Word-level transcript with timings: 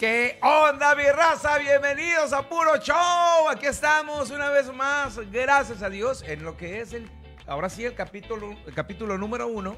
¿Qué 0.00 0.38
onda, 0.42 0.94
mi 0.94 1.04
raza? 1.04 1.58
Bienvenidos 1.58 2.32
a 2.32 2.48
Puro 2.48 2.78
Show. 2.78 3.48
Aquí 3.50 3.66
estamos 3.66 4.30
una 4.30 4.48
vez 4.48 4.72
más, 4.72 5.18
gracias 5.30 5.82
a 5.82 5.90
Dios, 5.90 6.24
en 6.26 6.42
lo 6.42 6.56
que 6.56 6.80
es 6.80 6.94
el, 6.94 7.06
ahora 7.46 7.68
sí, 7.68 7.84
el 7.84 7.94
capítulo, 7.94 8.56
el 8.66 8.72
capítulo 8.72 9.18
número 9.18 9.46
uno, 9.48 9.76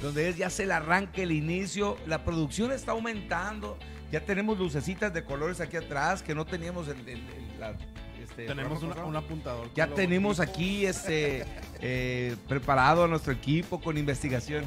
donde 0.00 0.28
es 0.28 0.36
ya 0.36 0.48
se 0.48 0.62
el 0.62 0.70
arranque, 0.70 1.24
el 1.24 1.32
inicio. 1.32 1.96
La 2.06 2.24
producción 2.24 2.70
está 2.70 2.92
aumentando. 2.92 3.76
Ya 4.12 4.20
tenemos 4.20 4.56
lucecitas 4.60 5.12
de 5.12 5.24
colores 5.24 5.60
aquí 5.60 5.76
atrás 5.76 6.22
que 6.22 6.36
no 6.36 6.46
teníamos 6.46 6.86
en, 6.86 7.00
en- 7.08 7.28
en 7.28 7.60
la. 7.60 7.74
este, 8.22 8.46
Tenemos 8.46 8.80
una- 8.84 9.04
un 9.04 9.16
apuntador. 9.16 9.68
Ya 9.74 9.88
tenemos 9.88 10.38
aquí 10.38 10.86
este 10.86 11.44
eh, 11.80 12.36
preparado 12.46 13.02
a 13.02 13.08
nuestro 13.08 13.32
equipo 13.32 13.80
con 13.80 13.98
investigación. 13.98 14.64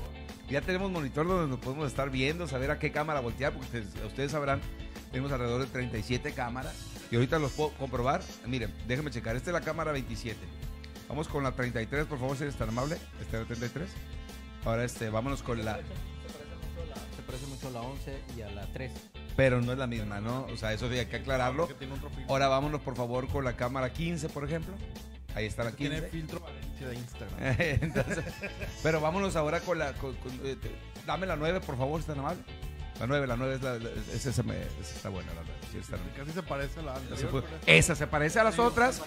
Ya 0.52 0.60
tenemos 0.60 0.92
monitor 0.92 1.26
donde 1.26 1.48
nos 1.48 1.60
podemos 1.60 1.88
estar 1.88 2.10
viendo, 2.10 2.46
saber 2.46 2.72
a 2.72 2.78
qué 2.78 2.92
cámara 2.92 3.22
voltear, 3.22 3.54
porque 3.54 3.66
ustedes, 3.68 4.06
ustedes 4.06 4.32
sabrán, 4.32 4.60
tenemos 5.10 5.32
alrededor 5.32 5.62
de 5.62 5.68
37 5.68 6.34
cámaras. 6.34 6.76
Y 7.10 7.16
ahorita 7.16 7.40
los 7.40 7.54
puedo 7.54 7.70
comprobar. 7.72 8.22
Miren, 8.46 8.74
déjenme 8.86 9.12
checar. 9.12 9.38
Esta 9.38 9.52
es 9.52 9.54
la 9.54 9.62
cámara 9.62 9.94
27. 9.94 10.38
Vamos 11.08 11.30
con 11.30 11.44
la 11.44 11.54
33, 11.54 12.06
por 12.06 12.20
favor, 12.20 12.36
si 12.36 12.44
eres 12.44 12.56
tan 12.56 12.68
amable. 12.68 12.98
Esta 13.22 13.38
es 13.38 13.44
la 13.44 13.46
33. 13.46 13.90
Ahora 14.66 14.84
este, 14.84 15.10
vámonos 15.10 15.42
con 15.42 15.64
la... 15.64 15.78
Se 15.78 17.22
parece 17.26 17.48
mucho 17.48 17.70
a 17.70 17.72
la 17.72 17.82
11 17.82 18.18
y 18.38 18.42
a 18.42 18.50
la 18.52 18.66
3. 18.74 18.92
Pero 19.38 19.62
no 19.62 19.72
es 19.72 19.78
la 19.78 19.88
misma, 19.88 20.20
¿no? 20.20 20.48
O 20.52 20.58
sea, 20.58 20.74
eso 20.74 20.88
hay 20.88 21.06
que 21.06 21.16
aclararlo. 21.16 21.70
Ahora 22.28 22.50
vámonos, 22.50 22.82
por 22.82 22.98
favor, 22.98 23.30
con 23.30 23.46
la 23.46 23.56
cámara 23.56 23.94
15, 23.94 24.28
por 24.28 24.44
ejemplo. 24.44 24.74
Ahí 25.36 25.46
está 25.46 25.64
la 25.64 25.72
15. 25.72 25.92
Tiene 25.94 26.08
filtro 26.10 26.40
Valencia 26.40 26.88
de 26.88 26.96
Instagram. 26.96 27.40
Entonces, 27.82 28.24
pero 28.84 29.00
vámonos 29.02 29.36
ahora 29.36 29.60
con 29.62 29.80
la. 29.80 29.94
con- 29.94 30.16
con- 30.16 30.40
eh, 30.44 30.58
dame 31.06 31.26
la 31.28 31.36
9, 31.36 31.62
por 31.62 31.78
favor, 31.78 32.00
está 32.00 32.14
amable. 32.14 32.42
La 33.00 33.08
9, 33.08 33.26
la 33.28 33.36
9 33.38 33.56
es 33.56 33.62
la. 33.62 33.80
la- 33.80 33.90
esa, 34.14 34.30
esa 34.30 34.44
me- 34.44 34.60
esa 34.62 34.96
está 34.96 35.10
buena, 35.10 35.34
la 35.34 35.42
9. 35.44 35.54
sí, 35.72 35.78
está. 35.80 35.98
Casi 36.18 36.32
se 36.32 36.44
parece 36.44 36.80
a 36.80 36.84
la 36.84 36.96
anterior. 36.96 37.30
fue. 37.32 37.44
Esa 37.66 37.96
se 37.96 38.08
parece 38.08 38.40
a 38.40 38.44
las 38.44 38.60
otras, 38.60 39.02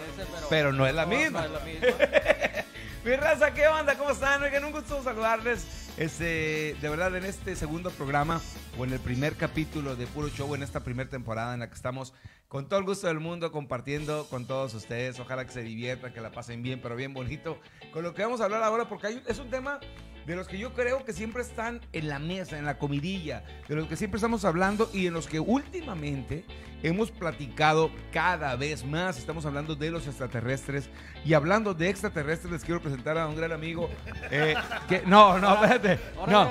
pero 0.51 0.73
no 0.73 0.87
es 0.87 0.95
la 0.95 1.07
misma. 1.07 1.47
No 1.47 1.47
es 1.47 1.53
la 1.53 1.61
misma. 1.61 1.89
Mi 3.05 3.15
raza, 3.17 3.53
¿qué 3.53 3.67
onda? 3.69 3.97
¿Cómo 3.99 4.11
están? 4.11 4.43
Oigan, 4.43 4.65
un 4.65 4.73
gusto 4.73 5.03
saludarles. 5.03 5.67
Este, 5.99 6.75
de 6.81 6.89
verdad, 6.89 7.15
en 7.17 7.25
este 7.25 7.55
segundo 7.55 7.91
programa 7.91 8.41
o 8.79 8.85
en 8.85 8.93
el 8.93 8.99
primer 8.99 9.37
capítulo 9.37 9.95
de 9.95 10.07
Puro 10.07 10.29
Show, 10.29 10.55
en 10.55 10.63
esta 10.63 10.81
primera 10.81 11.09
temporada 11.11 11.53
en 11.55 11.61
la 11.61 11.69
que 11.69 11.75
estamos 11.75 12.15
con 12.49 12.69
todo 12.69 12.81
el 12.81 12.87
gusto 12.87 13.07
del 13.07 13.21
mundo 13.21 13.53
compartiendo 13.53 14.27
con 14.31 14.47
todos 14.47 14.73
ustedes. 14.75 15.21
Ojalá 15.21 15.45
que 15.45 15.53
se 15.53 15.63
diviertan, 15.63 16.13
que 16.15 16.21
la 16.23 16.31
pasen 16.33 16.63
bien, 16.63 16.81
pero 16.81 16.97
bien 16.97 17.13
bonito. 17.13 17.61
Con 17.93 18.03
lo 18.05 18.15
que 18.15 18.23
vamos 18.23 18.41
a 18.41 18.45
hablar 18.45 18.63
ahora, 18.63 18.89
porque 18.89 19.09
hay- 19.09 19.23
es 19.27 19.39
un 19.39 19.51
tema 19.51 19.81
de 20.27 20.37
los 20.37 20.49
que 20.49 20.59
yo 20.59 20.73
creo 20.73 21.05
que 21.05 21.13
siempre 21.13 21.43
están 21.43 21.81
en 21.93 22.09
la 22.09 22.19
mesa, 22.19 22.59
en 22.59 22.65
la 22.65 22.79
comidilla, 22.79 23.45
de 23.69 23.77
los 23.77 23.87
que 23.89 23.97
siempre 23.97 24.17
estamos 24.17 24.45
hablando 24.45 24.89
y 24.93 25.07
en 25.07 25.13
los 25.15 25.27
que 25.27 25.41
últimamente 25.41 26.45
hemos 26.83 27.11
platicado 27.11 27.91
cada 28.13 28.57
vez 28.57 28.85
más. 28.85 29.19
Estamos 29.19 29.45
hablando 29.47 29.75
de 29.75 29.91
los 29.91 30.07
extraterrestres 30.07 30.89
y 31.25 31.35
hablando 31.35 31.75
de 31.75 31.89
extraterrestres 31.89 32.53
les 32.53 32.65
quiero 32.65 32.81
presentar 32.81 33.19
a 33.19 33.27
un 33.27 33.37
gran 33.37 33.53
amigo. 33.53 33.89
eh, 34.31 34.55
que, 34.89 35.03
no, 35.07 35.39
no, 35.39 35.55
espérate. 35.55 35.99
No, 36.27 36.49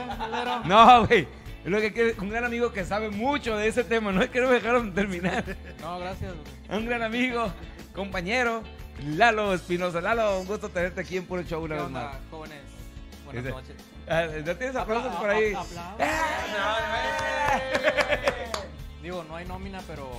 no, 0.66 1.08
güey. 1.08 1.28
Lo 1.66 1.80
que 1.80 2.16
un 2.20 2.30
gran 2.30 2.44
amigo 2.44 2.74
que 2.74 2.84
sabe 2.84 3.10
mucho 3.10 3.56
de 3.56 3.68
ese 3.70 3.84
tema. 3.86 4.12
No 4.12 4.28
quiero 4.28 4.50
dejaron 4.52 4.94
terminar. 4.94 5.44
No, 5.82 5.98
gracias. 5.98 6.34
Un 6.70 6.86
gran 6.86 7.02
amigo, 7.04 7.54
compañero, 7.96 8.64
Lalo 9.06 9.54
Espinosa. 9.54 10.02
Lalo, 10.02 10.42
un 10.42 10.46
gusto 10.46 10.68
tenerte 10.70 11.00
aquí 11.02 11.16
en 11.18 11.26
Puro 11.26 11.42
Show 11.44 11.64
una 11.64 11.76
¿Qué 11.78 11.82
vez 11.84 11.92
más. 11.92 12.16
jóvenes? 12.30 12.73
Buenas 13.34 13.66
Dice- 13.66 13.74
noches. 13.74 13.76
Ah, 14.08 14.26
¿No 14.46 14.56
tienes 14.58 14.76
aplausos 14.76 15.12
Apla- 15.12 15.20
por 15.20 15.30
ahí? 15.30 15.54
a- 15.54 15.60
aplausos. 15.62 16.00
¡Eh! 16.00 16.08
Digo, 19.02 19.24
no 19.28 19.36
hay 19.36 19.46
nómina, 19.46 19.82
pero. 19.88 20.10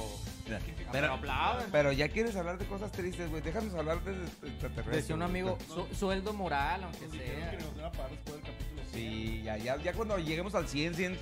Pero- 0.47 0.59
Pero 0.93 1.13
aplauden. 1.15 1.69
Pero 1.73 1.91
ya 1.93 2.09
quieres 2.11 2.37
hablar 2.37 2.59
de 2.59 2.67
cosas 2.67 2.93
tristes, 2.93 3.31
güey. 3.31 3.41
Déjanos 3.41 3.73
hablar 3.75 4.03
de 4.05 4.13
extraterrestres. 4.47 4.97
Decía 4.97 5.15
un 5.15 5.23
amigo, 5.23 5.57
su- 5.67 5.87
sueldo 5.97 6.35
moral, 6.35 6.85
aunque 6.85 7.09
sea. 7.09 7.51
que 7.51 7.57
nos 7.57 7.73
iban 7.75 7.87
a 7.87 7.93
pagar 7.93 8.11
después 8.11 8.35
del 8.37 8.45
capítulo. 8.45 8.83
Sí, 8.93 9.43
ya, 9.43 9.57
ya, 9.57 9.77
ya 9.79 9.95
cuando 9.95 10.19
lleguemos 10.19 10.55
al 10.55 10.69
100, 10.69 10.95
100, 10.95 11.19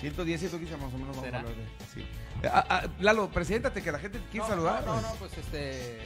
110, 0.00 0.40
115 0.40 0.76
más 0.78 0.94
o 0.94 0.98
menos 0.98 1.08
vamos 1.14 1.24
¿Será? 1.24 1.38
a 1.38 1.40
hablar 1.42 1.54
de 1.56 1.66
sí. 1.94 2.06
Ah, 2.50 2.64
ah, 2.70 2.82
Lalo, 3.00 3.28
preséntate 3.28 3.82
que 3.82 3.92
la 3.92 3.98
gente 3.98 4.18
te 4.18 4.24
quiere 4.30 4.46
No, 4.46 4.48
saludar. 4.48 4.84
No, 4.86 4.96
no, 4.96 5.02
no, 5.02 5.14
pues 5.16 5.36
este. 5.36 5.98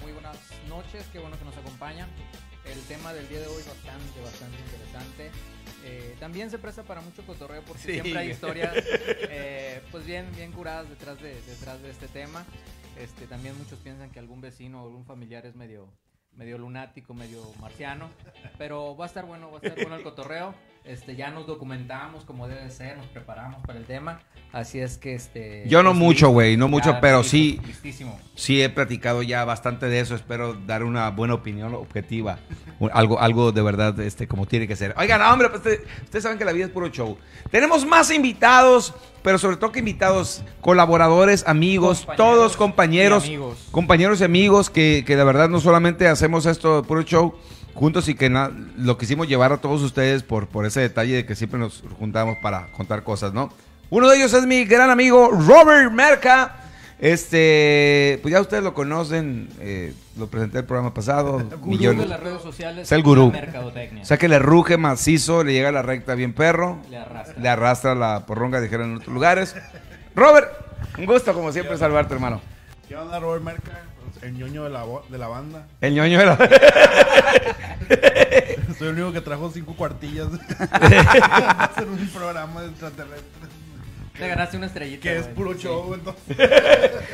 Muy 0.00 0.12
buenas 0.12 0.36
noches, 0.68 1.04
qué 1.12 1.18
bueno 1.18 1.38
que 1.38 1.44
nos 1.44 1.56
acompañan. 1.56 2.08
El 2.74 2.80
tema 2.88 3.12
del 3.12 3.28
día 3.28 3.40
de 3.40 3.46
hoy 3.46 3.62
bastante, 3.62 4.20
bastante 4.20 4.58
interesante. 4.58 5.30
Eh, 5.84 6.16
también 6.18 6.50
se 6.50 6.58
presta 6.58 6.82
para 6.82 7.00
mucho 7.00 7.24
cotorreo 7.26 7.62
porque 7.62 7.82
Sí. 7.82 7.92
siempre 7.92 8.18
hay 8.18 8.30
historias 8.30 8.74
eh, 9.30 9.80
pues 9.90 10.04
bien, 10.06 10.26
bien 10.34 10.50
curadas 10.52 10.88
detrás 10.88 11.20
de, 11.20 11.40
detrás 11.42 11.80
de 11.82 11.90
este 11.90 12.08
tema. 12.08 12.44
Este, 12.98 13.26
también 13.26 13.56
muchos 13.58 13.78
piensan 13.80 14.10
que 14.10 14.18
algún 14.18 14.40
vecino 14.40 14.82
o 14.82 14.86
algún 14.86 15.04
familiar 15.04 15.46
es 15.46 15.54
medio, 15.56 15.88
medio 16.32 16.58
lunático, 16.58 17.14
medio 17.14 17.44
marciano. 17.60 18.10
Pero 18.58 18.96
va 18.96 19.04
a 19.04 19.08
estar 19.08 19.24
bueno, 19.24 19.50
va 19.50 19.58
a 19.58 19.60
estar 19.66 19.74
bueno 19.76 19.96
el 19.96 20.02
cotorreo. 20.02 20.54
Este, 20.84 21.16
ya 21.16 21.30
nos 21.30 21.46
documentamos 21.46 22.24
como 22.24 22.46
debe 22.46 22.68
ser, 22.70 22.98
nos 22.98 23.06
preparamos 23.06 23.62
para 23.66 23.78
el 23.78 23.86
tema. 23.86 24.20
Así 24.52 24.80
es 24.80 24.98
que 24.98 25.14
este. 25.14 25.64
Yo 25.66 25.82
no 25.82 25.90
pues, 25.90 25.98
mucho, 25.98 26.28
güey, 26.28 26.58
no 26.58 26.68
mucho, 26.68 26.98
pero 27.00 27.24
sí. 27.24 27.58
Listísimo. 27.66 28.20
Sí, 28.34 28.62
he 28.62 28.68
platicado 28.68 29.22
ya 29.22 29.46
bastante 29.46 29.86
de 29.86 30.00
eso. 30.00 30.14
Espero 30.14 30.52
dar 30.52 30.84
una 30.84 31.08
buena 31.08 31.32
opinión 31.34 31.74
objetiva. 31.74 32.38
Algo, 32.92 33.18
algo 33.18 33.50
de 33.50 33.62
verdad, 33.62 33.98
este, 34.00 34.28
como 34.28 34.44
tiene 34.44 34.68
que 34.68 34.76
ser. 34.76 34.94
Oigan, 34.98 35.22
hombre, 35.22 35.48
pues, 35.48 35.62
te- 35.62 35.80
ustedes 36.04 36.22
saben 36.22 36.36
que 36.36 36.44
la 36.44 36.52
vida 36.52 36.66
es 36.66 36.70
puro 36.70 36.88
show. 36.88 37.16
Tenemos 37.50 37.86
más 37.86 38.10
invitados, 38.10 38.92
pero 39.22 39.38
sobre 39.38 39.56
todo 39.56 39.72
que 39.72 39.78
invitados, 39.78 40.44
colaboradores, 40.60 41.44
amigos, 41.48 42.00
Compañeros 42.00 42.16
todos 42.36 42.56
compañeros. 42.58 43.24
y 43.24 43.28
amigos. 43.28 43.68
Compañeros 43.70 44.20
y 44.20 44.24
amigos 44.24 44.68
que, 44.68 45.02
que 45.06 45.16
de 45.16 45.24
verdad 45.24 45.48
no 45.48 45.60
solamente 45.60 46.06
hacemos 46.08 46.44
esto 46.44 46.82
de 46.82 46.86
puro 46.86 47.00
show 47.02 47.34
juntos 47.74 48.08
y 48.08 48.14
que 48.14 48.30
na- 48.30 48.50
lo 48.76 48.96
quisimos 48.98 49.28
llevar 49.28 49.52
a 49.52 49.56
todos 49.58 49.82
ustedes 49.82 50.22
por, 50.22 50.46
por 50.48 50.64
ese 50.66 50.80
detalle 50.80 51.14
de 51.16 51.26
que 51.26 51.34
siempre 51.34 51.58
nos 51.58 51.82
juntamos 51.98 52.36
para 52.42 52.68
contar 52.72 53.02
cosas, 53.02 53.32
¿no? 53.32 53.52
Uno 53.90 54.08
de 54.08 54.16
ellos 54.16 54.32
es 54.32 54.46
mi 54.46 54.64
gran 54.64 54.90
amigo 54.90 55.30
Robert 55.30 55.92
Merca. 55.92 56.56
Este, 57.00 58.18
pues 58.22 58.32
ya 58.32 58.40
ustedes 58.40 58.62
lo 58.64 58.72
conocen, 58.74 59.48
eh, 59.60 59.92
lo 60.16 60.26
presenté 60.28 60.58
el 60.58 60.64
programa 60.64 60.94
pasado. 60.94 61.38
Gurú 61.58 61.66
millones. 61.66 62.00
de 62.02 62.06
las 62.08 62.20
redes 62.20 62.40
sociales. 62.42 62.82
Es 62.88 62.92
el 62.92 63.02
gurú. 63.02 63.32
O 64.00 64.04
sea 64.04 64.16
que 64.16 64.26
le 64.28 64.38
ruge 64.38 64.78
macizo, 64.78 65.44
le 65.44 65.52
llega 65.52 65.68
a 65.68 65.72
la 65.72 65.82
recta 65.82 66.14
bien 66.14 66.32
perro, 66.32 66.78
Le 66.90 66.96
arrastra. 66.96 67.40
le 67.42 67.48
arrastra 67.48 67.94
la 67.94 68.24
porronga, 68.26 68.60
dijeron 68.60 68.90
en 68.90 68.96
otros 68.96 69.12
lugares. 69.14 69.54
Robert, 70.16 70.50
un 70.98 71.06
gusto 71.06 71.34
como 71.34 71.52
siempre 71.52 71.76
salvarte, 71.76 72.14
hermano. 72.14 72.40
¿Qué 72.88 72.96
onda, 72.96 73.20
Robert 73.20 73.42
Merca? 73.44 73.83
El 74.24 74.38
ñoño 74.38 74.64
de 74.64 74.70
la, 74.70 74.84
de 75.10 75.18
la 75.18 75.28
banda. 75.28 75.66
El 75.82 75.94
ñoño 75.94 76.18
de 76.18 76.24
la... 76.24 76.36
Soy 78.78 78.88
el 78.88 78.94
único 78.94 79.12
que 79.12 79.20
trajo 79.20 79.50
cinco 79.52 79.76
cuartillas. 79.76 80.28
para 80.70 81.64
hacer 81.64 81.86
un 81.86 82.08
programa 82.08 82.62
de 82.62 82.68
extraterrestres. 82.70 83.50
Te 84.18 84.28
ganaste 84.28 84.56
una 84.56 84.66
estrellita. 84.66 85.02
Que 85.02 85.18
es 85.18 85.26
puro 85.26 85.52
Sí. 85.52 85.64
show, 85.64 85.92
entonces. 85.92 86.36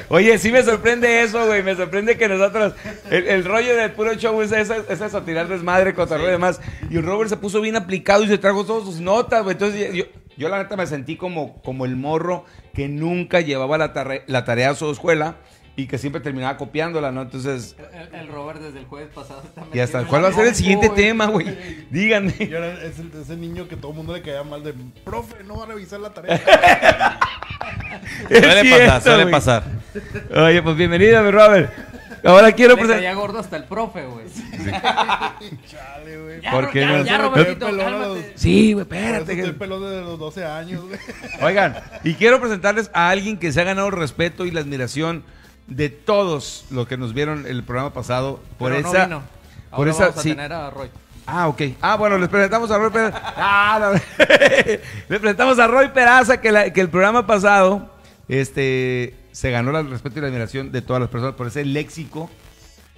Oye, 0.09 0.39
sí 0.39 0.53
me 0.53 0.63
sorprende 0.63 1.23
eso, 1.23 1.45
güey. 1.47 1.63
Me 1.65 1.75
sorprende 1.75 2.17
que 2.17 2.29
nosotros. 2.29 2.75
El, 3.11 3.27
el 3.27 3.45
rollo 3.45 3.75
del 3.75 3.91
puro 3.93 4.15
show 4.15 4.41
es 4.43 4.53
eso, 4.53 4.75
es 4.89 5.01
eso, 5.01 5.23
tirar 5.23 5.49
desmadre, 5.49 5.95
cotorreo 5.95 6.29
y 6.29 6.33
demás. 6.33 6.61
Y 6.91 6.99
Robert 7.01 7.31
se 7.31 7.37
puso 7.39 7.61
bien 7.61 7.75
aplicado 7.77 8.23
y 8.23 8.29
se 8.29 8.39
trajo 8.39 8.65
todas 8.65 8.85
sus 8.85 9.01
notas, 9.01 9.43
güey. 9.43 9.55
Entonces, 9.55 9.95
yo, 9.95 10.05
yo 10.37 10.49
la 10.51 10.59
neta 10.63 10.77
me 10.77 10.87
sentí 10.87 11.17
como, 11.17 11.61
como 11.63 11.87
el 11.87 11.97
morro 11.97 12.45
que 12.75 12.89
nunca 12.89 13.41
llevaba 13.41 13.79
la, 13.79 13.93
la 14.27 14.45
tarea 14.45 14.71
a 14.71 14.75
su 14.75 14.91
escuela 14.91 15.37
y 15.83 15.87
que 15.87 15.99
siempre 15.99 16.21
terminaba 16.21 16.57
copiándola, 16.57 17.11
¿no? 17.13 17.23
Entonces, 17.23 17.77
El, 17.93 18.15
el 18.21 18.29
Robert 18.29 18.61
desde 18.61 18.79
el 18.81 18.87
jueves 18.87 19.09
pasado 19.15 19.43
está 19.45 19.63
y 19.73 19.81
hasta 19.81 20.05
cuál 20.05 20.25
va 20.25 20.29
a 20.29 20.33
ser 20.33 20.47
el 20.47 20.55
siguiente 20.55 20.89
tema, 20.91 21.27
güey. 21.27 21.47
Díganme. 21.91 22.35
Y 22.39 22.55
ahora 22.55 22.73
es 22.85 22.99
el- 22.99 23.11
ese 23.21 23.37
niño 23.37 23.69
que 23.69 23.77
todo 23.77 23.91
el 23.93 23.97
mundo 23.97 24.13
le 24.15 24.23
caía 24.23 24.43
mal 24.43 24.63
de, 24.63 24.75
profe, 25.05 25.43
no 25.45 25.57
va 25.59 25.65
a 25.65 25.67
revisar 25.69 26.01
la 26.01 26.11
tarea. 26.11 26.41
Es 28.31 28.39
Suele 28.39 28.63
cierto, 28.63 28.87
pasar, 28.87 29.03
suele 29.03 29.23
güey. 29.25 29.33
pasar. 29.33 29.63
Oye, 30.37 30.63
pues 30.63 30.77
bienvenido, 30.77 31.23
mi 31.23 31.31
Robert. 31.31 31.71
Ahora 32.25 32.53
quiero 32.53 32.75
Le 32.77 32.81
caía 32.83 32.87
presentar. 32.95 33.15
gordo 33.17 33.39
hasta 33.41 33.57
el 33.57 33.65
profe, 33.65 34.05
güey. 34.07 34.27
Chale, 35.71 36.21
güey. 36.23 36.41
Ya, 36.41 36.51
¿Por 36.51 36.71
qué 36.71 36.81
ya, 36.81 36.87
no? 36.99 37.05
ya, 37.05 37.19
Robertito, 37.19 37.71
los- 37.73 38.19
Sí, 38.37 38.73
güey, 38.73 38.83
espérate. 38.83 39.35
que- 39.35 39.41
estoy 39.41 39.57
pelón 39.59 39.83
desde 39.83 40.03
los 40.03 40.19
12 40.19 40.45
años, 40.45 40.85
güey. 40.87 40.99
Oigan, 41.43 41.77
y 42.05 42.15
quiero 42.15 42.41
presentarles 42.41 42.91
a 42.95 43.09
alguien 43.11 43.37
que 43.39 43.53
se 43.53 43.61
ha 43.61 43.65
ganado 43.65 43.89
el 43.89 43.95
respeto 43.95 44.45
y 44.47 44.51
la 44.51 44.61
admiración 44.61 45.25
de 45.71 45.89
todos 45.89 46.67
los 46.71 46.87
que 46.87 46.97
nos 46.99 47.15
vieron 47.15 47.47
el 47.47 47.65
programa 47.65 47.93
pasado 47.95 48.41
por 48.59 48.71
Pero 48.73 48.83
no 48.83 48.89
esa 48.93 49.05
vino. 49.07 49.23
por 49.71 49.79
Ahora 49.79 49.91
esa 49.93 50.03
vamos 50.07 50.19
a 50.19 50.23
sí. 50.23 50.29
tener 50.31 50.53
a 50.53 50.69
Roy. 50.71 50.91
Ah, 51.27 51.49
ok. 51.49 51.63
Ah, 51.81 51.97
bueno, 51.97 52.19
les 52.19 52.29
presentamos 52.29 52.71
a 52.71 52.77
Roy 52.79 52.91
Peraza. 52.91 53.23
Ah, 53.37 53.79
no. 53.81 53.93
les 55.09 55.21
presentamos 55.21 55.59
a 55.59 55.67
Roy 55.67 55.89
Peraza 55.89 56.41
que, 56.41 56.53
la- 56.53 56.73
que 56.73 56.81
el 56.81 56.89
programa 56.91 57.27
pasado 57.27 57.89
este 58.29 59.15
se 59.33 59.51
ganó 59.51 59.77
el 59.79 59.89
respeto 59.91 60.19
y 60.19 60.23
la 60.23 60.29
admiración 60.29 60.73
de 60.73 60.83
todas 60.83 61.01
las 61.01 61.09
personas 61.11 61.35
por 61.37 61.47
ese 61.47 61.65
léxico 61.65 62.29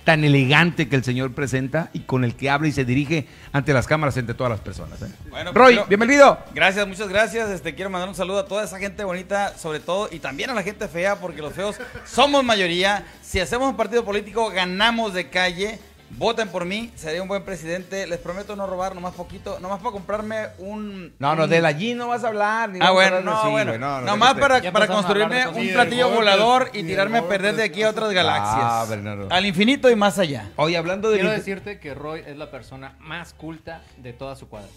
tan 0.04 0.25
elegante 0.25 0.88
que 0.88 0.96
el 0.96 1.04
señor 1.04 1.32
presenta 1.32 1.90
y 1.93 2.00
con 2.00 2.25
el 2.25 2.34
que 2.34 2.50
habla 2.50 2.69
y 2.69 2.72
se 2.72 2.84
dirige 2.84 3.26
ante 3.52 3.72
las 3.72 3.87
cámaras, 3.87 4.16
entre 4.16 4.34
todas 4.34 4.50
las 4.50 4.60
personas. 4.60 5.00
¿eh? 5.02 5.06
Bueno, 5.31 5.52
pues 5.52 5.76
Roy, 5.76 5.81
bienvenido. 5.88 6.38
Gracias, 6.54 6.87
muchas 6.87 7.08
gracias. 7.08 7.50
Este, 7.50 7.75
quiero 7.75 7.90
mandar 7.90 8.08
un 8.08 8.14
saludo 8.14 8.40
a 8.40 8.46
toda 8.46 8.64
esa 8.64 8.78
gente 8.78 9.04
bonita, 9.04 9.56
sobre 9.56 9.81
todo, 9.81 10.08
y 10.10 10.19
también 10.19 10.50
a 10.50 10.54
la 10.54 10.62
gente 10.62 10.88
fea, 10.88 11.16
porque 11.16 11.40
los 11.40 11.52
feos 11.52 11.76
somos 12.04 12.43
mayoría. 12.44 13.04
Si 13.22 13.40
hacemos 13.40 13.69
un 13.69 13.76
partido 13.76 14.04
político, 14.04 14.50
ganamos 14.50 15.14
de 15.14 15.31
calle. 15.31 15.78
Voten 16.19 16.49
por 16.49 16.64
mí, 16.67 16.93
seré 16.94 17.20
un 17.20 17.26
buen 17.29 17.43
presidente. 17.43 18.06
Les 18.06 18.19
prometo 18.19 18.55
no 18.55 18.67
robar, 18.67 18.94
nomás 18.94 19.14
poquito, 19.14 19.59
nomás 19.61 19.79
para 19.81 19.93
comprarme 19.93 20.49
un. 20.59 21.14
No, 21.19 21.35
no, 21.35 21.44
un- 21.44 21.50
de 21.50 21.67
allí 21.67 21.94
no 21.94 22.09
vas 22.09 22.23
a 22.23 22.29
hablar. 22.29 22.69
ni 22.70 22.79
Ah, 22.82 22.91
bueno, 22.91 23.20
no, 23.23 23.43
sí, 23.43 23.49
bueno. 23.50 23.79
no, 23.79 24.00
no, 24.00 24.06
nomás 24.06 24.35
para, 24.35 24.61
para 24.73 24.87
construirme 24.87 25.49
un 25.49 25.69
platillo 25.73 26.11
volador 26.11 26.70
y 26.75 26.81
y 26.81 26.82
tirarme 26.85 27.19
a 27.19 27.29
perder 27.29 27.56
de 27.56 27.62
aquí 27.64 27.82
a 27.82 27.88
otras 27.91 28.12
galaxias. 28.12 28.59
Ah, 28.62 28.85
Bernardo. 28.88 29.29
Al 29.31 29.47
infinito 29.47 29.88
y 29.91 29.97
más 29.97 30.19
allá. 30.19 30.50
Oye, 30.56 30.76
hablando 30.76 31.11
de... 31.11 31.17
Quiero 31.19 31.31
decirte 31.32 31.79
que 31.81 31.94
Roy 31.94 32.23
es 32.26 32.37
la 32.37 32.50
persona 32.50 32.94
más 33.00 33.32
culta 33.35 33.82
de 33.97 34.12
toda 34.12 34.37
su 34.37 34.49
cuadra. 34.49 34.69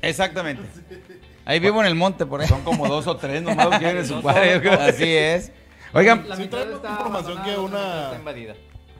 Exactamente. 0.00 0.62
Ahí 1.44 1.58
vivo 1.58 1.80
en 1.80 1.86
el 1.86 1.94
monte, 1.94 2.24
por 2.24 2.40
ahí. 2.40 2.48
Son 2.48 2.62
como 2.62 2.86
dos 2.88 3.06
o 3.06 3.16
tres 3.16 3.42
nomás 3.42 3.66
los 3.66 3.74
que 3.78 3.84
viven 3.86 3.98
en 3.98 4.06
su 4.06 4.20
cuadro. 4.22 4.72
Así 4.80 5.14
es. 5.16 5.50
Oigan, 5.92 6.26
La 6.28 6.36
Sí, 6.36 6.46
trae 6.46 6.64
más 6.66 6.74
información 6.90 7.42
que 7.42 7.56
una- 7.58 8.04
está 8.04 8.16
invadida. 8.16 8.54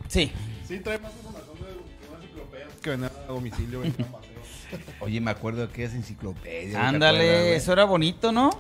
Sí. 0.08 0.32
Sí, 0.67 0.79
trae 0.81 0.99
más 0.99 1.12
información 1.12 1.33
que 2.84 2.90
venía 2.90 3.06
a 3.28 3.32
domicilio. 3.32 3.81
venía 3.81 3.96
a 3.98 4.12
paseo. 4.12 4.78
oye, 5.00 5.20
me 5.20 5.31
acuerdo 5.31 5.60
de 5.66 5.72
aquellas 5.72 5.94
enciclopedias. 5.94 6.44
¿te 6.62 6.69
acuerdas, 6.76 6.94
Ándale, 6.94 7.56
eso 7.56 7.72
era 7.72 7.84
bonito, 7.84 8.31
¿no? 8.31 8.50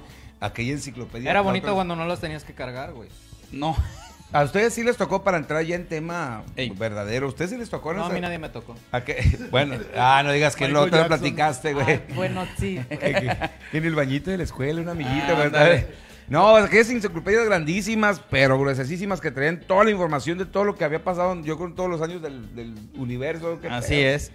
Aquella 0.40 0.72
enciclopedia. 0.72 1.30
Era 1.30 1.42
bonito 1.42 1.72
cuando 1.74 1.94
no 1.94 2.06
las 2.06 2.20
tenías 2.20 2.42
que 2.44 2.54
cargar, 2.54 2.92
güey. 2.92 3.08
No. 3.52 3.76
A 4.32 4.42
ustedes 4.42 4.74
sí 4.74 4.82
les 4.82 4.96
tocó 4.96 5.22
para 5.22 5.36
entrar 5.36 5.62
ya 5.62 5.76
en 5.76 5.86
tema 5.86 6.42
Ey. 6.56 6.70
verdadero. 6.70 7.26
¿A 7.26 7.28
ustedes 7.28 7.52
sí 7.52 7.56
les 7.56 7.70
tocó? 7.70 7.94
No, 7.94 8.04
a 8.04 8.08
mí 8.08 8.20
nadie 8.20 8.38
me 8.38 8.48
tocó. 8.48 8.74
¿A 8.90 9.02
qué? 9.02 9.38
Bueno, 9.52 9.76
ah, 9.96 10.22
no 10.24 10.32
digas 10.32 10.56
que 10.56 10.66
no 10.66 10.90
te 10.90 10.96
lo 10.96 11.06
platicaste, 11.06 11.72
güey. 11.72 12.02
Bueno, 12.16 12.44
sí. 12.58 12.80
Tiene 13.70 13.86
el 13.86 13.94
bañito 13.94 14.32
de 14.32 14.38
la 14.38 14.42
escuela, 14.42 14.80
una 14.80 14.90
amiguita, 14.90 15.28
Ah, 15.28 15.34
¿verdad? 15.34 15.84
No, 16.28 16.56
aquellas 16.56 16.88
enciclopedias 16.90 17.44
grandísimas, 17.44 18.20
pero 18.30 18.58
gruesísimas 18.58 19.20
que 19.20 19.30
traían 19.30 19.60
toda 19.60 19.84
la 19.84 19.90
información 19.90 20.38
de 20.38 20.46
todo 20.46 20.64
lo 20.64 20.74
que 20.74 20.84
había 20.84 21.04
pasado, 21.04 21.38
yo 21.42 21.56
creo, 21.56 21.68
en 21.68 21.74
todos 21.74 21.90
los 21.90 22.00
años 22.00 22.22
del, 22.22 22.54
del 22.54 22.74
universo. 22.96 23.58
Así 23.68 23.90
pedo. 23.96 24.08
es. 24.14 24.32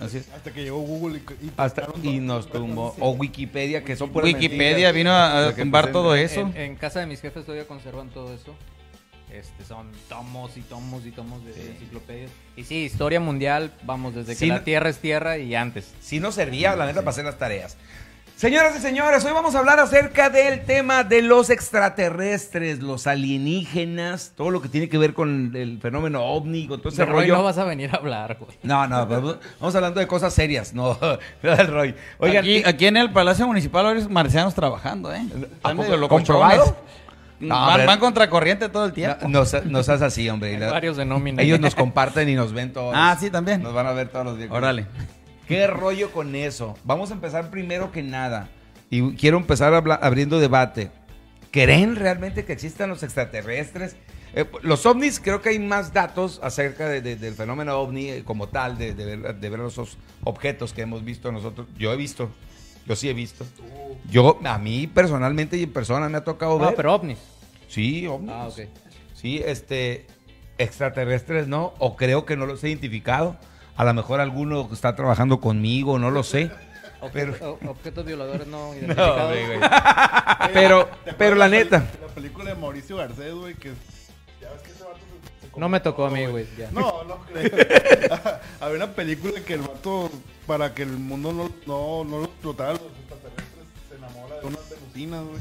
Así 0.00 0.18
es. 0.18 0.28
Hasta 0.32 0.52
que 0.52 0.62
llegó 0.62 0.78
Google 0.78 1.18
y, 1.40 1.46
y 1.46 1.50
Hasta, 1.56 1.86
tocaron 1.86 2.06
y 2.06 2.16
todo. 2.18 2.26
nos 2.26 2.48
tumbó. 2.50 2.94
O 3.00 3.10
Wikipedia, 3.12 3.82
que 3.82 3.96
son 3.96 4.10
puras 4.10 4.32
Wikipedia 4.32 4.92
vino 4.92 5.10
a, 5.10 5.48
a 5.48 5.54
que 5.54 5.62
tumbar 5.62 5.90
todo 5.90 6.14
eso. 6.14 6.42
En, 6.42 6.56
en 6.56 6.76
casa 6.76 7.00
de 7.00 7.06
mis 7.06 7.20
jefes 7.20 7.44
todavía 7.44 7.66
conservan 7.66 8.08
todo 8.10 8.32
eso. 8.32 8.54
Este, 9.32 9.64
son 9.64 9.90
tomos 10.08 10.56
y 10.56 10.60
tomos 10.62 11.04
y 11.04 11.10
tomos 11.10 11.44
de, 11.44 11.50
enciclopedias. 11.72 12.30
Y 12.56 12.64
sí, 12.64 12.76
historia 12.84 13.18
mundial, 13.20 13.72
vamos, 13.82 14.14
desde 14.14 14.32
que 14.32 14.38
Sí, 14.38 14.48
no- 14.48 14.54
la 14.54 14.64
tierra 14.64 14.88
es 14.88 14.98
tierra 14.98 15.36
y 15.38 15.54
antes. 15.54 15.92
Sí 16.00 16.20
nos 16.20 16.34
servía, 16.36 16.76
la 16.76 16.86
neta, 16.86 17.00
para 17.00 17.10
hacer 17.10 17.24
las 17.24 17.36
tareas. 17.38 17.76
Señoras 18.38 18.76
y 18.76 18.80
señores, 18.80 19.24
hoy 19.24 19.32
vamos 19.32 19.56
a 19.56 19.58
hablar 19.58 19.80
acerca 19.80 20.30
del 20.30 20.64
tema 20.64 21.02
de 21.02 21.22
los 21.22 21.50
extraterrestres, 21.50 22.78
los 22.80 23.08
alienígenas, 23.08 24.32
todo 24.36 24.50
lo 24.52 24.62
que 24.62 24.68
tiene 24.68 24.88
que 24.88 24.96
ver 24.96 25.12
con 25.12 25.50
el 25.56 25.80
fenómeno 25.80 26.22
ovni, 26.22 26.68
con 26.68 26.78
todo 26.80 26.90
ese 26.90 27.02
De 27.04 27.06
Roy 27.10 27.22
rollo. 27.22 27.36
no 27.38 27.42
vas 27.42 27.58
a 27.58 27.64
venir 27.64 27.90
a 27.92 27.96
hablar, 27.96 28.36
güey. 28.38 28.56
No, 28.62 28.86
no, 28.86 29.06
vamos, 29.08 29.74
hablando 29.74 29.98
de 29.98 30.06
cosas 30.06 30.32
serias, 30.32 30.72
no, 30.72 30.96
Roy. 31.42 31.96
Oigan, 32.18 32.44
aquí, 32.64 32.86
en 32.86 32.96
el 32.96 33.10
Palacio 33.12 33.44
Municipal 33.44 33.84
hay 33.88 34.06
marcianos 34.06 34.54
trabajando, 34.54 35.12
¿eh? 35.12 35.16
¿A 35.18 35.44
Están 35.56 35.76
poco? 35.76 35.96
locochones. 35.96 36.28
¿Comprobado? 36.28 36.76
No, 37.40 37.54
van, 37.56 37.86
van 37.86 37.98
contra 37.98 38.30
corriente 38.30 38.68
todo 38.68 38.84
el 38.84 38.92
tiempo. 38.92 39.26
no, 39.28 39.42
no 39.42 39.60
no 39.64 39.82
seas 39.82 40.00
así, 40.02 40.28
hombre. 40.30 40.50
Hay 40.50 40.58
La- 40.58 40.70
varios 40.70 40.96
de 40.96 41.04
nómina. 41.04 41.42
Ellos 41.42 41.58
nos 41.58 41.74
comparten 41.74 42.28
y 42.28 42.36
nos 42.36 42.52
ven 42.52 42.72
todos. 42.72 42.94
Ah, 42.96 43.16
sí, 43.18 43.30
también. 43.30 43.64
Nos 43.64 43.74
van 43.74 43.88
a 43.88 43.92
ver 43.92 44.08
todos 44.08 44.24
los 44.26 44.38
días. 44.38 44.48
Órale. 44.52 44.86
¿Qué 45.48 45.66
rollo 45.66 46.12
con 46.12 46.34
eso? 46.36 46.76
Vamos 46.84 47.10
a 47.10 47.14
empezar 47.14 47.50
primero 47.50 47.90
que 47.90 48.02
nada. 48.02 48.48
Y 48.90 49.12
quiero 49.14 49.38
empezar 49.38 49.72
abriendo 49.74 50.38
debate. 50.38 50.90
¿Creen 51.50 51.96
realmente 51.96 52.44
que 52.44 52.52
existan 52.52 52.90
los 52.90 53.02
extraterrestres? 53.02 53.96
Eh, 54.34 54.44
los 54.62 54.84
ovnis, 54.84 55.18
creo 55.20 55.40
que 55.40 55.48
hay 55.48 55.58
más 55.58 55.94
datos 55.94 56.38
acerca 56.42 56.86
de- 56.88 57.00
de- 57.00 57.16
del 57.16 57.32
fenómeno 57.34 57.78
ovni 57.78 58.08
eh, 58.10 58.22
como 58.24 58.48
tal, 58.48 58.76
de, 58.76 58.92
de 58.94 59.16
ver, 59.16 59.34
ver 59.34 59.60
esos 59.66 59.96
objetos 60.22 60.74
que 60.74 60.82
hemos 60.82 61.02
visto 61.02 61.32
nosotros. 61.32 61.66
Yo 61.78 61.92
he 61.92 61.96
visto, 61.96 62.28
yo 62.86 62.94
sí 62.94 63.08
he 63.08 63.14
visto. 63.14 63.46
Yo, 64.10 64.38
a 64.44 64.58
mí 64.58 64.86
personalmente 64.86 65.56
y 65.56 65.62
en 65.62 65.72
persona 65.72 66.10
me 66.10 66.18
ha 66.18 66.24
tocado 66.24 66.62
Ah, 66.62 66.66
ver. 66.66 66.74
pero 66.76 66.94
ovnis. 66.94 67.18
Sí, 67.68 68.06
ovnis. 68.06 68.30
Ah, 68.34 68.48
ok. 68.48 68.60
Sí, 69.14 69.42
este, 69.44 70.06
extraterrestres 70.58 71.48
no, 71.48 71.72
o 71.78 71.96
creo 71.96 72.26
que 72.26 72.36
no 72.36 72.44
los 72.44 72.62
he 72.64 72.68
identificado. 72.68 73.36
A 73.78 73.84
lo 73.84 73.94
mejor 73.94 74.20
alguno 74.20 74.68
está 74.72 74.94
trabajando 74.94 75.40
conmigo, 75.40 75.98
no 75.98 76.10
lo 76.10 76.22
sé. 76.22 76.50
Pero, 77.12 77.32
O- 77.62 77.70
objetos 77.70 78.04
violadores 78.04 78.46
no 78.48 78.68
No, 78.70 78.74
identificados. 78.74 79.28
güey, 79.32 79.46
güey. 79.46 79.60
pero, 80.52 80.88
¿Te 81.04 81.12
pero 81.14 81.36
la 81.36 81.46
peli- 81.46 81.58
neta. 81.58 81.84
La 82.00 82.08
película 82.08 82.44
de 82.50 82.54
Mauricio 82.56 82.96
Garcés, 82.96 83.32
güey, 83.34 83.54
que. 83.54 83.68
Ya 84.40 84.50
ves 84.50 84.62
que 84.62 84.70
ese 84.72 84.82
vato 84.82 84.98
se- 85.40 85.48
se 85.54 85.60
No 85.60 85.68
me 85.68 85.78
tocó 85.80 86.06
a 86.06 86.10
mí, 86.10 86.26
güey. 86.26 86.46
ya. 86.58 86.70
No, 86.72 87.04
no 87.04 87.18
creo. 87.26 87.50
Había 88.60 88.76
una 88.76 88.92
película 88.92 89.40
que 89.46 89.54
el 89.54 89.60
vato, 89.62 90.10
para 90.46 90.74
que 90.74 90.82
el 90.82 90.90
mundo 90.98 91.32
no, 91.32 91.48
no, 91.66 92.02
no 92.04 92.18
lo 92.18 92.24
explotara, 92.24 92.72
los 92.72 92.82
extraterrestres 92.82 93.66
se 93.88 93.94
enamora 93.96 94.40
de 94.40 94.46
unas 94.46 94.68
venusinas, 94.70 95.24
güey. 95.24 95.40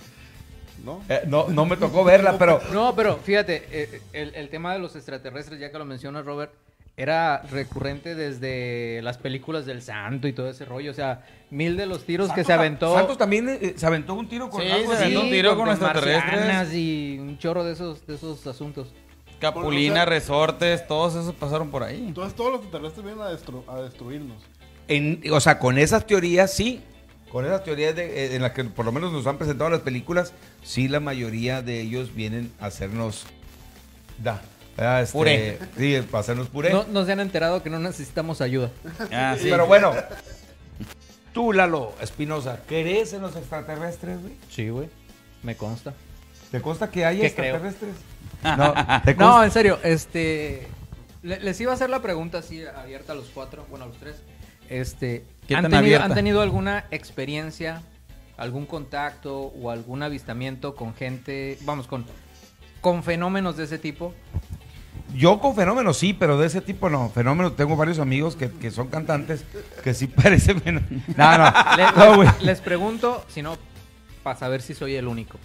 ¿No? 0.86 1.02
Eh, 1.10 1.24
no, 1.26 1.48
no 1.48 1.66
me 1.66 1.76
tocó 1.76 2.04
verla, 2.04 2.38
pero 2.38 2.62
No, 2.72 2.96
pero 2.96 3.18
fíjate, 3.18 3.68
eh, 3.72 4.02
el, 4.14 4.36
el 4.36 4.50
tema 4.50 4.74
de 4.74 4.80
los 4.80 4.96
extraterrestres, 4.96 5.60
ya 5.60 5.72
que 5.72 5.78
lo 5.80 5.86
mencionas, 5.86 6.24
Robert, 6.24 6.52
era 7.00 7.44
recurrente 7.52 8.16
desde 8.16 9.02
las 9.04 9.20
películas 9.20 9.68
del 9.68 9.84
santo 9.84 10.28
y 10.28 10.34
todo 10.34 10.50
ese 10.50 10.66
rollo. 10.66 10.90
O 10.90 10.94
sea, 10.96 11.24
mil 11.52 11.78
de 11.78 11.86
los 11.86 12.04
tiros 12.06 12.32
que 12.34 12.44
se 12.44 12.52
aventó. 12.52 12.96
Santos 12.96 13.20
también 13.20 13.48
eh, 13.50 13.76
se 13.78 13.86
aventó 13.86 14.16
un 14.16 14.28
tiro 14.28 14.50
con 14.50 14.64
Sí, 14.64 14.68
algo 14.68 14.90
se 14.90 14.96
así. 14.96 15.04
aventó 15.04 15.22
un 15.22 15.30
tiro 15.30 15.56
con 15.56 15.70
extraterrestres 15.70 16.18
extraterrestres. 16.24 16.74
y 16.80 17.20
un 17.20 17.38
chorro 17.38 17.64
de 17.64 17.74
esos, 17.74 18.06
de 18.08 18.16
esos 18.16 18.46
asuntos. 18.48 18.92
Capulina, 19.40 19.92
O 19.94 19.96
sea- 19.98 20.06
resortes, 20.06 20.88
todos 20.88 21.14
esos 21.14 21.36
pasaron 21.36 21.70
por 21.70 21.84
ahí. 21.84 22.04
Entonces 22.08 22.36
todos 22.36 22.52
los 22.54 22.62
extraterrestres 22.62 23.06
vienen 23.06 23.22
a, 23.24 23.32
destru- 23.32 23.64
a 23.68 23.80
destruirnos. 23.84 24.42
En- 24.88 25.22
o 25.32 25.40
sea, 25.40 25.60
con 25.60 25.78
esas 25.78 26.08
teorías 26.08 26.52
sí. 26.52 26.82
Con 27.32 27.46
esas 27.46 27.64
teorías 27.64 27.96
de- 27.96 28.26
eh, 28.26 28.36
en 28.36 28.42
las 28.42 28.54
que 28.54 28.64
por 28.64 28.86
lo 28.86 28.92
menos 28.92 29.12
nos 29.14 29.28
han 29.28 29.38
presentado 29.38 29.70
las 29.70 29.82
películas, 29.82 30.34
sí 30.64 30.88
la 30.88 31.00
mayoría 31.00 31.62
de 31.62 31.80
ellos 31.80 32.16
vienen 32.16 32.52
a 32.60 32.66
hacernos 32.68 33.28
da. 34.18 34.42
Ah, 34.78 35.02
este, 35.02 35.18
Puré. 35.18 35.60
Sí, 35.78 35.98
para 36.10 36.22
hacernos 36.22 36.48
puré. 36.50 36.72
No, 36.72 36.86
no 36.86 37.06
se 37.06 37.12
han 37.12 37.20
enterado 37.20 37.62
que 37.64 37.70
no 37.70 37.80
necesitamos 37.80 38.42
ayuda. 38.42 38.70
Ah, 39.12 39.36
sí. 39.40 39.48
Pero 39.50 39.68
bueno, 39.68 39.94
tú, 41.34 41.54
Lalo 41.54 41.94
Espinosa, 42.02 42.60
¿crees 42.68 43.14
en 43.14 43.22
los 43.22 43.36
extraterrestres, 43.36 44.22
güey? 44.22 44.34
Sí, 44.50 44.70
güey. 44.70 44.90
Me 45.44 45.56
consta. 45.56 45.94
¿Te 46.52 46.62
consta 46.62 46.90
que 46.90 47.06
hay 47.06 47.22
extraterrestres? 47.22 47.96
No, 48.44 48.74
¿te 49.04 49.16
No, 49.16 49.44
en 49.44 49.52
serio, 49.52 49.80
este. 49.84 50.68
le- 51.24 51.40
les 51.42 51.60
iba 51.60 51.72
a 51.72 51.76
hacer 51.76 51.90
la 51.90 52.02
pregunta 52.02 52.38
así 52.40 52.64
abierta 52.66 53.14
a 53.14 53.16
los 53.16 53.26
cuatro, 53.34 53.66
bueno, 53.70 53.86
a 53.86 53.88
los 53.90 53.98
tres. 53.98 54.16
Este, 54.70 55.26
¿Qué 55.48 55.56
¿han, 55.56 55.64
tenido, 55.64 55.80
abierta? 55.80 56.06
¿Han 56.06 56.14
tenido 56.14 56.42
alguna 56.42 56.86
experiencia, 56.92 57.82
algún 58.38 58.66
contacto 58.66 59.38
o 59.40 59.72
algún 59.72 60.04
avistamiento 60.04 60.76
con 60.76 60.94
gente, 60.94 61.58
vamos, 61.62 61.88
con, 61.88 62.06
con 62.82 63.04
fenómenos 63.04 63.58
de 63.58 63.64
ese 63.66 63.78
tipo? 63.78 64.14
Yo 65.16 65.40
con 65.40 65.56
fenómenos 65.56 65.98
sí, 65.98 66.14
pero 66.14 66.38
de 66.38 66.48
ese 66.48 66.62
tipo 66.62 66.90
no. 66.90 67.10
Fenómenos, 67.10 67.56
tengo 67.56 67.76
varios 67.76 68.00
amigos 68.00 68.36
que, 68.36 68.52
que 68.52 68.72
son 68.72 68.88
cantantes 68.88 69.44
que 69.84 69.94
sí 69.94 70.08
parecen 70.08 70.62
fenómenos. 70.62 71.02
No, 71.16 71.38
no, 71.38 71.54
Le- 71.78 72.24
no, 72.26 72.36
les 72.42 72.62
pregunto, 72.62 73.24
si 73.30 73.42
no, 73.42 73.58
para 74.24 74.38
saber 74.38 74.62
si 74.62 74.74
soy 74.74 74.96
el 74.96 75.08
único. 75.08 75.38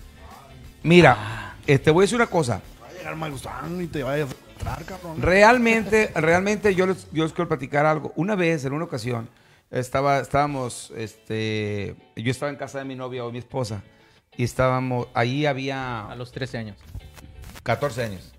Mira, 0.82 1.54
este, 1.66 1.90
voy 1.90 2.02
a 2.02 2.04
decir 2.04 2.16
una 2.16 2.26
cosa. 2.26 2.60
Va 2.82 2.88
a 2.88 2.92
llegar 2.92 3.16
Magusán 3.16 3.80
y 3.80 3.86
te 3.86 4.02
vayas 4.02 4.28
a 4.30 4.32
encontrar, 4.32 4.84
cabrón. 4.84 5.22
Realmente, 5.22 6.10
realmente 6.16 6.74
yo 6.74 6.86
les, 6.86 7.08
yo 7.12 7.22
les 7.24 7.32
quiero 7.32 7.48
platicar 7.48 7.86
algo. 7.86 8.12
Una 8.16 8.34
vez, 8.34 8.64
en 8.64 8.72
una 8.72 8.84
ocasión, 8.84 9.28
estaba, 9.70 10.18
estábamos, 10.18 10.92
este, 10.96 11.94
yo 12.16 12.30
estaba 12.30 12.50
en 12.50 12.56
casa 12.56 12.78
de 12.80 12.84
mi 12.84 12.96
novia 12.96 13.24
o 13.24 13.30
mi 13.30 13.38
esposa 13.38 13.82
y 14.36 14.42
estábamos, 14.44 15.06
ahí 15.14 15.46
había 15.46 16.06
A 16.10 16.16
los 16.16 16.32
13 16.32 16.58
años. 16.58 16.76
14 17.62 18.02
años. 18.04 18.31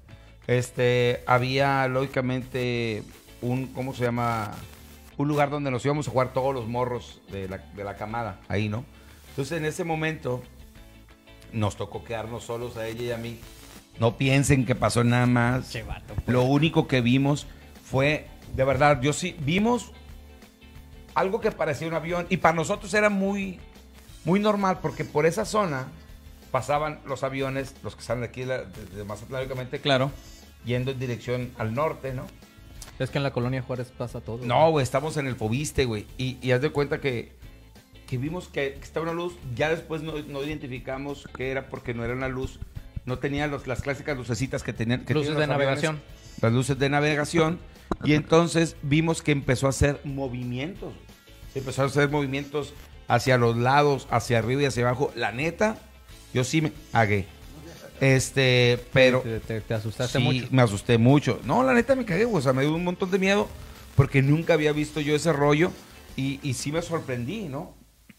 Este, 0.48 1.24
había 1.26 1.88
lógicamente 1.88 3.04
un, 3.42 3.68
¿cómo 3.68 3.94
se 3.94 4.04
llama? 4.04 4.52
Un 5.18 5.28
lugar 5.28 5.50
donde 5.50 5.72
nos 5.72 5.86
íbamos 5.86 6.08
a 6.08 6.12
jugar 6.12 6.34
todos 6.34 6.54
los 6.54 6.68
morros 6.68 7.22
de 7.32 7.48
la, 7.48 7.58
de 7.58 7.84
la 7.84 7.96
camada, 7.96 8.40
ahí, 8.48 8.68
¿no? 8.68 8.84
Entonces 9.30 9.58
en 9.58 9.66
ese 9.66 9.84
momento 9.84 10.42
nos 11.52 11.78
tocó 11.78 12.04
quedarnos 12.04 12.44
solos 12.44 12.78
a 12.78 12.88
ella 12.88 13.02
y 13.04 13.12
a 13.12 13.18
mí. 13.18 13.40
No 14.00 14.18
piensen 14.18 14.66
que 14.66 14.76
pasó 14.76 15.04
nada 15.04 15.28
más. 15.28 15.72
Lo 16.26 16.44
único 16.44 16.88
que 16.88 17.02
vimos 17.02 17.46
fue, 17.84 18.28
de 18.56 18.64
verdad, 18.64 19.02
yo 19.02 19.14
sí, 19.14 19.36
vimos 19.40 19.92
algo 21.14 21.40
que 21.42 21.52
parecía 21.52 21.88
un 21.88 21.94
avión 21.94 22.26
y 22.30 22.38
para 22.38 22.56
nosotros 22.56 22.92
era 22.96 23.10
muy, 23.10 23.60
muy 24.26 24.40
normal 24.40 24.80
porque 24.82 25.06
por 25.06 25.28
esa 25.28 25.46
zona 25.46 25.88
pasaban 26.52 27.00
los 27.06 27.24
aviones, 27.24 27.76
los 27.84 27.96
que 27.96 28.02
salen 28.02 28.22
de 28.22 28.28
aquí 28.28 28.44
de, 28.44 28.66
de 28.66 29.04
Mazatlán, 29.04 29.42
lógicamente, 29.42 29.80
Claro. 29.80 30.12
Yendo 30.66 30.92
en 30.92 31.00
dirección 31.00 31.52
al 31.58 31.74
norte, 31.74 32.14
¿no? 32.14 32.26
Es 33.00 33.10
que 33.10 33.18
en 33.18 33.24
la 33.24 33.32
colonia 33.34 33.62
Juárez 33.62 33.92
pasa 33.98 34.22
todo. 34.22 34.46
No, 34.46 34.70
güey, 34.72 34.84
estamos 34.84 35.18
en 35.18 35.28
el 35.28 35.36
Fobiste, 35.36 35.86
güey. 35.86 36.06
Y, 36.18 36.38
y 36.42 36.52
haz 36.52 36.62
de 36.62 36.70
cuenta 36.70 37.02
que, 37.02 37.32
que 38.08 38.18
vimos 38.18 38.48
que, 38.48 38.74
que 38.76 38.84
estaba 38.84 39.04
una 39.06 39.14
luz. 39.14 39.34
Ya 39.56 39.70
después 39.70 40.02
no, 40.04 40.14
no 40.28 40.44
identificamos 40.44 41.28
qué 41.36 41.50
era 41.52 41.68
porque 41.70 41.94
no 41.94 42.06
era 42.06 42.14
una 42.14 42.28
luz. 42.28 42.60
No 43.06 43.18
tenía 43.20 43.48
los- 43.48 43.68
las 43.68 43.82
clásicas 43.82 44.16
lucecitas 44.16 44.64
que 44.64 44.74
tenían. 44.74 45.06
Que 45.06 45.14
Luces 45.14 45.30
tienen 45.36 45.42
de 45.42 45.48
los 45.48 45.56
aviones, 45.56 45.82
navegación. 45.84 46.02
Las 46.42 46.54
luces 46.54 46.78
de 46.80 46.90
navegación. 46.90 47.60
y 48.04 48.14
entonces 48.14 48.76
vimos 48.84 49.22
que 49.22 49.32
empezó 49.32 49.66
a 49.68 49.70
hacer 49.72 50.00
movimientos. 50.04 50.94
güey. 50.94 51.06
Empezó 51.56 51.82
a 51.84 51.86
hacer 51.86 52.10
movimientos 52.10 52.74
hacia 53.08 53.38
los 53.38 53.58
lados, 53.58 54.08
hacia 54.12 54.40
arriba 54.40 54.62
y 54.62 54.66
hacia 54.66 54.88
abajo. 54.88 55.12
La 55.16 55.32
neta, 55.32 55.78
yo 56.34 56.44
sí 56.44 56.62
me 56.62 56.72
hagué. 56.94 57.26
Este, 58.00 58.80
pero. 58.92 59.22
Te, 59.22 59.40
te- 59.40 59.62
te 59.62 59.74
asustaste 59.74 60.18
Sí, 60.20 60.24
mucho. 60.24 60.48
me 60.52 60.62
asusté 60.62 60.98
mucho. 60.98 61.40
No, 61.46 61.64
la 61.64 61.74
neta 61.74 61.96
me 61.96 62.06
cagué. 62.06 62.26
O 62.26 62.42
sea, 62.42 62.54
me 62.54 62.64
dio 62.64 62.74
un 62.74 62.84
montón 62.84 63.12
de 63.12 63.20
miedo 63.20 63.48
porque 63.96 64.22
nunca 64.22 64.54
había 64.54 64.72
visto 64.74 65.00
yo 65.00 65.16
ese 65.16 65.32
rollo 65.34 65.72
y, 66.16 66.40
y 66.44 66.54
sí 66.56 66.72
me 66.72 66.82
sorprendí, 66.82 67.44
¿no? 67.48 67.74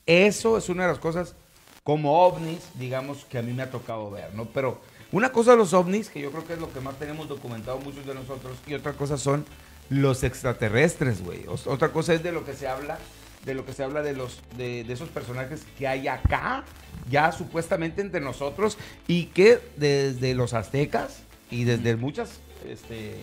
Eso 0.06 0.56
es 0.58 0.68
una 0.68 0.84
de 0.84 0.90
las 0.90 0.98
cosas 0.98 1.34
como 1.82 2.24
ovnis, 2.26 2.60
digamos, 2.74 3.24
que 3.26 3.38
a 3.38 3.42
mí 3.42 3.52
me 3.52 3.62
ha 3.62 3.70
tocado 3.70 4.10
ver, 4.10 4.34
¿no? 4.34 4.46
Pero 4.46 4.80
una 5.12 5.30
cosa 5.32 5.52
de 5.52 5.58
los 5.58 5.72
ovnis, 5.74 6.08
que 6.08 6.20
yo 6.20 6.30
creo 6.30 6.46
que 6.46 6.54
es 6.54 6.58
lo 6.58 6.72
que 6.72 6.80
más 6.80 6.98
tenemos 6.98 7.28
documentado 7.28 7.78
muchos 7.78 8.06
de 8.06 8.14
nosotros, 8.14 8.56
y 8.66 8.74
otra 8.74 8.94
cosa 8.94 9.18
son 9.18 9.44
los 9.90 10.22
extraterrestres, 10.24 11.22
güey. 11.22 11.44
Otra 11.66 11.90
cosa 11.90 12.14
es 12.14 12.22
de 12.22 12.32
lo 12.32 12.44
que 12.44 12.54
se 12.54 12.66
habla, 12.66 12.98
de 13.44 13.54
lo 13.54 13.64
que 13.64 13.72
se 13.72 13.82
habla 13.84 14.02
de 14.02 14.14
los, 14.14 14.40
de, 14.56 14.84
de 14.84 14.92
esos 14.92 15.08
personajes 15.08 15.62
que 15.78 15.86
hay 15.86 16.08
acá, 16.08 16.64
ya 17.10 17.32
supuestamente 17.32 18.00
entre 18.00 18.20
nosotros, 18.20 18.78
y 19.06 19.26
que 19.26 19.60
desde 19.76 20.34
los 20.34 20.54
aztecas 20.54 21.22
y 21.50 21.64
desde 21.64 21.96
muchas 21.96 22.40
este, 22.66 23.14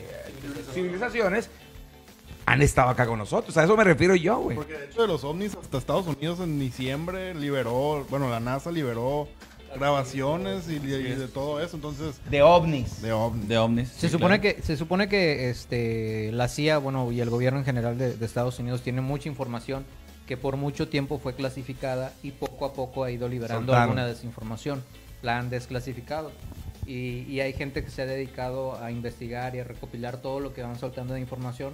civilizaciones 0.74 1.50
han 2.46 2.62
estado 2.62 2.90
acá 2.90 3.06
con 3.06 3.20
nosotros. 3.20 3.56
A 3.58 3.64
eso 3.64 3.76
me 3.78 3.84
refiero 3.84 4.16
yo, 4.16 4.38
güey. 4.40 4.56
Porque 4.58 4.74
de 4.74 4.86
hecho 4.86 5.02
de 5.02 5.08
los 5.08 5.24
ovnis 5.24 5.56
hasta 5.56 5.78
Estados 5.78 6.08
Unidos 6.08 6.40
en 6.40 6.60
diciembre 6.60 7.34
liberó, 7.36 8.06
bueno, 8.10 8.30
la 8.30 8.40
NASA 8.40 8.72
liberó 8.72 9.28
grabaciones 9.76 10.68
y, 10.70 10.74
y 10.74 10.80
de 10.80 11.28
todo 11.30 11.62
eso, 11.62 11.78
entonces 11.78 12.20
De 12.30 12.42
ovnis. 12.42 13.02
de 13.02 13.14
ovnis. 13.14 13.48
De 13.48 13.58
ovnis. 13.58 13.90
Se 13.90 14.08
sí, 14.08 14.10
supone 14.10 14.42
claro. 14.42 14.58
que 14.58 14.62
se 14.64 14.76
supone 14.76 15.08
que 15.08 15.50
este 15.50 16.32
la 16.34 16.50
CIA, 16.50 16.78
bueno, 16.80 17.10
y 17.12 17.22
el 17.22 17.30
gobierno 17.30 17.60
en 17.60 17.66
general 17.66 17.98
de, 17.98 18.16
de 18.18 18.26
Estados 18.26 18.60
Unidos 18.60 18.82
tiene 18.82 19.00
mucha 19.02 19.30
información 19.30 19.86
que 20.32 20.38
por 20.38 20.56
mucho 20.56 20.88
tiempo 20.88 21.20
fue 21.20 21.36
clasificada 21.36 22.14
y 22.24 22.32
poco 22.32 22.64
a 22.64 22.72
poco 22.72 23.04
ha 23.04 23.12
ido 23.12 23.28
liberando 23.28 23.74
Soltaron. 23.74 23.82
alguna 23.82 24.08
desinformación. 24.08 24.82
La 25.22 25.38
han 25.38 25.50
desclasificado. 25.50 26.32
Y, 26.86 27.26
y 27.28 27.42
hay 27.42 27.52
gente 27.52 27.84
que 27.84 27.90
se 27.92 28.04
ha 28.04 28.06
dedicado 28.06 28.82
a 28.82 28.92
investigar 28.94 29.58
y 29.58 29.60
a 29.60 29.66
recopilar 29.66 30.22
todo 30.22 30.40
lo 30.40 30.54
que 30.54 30.64
van 30.64 30.80
soltando 30.80 31.16
de 31.16 31.20
información. 31.20 31.74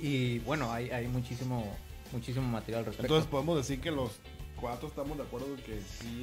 Y 0.00 0.40
bueno, 0.40 0.72
hay, 0.72 0.90
hay 0.90 1.06
muchísimo 1.06 1.64
muchísimo 2.12 2.48
material 2.48 2.80
al 2.80 2.86
respecto. 2.86 3.06
Entonces 3.14 3.30
podemos 3.30 3.56
decir 3.56 3.80
que 3.80 3.92
los 3.92 4.10
cuatro 4.62 4.86
estamos 4.88 5.16
de 5.18 5.24
acuerdo 5.24 5.48
que 5.66 5.80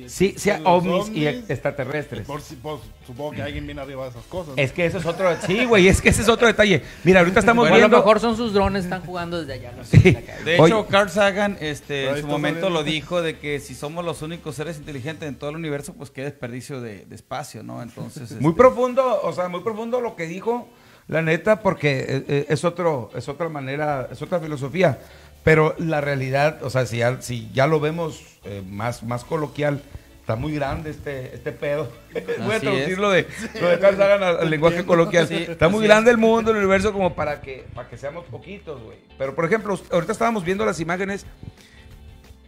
sí. 0.07 0.33
Sí, 0.37 0.49
los 0.49 0.61
ovnis 0.65 1.09
y 1.15 1.27
extraterrestres. 1.27 2.25
Por 2.25 2.41
si- 2.41 2.55
pues, 2.55 2.79
supongo 3.05 3.31
que 3.31 3.41
alguien 3.43 3.65
viene 3.65 3.81
arriba 3.81 4.05
de 4.05 4.11
esas 4.11 4.23
cosas. 4.25 4.55
¿no? 4.55 4.61
Es 4.63 4.71
que 4.71 4.85
ese 4.85 4.97
es 4.99 5.05
otro, 5.05 5.29
sí, 5.45 5.65
güey, 5.65 5.89
es 5.89 6.01
que 6.01 6.09
ese 6.09 6.21
es 6.21 6.29
otro 6.29 6.47
detalle. 6.47 6.81
Mira, 7.03 7.19
ahorita 7.19 7.41
estamos 7.41 7.63
Bueno, 7.63 7.75
a 7.75 7.77
lo 7.77 7.83
viendo... 7.83 7.97
mejor 7.97 8.19
son 8.21 8.37
sus 8.37 8.53
drones, 8.53 8.85
están 8.85 9.01
jugando 9.01 9.39
desde 9.39 9.53
allá. 9.53 9.73
no 9.77 9.83
sé, 9.83 9.99
Sí. 9.99 10.17
De 10.45 10.59
Oye. 10.59 10.73
hecho, 10.73 10.87
Carl 10.87 11.09
Sagan 11.09 11.57
este, 11.59 12.09
en 12.09 12.21
su 12.21 12.27
momento 12.27 12.61
saliendo. 12.61 12.69
lo 12.69 12.83
dijo 12.83 13.21
de 13.21 13.37
que 13.37 13.59
si 13.59 13.75
somos 13.75 14.05
los 14.05 14.21
únicos 14.21 14.55
seres 14.55 14.77
inteligentes 14.77 15.27
en 15.27 15.35
todo 15.35 15.49
el 15.49 15.57
universo, 15.57 15.93
pues 15.93 16.09
qué 16.09 16.23
desperdicio 16.23 16.79
de, 16.79 17.05
de 17.05 17.15
espacio, 17.15 17.61
¿no? 17.61 17.81
Entonces, 17.83 18.31
Muy 18.39 18.51
este, 18.51 18.57
profundo, 18.57 19.19
o 19.21 19.33
sea, 19.33 19.49
muy 19.49 19.59
profundo 19.61 19.99
lo 19.99 20.15
que 20.15 20.27
dijo, 20.27 20.69
la 21.09 21.21
neta, 21.21 21.59
porque 21.61 22.05
eh, 22.07 22.23
eh, 22.27 22.45
es 22.49 22.63
otro, 22.63 23.09
es 23.15 23.27
otra 23.27 23.49
manera, 23.49 24.07
es 24.11 24.21
otra 24.21 24.39
filosofía. 24.39 24.99
Pero 25.43 25.75
la 25.79 26.01
realidad, 26.01 26.61
o 26.63 26.69
sea, 26.69 26.85
si 26.85 26.97
ya, 26.97 27.21
si 27.21 27.49
ya 27.53 27.65
lo 27.67 27.79
vemos 27.79 28.21
eh, 28.43 28.61
más, 28.67 29.03
más 29.03 29.23
coloquial, 29.23 29.81
está 30.19 30.35
muy 30.35 30.53
grande 30.53 30.89
este, 30.91 31.33
este 31.33 31.51
pedo. 31.51 31.89
Voy 32.13 32.21
a 32.51 32.55
Así 32.57 32.59
traducir 32.61 32.89
es. 32.91 32.97
lo 32.97 33.09
de, 33.09 33.25
lo 33.61 33.69
de 33.69 33.79
Carl 33.79 33.97
Sagan 33.97 34.21
al, 34.21 34.37
al 34.39 34.49
lenguaje 34.49 34.83
coloquial. 34.85 35.27
Sí, 35.27 35.45
está 35.47 35.69
muy 35.69 35.83
grande 35.85 36.11
el 36.11 36.17
mundo, 36.17 36.51
el 36.51 36.57
universo, 36.57 36.91
como 36.93 37.15
para 37.15 37.41
que, 37.41 37.65
para 37.73 37.87
que 37.89 37.97
seamos 37.97 38.25
poquitos, 38.25 38.81
güey. 38.83 38.97
Pero, 39.17 39.33
por 39.33 39.45
ejemplo, 39.45 39.79
ahorita 39.91 40.11
estábamos 40.11 40.43
viendo 40.43 40.65
las 40.65 40.79
imágenes, 40.81 41.25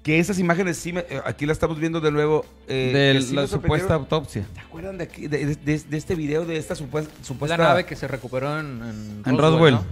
que 0.03 0.19
esas 0.19 0.37
imágenes 0.39 0.77
sí, 0.77 0.91
me- 0.93 1.01
eh, 1.09 1.21
aquí 1.25 1.45
las 1.45 1.55
estamos 1.55 1.79
viendo 1.79 2.01
de 2.01 2.11
nuevo. 2.11 2.43
eh, 2.67 3.13
de 3.15 3.21
sí 3.21 3.33
la 3.35 3.47
supuesta 3.47 3.93
autopsia. 3.93 4.45
¿Te 4.53 4.59
acuerdan 4.59 4.97
de, 4.97 5.03
aquí- 5.05 5.27
de, 5.27 5.55
de- 5.55 5.79
de 5.79 5.97
este 5.97 6.15
video 6.15 6.43
de 6.45 6.57
esta 6.57 6.75
supuesta... 6.75 7.11
Es 7.21 7.27
supuesta 7.27 7.55
la 7.57 7.63
nave 7.69 7.85
que 7.85 7.95
se 7.95 8.07
recuperó 8.07 8.59
en, 8.59 8.81
en 8.83 9.23
En 9.25 9.37
Roswell. 9.37 9.75
¿no? 9.75 9.85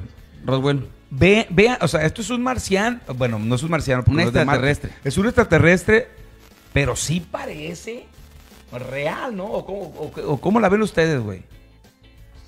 Roswell. 0.46 0.88
Ve, 1.12 1.48
vea, 1.50 1.78
o 1.82 1.88
sea, 1.88 2.06
esto 2.06 2.22
es 2.22 2.30
un 2.30 2.42
marciano. 2.44 3.00
Bueno, 3.16 3.40
no 3.40 3.56
es 3.56 3.64
un 3.64 3.72
marciano. 3.72 4.04
porque 4.04 4.12
Un 4.12 4.18
no 4.24 4.28
es 4.28 4.34
de 4.34 4.46
Marte. 4.46 4.70
extraterrestre. 4.72 5.10
Es 5.10 5.18
un 5.18 5.26
extraterrestre, 5.26 6.08
pero 6.74 6.96
sí 6.96 7.20
parece 7.20 8.06
real, 8.72 9.36
¿no? 9.36 9.46
¿O 9.46 9.66
cómo, 9.66 9.80
o 9.98 10.12
qué- 10.14 10.22
o 10.22 10.38
cómo 10.40 10.60
la 10.60 10.70
ven 10.70 10.82
ustedes, 10.84 11.20
güey? 11.22 11.44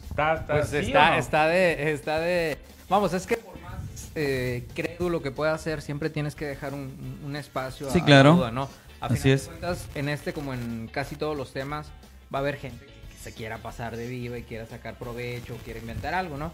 Está, 0.09 0.35
está, 0.35 0.53
Pues 0.53 0.69
¿sí 0.69 0.75
o 0.75 0.79
está, 0.79 1.11
no? 1.11 1.15
está 1.17 1.47
de, 1.47 1.91
está 1.93 2.19
de. 2.19 2.57
Vamos, 2.89 3.13
es 3.13 3.25
que 3.25 3.37
por 3.37 3.59
más 3.61 4.11
eh, 4.15 4.67
crédulo 4.75 5.21
que 5.21 5.31
pueda 5.31 5.57
ser, 5.57 5.81
siempre 5.81 6.09
tienes 6.09 6.35
que 6.35 6.45
dejar 6.45 6.73
un, 6.73 7.19
un 7.25 7.35
espacio 7.35 7.89
Sí, 7.89 7.99
a 7.99 8.05
claro. 8.05 8.33
duda, 8.35 8.51
¿no? 8.51 8.69
A 8.99 9.05
Así 9.07 9.15
final 9.15 9.23
de 9.23 9.33
es. 9.33 9.47
cuentas, 9.47 9.87
en 9.95 10.09
este, 10.09 10.33
como 10.33 10.53
en 10.53 10.87
casi 10.91 11.15
todos 11.15 11.35
los 11.35 11.53
temas, 11.53 11.87
va 12.33 12.39
a 12.39 12.41
haber 12.41 12.57
gente 12.57 12.85
que, 12.85 12.91
que 12.91 13.17
se 13.23 13.33
quiera 13.33 13.57
pasar 13.59 13.95
de 13.97 14.05
viva 14.07 14.37
y 14.37 14.43
quiera 14.43 14.65
sacar 14.67 14.95
provecho, 14.99 15.57
quiera 15.63 15.79
inventar 15.79 16.13
algo, 16.13 16.37
¿no? 16.37 16.51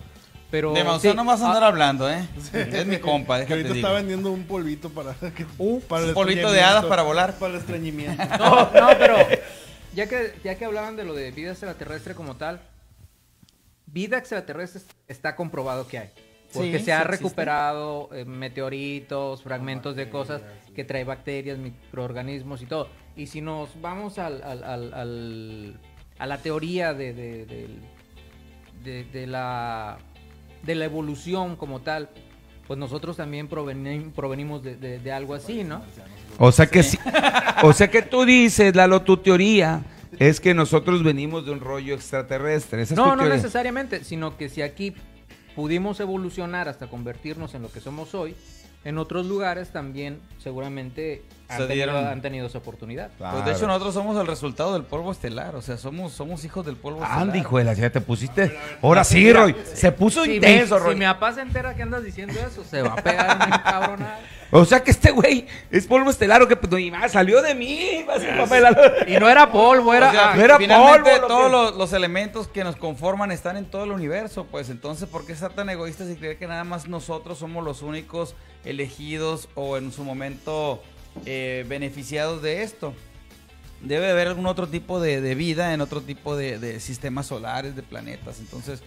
Pero. 0.49 0.73
De 0.73 0.83
Maussan 0.83 1.11
sí, 1.11 1.17
no 1.17 1.25
vas 1.25 1.41
a 1.41 1.45
ah, 1.45 1.47
andar 1.49 1.63
hablando, 1.65 2.09
¿eh? 2.09 2.25
Es 2.53 2.85
mi 2.85 2.97
compa, 2.97 3.43
Que 3.45 3.53
ahorita 3.53 3.73
digo. 3.73 3.87
está 3.87 3.91
vendiendo 3.91 4.31
un 4.31 4.43
polvito 4.45 4.89
para, 4.89 5.13
que- 5.35 5.45
Un 5.57 5.81
para 5.81 6.05
el 6.05 6.13
polvito 6.13 6.51
de 6.51 6.61
hadas 6.61 6.85
para 6.85 7.01
volar. 7.03 7.33
Para 7.37 7.53
el 7.55 7.59
estreñimiento. 7.59 8.23
No, 8.39 8.71
no, 8.71 8.87
pero 8.97 9.17
ya 9.93 10.07
que, 10.07 10.33
ya 10.43 10.55
que 10.55 10.65
hablaban 10.65 10.95
de 10.95 11.03
lo 11.03 11.13
de 11.13 11.31
vida 11.31 11.51
extraterrestre 11.51 12.13
como 12.15 12.35
tal, 12.35 12.61
vida 13.87 14.17
extraterrestre 14.17 14.81
está 15.07 15.35
comprobado 15.35 15.87
que 15.87 15.97
hay. 15.99 16.09
Porque 16.53 16.79
Sí, 16.79 16.85
se 16.85 16.93
ha 16.93 17.03
recuperado 17.03 18.09
eh, 18.13 18.23
meteoritos, 18.23 19.43
fragmentos 19.43 19.97
de 19.97 20.09
cosas 20.09 20.41
que 20.73 20.85
trae 20.85 21.03
bacterias, 21.03 21.57
microorganismos 21.57 22.61
y 22.61 22.65
todo. 22.67 22.87
Y 23.17 23.27
si 23.27 23.41
nos 23.41 23.81
vamos 23.81 24.17
al, 24.17 24.41
al- 24.43 24.63
al- 24.63 24.93
al- 24.93 25.79
a 26.19 26.25
la 26.25 26.37
teoría 26.37 26.93
de, 26.93 27.13
de- 27.13 27.45
del- 27.45 27.81
de- 28.83 29.03
de 29.05 29.27
la, 29.27 29.97
de 30.67 30.75
la 30.75 30.85
evolución 30.85 31.55
como 31.55 31.79
tal, 31.81 32.09
pues 32.67 32.77
nosotros 32.77 33.17
también 33.17 33.49
proveni- 33.49 34.11
provenimos 34.11 34.61
de, 34.61 34.75
de- 34.75 34.99
de 34.99 35.11
algo 35.11 35.33
así, 35.33 35.63
¿no? 35.63 35.81
O 36.37 36.51
sea 36.51 36.67
que 36.67 36.83
sí. 36.83 36.99
O 37.63 37.73
sea 37.73 37.89
que 37.89 38.03
tú 38.03 38.23
dices, 38.25 38.75
Lalo, 38.75 39.01
tu 39.01 39.17
teoría 39.17 39.81
es 40.19 40.39
que 40.39 40.53
nosotros 40.53 41.01
venimos 41.03 41.45
de 41.45 41.51
un 41.51 41.59
rollo 41.61 41.95
extraterrestre. 41.95 42.83
Esa 42.83 42.93
es 42.93 42.99
tu 42.99 43.03
No, 43.03 43.11
no 43.15 43.23
teoría. 43.23 43.35
necesariamente, 43.37 44.03
sino 44.03 44.37
que 44.37 44.49
si 44.49 44.61
aquí 44.61 44.93
pudimos 45.55 45.99
evolucionar 45.99 46.67
hasta 46.69 46.87
convertirnos 46.87 47.55
en 47.55 47.63
lo 47.63 47.71
que 47.71 47.79
somos 47.79 48.13
hoy, 48.13 48.35
en 48.83 48.97
otros 48.99 49.25
lugares 49.25 49.71
también 49.71 50.19
seguramente 50.37 51.23
han, 51.49 51.57
Se 51.59 51.67
tenido, 51.67 51.85
dieron- 51.93 52.07
han 52.07 52.21
tenido 52.21 52.47
esa 52.47 52.57
oportunidad. 52.57 53.09
Pues 53.17 53.45
de 53.45 53.51
hecho 53.53 53.67
nosotros 53.67 53.93
somos 53.93 54.19
el 54.19 54.27
resultado 54.27 54.73
del 54.73 54.83
polvo 54.83 55.11
estelar, 55.11 55.55
o 55.55 55.61
sea, 55.61 55.77
somos, 55.77 56.11
somos 56.13 56.43
hijos 56.43 56.65
del 56.65 56.75
polvo 56.75 57.01
estelar. 57.03 57.21
Andy, 57.21 57.39
hijo 57.39 57.57
de 57.57 57.63
la 57.63 57.75
chica, 57.75 57.89
te 57.89 58.01
pusiste. 58.01 58.57
Ahora 58.81 59.03
sí, 59.03 59.31
Roy. 59.31 59.55
Se 59.73 59.91
puso 59.91 60.23
Si, 60.23 60.29
mi, 60.29 60.35
intenso, 60.35 60.77
si 60.77 60.83
Roy. 60.83 60.95
mi 60.95 61.05
papá 61.05 61.33
se 61.33 61.41
entera 61.41 61.73
que 61.75 61.83
andas 61.83 62.03
diciendo 62.03 62.33
eso, 62.39 62.63
se 62.63 62.81
va 62.81 62.93
a 62.93 62.95
pegar 62.97 63.35
una 63.47 63.63
cabronada. 63.63 64.19
O 64.49 64.63
sea 64.63 64.81
que 64.81 64.91
este 64.91 65.11
güey 65.11 65.45
es 65.71 65.85
polvo 65.87 66.09
estelar 66.09 66.41
o 66.41 66.47
que 66.47 66.55
pues, 66.55 66.71
ni 66.71 66.89
más, 66.89 67.11
salió 67.11 67.41
de 67.41 67.53
mí. 67.53 68.05
va 68.07 68.13
a 68.15 68.19
ser 68.19 68.37
papel. 68.37 68.63
Y 69.07 69.17
no 69.19 69.29
era 69.29 69.51
polvo, 69.51 69.93
era... 69.93 70.07
O 70.09 70.11
sea, 70.13 70.31
ah, 70.31 70.35
no 70.37 70.41
era 70.41 70.57
finalmente 70.57 71.11
polvo 71.11 71.21
lo 71.21 71.27
todos 71.27 71.45
que- 71.45 71.51
los, 71.51 71.75
los 71.77 71.93
elementos 71.93 72.47
que 72.47 72.63
nos 72.63 72.77
conforman 72.77 73.31
están 73.33 73.57
en 73.57 73.65
todo 73.65 73.83
el 73.83 73.91
universo, 73.91 74.45
pues 74.49 74.69
entonces, 74.69 75.09
¿por 75.09 75.25
qué 75.25 75.33
estar 75.33 75.51
tan 75.51 75.69
egoístas 75.69 76.09
y 76.09 76.15
creer 76.15 76.37
que 76.37 76.47
nada 76.47 76.63
más 76.63 76.87
nosotros 76.87 77.37
somos 77.39 77.63
los 77.65 77.81
únicos 77.81 78.35
elegidos 78.63 79.49
o 79.55 79.77
en 79.77 79.91
su 79.91 80.03
momento 80.03 80.81
eh, 81.25 81.65
beneficiados 81.67 82.41
de 82.41 82.63
esto? 82.63 82.93
Debe 83.81 84.09
haber 84.09 84.27
algún 84.27 84.47
otro 84.47 84.67
tipo 84.67 84.99
de, 84.99 85.21
de 85.21 85.35
vida 85.35 85.73
en 85.73 85.81
otro 85.81 86.01
tipo 86.01 86.35
de, 86.35 86.57
de 86.59 86.79
sistemas 86.79 87.27
solares, 87.27 87.75
de 87.75 87.83
planetas, 87.83 88.39
entonces 88.39 88.81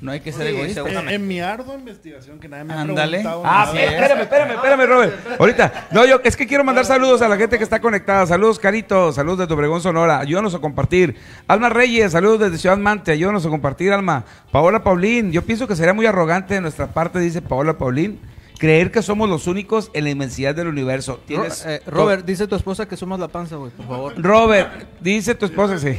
no 0.00 0.10
hay 0.10 0.18
que 0.20 0.32
ser 0.32 0.48
Sí, 0.48 0.54
egoístas. 0.56 0.86
En, 0.88 1.08
en 1.08 1.26
mi 1.28 1.40
ardua 1.40 1.76
investigación 1.76 2.40
que 2.40 2.48
nadie 2.48 2.64
me 2.64 2.74
ha 2.74 2.80
Ándale. 2.80 3.18
preguntado 3.20 3.42
Ah, 3.46 3.70
nada. 3.72 3.80
espérame, 3.84 4.20
espérame, 4.22 4.50
espérame, 4.56 4.86
Robert. 4.86 5.14
Ahorita. 5.40 5.88
No, 5.92 6.04
yo 6.04 6.20
es 6.24 6.36
que 6.36 6.46
quiero 6.48 6.64
mandar 6.64 6.84
saludos 6.84 7.22
a 7.22 7.28
la 7.28 7.36
gente 7.36 7.56
que 7.56 7.64
está 7.64 7.80
conectada. 7.80 8.26
Saludos, 8.26 8.58
Carito. 8.58 9.12
Saludos 9.12 9.38
desde 9.38 9.54
Obregón, 9.54 9.80
Sonora. 9.80 10.18
Ayúdanos 10.18 10.52
a 10.54 10.58
compartir. 10.58 11.16
Alma 11.46 11.68
Reyes, 11.70 12.12
saludos 12.12 12.40
desde 12.40 12.58
Ciudad 12.58 12.76
Mante. 12.76 13.12
Ayúdanos 13.12 13.46
a 13.46 13.48
compartir, 13.48 13.92
Alma. 13.92 14.24
Paola 14.50 14.82
Paulín. 14.82 15.30
Yo 15.32 15.42
pienso 15.42 15.66
que 15.68 15.76
sería 15.76 15.94
muy 15.94 16.04
arrogante 16.06 16.54
de 16.54 16.60
nuestra 16.60 16.88
parte, 16.88 17.20
dice 17.20 17.40
Paola 17.40 17.78
Paulín, 17.78 18.20
creer 18.58 18.90
que 18.90 19.02
somos 19.02 19.28
los 19.28 19.46
únicos 19.46 19.90
en 19.94 20.04
la 20.04 20.10
inmensidad 20.10 20.54
del 20.54 20.68
universo. 20.68 21.20
Tienes. 21.26 21.64
eh, 21.66 21.82
Robert, 21.86 22.24
dice 22.24 22.46
tu 22.46 22.54
esposa 22.56 22.86
que 22.88 22.96
somos 22.96 23.18
la 23.20 23.28
panza, 23.28 23.56
güey, 23.56 23.70
por 23.72 23.86
favor. 23.86 24.14
Robert, 24.22 24.86
dice 25.00 25.34
tu 25.34 25.46
esposa, 25.46 25.78
sí. 25.78 25.98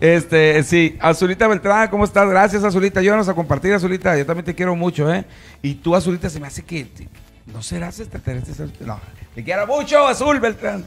Este, 0.00 0.62
sí, 0.64 0.96
Azulita 1.00 1.46
Beltrán, 1.48 1.88
¿cómo 1.88 2.04
estás? 2.04 2.28
Gracias, 2.28 2.64
Azulita. 2.64 3.00
Ayúdanos 3.00 3.28
a 3.28 3.34
compartir, 3.34 3.72
Azulita. 3.72 4.16
Yo 4.18 4.26
también 4.26 4.44
te 4.44 4.54
quiero 4.54 4.74
mucho, 4.74 5.12
¿eh? 5.12 5.24
Y 5.62 5.74
tú, 5.74 5.94
Azulita, 5.94 6.28
se 6.28 6.40
me 6.40 6.46
hace 6.46 6.62
que. 6.62 6.86
¿No 7.46 7.62
serás 7.62 8.00
extraterrestre? 8.00 8.66
No, 8.80 9.00
te 9.34 9.44
quiero 9.44 9.66
mucho, 9.66 10.06
Azul 10.06 10.40
Beltrán. 10.40 10.80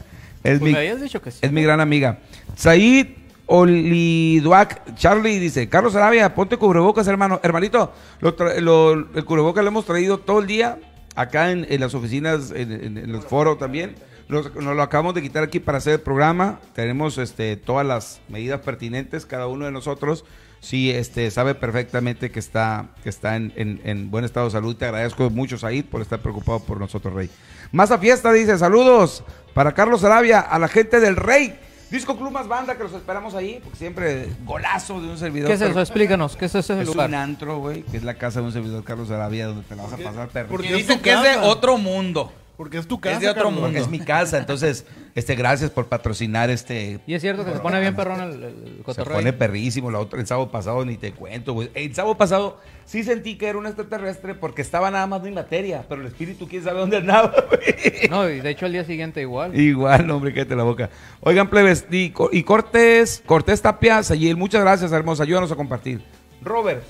Es 0.44 0.58
Pues 0.58 0.60
mi, 0.60 0.72
me 0.72 0.78
habías 0.78 1.00
dicho 1.00 1.20
que 1.22 1.30
sí. 1.30 1.38
es 1.42 1.50
mi 1.50 1.62
gran 1.62 1.80
amiga. 1.80 2.18
Said 2.54 3.06
Oliduac, 3.48 4.94
Charlie 4.94 5.38
dice, 5.38 5.68
Carlos 5.68 5.96
Arabia, 5.96 6.34
ponte 6.34 6.56
cubrebocas, 6.58 7.08
hermano. 7.08 7.40
Hermanito, 7.42 7.92
lo 8.20 8.36
lo- 8.60 8.92
el 8.92 9.24
cubrebocas 9.24 9.64
lo 9.64 9.68
hemos 9.68 9.84
traído 9.86 10.18
todo 10.18 10.40
el 10.40 10.46
día 10.46 10.78
acá 11.14 11.50
en, 11.50 11.66
las 11.80 11.94
oficinas, 11.94 12.50
en, 12.54 12.96
el 12.98 13.20
foro 13.22 13.56
también. 13.56 13.96
Nos, 14.28 14.54
lo 14.54 14.82
acabamos 14.82 15.14
de 15.14 15.22
quitar 15.22 15.42
aquí 15.42 15.58
para 15.60 15.78
hacer 15.78 15.94
el 15.94 16.00
programa. 16.00 16.60
Tenemos 16.74 17.16
este, 17.18 17.56
todas 17.56 17.86
las 17.86 18.20
medidas 18.28 18.60
pertinentes, 18.60 19.24
cada 19.26 19.46
uno 19.46 19.64
de 19.64 19.72
nosotros. 19.72 20.24
Sí, 20.60 20.90
este, 20.90 21.30
sabe 21.30 21.54
perfectamente 21.54 22.30
que 22.30 22.38
está, 22.40 22.88
que 23.02 23.08
está 23.08 23.36
en 23.36 24.10
buen 24.10 24.24
estado 24.24 24.46
de 24.46 24.52
salud. 24.52 24.76
Te 24.76 24.84
agradezco 24.84 25.30
mucho, 25.30 25.56
Said, 25.56 25.86
por 25.86 26.02
estar 26.02 26.20
preocupado 26.20 26.60
por 26.60 26.78
nosotros, 26.78 27.14
Rey. 27.14 27.30
Más 27.72 27.90
a 27.90 27.98
fiesta, 27.98 28.30
dice, 28.32 28.58
saludos 28.58 29.24
para 29.54 29.72
Carlos 29.72 30.04
Arabia, 30.04 30.40
a 30.40 30.58
la 30.58 30.68
gente 30.68 31.00
del 31.00 31.16
Rey. 31.16 31.58
Disco 31.90 32.16
Club 32.16 32.30
Más 32.30 32.46
Banda, 32.48 32.76
que 32.76 32.82
los 32.82 32.92
esperamos 32.92 33.34
ahí, 33.34 33.60
porque 33.62 33.78
siempre 33.78 34.28
golazo 34.44 35.00
de 35.00 35.08
un 35.08 35.16
servidor. 35.18 35.48
¿Qué 35.48 35.54
es 35.54 35.60
eso? 35.60 35.80
Explícanos, 35.80 36.36
¿qué 36.36 36.44
es 36.44 36.54
ese 36.54 36.80
Es 36.80 36.86
lugar? 36.86 37.08
un 37.08 37.14
antro, 37.14 37.58
güey, 37.58 37.82
que 37.82 37.96
es 37.96 38.04
la 38.04 38.14
casa 38.14 38.40
de 38.40 38.46
un 38.46 38.52
servidor 38.52 38.84
Carlos 38.84 39.10
Arabia, 39.10 39.46
donde 39.46 39.62
te 39.62 39.74
la 39.74 39.84
vas 39.84 39.92
a 39.94 39.96
pasar 39.96 40.28
perro. 40.28 40.48
Porque 40.48 40.68
es 40.68 40.76
dicen 40.76 41.00
que 41.00 41.12
es 41.12 41.22
de 41.22 41.36
otro 41.38 41.78
mundo. 41.78 42.30
Porque 42.58 42.76
es 42.76 42.86
tu 42.88 43.00
casa. 43.00 43.20
de 43.20 43.28
otro 43.28 43.44
Carlos. 43.44 43.60
Porque 43.60 43.78
es 43.78 43.88
mi 43.88 44.00
casa, 44.00 44.36
entonces, 44.36 44.84
este, 45.14 45.36
gracias 45.36 45.70
por 45.70 45.86
patrocinar 45.86 46.50
este 46.50 46.98
Y 47.06 47.14
es 47.14 47.22
cierto 47.22 47.44
que 47.44 47.52
se 47.52 47.60
pone 47.60 47.78
bien 47.80 47.94
perrón 47.94 48.20
el, 48.20 48.32
el- 48.42 48.82
el 48.86 48.94
Se 48.94 49.04
pone 49.04 49.32
perrísimo. 49.32 49.90
La 49.92 50.00
otra, 50.00 50.18
el 50.20 50.26
sábado 50.26 50.50
pasado 50.50 50.84
ni 50.84 50.96
te 50.96 51.12
cuento, 51.12 51.52
güey. 51.54 51.70
El 51.74 51.94
sábado 51.94 52.16
pasado 52.18 52.58
sí 52.84 53.04
sentí 53.04 53.36
que 53.38 53.46
era 53.46 53.58
un 53.58 53.66
extraterrestre 53.66 54.34
porque 54.34 54.60
estaba 54.62 54.90
nada 54.90 55.06
más 55.06 55.22
mi 55.22 55.30
materia, 55.30 55.84
pero 55.88 56.00
el 56.00 56.08
espíritu 56.08 56.48
quién 56.48 56.64
sabe 56.64 56.80
dónde 56.80 56.96
andaba, 56.96 57.32
güey. 57.48 58.08
No, 58.10 58.28
y 58.28 58.40
de 58.40 58.50
hecho 58.50 58.66
al 58.66 58.72
día 58.72 58.84
siguiente 58.84 59.20
igual. 59.20 59.58
Igual, 59.58 60.10
hombre, 60.10 60.34
cállate 60.34 60.56
la 60.56 60.64
boca. 60.64 60.90
Oigan, 61.20 61.48
plebes, 61.48 61.86
y, 61.92 62.12
y 62.32 62.42
Cortés, 62.42 63.22
Cortés 63.24 63.62
Tapia, 63.62 64.02
Sayil, 64.02 64.36
muchas 64.36 64.62
gracias, 64.62 64.90
hermosa. 64.90 65.22
Ayúdanos 65.22 65.52
a 65.52 65.54
compartir. 65.56 66.02
Robert, 66.42 66.82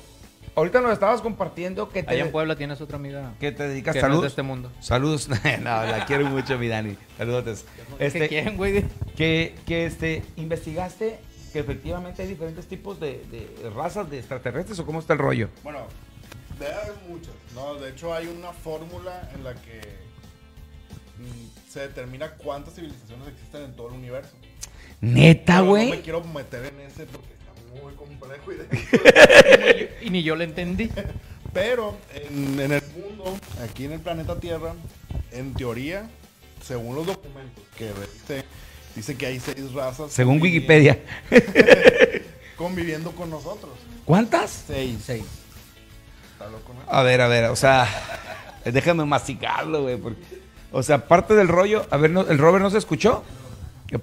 ahorita 0.59 0.81
nos 0.81 0.92
estabas 0.92 1.21
compartiendo 1.21 1.88
que 1.88 2.03
te, 2.03 2.11
Allá 2.12 2.25
en 2.25 2.33
Puebla 2.33 2.57
tienes 2.57 2.81
otra 2.81 2.97
amiga 2.97 3.35
que 3.40 3.53
te 3.53 3.68
dedicas 3.68 3.94
que 3.94 4.01
no 4.01 4.07
es 4.07 4.11
saludos. 4.11 4.23
de 4.23 4.29
este 4.29 4.42
mundo. 4.42 4.73
Saludos. 4.81 5.29
no, 5.61 5.85
la 5.87 6.05
quiero 6.07 6.27
mucho, 6.27 6.59
mi 6.59 6.68
Dani. 6.68 6.97
Saludos. 7.16 7.64
¿Qué 7.99 8.07
Este, 8.07 8.29
quieren, 8.29 8.57
güey? 8.57 8.85
que, 9.16 9.55
que 9.66 9.87
este, 9.87 10.23
investigaste 10.37 11.18
que 11.53 11.61
efectivamente 11.61 12.23
hay 12.23 12.29
diferentes 12.29 12.66
tipos 12.66 13.01
de, 13.01 13.25
de 13.31 13.71
razas 13.71 14.11
de 14.11 14.18
extraterrestres 14.18 14.79
o 14.79 14.85
cómo 14.85 14.99
está 15.01 15.14
el 15.14 15.18
rollo. 15.18 15.49
Bueno, 15.64 15.87
debe 16.59 16.75
haber 16.75 16.92
muchas. 17.09 17.33
No, 17.55 17.75
de 17.77 17.90
hecho 17.90 18.12
hay 18.14 18.27
una 18.27 18.53
fórmula 18.53 19.31
en 19.35 19.44
la 19.44 19.55
que 19.55 19.81
mm, 21.18 21.71
se 21.71 21.81
determina 21.81 22.33
cuántas 22.33 22.75
civilizaciones 22.75 23.29
existen 23.29 23.62
en 23.62 23.77
todo 23.77 23.88
el 23.88 23.94
universo. 23.94 24.37
Neta, 25.01 25.61
güey. 25.61 25.90
No 25.90 25.97
me 25.97 26.01
quiero 26.03 26.23
meter 26.25 26.66
en 26.66 26.81
ese 26.81 27.07
porque 27.07 27.29
muy 27.83 27.94
complejo 27.94 28.52
y 28.52 28.57
de- 28.57 29.98
Y 30.02 30.11
ni 30.11 30.22
yo 30.22 30.37
le 30.37 30.44
entendí. 30.44 30.90
Pero 31.52 31.96
en, 32.14 32.61
en 32.61 32.72
el 32.72 32.83
mundo, 32.96 33.37
aquí 33.64 33.85
en 33.87 33.92
el 33.92 34.00
planeta 34.00 34.38
Tierra, 34.38 34.74
en 35.33 35.54
teoría, 35.54 36.09
según 36.62 36.94
los 36.94 37.07
documentos 37.07 37.64
que 37.76 37.92
revisé, 37.92 38.44
dice 38.94 39.16
que 39.16 39.26
hay 39.26 39.40
seis 39.40 39.72
razas. 39.72 40.12
Según 40.12 40.40
Wikipedia. 40.40 40.98
Conviviendo 42.57 43.12
con 43.12 43.31
nosotros. 43.31 43.70
¿Cuántas? 44.04 44.64
Seis. 44.66 44.98
Seis. 45.04 45.24
Está 46.33 46.48
loco, 46.50 46.74
¿no? 46.74 46.81
A 46.92 47.02
ver, 47.02 47.20
a 47.20 47.28
ver, 47.28 47.44
o 47.46 47.57
sea, 47.57 47.87
déjame 48.64 49.04
masticarlo, 49.04 49.83
güey. 49.83 49.96
porque- 49.96 50.22
O 50.72 50.83
sea, 50.83 51.07
parte 51.09 51.35
del 51.35 51.48
rollo, 51.48 51.87
a 51.90 51.96
ver, 51.96 52.11
¿no- 52.11 52.26
¿el 52.28 52.38
Robert 52.38 52.62
no 52.62 52.70
se 52.70 52.78
escuchó? 52.78 53.24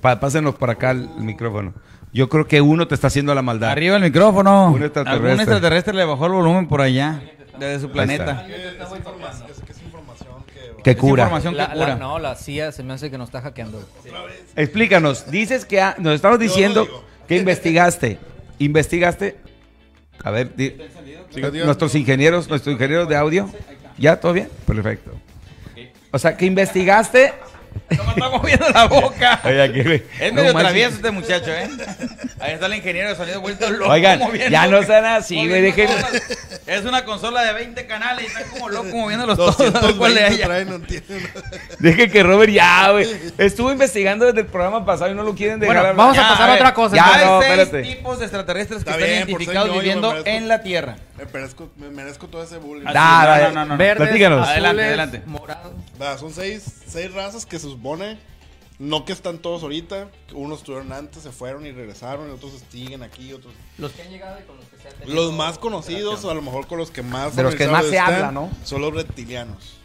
Pásenos 0.01 0.55
por 0.55 0.69
acá 0.71 0.91
el, 0.91 1.01
el 1.17 1.23
micrófono. 1.23 1.73
Yo 2.15 2.29
creo 2.29 2.47
que 2.47 2.61
uno 2.61 2.87
te 2.87 2.95
está 2.95 3.07
haciendo 3.07 3.35
la 3.35 3.41
maldad. 3.41 3.71
Arriba 3.71 3.97
el 3.97 4.01
micrófono. 4.03 4.71
Un 4.71 4.81
extraterrestre. 4.83 5.27
Algún 5.31 5.41
extraterrestre 5.41 5.93
le 5.93 6.05
bajó 6.05 6.27
el 6.27 6.31
volumen 6.31 6.65
por 6.65 6.79
allá, 6.79 7.19
desde 7.59 7.81
su 7.81 7.91
planeta. 7.91 8.45
Que 8.47 8.53
es, 8.55 8.73
informa- 8.79 9.31
es 9.69 9.81
información 9.81 10.29
que... 10.47 10.81
Que 10.81 10.91
Es 10.91 10.95
cura. 10.95 11.23
información 11.23 11.53
que 11.55 11.57
La, 11.57 11.67
la- 11.67 11.73
cura. 11.73 11.95
no, 11.97 12.17
la 12.19 12.35
CIA 12.35 12.71
se 12.71 12.83
me 12.83 12.93
hace 12.93 13.11
que 13.11 13.17
nos 13.17 13.27
está 13.27 13.41
hackeando. 13.41 13.83
Explícanos, 14.55 15.29
dices 15.29 15.65
que 15.65 15.81
ha- 15.81 15.95
nos 15.99 16.23
lo 16.23 16.37
diciendo 16.37 16.87
que 17.27 17.35
investigaste. 17.35 18.17
¿Investigaste? 18.59 19.35
A 20.23 20.31
ver, 20.31 20.55
di- 20.55 20.73
nuestros 21.65 21.93
ingenieros, 21.95 22.47
nuestros 22.47 22.73
ingenieros 22.73 23.09
de 23.09 23.17
audio. 23.17 23.49
¿Ya? 23.97 24.21
¿Todo 24.21 24.31
bien? 24.31 24.47
Perfecto. 24.65 25.11
O 26.11 26.17
sea, 26.17 26.37
que 26.37 26.45
investigaste. 26.45 27.33
No 27.97 28.03
me 28.03 28.09
está 28.11 28.29
moviendo 28.29 28.69
la 28.69 28.85
boca. 28.85 29.41
Oye, 29.43 29.61
aquí. 29.61 29.79
Es 30.19 30.33
No 30.33 30.41
medio 30.41 30.53
manches. 30.53 30.61
travieso 30.61 30.95
este 30.95 31.11
muchacho, 31.11 31.51
¿eh? 31.51 31.69
Ahí 32.39 32.53
está 32.53 32.65
el 32.65 32.75
ingeniero 32.75 33.09
de 33.09 33.15
sonido 33.15 33.41
vuelto 33.41 33.69
loco. 33.69 33.91
Oigan, 33.91 34.19
moviendo- 34.19 34.49
ya 34.51 34.67
no 34.67 34.81
sean 34.83 35.05
así, 35.05 35.47
güey, 35.47 35.61
moviendo 35.61 35.61
dejen-. 35.61 35.89
Es 36.67 36.83
una 36.83 37.05
consola 37.05 37.43
de 37.43 37.53
20 37.53 37.85
canales 37.85 38.23
y 38.25 38.27
están 38.27 38.43
como 38.49 38.69
todos. 39.35 39.59
le 39.59 39.71
220 39.71 40.23
haya. 40.25 40.45
traen, 40.45 40.69
no 40.69 40.75
entiendo. 40.75 41.13
Deje 41.79 42.09
que 42.09 42.23
Robert 42.23 42.51
ya, 42.51 42.89
güey. 42.91 43.07
Estuvo 43.37 43.71
investigando 43.71 44.25
desde 44.25 44.39
el 44.41 44.47
programa 44.47 44.83
pasado 44.85 45.11
y 45.11 45.13
no 45.15 45.23
lo 45.23 45.35
quieren 45.35 45.59
dejar 45.59 45.77
Bueno, 45.77 45.95
vamos 45.95 46.17
a 46.17 46.21
Ya, 46.21 46.27
pasar 46.29 46.49
a 46.49 46.53
ver, 46.53 46.61
otra 46.61 46.73
cosa, 46.73 46.95
Ya, 46.95 47.13
Hay 47.13 47.25
no, 47.25 47.41
seis 47.41 47.59
espérate. 47.59 47.81
tipos 47.95 48.19
de 48.19 48.25
extraterrestres 48.25 48.83
que 48.83 48.89
Está 48.89 48.91
están 48.91 49.07
bien, 49.09 49.29
identificados 49.29 49.67
ñoño, 49.69 49.79
viviendo 49.79 50.15
en 50.25 50.47
la 50.47 50.61
Tierra. 50.63 50.95
Me 51.17 51.25
merezco, 51.25 51.69
me 51.77 51.89
merezco 51.89 52.27
todo 52.27 52.43
ese 52.43 52.57
bullying. 52.57 52.85
Así, 52.87 52.93
Da, 52.93 53.37
no, 53.39 53.51
no, 53.51 53.53
no, 53.53 53.65
no. 53.67 53.77
Verdes, 53.77 54.07
Platícanos. 54.07 54.39
azules, 54.41 54.51
Adelante, 54.53 54.83
adelante. 54.83 55.21
morados. 55.25 55.73
Va, 56.01 56.17
son 56.17 56.33
seis, 56.33 56.63
seis 56.87 57.13
razas 57.13 57.45
que 57.45 57.57
se 57.57 57.67
supone, 57.69 58.17
no 58.79 59.05
que 59.05 59.13
están 59.13 59.37
todos 59.37 59.63
ahorita, 59.63 60.09
unos 60.33 60.59
estuvieron 60.59 60.91
antes, 60.91 61.23
se 61.23 61.31
fueron 61.31 61.65
y 61.65 61.71
regresaron, 61.71 62.27
y 62.29 62.31
otros 62.33 62.51
siguen 62.69 63.01
aquí, 63.03 63.31
otros... 63.31 63.53
Los 63.77 63.93
que 63.93 64.01
han 64.01 64.09
llegado 64.09 64.37
y 64.39 64.43
con 64.43 64.57
los 64.57 64.65
que 64.65 64.77
se 64.77 64.87
ha 64.89 64.91
tenido 64.91 65.15
Los 65.15 65.33
más 65.33 65.57
conocidos, 65.57 66.25
o 66.25 66.29
a 66.31 66.33
lo 66.33 66.41
mejor 66.41 66.67
con 66.67 66.77
los 66.79 66.91
que 66.91 67.01
más... 67.01 67.35
De 67.35 67.43
los 67.43 67.55
que 67.55 67.67
más 67.67 67.85
se 67.85 67.97
habla, 67.97 68.31
¿no? 68.33 68.49
Son 68.65 68.81
los 68.81 68.93
reptilianos. 68.93 69.77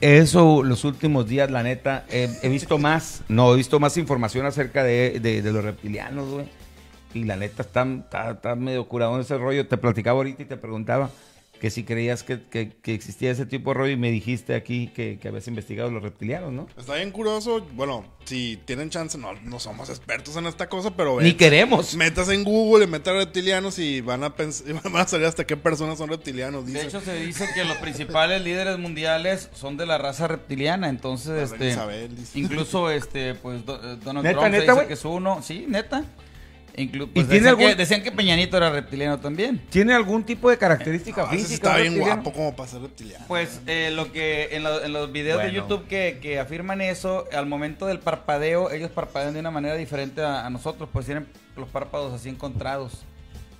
Eso 0.00 0.62
los 0.62 0.84
últimos 0.84 1.26
días, 1.28 1.50
la 1.50 1.62
neta, 1.62 2.06
he, 2.08 2.30
he 2.42 2.48
visto 2.48 2.78
más, 2.78 3.20
no, 3.28 3.52
he 3.52 3.56
visto 3.56 3.78
más 3.80 3.98
información 3.98 4.46
acerca 4.46 4.82
de, 4.82 5.20
de- 5.20 5.42
de 5.42 5.52
los 5.52 5.62
reptilianos, 5.62 6.26
güey. 6.30 6.46
Y 7.14 7.24
la 7.24 7.36
neta 7.36 7.62
está, 7.62 7.82
está, 7.82 8.30
está 8.32 8.54
medio 8.54 8.86
curado 8.86 9.14
en 9.16 9.22
ese 9.22 9.36
rollo. 9.36 9.66
Te 9.66 9.76
platicaba 9.76 10.18
ahorita 10.18 10.42
y 10.42 10.46
te 10.46 10.56
preguntaba 10.56 11.10
que 11.60 11.68
si 11.68 11.84
creías 11.84 12.22
que, 12.22 12.40
que- 12.48 12.70
que 12.80 12.94
existía 12.94 13.30
ese 13.30 13.44
tipo 13.44 13.70
de 13.70 13.74
rollo 13.74 13.92
y 13.92 13.96
me 13.96 14.10
dijiste 14.10 14.54
aquí 14.54 14.86
que, 14.94 15.18
que 15.20 15.28
habías 15.28 15.46
investigado 15.46 15.90
los 15.90 16.02
reptilianos, 16.02 16.50
¿no? 16.52 16.66
Está 16.78 16.94
bien 16.94 17.10
curioso, 17.10 17.66
bueno, 17.74 18.02
si 18.24 18.58
tienen 18.64 18.88
chance, 18.88 19.18
no, 19.18 19.34
no 19.34 19.60
somos 19.60 19.90
expertos 19.90 20.36
en 20.36 20.46
esta 20.46 20.70
cosa, 20.70 20.96
pero... 20.96 21.20
Ni 21.20 21.34
queremos. 21.34 21.94
Metas 21.96 22.30
en 22.30 22.44
Google 22.44 22.84
y 22.84 22.86
metas 22.86 23.14
reptilianos 23.14 23.78
y 23.78 24.00
van 24.00 24.24
a, 24.24 24.28
van 24.84 24.96
a 25.02 25.06
salir 25.06 25.26
hasta 25.26 25.44
qué 25.46 25.54
personas 25.58 25.98
son 25.98 26.08
reptilianos, 26.08 26.64
dice. 26.64 26.78
De 26.78 26.84
hecho, 26.86 27.00
se 27.02 27.14
dice 27.20 27.46
que 27.54 27.62
los 27.66 27.76
principales 27.76 28.40
líderes 28.42 28.78
mundiales 28.78 29.50
son 29.52 29.76
de 29.76 29.84
la 29.84 29.98
raza 29.98 30.28
reptiliana. 30.28 30.88
Entonces, 30.88 31.52
este. 31.52 31.68
Isabel, 31.72 32.16
dice. 32.16 32.38
Incluso, 32.38 32.88
este, 32.88 33.34
pues, 33.34 33.60
eh, 33.60 33.96
Donald 34.02 34.24
¿Neta, 34.24 34.38
Trump 34.38 34.44
se 34.44 34.50
neta, 34.50 34.60
dice 34.62 34.72
güey? 34.72 34.86
que 34.88 34.94
es 34.94 35.04
uno. 35.04 35.42
Sí, 35.42 35.66
neta. 35.68 36.04
Inclu- 36.76 37.04
¿Y 37.04 37.06
pues, 37.06 37.12
tiene 37.12 37.26
decían, 37.28 37.46
algún- 37.48 37.66
que, 37.68 37.74
decían 37.74 38.02
que 38.02 38.12
Peñanito 38.12 38.56
era 38.56 38.70
reptiliano 38.70 39.18
también. 39.20 39.60
¿Tiene 39.70 39.92
algún 39.94 40.24
tipo 40.24 40.48
de 40.50 40.56
característica 40.58 41.22
Ah, 41.22 41.28
ese 41.32 41.38
sí 41.38 41.44
física? 41.48 41.68
está 41.68 41.80
bien 41.80 41.94
reptiliano? 41.94 42.22
guapo 42.22 42.36
como 42.36 42.56
para 42.56 42.68
ser 42.70 42.80
reptiliano. 42.82 43.24
Pues 43.28 43.60
eh, 43.66 43.90
lo 43.92 44.12
que 44.12 44.48
en, 44.52 44.62
lo- 44.62 44.82
en 44.84 44.92
los 44.92 45.10
videos 45.12 45.38
de 45.42 45.50
Bueno. 45.50 45.58
YouTube 45.68 45.86
que, 45.88 46.18
que 46.22 46.38
afirman 46.38 46.80
eso, 46.80 47.26
al 47.32 47.46
momento 47.46 47.86
del 47.86 47.98
parpadeo, 47.98 48.70
ellos 48.70 48.90
parpadean 48.90 49.34
de 49.34 49.40
una 49.40 49.50
manera 49.50 49.74
diferente 49.74 50.22
a, 50.22 50.46
a 50.46 50.50
nosotros, 50.50 50.88
pues 50.92 51.06
tienen 51.06 51.26
los 51.56 51.68
párpados 51.68 52.14
así 52.14 52.28
encontrados. 52.28 52.92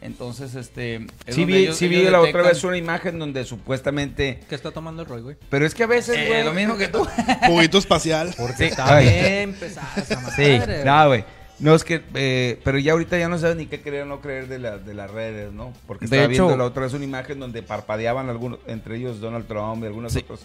Entonces, 0.02 0.54
este. 0.54 1.06
es 1.26 1.34
Sí 1.34 1.44
vi, 1.44 1.56
ellos- 1.56 1.76
sí 1.76 1.86
vi 1.86 1.96
ellos 1.96 2.12
la 2.12 2.20
otra 2.22 2.40
vez 2.42 2.64
una 2.64 2.78
imagen 2.78 3.18
donde 3.18 3.44
supuestamente... 3.44 4.40
¿Qué 4.48 4.54
está 4.54 4.70
tomando 4.70 5.02
el 5.02 5.08
Roy, 5.08 5.20
güey? 5.20 5.36
Pero 5.50 5.66
es 5.66 5.74
que 5.74 5.82
a 5.82 5.86
veces, 5.86 6.16
Eh, 6.16 6.26
güey... 6.26 6.42
lo 6.44 6.54
mismo 6.54 6.78
que 6.78 6.88
tú. 6.88 7.06
Juguito 7.46 7.76
espacial. 7.76 8.32
Sí, 8.56 8.64
Está 8.64 8.98
bien 9.00 9.52
pesada 9.52 9.92
esa 9.98 10.30
Sí, 10.30 10.42
madre. 10.58 10.84
nada, 10.84 11.06
güey. 11.08 11.24
No, 11.60 11.74
es 11.74 11.84
que, 11.84 12.00
eh, 12.14 12.58
pero 12.64 12.78
ya 12.78 12.92
ahorita 12.92 13.18
ya 13.18 13.28
no 13.28 13.38
sabes 13.38 13.56
ni 13.56 13.66
qué 13.66 13.80
creer 13.82 14.04
o 14.04 14.06
no 14.06 14.20
creer 14.20 14.48
de, 14.48 14.58
la- 14.58 14.78
de 14.78 14.94
las 14.94 15.10
redes, 15.10 15.52
¿no? 15.52 15.72
Porque 15.86 16.06
De 16.06 16.16
estaba 16.16 16.32
hecho- 16.32 16.44
viendo 16.46 16.56
la 16.56 16.64
otra 16.64 16.84
vez 16.84 16.94
una 16.94 17.04
imagen 17.04 17.38
donde 17.38 17.62
parpadeaban 17.62 18.28
algunos, 18.30 18.58
entre 18.66 18.96
ellos 18.96 19.20
Donald 19.20 19.46
Trump 19.46 19.82
y 19.82 19.86
algunos 19.86 20.16
otros 20.16 20.40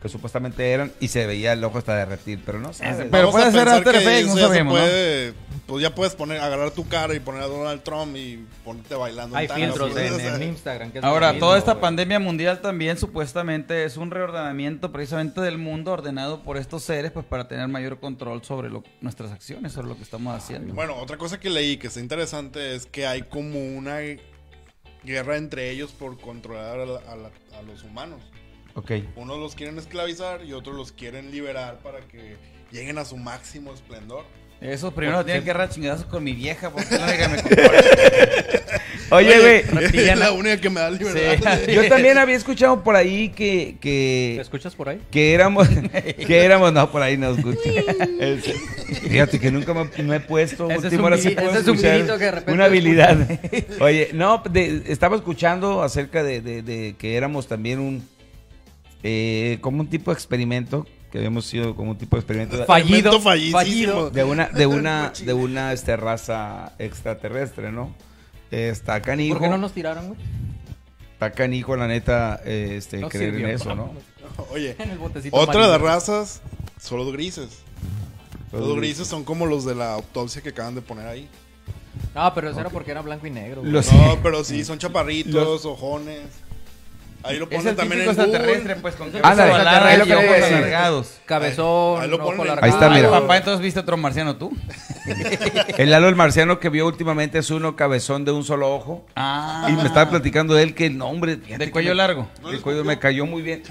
que 0.00 0.08
supuestamente 0.08 0.70
eran, 0.70 0.92
y 0.98 1.08
se 1.08 1.26
veía 1.26 1.52
el 1.52 1.62
ojo 1.62 1.76
hasta 1.78 1.94
de 1.94 2.06
reptil, 2.06 2.42
pero 2.44 2.58
no 2.58 2.72
sé. 2.72 2.84
Pero 3.10 3.30
puede 3.30 3.52
ser 3.52 3.68
After 3.68 3.94
Effects, 3.94 4.28
no 4.28 4.36
sabemos, 4.38 4.80
Pues 5.66 5.82
ya 5.82 5.94
puedes 5.94 6.14
poner, 6.14 6.40
agarrar 6.40 6.70
tu 6.70 6.88
cara 6.88 7.14
y 7.14 7.20
poner 7.20 7.42
a 7.42 7.46
Donald 7.46 7.82
Trump 7.82 8.16
y 8.16 8.44
ponerte 8.64 8.94
bailando. 8.94 9.36
Hay 9.36 9.46
en 9.46 9.54
filtros 9.54 9.90
pues, 9.92 10.06
en, 10.08 10.14
o 10.14 10.18
sea, 10.18 10.34
en 10.36 10.42
Instagram. 10.42 10.90
Que 10.90 10.98
es 10.98 11.04
Ahora, 11.04 11.38
toda 11.38 11.58
esta 11.58 11.78
pandemia 11.80 12.18
mundial 12.18 12.60
también 12.60 12.96
supuestamente 12.96 13.84
es 13.84 13.96
un 13.98 14.10
reordenamiento 14.10 14.90
precisamente 14.90 15.40
del 15.42 15.58
mundo 15.58 15.92
ordenado 15.92 16.42
por 16.42 16.56
estos 16.56 16.82
seres 16.82 17.12
pues 17.12 17.26
para 17.26 17.46
tener 17.46 17.68
mayor 17.68 18.00
control 18.00 18.42
sobre 18.42 18.70
lo- 18.70 18.82
nuestras 19.02 19.30
acciones, 19.32 19.72
sobre 19.72 19.88
lo 19.88 19.96
que 19.96 20.02
estamos 20.02 20.34
haciendo. 20.34 20.74
Bueno, 20.74 20.96
otra 20.96 21.18
cosa 21.18 21.38
que 21.38 21.50
leí 21.50 21.76
que 21.76 21.88
está 21.88 22.00
interesante 22.00 22.74
es 22.74 22.86
que 22.86 23.06
hay 23.06 23.22
como 23.22 23.60
una 23.76 23.98
guerra 25.04 25.36
entre 25.36 25.70
ellos 25.70 25.92
por 25.92 26.18
controlar 26.18 26.80
a, 26.80 26.86
la- 26.86 27.00
a 27.06 27.16
la- 27.16 27.30
a 27.58 27.62
los 27.62 27.84
humanos. 27.84 28.20
Ok. 28.74 28.92
Unos 29.16 29.38
los 29.38 29.54
quieren 29.54 29.78
esclavizar 29.78 30.44
y 30.44 30.52
otros 30.52 30.76
los 30.76 30.92
quieren 30.92 31.30
liberar 31.30 31.78
para 31.78 32.00
que 32.00 32.36
lleguen 32.70 32.98
a 32.98 33.04
su 33.04 33.16
máximo 33.16 33.72
esplendor. 33.74 34.24
Esos 34.60 34.92
primero 34.92 35.24
tienen 35.24 35.42
que 35.42 35.50
agarrar 35.50 35.70
chingadazos 35.70 36.04
con 36.04 36.22
mi 36.22 36.34
vieja 36.34 36.68
porque 36.70 36.94
es 36.94 37.00
que 37.00 37.28
me. 37.28 37.36
Oye, 39.10 39.40
güey, 39.40 39.84
es 39.92 40.18
la 40.18 40.32
única 40.32 40.58
que 40.60 40.70
me 40.70 40.80
da 40.80 40.90
libertad. 40.90 41.60
yo 41.68 41.88
también 41.88 42.18
había 42.18 42.36
escuchado 42.36 42.84
por 42.84 42.94
ahí 42.94 43.30
que, 43.30 43.72
¿Te 43.74 43.78
que, 43.80 44.40
escuchas 44.40 44.74
por 44.76 44.88
ahí? 44.90 45.00
que 45.10 45.32
éramos, 45.34 45.66
que 46.26 46.44
éramos, 46.44 46.72
no, 46.72 46.90
por 46.92 47.02
ahí 47.02 47.16
no 47.16 47.30
escucha. 47.30 47.58
Este, 48.20 48.52
Fíjate 49.08 49.40
que 49.40 49.50
nunca 49.50 49.72
me, 49.74 50.02
me 50.04 50.16
he 50.16 50.20
puesto, 50.20 50.66
Ese 50.70 50.78
es 50.78 50.84
último, 50.84 51.00
un 51.06 51.12
ahora 51.12 51.18
sí 51.22 51.28
vi- 51.30 51.34
puedo 51.36 51.50
ese 51.50 51.60
es 51.60 51.66
un 51.68 51.76
vidito 51.76 52.18
que 52.18 52.24
de 52.24 52.30
repente 52.30 52.52
una 52.52 52.64
habilidad. 52.66 53.16
Oye, 53.80 54.10
no, 54.12 54.42
de- 54.48 54.82
estaba 54.86 55.16
escuchando 55.16 55.82
acerca 55.82 56.22
de, 56.22 56.40
de- 56.40 56.62
de 56.62 56.94
que 56.98 57.16
éramos 57.16 57.48
también 57.48 57.80
un, 57.80 58.06
eh, 59.02 59.58
como 59.60 59.80
un 59.80 59.88
tipo 59.88 60.10
de 60.10 60.14
experimento, 60.14 60.86
que 61.10 61.18
habíamos 61.18 61.44
sido 61.46 61.74
como 61.74 61.92
un 61.92 61.98
tipo 61.98 62.16
de 62.16 62.20
experimento 62.20 62.56
de, 62.56 62.64
Fallido, 62.66 63.12
Experimento 63.16 63.50
fallido. 63.52 64.10
de 64.10 64.24
una, 64.24 64.48
de 64.48 64.66
una, 64.66 65.12
de 65.24 65.32
una 65.32 65.72
este, 65.72 65.96
raza 65.96 66.72
extraterrestre, 66.78 67.72
¿no? 67.72 67.94
Está 68.50 69.00
canijo, 69.02 69.34
¿Por 69.34 69.42
qué 69.42 69.48
no 69.48 69.58
nos 69.58 69.72
tiraron, 69.72 70.08
güey? 70.08 70.20
está 71.12 71.32
canijo, 71.32 71.76
la 71.76 71.86
neta, 71.86 72.40
eh, 72.44 72.74
este, 72.78 72.98
No 72.98 73.08
creer 73.08 73.30
sirvió. 73.32 73.48
en 73.48 73.54
eso, 73.54 73.74
¿no? 73.74 73.92
Oye, 74.52 74.74
otra 75.32 75.68
de 75.70 75.78
razas 75.78 76.40
son 76.80 76.98
los 76.98 77.12
grises. 77.12 77.58
Los 78.52 78.74
grises 78.76 79.06
son 79.06 79.22
como 79.24 79.46
los 79.46 79.64
de 79.64 79.74
la 79.74 79.92
autopsia 79.94 80.42
que 80.42 80.48
acaban 80.48 80.74
de 80.74 80.80
poner 80.82 81.06
ahí. 81.06 81.28
No, 82.14 82.32
pero 82.34 82.50
eso 82.50 82.58
era 82.60 82.70
porque 82.70 82.90
era 82.90 83.02
blanco 83.02 83.26
y 83.26 83.30
negro. 83.30 83.60
güey. 83.60 83.72
Los- 83.72 83.92
No, 83.92 84.18
pero 84.22 84.42
sí, 84.44 84.64
son 84.64 84.78
chaparritos, 84.78 85.64
ojones. 85.66 86.22
Ahí 87.22 87.36
lo 87.38 87.44
Es 87.44 87.50
ponen 87.50 87.68
el 87.68 87.76
también 87.76 88.00
en 88.02 88.08
extraterrestre, 88.08 88.76
pues 88.76 88.94
con 88.94 89.10
cabeza 89.10 89.44
ahí 89.44 89.64
larga 89.64 89.96
lo 89.98 90.04
y 90.04 90.08
que 90.08 90.14
ojos 90.14 90.30
decir. 90.30 90.54
alargados. 90.56 91.20
Cabezón, 91.26 92.02
Ahí 92.02 92.08
lo 92.08 92.16
ojo. 92.16 92.42
Ahí 92.62 92.70
está, 92.70 92.86
Ay, 92.90 92.96
mira. 93.02 93.10
papá, 93.10 93.36
entonces 93.36 93.60
viste 93.62 93.78
otro 93.80 93.96
marciano 93.98 94.36
tú. 94.36 94.56
El 95.76 95.90
Lalo 95.90 96.08
el 96.08 96.16
marciano 96.16 96.58
que 96.58 96.68
vio 96.70 96.86
últimamente 96.86 97.38
es 97.38 97.50
uno 97.50 97.76
cabezón 97.76 98.24
de 98.24 98.32
un 98.32 98.42
solo 98.44 98.74
ojo. 98.74 99.04
Ah, 99.16 99.66
Y 99.68 99.72
me 99.72 99.84
estaba 99.84 100.08
platicando 100.10 100.54
de 100.54 100.62
él 100.62 100.74
que 100.74 100.88
no, 100.90 101.08
hombre. 101.08 101.36
fíjate 101.36 101.58
del 101.64 101.70
cuello 101.72 101.90
me- 101.90 101.94
largo. 101.96 102.28
El 102.50 102.60
cuello 102.60 102.84
me 102.84 102.98
cayó 102.98 103.26
muy 103.26 103.42
bien. 103.42 103.62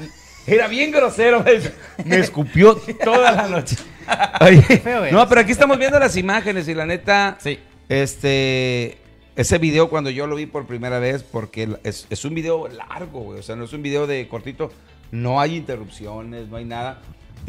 Era 0.47 0.67
bien 0.67 0.91
grosero. 0.91 1.43
Me, 1.43 1.59
me 2.05 2.17
escupió 2.17 2.75
toda 3.03 3.31
la 3.31 3.47
noche. 3.47 3.75
Oye, 4.41 4.81
no, 5.12 5.27
pero 5.29 5.41
aquí 5.41 5.51
estamos 5.51 5.77
viendo 5.77 5.99
las 5.99 6.15
imágenes 6.17 6.67
y 6.67 6.73
la 6.73 6.85
neta. 6.85 7.38
Sí. 7.39 7.59
Este. 7.88 8.97
Ese 9.39 9.58
video 9.58 9.89
cuando 9.89 10.10
yo 10.10 10.28
lo 10.28 10.36
vi 10.36 10.47
por 10.47 10.65
primera 10.65 10.99
vez, 10.99 11.23
porque 11.23 11.78
es, 11.86 12.08
es 12.10 12.25
un 12.25 12.36
video 12.36 12.67
largo. 12.67 13.25
O 13.25 13.41
sea, 13.41 13.56
no 13.56 13.63
es 13.63 13.71
un 13.71 13.82
video 13.82 14.06
de 14.06 14.28
cortito. 14.28 14.69
No 15.13 15.39
hay 15.39 15.56
interrupciones, 15.56 16.49
no 16.49 16.58
hay 16.58 16.65
nada. 16.65 16.99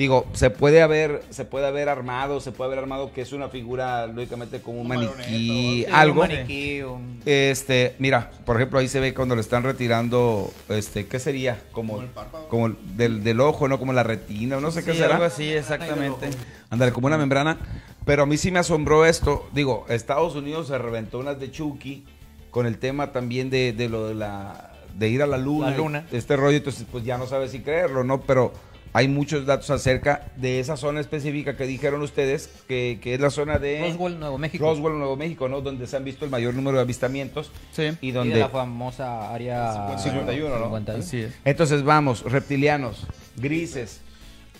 Digo, 0.00 0.24
se 0.32 0.48
puede 0.48 0.80
haber, 0.80 1.20
se 1.28 1.44
puede 1.44 1.66
haber 1.66 1.90
armado, 1.90 2.40
se 2.40 2.52
puede 2.52 2.68
haber 2.68 2.78
armado 2.78 3.12
que 3.12 3.20
es 3.20 3.34
una 3.34 3.50
figura, 3.50 4.06
lógicamente, 4.06 4.62
como 4.62 4.80
un 4.80 4.88
maniquí, 4.88 5.12
Sí, 5.26 5.86
algo. 5.92 6.22
Un 6.22 6.28
maniquí, 6.28 6.80
un... 6.80 7.20
Este, 7.26 7.96
mira, 7.98 8.30
por 8.46 8.56
ejemplo, 8.56 8.78
ahí 8.78 8.88
se 8.88 8.98
ve 8.98 9.12
cuando 9.12 9.34
le 9.34 9.42
están 9.42 9.62
retirando, 9.62 10.50
este, 10.70 11.04
¿qué 11.06 11.18
sería? 11.18 11.60
Como, 11.72 11.96
Como 11.96 12.04
el 12.04 12.08
párpado. 12.12 12.48
como 12.48 12.70
del, 12.96 13.22
del 13.22 13.40
ojo, 13.40 13.68
¿no? 13.68 13.78
Como 13.78 13.92
la 13.92 14.02
retina, 14.02 14.58
no 14.58 14.70
sé 14.70 14.82
qué 14.82 14.94
será. 14.94 15.16
algo 15.16 15.26
así, 15.26 15.52
exactamente. 15.52 16.30
Ándale, 16.70 16.92
como 16.92 17.06
una 17.06 17.18
membrana. 17.18 17.58
Pero 18.06 18.22
a 18.22 18.26
mí 18.26 18.38
sí 18.38 18.50
me 18.50 18.60
asombró 18.60 19.04
esto. 19.04 19.50
Digo, 19.52 19.84
Estados 19.90 20.34
Unidos 20.34 20.68
se 20.68 20.78
reventó 20.78 21.18
unas 21.18 21.38
de 21.38 21.50
Chucky 21.50 22.04
con 22.50 22.64
el 22.64 22.78
tema 22.78 23.12
también 23.12 23.50
de, 23.50 23.74
de 23.74 23.90
lo 23.90 24.08
de 24.08 24.14
la 24.14 24.72
de 24.96 25.08
ir 25.10 25.22
a 25.22 25.26
la 25.26 25.36
luna. 25.36 25.72
La 25.72 25.76
luna. 25.76 26.06
Este 26.10 26.36
rollo, 26.36 26.56
entonces 26.56 26.86
pues 26.90 27.04
ya 27.04 27.18
no 27.18 27.26
sabes 27.26 27.50
si 27.50 27.60
creerlo, 27.60 28.02
¿no? 28.02 28.22
Pero 28.22 28.52
hay 28.92 29.08
muchos 29.08 29.46
datos 29.46 29.70
acerca 29.70 30.32
de 30.36 30.58
esa 30.60 30.76
zona 30.76 31.00
específica 31.00 31.56
que 31.56 31.64
dijeron 31.66 32.02
ustedes, 32.02 32.50
que, 32.66 32.98
que 33.00 33.14
es 33.14 33.20
la 33.20 33.30
zona 33.30 33.58
de 33.58 33.80
Roswell, 33.88 34.18
Nuevo 34.18 34.38
México. 34.38 34.64
Roswell, 34.64 34.98
Nuevo 34.98 35.16
México, 35.16 35.48
¿no? 35.48 35.60
Donde 35.60 35.86
se 35.86 35.96
han 35.96 36.04
visto 36.04 36.24
el 36.24 36.30
mayor 36.30 36.54
número 36.54 36.76
de 36.76 36.82
avistamientos. 36.82 37.50
Sí. 37.72 37.90
Y 38.00 38.08
Y 38.08 38.10
de 38.10 38.18
donde... 38.18 38.38
la 38.38 38.48
famosa 38.48 39.32
área 39.32 39.96
51, 39.98 40.48
¿no? 40.58 40.64
51. 40.64 40.98
Así 41.04 41.20
es. 41.20 41.32
Entonces 41.44 41.84
vamos, 41.84 42.22
reptilianos, 42.24 43.06
grises. 43.36 44.00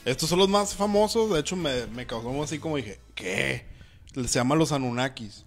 Estos 0.05 0.29
son 0.29 0.39
los 0.39 0.49
más 0.49 0.75
famosos. 0.75 1.31
De 1.33 1.41
hecho, 1.41 1.57
me, 1.57 1.87
me 1.89 2.07
causó 2.07 2.43
así 2.43 2.59
como 2.59 2.77
dije, 2.77 2.99
¿qué? 3.15 3.65
Se 4.15 4.23
llaman 4.39 4.59
los 4.59 4.73
Anunnakis. 4.73 5.45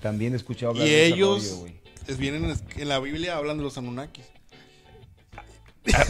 También 0.00 0.32
he 0.34 0.36
escuchado 0.36 0.72
hablar 0.72 0.86
Y 0.86 0.90
de 0.90 1.06
ellos, 1.06 1.44
rollo, 1.50 1.56
güey. 1.60 1.80
es, 2.06 2.18
vienen 2.18 2.44
en, 2.44 2.56
en 2.82 2.88
la 2.88 3.00
Biblia 3.00 3.36
hablan 3.36 3.56
de 3.58 3.64
los 3.64 3.78
Anunnakis. 3.78 4.24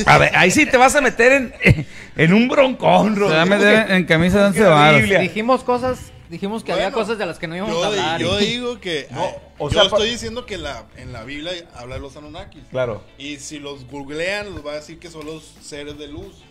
A, 0.07 0.15
a 0.15 0.19
ver, 0.19 0.37
ahí 0.37 0.51
sí 0.51 0.67
te 0.67 0.77
vas 0.77 0.95
a 0.97 1.01
meter 1.01 1.33
en, 1.63 1.87
en 2.17 2.33
un 2.33 2.49
broncón, 2.49 3.15
Se 3.15 3.21
Rodrigo. 3.21 3.37
va 3.37 3.43
a 3.43 3.47
meter 3.47 3.91
en 3.93 4.05
camisa 4.05 4.39
de 4.41 4.45
once 4.47 4.63
varas. 4.63 4.97
Biblia. 5.01 5.19
Dijimos 5.21 5.65
cosas, 5.65 6.13
dijimos 6.31 6.65
que 6.65 6.73
había 6.73 6.87
Bueno, 6.91 6.99
cosas 6.99 7.19
de 7.19 7.27
las 7.27 7.39
que 7.39 7.47
no 7.49 7.57
íbamos 7.57 7.75
Yo, 7.75 7.85
a 7.85 7.93
di- 7.93 7.99
hablar. 7.99 8.21
yo 8.21 8.39
digo 8.39 8.81
que. 8.81 9.09
O 9.61 9.69
yo 9.71 9.81
sea, 9.81 9.91
pa- 9.91 9.97
estoy 9.97 10.11
diciendo 10.11 10.47
que 10.47 10.57
la, 10.57 10.85
en 10.97 11.13
la 11.13 11.25
Biblia 11.25 11.51
habla 11.75 11.97
de 11.97 12.01
los 12.01 12.17
Anunnakis. 12.17 12.63
Claro. 12.71 13.03
Y 13.19 13.39
si 13.39 13.59
los 13.59 13.87
googlean, 13.89 14.55
les 14.55 14.65
va 14.65 14.71
a 14.71 14.75
decir 14.77 15.01
que 15.01 15.11
son 15.11 15.27
los 15.27 15.43
seres 15.61 15.99
de 15.99 16.07
luz. 16.07 16.45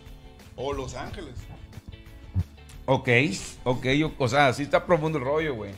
O 0.56 0.74
los 0.74 0.94
ángeles. 0.94 1.32
Ok, 2.86 3.08
ok, 3.64 3.84
yo- 3.88 4.12
o 4.18 4.28
sea, 4.28 4.52
sí 4.52 4.62
está 4.62 4.86
profundo 4.86 5.18
el 5.18 5.24
rollo, 5.24 5.54
güey. 5.54 5.72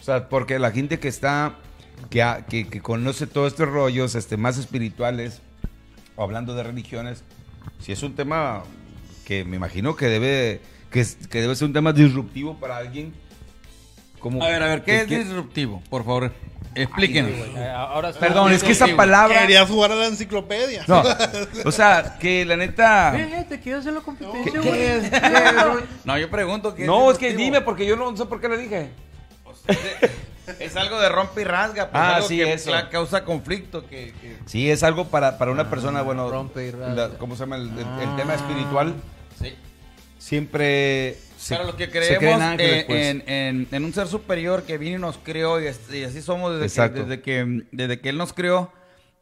O 0.00 0.02
sea, 0.02 0.28
porque 0.28 0.58
la 0.58 0.70
gente 0.70 0.98
que 1.00 1.08
está, 1.08 1.56
que, 2.10 2.22
ha- 2.22 2.46
que, 2.46 2.68
que 2.68 2.80
conoce 2.80 3.26
todos 3.26 3.52
estos 3.52 3.68
rollos 3.68 4.14
este, 4.14 4.36
más 4.36 4.56
espirituales, 4.58 5.40
hablando 6.16 6.54
de 6.54 6.62
religiones, 6.62 7.22
sí 7.80 7.92
es 7.92 8.02
un 8.02 8.14
tema 8.14 8.62
que 9.24 9.44
me 9.44 9.56
imagino 9.56 9.96
que 9.96 10.06
debe, 10.06 10.60
que, 10.90 11.04
que 11.30 11.40
debe 11.40 11.54
ser 11.56 11.66
un 11.66 11.72
tema 11.72 11.92
disruptivo 11.92 12.54
para 12.58 12.76
alguien. 12.76 13.12
Como, 14.20 14.42
A 14.42 14.48
ver, 14.48 14.62
a 14.62 14.66
ver, 14.68 14.82
¿qué 14.82 15.02
es 15.02 15.06
que- 15.06 15.18
disruptivo? 15.18 15.82
Por 15.90 16.04
favor, 16.04 16.32
explíquenos. 16.74 17.30
Eh, 17.32 17.68
Ahora. 17.76 18.12
Perdón, 18.12 18.52
es 18.52 18.62
que 18.64 18.72
esa 18.72 18.86
palabra... 18.96 19.40
Querías 19.42 19.68
jugar 19.68 19.92
a 19.92 19.94
la 19.94 20.06
enciclopedia. 20.06 20.84
No, 20.88 21.02
o 21.64 21.70
sea, 21.72 22.16
que 22.18 22.44
la 22.44 22.56
neta... 22.56 23.16
Eh, 23.18 23.46
te 23.48 23.60
quiero 23.60 23.78
hacer 23.80 23.92
la 23.92 24.00
competencia, 24.00 24.52
¿Qué- 24.52 24.58
güey. 24.58 24.72
qué 24.72 24.96
es? 24.96 25.10
No, 26.04 26.18
yo 26.18 26.30
pregunto 26.30 26.74
qué 26.74 26.86
No, 26.86 27.10
es 27.10 27.18
que 27.18 27.34
dime, 27.34 27.60
porque 27.60 27.86
yo 27.86 27.94
no 27.96 28.16
sé 28.16 28.24
por 28.26 28.40
qué 28.40 28.48
le 28.48 28.58
dije. 28.58 28.90
Es 30.60 30.76
algo 30.76 31.00
de 31.00 31.08
rompe 31.08 31.40
y 31.42 31.44
rasga, 31.44 31.90
pues 31.90 32.02
Ah, 32.02 32.16
algo 32.16 32.28
sí, 32.28 32.36
que 32.38 32.52
eso. 32.52 32.72
causa 32.90 33.24
conflicto. 33.24 33.86
Que, 33.88 34.12
que- 34.20 34.36
Sí, 34.46 34.70
es 34.70 34.82
algo 34.82 35.06
para, 35.08 35.38
para 35.38 35.50
una 35.50 35.68
persona, 35.70 36.02
bueno, 36.02 36.30
rompe 36.30 36.66
y 36.66 36.70
rasga. 36.70 36.94
la- 37.08 37.18
¿cómo 37.18 37.34
se 37.34 37.40
llama? 37.40 37.56
El, 37.56 37.68
el- 37.70 38.08
el 38.08 38.16
tema 38.16 38.34
espiritual 38.34 38.94
Sí. 39.40 39.54
siempre... 40.18 41.16
se- 41.38 41.54
Para 41.54 41.66
los 41.66 41.76
que 41.76 41.90
creemos 41.90 42.40
ángeles, 42.40 42.82
eh, 42.82 42.84
pues. 42.86 43.06
en, 43.06 43.24
en- 43.28 43.68
en 43.70 43.84
un 43.84 43.92
ser 43.92 44.06
superior 44.08 44.62
que 44.64 44.78
vino 44.78 44.96
y 44.96 45.00
nos 45.00 45.18
creó 45.18 45.60
y, 45.60 45.66
así 45.68 46.22
somos 46.22 46.58
desde 46.58 46.90
que, 46.90 47.00
desde, 47.00 47.20
que, 47.22 47.62
desde 47.72 48.00
que 48.00 48.08
Él 48.08 48.18
nos 48.18 48.32
creó. 48.32 48.72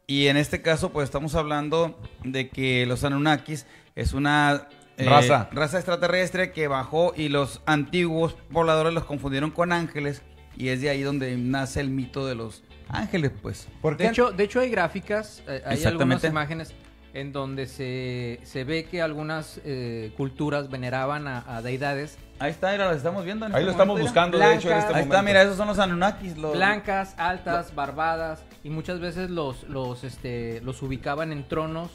Y 0.07 0.27
en 0.27 0.37
este 0.37 0.61
caso, 0.61 0.91
pues 0.91 1.05
estamos 1.05 1.33
hablando 1.35 1.99
de 2.23 2.49
que 2.49 2.85
los 2.85 3.03
Anunnakis 3.03 3.65
es 3.95 4.13
una 4.13 4.67
eh, 4.97 5.05
Raza. 5.09 5.49
raza 5.51 5.77
extraterrestre 5.77 6.51
que 6.51 6.67
bajó 6.67 7.13
y 7.17 7.27
los 7.29 7.61
antiguos 7.65 8.35
pobladores 8.53 8.93
los 8.93 9.03
confundieron 9.05 9.49
con 9.51 9.71
ángeles. 9.71 10.21
Y 10.57 10.69
es 10.69 10.81
de 10.81 10.89
ahí 10.89 11.01
donde 11.01 11.35
nace 11.37 11.81
el 11.81 11.89
mito 11.89 12.25
de 12.25 12.35
los 12.35 12.63
ángeles, 12.89 13.31
pues. 13.41 13.67
¿Por 13.81 13.97
De 13.97 14.07
hecho, 14.07 14.31
de 14.31 14.43
hecho 14.43 14.59
hay 14.59 14.69
gráficas, 14.69 15.43
eh, 15.47 15.61
hay 15.65 15.83
algunas 15.83 16.23
imágenes 16.23 16.73
en 17.13 17.31
donde 17.31 17.65
se, 17.67 18.39
se 18.43 18.63
ve 18.65 18.85
que 18.85 19.01
algunas 19.01 19.59
eh, 19.63 20.13
culturas 20.17 20.69
veneraban 20.69 21.27
a, 21.27 21.43
a 21.47 21.61
deidades 21.61 22.17
Ahí 22.37 22.51
está, 22.51 22.73
mira, 22.73 22.89
lo 22.89 22.97
estamos 22.97 23.23
viendo. 23.23 23.45
en 23.45 23.53
Ahí 23.55 23.59
este 23.61 23.65
lo 23.67 23.71
estamos 23.71 23.93
momento, 23.93 24.09
buscando, 24.09 24.37
de 24.37 24.55
hecho, 24.55 24.69
en 24.69 24.73
este. 24.77 24.87
Ahí 24.87 24.93
momento. 24.95 25.13
está, 25.15 25.21
mira, 25.21 25.41
esos 25.43 25.55
son 25.55 25.67
los 25.69 25.79
Anunnakis. 25.79 26.37
los- 26.37 26.53
blancas, 26.53 27.15
altas, 27.17 27.73
barbadas 27.73 28.43
y 28.61 28.69
muchas 28.69 28.99
veces 28.99 29.29
los 29.29 29.63
los 29.69 30.03
este 30.03 30.59
los 30.59 30.81
ubicaban 30.83 31.31
en 31.31 31.47
tronos 31.47 31.91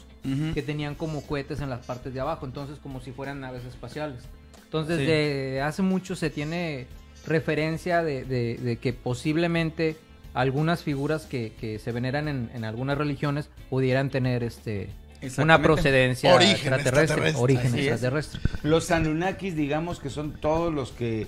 que 0.55 0.61
tenían 0.63 0.95
como 0.95 1.21
cohetes 1.25 1.61
en 1.61 1.69
las 1.69 1.85
partes 1.85 2.13
de 2.15 2.19
abajo, 2.21 2.47
entonces 2.47 2.79
como 2.79 3.01
si 3.01 3.11
fueran 3.11 3.39
naves 3.39 3.63
espaciales. 3.65 4.23
Entonces 4.63 4.97
Sí. 4.97 5.05
de 5.05 5.61
hace 5.63 5.83
mucho 5.83 6.15
se 6.15 6.31
tiene 6.31 6.87
referencia 7.25 8.03
de, 8.03 8.23
de- 8.25 8.55
de 8.57 8.77
que 8.77 8.93
posiblemente 8.93 9.95
algunas 10.33 10.83
figuras 10.83 11.25
que, 11.25 11.53
que 11.59 11.77
se 11.79 11.91
veneran 11.91 12.27
en, 12.27 12.49
en 12.53 12.63
algunas 12.63 12.97
religiones 12.97 13.49
pudieran 13.69 14.09
tener 14.09 14.43
este 14.43 14.89
una 15.37 15.61
procedencia 15.61 16.33
Origen 16.33 16.53
extraterrestre. 16.55 17.01
extraterrestre. 17.01 17.41
Origen 17.43 17.67
Así 17.67 17.79
es. 17.81 17.87
extraterrestre. 17.91 18.39
Los 18.63 18.89
Anunnakis, 18.91 19.55
digamos 19.55 19.99
que 19.99 20.09
son 20.09 20.33
todos 20.39 20.73
los 20.73 20.91
que 20.91 21.27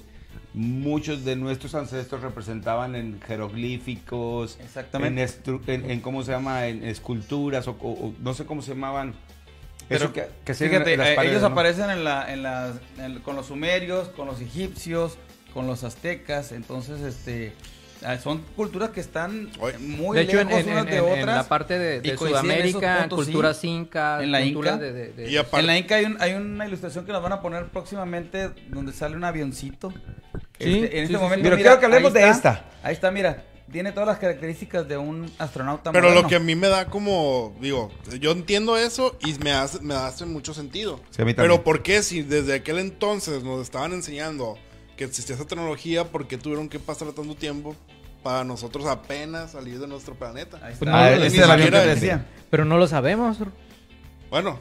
muchos 0.56 1.26
de 1.26 1.36
nuestros 1.36 1.76
ancestros 1.76 2.22
representaban 2.22 2.96
en 2.96 3.20
jeroglíficos, 3.22 4.58
Exactamente. 4.64 5.22
En, 5.22 5.28
estru- 5.28 5.62
en- 5.68 5.90
en 5.92 6.00
cómo 6.02 6.24
se 6.24 6.32
llama, 6.32 6.68
en 6.68 6.84
esculturas 6.84 7.68
o, 7.68 7.72
o- 7.82 7.92
o 8.08 8.14
no 8.20 8.34
sé 8.34 8.46
cómo 8.46 8.62
se 8.62 8.74
llamaban. 8.74 9.14
Pero 9.90 10.06
Eso 10.06 10.14
que, 10.14 10.28
que 10.46 10.54
fíjate, 10.54 10.94
eh, 10.94 10.98
paredes, 10.98 11.30
ellos 11.32 11.42
¿no? 11.42 11.48
aparecen 11.50 11.90
en 11.90 12.04
la, 12.04 12.32
en 12.34 12.42
las, 12.44 12.76
en- 12.98 13.20
con 13.20 13.36
los 13.36 13.48
sumerios, 13.48 14.08
con 14.10 14.28
los 14.28 14.40
egipcios, 14.42 15.18
con 15.54 15.68
los 15.68 15.84
aztecas, 15.84 16.52
entonces 16.52 17.02
este 17.02 17.54
ah, 18.04 18.18
son 18.18 18.40
culturas 18.56 18.90
que 18.90 19.00
están 19.00 19.50
muy 19.80 20.18
de 20.18 20.24
hecho, 20.24 20.40
en, 20.40 20.48
lejos 20.50 20.64
en- 20.64 20.72
unas 20.72 20.84
en- 20.86 20.90
de 20.92 20.98
en 20.98 21.04
otras. 21.22 21.36
la 21.38 21.48
parte 21.48 21.80
de, 21.80 22.02
de 22.02 22.18
Sudamérica, 22.18 22.98
puntos, 23.02 23.20
sí. 23.20 23.26
culturas 23.32 23.64
incas, 23.64 24.24
En 24.24 24.32
la 24.32 24.42
culturas 24.42 24.74
Inca. 24.76 24.84
de, 24.86 24.92
de- 24.94 25.14
de- 25.14 25.30
Y 25.32 25.38
aparte- 25.38 25.60
En 25.62 25.68
la 25.68 25.78
Inca 25.78 25.96
hay, 25.96 26.06
un- 26.06 26.18
hay 26.20 26.34
una 26.34 26.68
ilustración 26.68 27.06
que 27.06 27.12
nos 27.12 27.22
van 27.24 27.34
a 27.34 27.42
poner 27.42 27.68
próximamente 27.68 28.50
donde 28.70 28.92
sale 28.94 29.16
un 29.16 29.24
avioncito. 29.24 29.92
Sí, 29.92 30.00
Este- 30.60 30.76
en 30.78 30.82
sí, 30.82 30.98
este 30.98 31.08
sí, 31.08 31.14
momento, 31.14 31.44
Pero 31.44 31.56
mira, 31.56 31.70
quiero 31.70 31.80
que 31.80 31.86
hablemos 31.86 32.14
de 32.14 32.20
está. 32.22 32.32
esta. 32.32 32.66
Ahí 32.84 32.94
está, 32.94 33.12
mira. 33.12 33.44
Tiene 33.72 33.92
todas 33.92 34.06
las 34.08 34.20
características 34.20 34.88
de 34.88 34.98
un 34.98 35.32
astronauta 35.40 35.92
Pero 35.92 36.04
lo 36.04 36.10
moderno. 36.10 36.30
que 36.30 36.36
a 36.36 36.40
mí 36.40 36.54
me 36.56 36.68
da 36.68 36.86
como, 36.86 37.56
digo, 37.60 37.92
yo 38.20 38.32
entiendo 38.32 38.78
eso 38.78 39.18
y 39.26 39.34
me 39.44 39.52
hace, 39.52 39.80
me 39.80 39.96
hace 39.96 40.26
mucho 40.26 40.54
sentido. 40.54 41.00
Sí, 41.10 41.22
a 41.22 41.26
mí 41.26 41.34
también. 41.34 41.54
Pero 41.56 41.64
¿por 41.64 41.82
qué 41.82 42.04
si 42.04 42.22
desde 42.22 42.54
aquel 42.56 42.78
entonces 42.78 43.44
nos 43.44 43.62
estaban 43.64 43.94
enseñando 43.94 44.60
que 45.06 45.10
existía 45.12 45.36
esa 45.36 45.46
tecnología, 45.46 46.06
por 46.06 46.28
qué 46.28 46.38
tuvieron 46.38 46.70
que 46.70 46.80
pasar 46.80 47.12
tanto 47.12 47.36
tiempo 47.36 47.76
para 48.22 48.44
nosotros 48.44 48.86
apenas 48.86 49.52
salir 49.52 49.80
de 49.80 49.88
nuestro 49.88 50.16
planeta? 50.16 50.58
Ahí 50.58 50.74
Pues 50.78 50.82
está. 50.82 50.86
no, 50.92 50.98
Ah, 50.98 51.12
ese 51.12 51.72
que 51.72 51.88
decía. 51.88 52.26
Pero 52.50 52.66
no 52.66 52.78
lo 52.78 52.88
sabemos. 52.88 53.38
Bueno, 54.30 54.60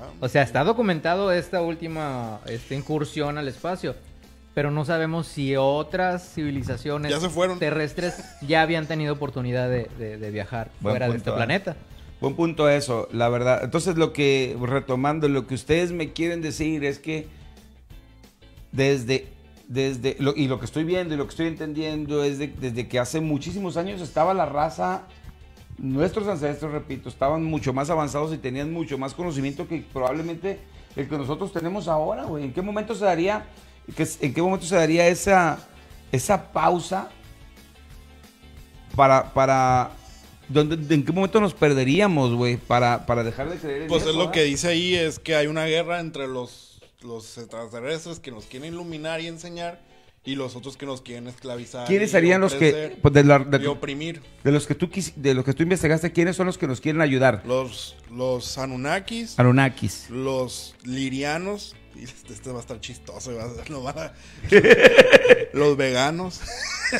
ah, 0.00 0.08
O 0.20 0.28
sea, 0.28 0.42
está 0.42 0.62
documentado 0.64 1.32
esta 1.32 1.60
última 1.62 2.40
esta 2.46 2.74
incursión 2.74 3.38
al 3.38 3.48
espacio, 3.48 3.94
pero 4.54 4.70
no 4.70 4.84
sabemos 4.84 5.26
si 5.26 5.56
otras 5.56 6.32
civilizaciones 6.34 7.10
Ya 7.12 7.20
se 7.20 7.28
fueron. 7.28 7.58
terrestres 7.58 8.14
ya 8.42 8.62
habían 8.62 8.86
tenido 8.86 9.14
oportunidad 9.14 9.68
de, 9.68 9.88
de- 9.98 10.18
de 10.18 10.30
viajar 10.30 10.70
Buen 10.80 10.92
fuera 10.94 11.08
de 11.08 11.16
este 11.16 11.30
¿eh? 11.30 11.34
planeta. 11.34 11.76
Buen 12.20 12.34
punto 12.34 12.68
eso, 12.70 13.08
la 13.12 13.28
verdad. 13.28 13.60
Entonces 13.62 13.96
lo 13.96 14.12
que, 14.14 14.56
retomando, 14.60 15.28
lo 15.28 15.46
que 15.46 15.54
ustedes 15.54 15.92
me 15.92 16.12
quieren 16.14 16.40
decir 16.40 16.82
es 16.84 16.98
que 16.98 17.26
desde, 18.72 19.26
desde, 19.68 20.16
lo- 20.20 20.34
y 20.36 20.46
lo 20.48 20.58
que 20.60 20.64
estoy 20.66 20.84
viendo 20.84 21.14
y 21.14 21.16
lo 21.16 21.24
que 21.24 21.30
estoy 21.30 21.46
entendiendo 21.48 22.22
es 22.22 22.38
de- 22.38 22.48
desde 22.48 22.86
que 22.88 22.98
hace 22.98 23.20
muchísimos 23.20 23.76
años 23.76 24.00
estaba 24.00 24.32
la 24.34 24.46
raza, 24.46 25.02
nuestros 25.78 26.26
ancestros, 26.28 26.72
repito, 26.72 27.08
estaban 27.08 27.44
mucho 27.44 27.72
más 27.72 27.90
avanzados 27.90 28.32
y 28.32 28.38
tenían 28.38 28.72
mucho 28.72 28.96
más 28.96 29.12
conocimiento 29.14 29.66
que 29.68 29.84
probablemente 29.92 30.58
el 30.94 31.08
que 31.08 31.18
nosotros 31.18 31.52
tenemos 31.52 31.88
ahora, 31.88 32.24
güey. 32.24 32.44
¿En 32.44 32.52
qué 32.52 32.62
momento 32.62 32.94
se 32.94 33.04
daría, 33.04 33.44
que- 33.96 34.06
en 34.20 34.32
qué 34.32 34.40
momento 34.40 34.64
se 34.66 34.76
daría 34.76 35.06
esa, 35.08 35.58
esa 36.12 36.52
pausa 36.52 37.10
para, 38.94 39.32
para, 39.34 39.90
¿dónde- 40.48 40.94
¿en 40.94 41.04
qué 41.04 41.12
momento 41.12 41.40
nos 41.40 41.52
perderíamos, 41.54 42.32
güey? 42.34 42.56
Para, 42.56 43.04
para 43.04 43.22
dejar 43.24 43.50
de 43.50 43.56
creer 43.58 43.82
en 43.82 43.88
pues 43.88 44.02
eso, 44.02 44.10
es 44.10 44.16
lo 44.16 44.20
¿verdad? 44.22 44.34
que 44.34 44.44
dice 44.44 44.68
ahí, 44.68 44.94
es 44.94 45.18
que 45.18 45.34
hay 45.36 45.46
una 45.48 45.64
guerra 45.66 46.00
entre 46.00 46.26
los, 46.26 46.75
los 47.06 47.38
extraterrestres 47.38 48.18
que 48.20 48.30
nos 48.30 48.46
quieren 48.46 48.72
iluminar 48.74 49.20
y 49.20 49.26
enseñar 49.28 49.80
y 50.24 50.34
los 50.34 50.56
otros 50.56 50.76
que 50.76 50.86
nos 50.86 51.02
quieren 51.02 51.28
esclavizar. 51.28 51.86
¿Quiénes 51.86 52.10
serían 52.10 52.40
los 52.40 52.54
que, 52.54 52.98
pues, 53.00 53.14
de, 53.14 53.22
la- 53.22 53.38
de- 53.38 53.62
y 53.62 53.66
oprimir? 53.66 54.20
de 54.42 54.50
los 54.50 54.66
que 54.66 54.74
tú 54.74 54.88
quis- 54.88 55.14
de 55.14 55.34
los 55.34 55.44
que 55.44 55.52
tú 55.54 55.62
investigaste, 55.62 56.10
quiénes 56.12 56.34
son 56.34 56.46
los 56.46 56.58
que 56.58 56.66
nos 56.66 56.80
quieren 56.80 57.00
ayudar? 57.00 57.42
Los, 57.46 57.96
los 58.10 58.58
Anunnakis, 58.58 59.38
Anunnakis. 59.38 60.10
los 60.10 60.74
Lirianos, 60.82 61.76
este, 62.04 62.32
este 62.32 62.50
va 62.50 62.58
a 62.58 62.60
estar 62.60 62.80
chistoso, 62.80 63.34
va 63.34 63.44
a- 63.44 63.68
no 63.70 63.82
van 63.82 63.98
a- 63.98 64.12
los 65.52 65.76
veganos, 65.76 66.40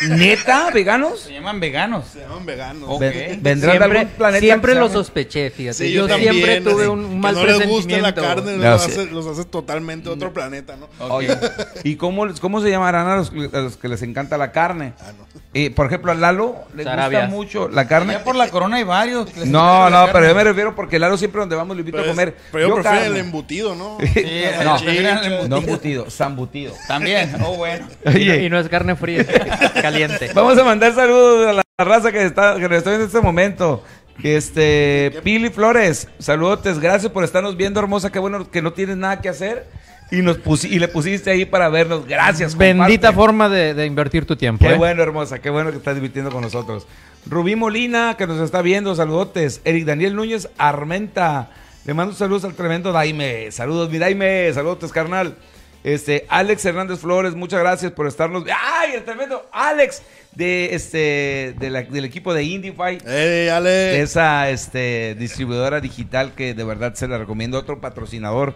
¿Neta? 0.08 0.70
¿Veganos? 0.72 1.20
Se 1.20 1.32
llaman 1.32 1.60
veganos. 1.60 2.06
se 2.12 2.20
llaman 2.20 2.44
veganos. 2.44 2.88
Ok. 2.90 3.00
Ven- 3.00 3.42
¿Vendrán 3.42 3.74
de 3.74 3.78
Siempre, 3.78 3.98
algún 4.00 4.14
planeta 4.16 4.40
siempre 4.44 4.74
lo 4.74 4.88
sospeché, 4.90 5.50
fíjate. 5.50 5.78
Sí, 5.86 5.92
yo 5.92 6.08
también, 6.08 6.32
siempre 6.34 6.60
tuve 6.60 6.82
así, 6.82 6.90
un, 6.90 7.04
un 7.04 7.10
que 7.12 7.16
mal 7.18 7.34
no 7.36 7.44
les 7.44 7.68
gusta 7.68 7.96
la 7.98 8.14
carne, 8.14 8.56
No, 8.56 8.70
los, 8.70 8.82
sí. 8.82 8.90
hace, 8.90 9.06
los 9.06 9.26
hace 9.26 9.44
totalmente 9.44 10.08
otro 10.08 10.32
planeta, 10.32 10.76
¿no? 10.76 10.88
Oye, 11.14 11.36
¿y 11.84 11.94
cómo, 11.96 12.26
cómo 12.40 12.60
se 12.60 12.70
llamarán 12.70 13.06
a 13.06 13.16
los, 13.16 13.30
a 13.30 13.58
los 13.60 13.76
que 13.76 13.88
les 13.88 14.02
encanta 14.02 14.36
la 14.36 14.50
carne? 14.50 14.94
Ah, 15.00 15.12
no. 15.16 15.26
Eh, 15.58 15.70
por 15.70 15.86
ejemplo, 15.86 16.12
a 16.12 16.14
Lalo 16.14 16.54
le 16.74 16.84
gusta 16.84 17.26
mucho 17.28 17.68
la 17.70 17.88
carne. 17.88 18.12
Ya 18.12 18.22
por 18.24 18.36
la 18.36 18.48
corona 18.48 18.76
hay 18.76 18.82
varios. 18.84 19.24
que 19.30 19.40
les 19.40 19.48
No, 19.48 19.88
no, 19.88 20.06
pero 20.12 20.28
yo 20.28 20.34
me 20.34 20.44
refiero 20.44 20.74
porque 20.74 20.98
Lalo 20.98 21.16
siempre 21.16 21.40
donde 21.40 21.56
vamos 21.56 21.74
lo 21.76 21.80
invito 21.80 21.96
Pero, 21.96 22.08
a 22.08 22.10
es- 22.10 22.14
comer. 22.14 22.36
pero 22.52 22.68
yo, 22.68 22.74
prefiero 22.74 22.98
carne. 22.98 23.06
el 23.06 23.16
embutido, 23.16 23.74
¿no? 23.74 23.96
Sí, 24.12 24.44
No, 24.62 24.76
embutido. 24.78 25.48
No 25.48 25.56
embutido, 25.56 26.10
zambutido. 26.10 26.74
También, 26.86 27.34
oh 27.42 27.54
bueno. 27.56 27.88
Y, 28.04 28.04
no, 28.08 28.14
Oye, 28.14 28.42
y 28.44 28.50
no 28.50 28.58
es 28.58 28.68
carne 28.68 28.96
fría, 28.96 29.24
caliente. 29.80 30.30
vamos 30.34 30.58
a 30.58 30.64
mandar 30.64 30.94
saludos 30.94 31.46
a 31.48 31.52
la 31.54 31.62
raza 31.78 32.12
que 32.12 32.24
está 32.26 32.56
que 32.56 32.68
nos 32.68 32.78
está 32.78 32.90
viendo 32.90 33.04
en 33.04 33.08
este 33.08 33.20
momento. 33.22 33.82
Este, 34.22 35.12
Pili 35.22 35.50
Flores, 35.50 36.08
saludotes, 36.18 36.78
gracias 36.80 37.12
por 37.12 37.24
estarnos 37.24 37.56
viendo, 37.56 37.80
hermosa, 37.80 38.10
qué 38.12 38.18
bueno 38.18 38.50
que 38.50 38.60
no 38.60 38.72
tienes 38.72 38.96
nada 38.96 39.20
que 39.20 39.28
hacer 39.28 39.66
y 40.10 40.22
nos 40.22 40.38
pusi- 40.42 40.70
y 40.70 40.78
le 40.78 40.88
pusiste 40.88 41.30
ahí 41.30 41.44
para 41.44 41.68
vernos. 41.68 42.06
Gracias. 42.06 42.56
Bendita 42.56 43.08
comparte. 43.08 43.14
forma 43.14 43.48
de, 43.48 43.74
de 43.74 43.86
invertir 43.86 44.24
tu 44.26 44.36
tiempo. 44.36 44.64
Qué 44.66 44.74
¿eh? 44.74 44.76
bueno, 44.78 45.02
hermosa, 45.02 45.40
qué 45.40 45.50
bueno 45.50 45.70
que 45.70 45.78
estás 45.78 45.94
divirtiendo 45.94 46.30
con 46.30 46.42
nosotros. 46.42 46.86
Rubí 47.28 47.56
Molina, 47.56 48.14
que 48.16 48.26
nos 48.26 48.40
está 48.40 48.62
viendo, 48.62 48.94
saludotes. 48.94 49.60
Eric 49.64 49.84
Daniel 49.84 50.14
Núñez 50.14 50.48
Armenta, 50.58 51.50
le 51.84 51.92
mando 51.94 52.14
saludos 52.14 52.44
al 52.44 52.54
tremendo 52.54 52.92
Daime. 52.92 53.50
Saludos, 53.50 53.90
mi 53.90 53.98
Daime, 53.98 54.52
saludotes, 54.52 54.92
carnal. 54.92 55.34
Este, 55.82 56.26
Alex 56.28 56.64
Hernández 56.64 56.98
Flores, 56.98 57.34
muchas 57.36 57.60
gracias 57.60 57.92
por 57.92 58.06
estarnos. 58.08 58.44
¡Ay, 58.80 58.92
el 58.94 59.04
tremendo 59.04 59.48
Alex! 59.52 60.02
De 60.32 60.74
este, 60.74 61.54
de 61.58 61.70
la- 61.70 61.82
del 61.82 62.04
equipo 62.04 62.34
de 62.34 62.42
Indify. 62.42 62.98
¡Ey, 63.06 63.28
de 63.44 63.50
Ale! 63.50 64.00
esa 64.02 64.50
este, 64.50 65.14
distribuidora 65.18 65.80
digital 65.80 66.32
que 66.34 66.54
de 66.54 66.64
verdad 66.64 66.94
se 66.94 67.06
la 67.08 67.18
recomiendo. 67.18 67.56
Otro 67.58 67.80
patrocinador 67.80 68.54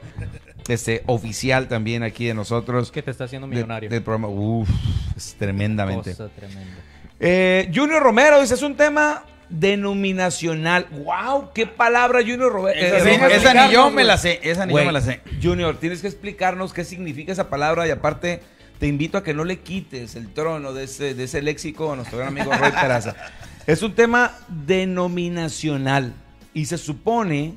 este, 0.68 1.02
oficial 1.06 1.68
también 1.68 2.02
aquí 2.02 2.26
de 2.26 2.34
nosotros. 2.34 2.90
Que 2.90 3.02
te 3.02 3.10
está 3.10 3.24
haciendo 3.24 3.48
de- 3.48 3.54
millonario. 3.54 3.90
del 3.90 4.02
programa. 4.02 4.28
Uf, 4.28 4.68
es 5.16 5.34
tremendamente. 5.38 6.10
Cosa 6.10 6.28
tremenda. 6.28 6.76
Eh, 7.18 7.70
Junior 7.74 8.02
Romero 8.02 8.40
dice, 8.40 8.54
es 8.54 8.62
un 8.62 8.76
tema 8.76 9.24
denominacional. 9.50 10.86
¡Wow! 10.90 11.50
¿Qué 11.52 11.66
palabra, 11.66 12.20
Junior 12.20 12.52
eh, 12.74 12.86
Esa, 12.86 13.00
sí, 13.04 13.10
Romero? 13.16 13.34
esa 13.34 13.66
ni 13.66 13.72
yo 13.72 13.90
me 13.90 14.04
la 14.04 14.16
sé. 14.16 14.40
Esa 14.42 14.64
ni 14.66 14.74
yo 14.74 14.84
me 14.84 14.92
la 14.92 15.00
sé. 15.00 15.20
Junior, 15.42 15.76
tienes 15.78 16.00
que 16.00 16.06
explicarnos 16.06 16.72
qué 16.72 16.84
significa 16.84 17.32
esa 17.32 17.48
palabra 17.50 17.86
y 17.86 17.90
aparte 17.90 18.40
te 18.78 18.86
invito 18.86 19.18
a 19.18 19.22
que 19.24 19.34
no 19.34 19.44
le 19.44 19.58
quites 19.58 20.14
el 20.16 20.32
trono 20.32 20.72
de 20.72 20.84
ese, 20.84 21.14
de 21.14 21.24
ese 21.24 21.42
léxico 21.42 21.92
a 21.92 21.96
nuestro 21.96 22.16
gran 22.18 22.28
amigo 22.28 22.52
Roy 22.52 22.70
Peraza. 22.70 23.14
Es 23.66 23.82
un 23.82 23.94
tema 23.94 24.32
denominacional 24.48 26.14
y 26.54 26.64
se 26.66 26.78
supone 26.78 27.54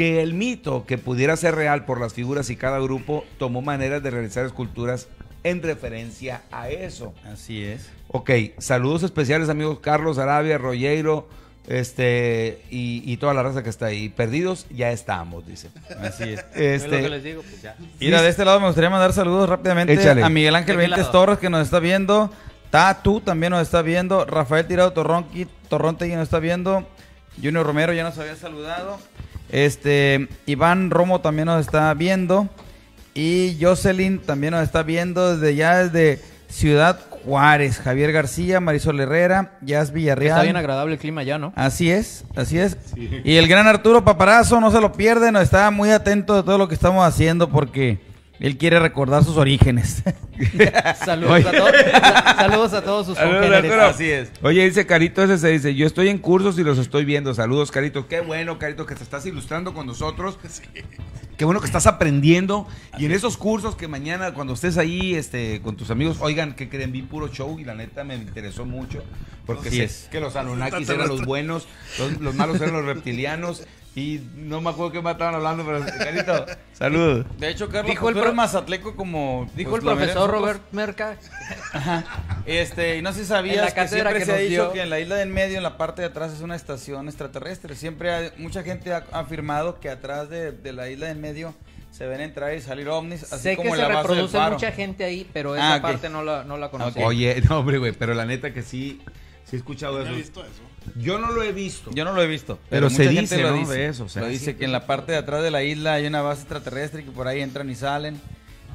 que 0.00 0.22
el 0.22 0.32
mito 0.32 0.86
que 0.86 0.96
pudiera 0.96 1.36
ser 1.36 1.54
real 1.56 1.84
por 1.84 2.00
las 2.00 2.14
figuras 2.14 2.48
y 2.48 2.56
cada 2.56 2.78
grupo 2.78 3.22
tomó 3.38 3.60
maneras 3.60 4.02
de 4.02 4.08
realizar 4.10 4.46
esculturas 4.46 5.08
en 5.44 5.62
referencia 5.62 6.40
a 6.50 6.70
eso. 6.70 7.12
Así 7.30 7.62
es. 7.62 7.90
Ok, 8.08 8.30
saludos 8.56 9.02
especiales 9.02 9.50
amigos 9.50 9.80
Carlos 9.82 10.16
Arabia, 10.16 10.56
Rollero, 10.56 11.28
este 11.68 12.62
y, 12.70 13.02
y 13.04 13.18
toda 13.18 13.34
la 13.34 13.42
raza 13.42 13.62
que 13.62 13.68
está 13.68 13.86
ahí. 13.86 14.08
Perdidos, 14.08 14.64
ya 14.70 14.90
estamos, 14.90 15.46
dice. 15.46 15.68
Así 16.00 16.30
es. 16.30 16.46
Es 16.54 16.84
lo 16.84 16.90
que 16.92 16.96
Este, 16.96 17.08
les 17.10 17.22
digo, 17.22 17.42
pues 17.42 17.60
ya. 17.60 17.76
Mira, 18.00 18.22
de 18.22 18.30
este 18.30 18.46
lado 18.46 18.58
me 18.58 18.68
gustaría 18.68 18.88
mandar 18.88 19.12
saludos 19.12 19.50
rápidamente 19.50 19.92
Échale. 19.92 20.22
a 20.22 20.30
Miguel 20.30 20.56
Ángel 20.56 20.78
¿De 20.78 20.82
qué 20.82 20.88
Benítez? 20.92 21.12
Torres 21.12 21.36
que 21.36 21.50
nos 21.50 21.60
está 21.62 21.78
viendo. 21.78 22.32
Tatu 22.70 23.20
también 23.20 23.50
nos 23.50 23.60
está 23.60 23.82
viendo. 23.82 24.24
Rafael 24.24 24.66
Tirado 24.66 24.94
Torronqui, 24.94 25.46
Torronte 25.68 26.08
nos 26.16 26.22
está 26.22 26.38
viendo. 26.38 26.86
Junior 27.42 27.64
Romero 27.66 27.92
ya 27.92 28.04
nos 28.04 28.18
había 28.18 28.36
saludado. 28.36 28.98
Este, 29.50 30.28
Iván 30.46 30.90
Romo 30.90 31.20
también 31.20 31.46
nos 31.46 31.60
está 31.60 31.92
viendo. 31.94 32.48
Y 33.14 33.56
Jocelyn 33.60 34.20
también 34.20 34.52
nos 34.52 34.62
está 34.62 34.82
viendo 34.82 35.36
desde 35.36 35.56
ya 35.56 35.84
desde 35.84 36.22
Ciudad 36.48 37.00
Juárez. 37.24 37.78
Javier 37.78 38.12
García, 38.12 38.60
Marisol 38.60 39.00
Herrera, 39.00 39.52
Jazz 39.62 39.92
Villarreal. 39.92 40.38
Está 40.38 40.42
bien 40.44 40.56
agradable 40.56 40.94
el 40.94 41.00
clima 41.00 41.22
ya, 41.22 41.38
¿no? 41.38 41.52
Así 41.56 41.90
es, 41.90 42.24
así 42.36 42.58
es. 42.58 42.76
Y 42.96 43.36
el 43.36 43.48
gran 43.48 43.66
Arturo 43.66 44.04
Paparazo 44.04 44.60
no 44.60 44.70
se 44.70 44.80
lo 44.80 44.92
pierde, 44.92 45.32
nos 45.32 45.42
está 45.42 45.70
muy 45.70 45.90
atento 45.90 46.36
de 46.36 46.42
todo 46.42 46.58
lo 46.58 46.68
que 46.68 46.74
estamos 46.74 47.04
haciendo 47.04 47.50
porque 47.50 47.98
él 48.40 48.56
quiere 48.56 48.80
recordar 48.80 49.22
sus 49.22 49.36
orígenes. 49.36 50.02
Saludos, 51.04 51.44
a, 51.44 51.52
todos, 51.52 51.72
saludos 52.36 52.72
a 52.72 52.82
todos 52.82 53.06
sus 53.06 53.16
Saludos, 53.16 53.42
congéneres. 53.42 53.72
Así 53.72 54.10
es. 54.10 54.30
Oye, 54.40 54.64
dice 54.64 54.86
Carito 54.86 55.22
ese 55.22 55.36
se 55.36 55.48
dice, 55.48 55.74
yo 55.74 55.86
estoy 55.86 56.08
en 56.08 56.16
cursos 56.16 56.58
y 56.58 56.64
los 56.64 56.78
estoy 56.78 57.04
viendo. 57.04 57.34
Saludos, 57.34 57.70
Carito. 57.70 58.08
Qué 58.08 58.20
bueno, 58.20 58.58
Carito, 58.58 58.86
que 58.86 58.94
te 58.94 59.02
estás 59.02 59.26
ilustrando 59.26 59.74
con 59.74 59.86
nosotros. 59.86 60.38
Qué 61.36 61.44
bueno 61.44 61.60
que 61.60 61.66
estás 61.66 61.86
aprendiendo. 61.86 62.66
Y 62.96 63.04
en 63.04 63.12
esos 63.12 63.36
cursos 63.36 63.76
que 63.76 63.88
mañana, 63.88 64.32
cuando 64.32 64.54
estés 64.54 64.78
ahí 64.78 65.14
este, 65.14 65.60
con 65.60 65.76
tus 65.76 65.90
amigos, 65.90 66.16
oigan, 66.20 66.54
que 66.54 66.70
creen? 66.70 66.92
Vi 66.92 67.02
puro 67.02 67.28
show 67.28 67.58
y 67.58 67.64
la 67.64 67.74
neta 67.74 68.04
me 68.04 68.14
interesó 68.14 68.64
mucho. 68.64 69.04
Porque 69.44 69.70
sé 69.70 69.84
es. 69.84 70.08
que 70.10 70.20
los 70.20 70.36
Anunnakis 70.36 70.88
eran 70.88 71.08
los 71.08 71.26
buenos, 71.26 71.66
los, 71.98 72.20
los 72.20 72.34
malos 72.34 72.60
eran 72.60 72.72
los 72.72 72.84
reptilianos. 72.86 73.66
Y 73.96 74.20
no 74.36 74.60
me 74.60 74.70
acuerdo 74.70 74.92
qué 74.92 75.02
me 75.02 75.10
estaban 75.10 75.34
hablando, 75.34 75.64
pero 75.66 75.84
Carito, 75.84 76.46
saludos. 76.72 77.26
De 77.38 77.48
hecho, 77.48 77.68
Carlos, 77.68 77.90
Dijo 77.90 78.08
el 78.08 78.14
pro- 78.14 78.32
mazatleco 78.32 78.94
como... 78.94 79.50
Dijo 79.56 79.70
pues, 79.70 79.82
el 79.82 79.88
profesor. 79.88 80.30
Robert 80.30 80.62
Merca. 80.72 81.16
Este, 82.46 82.98
y 82.98 83.02
no 83.02 83.10
sé 83.10 83.16
si 83.16 83.22
En 83.22 83.26
sabías 83.28 83.56
la 83.74 83.74
que 83.74 83.88
siempre 83.88 84.14
que 84.18 84.24
se 84.24 84.32
ha 84.32 84.34
nos 84.36 84.42
dicho 84.44 84.62
dio- 84.64 84.72
que 84.72 84.82
en 84.82 84.90
la 84.90 85.00
isla 85.00 85.16
del 85.16 85.28
medio, 85.28 85.56
en 85.56 85.62
la 85.62 85.76
parte 85.76 86.02
de 86.02 86.08
atrás, 86.08 86.32
es 86.32 86.40
una 86.40 86.56
estación 86.56 87.08
extraterrestre. 87.08 87.74
Siempre 87.74 88.12
hay- 88.12 88.30
mucha 88.38 88.62
gente 88.62 88.92
ha 88.92 89.04
afirmado 89.12 89.78
que 89.80 89.90
atrás 89.90 90.28
de, 90.30 90.52
de 90.52 90.72
la 90.72 90.88
isla 90.88 91.06
del 91.08 91.18
medio 91.18 91.54
se 91.90 92.06
ven 92.06 92.20
entrar 92.20 92.54
y 92.54 92.60
salir 92.60 92.88
ovnis, 92.88 93.24
así 93.32 93.42
sé 93.42 93.56
como 93.56 93.70
que 93.72 93.76
se 93.76 93.82
la 93.82 94.00
reproduce 94.02 94.38
mucha 94.50 94.70
gente 94.72 95.04
ahí, 95.04 95.28
pero 95.32 95.54
Ah, 95.54 95.74
esa 95.74 95.82
parte 95.82 96.08
no 96.08 96.22
la, 96.22 96.44
no 96.44 96.56
la 96.56 96.70
conocía. 96.70 97.04
Oye, 97.04 97.42
no, 97.48 97.58
hombre, 97.58 97.78
güey, 97.78 97.92
pero 97.92 98.14
la 98.14 98.24
neta 98.24 98.52
que 98.54 98.62
sí, 98.62 99.00
sí 99.44 99.56
he 99.56 99.58
escuchado 99.58 99.98
¿No 99.98 100.04
eso. 100.04 100.12
he 100.12 100.16
visto 100.16 100.40
eso? 100.42 100.62
Yo 100.96 101.18
no 101.18 101.30
lo 101.32 101.42
he 101.42 101.52
visto. 101.52 101.90
Yo 101.92 102.04
no 102.04 102.12
lo 102.12 102.22
he 102.22 102.26
visto, 102.26 102.58
Pero 102.68 102.88
pero, 102.88 102.90
se 102.90 103.04
mucha 103.04 103.20
dice, 103.20 103.36
gente 103.36 103.42
lo 103.42 103.50
¿no? 103.50 103.58
dice. 103.58 103.72
de 103.74 103.86
eso, 103.88 104.04
o 104.04 104.08
sea, 104.08 104.22
lo 104.22 104.28
sí, 104.28 104.34
dice 104.34 104.56
que 104.56 104.64
en 104.64 104.72
la 104.72 104.86
parte 104.86 105.12
de 105.12 105.18
atrás 105.18 105.42
de 105.42 105.50
la 105.50 105.62
isla 105.62 105.94
hay 105.94 106.06
una 106.06 106.22
base 106.22 106.42
extraterrestre 106.42 107.02
y 107.02 107.04
que 107.04 107.10
por 107.10 107.26
ahí 107.28 107.40
entran 107.40 107.68
y 107.70 107.74
salen. 107.74 108.20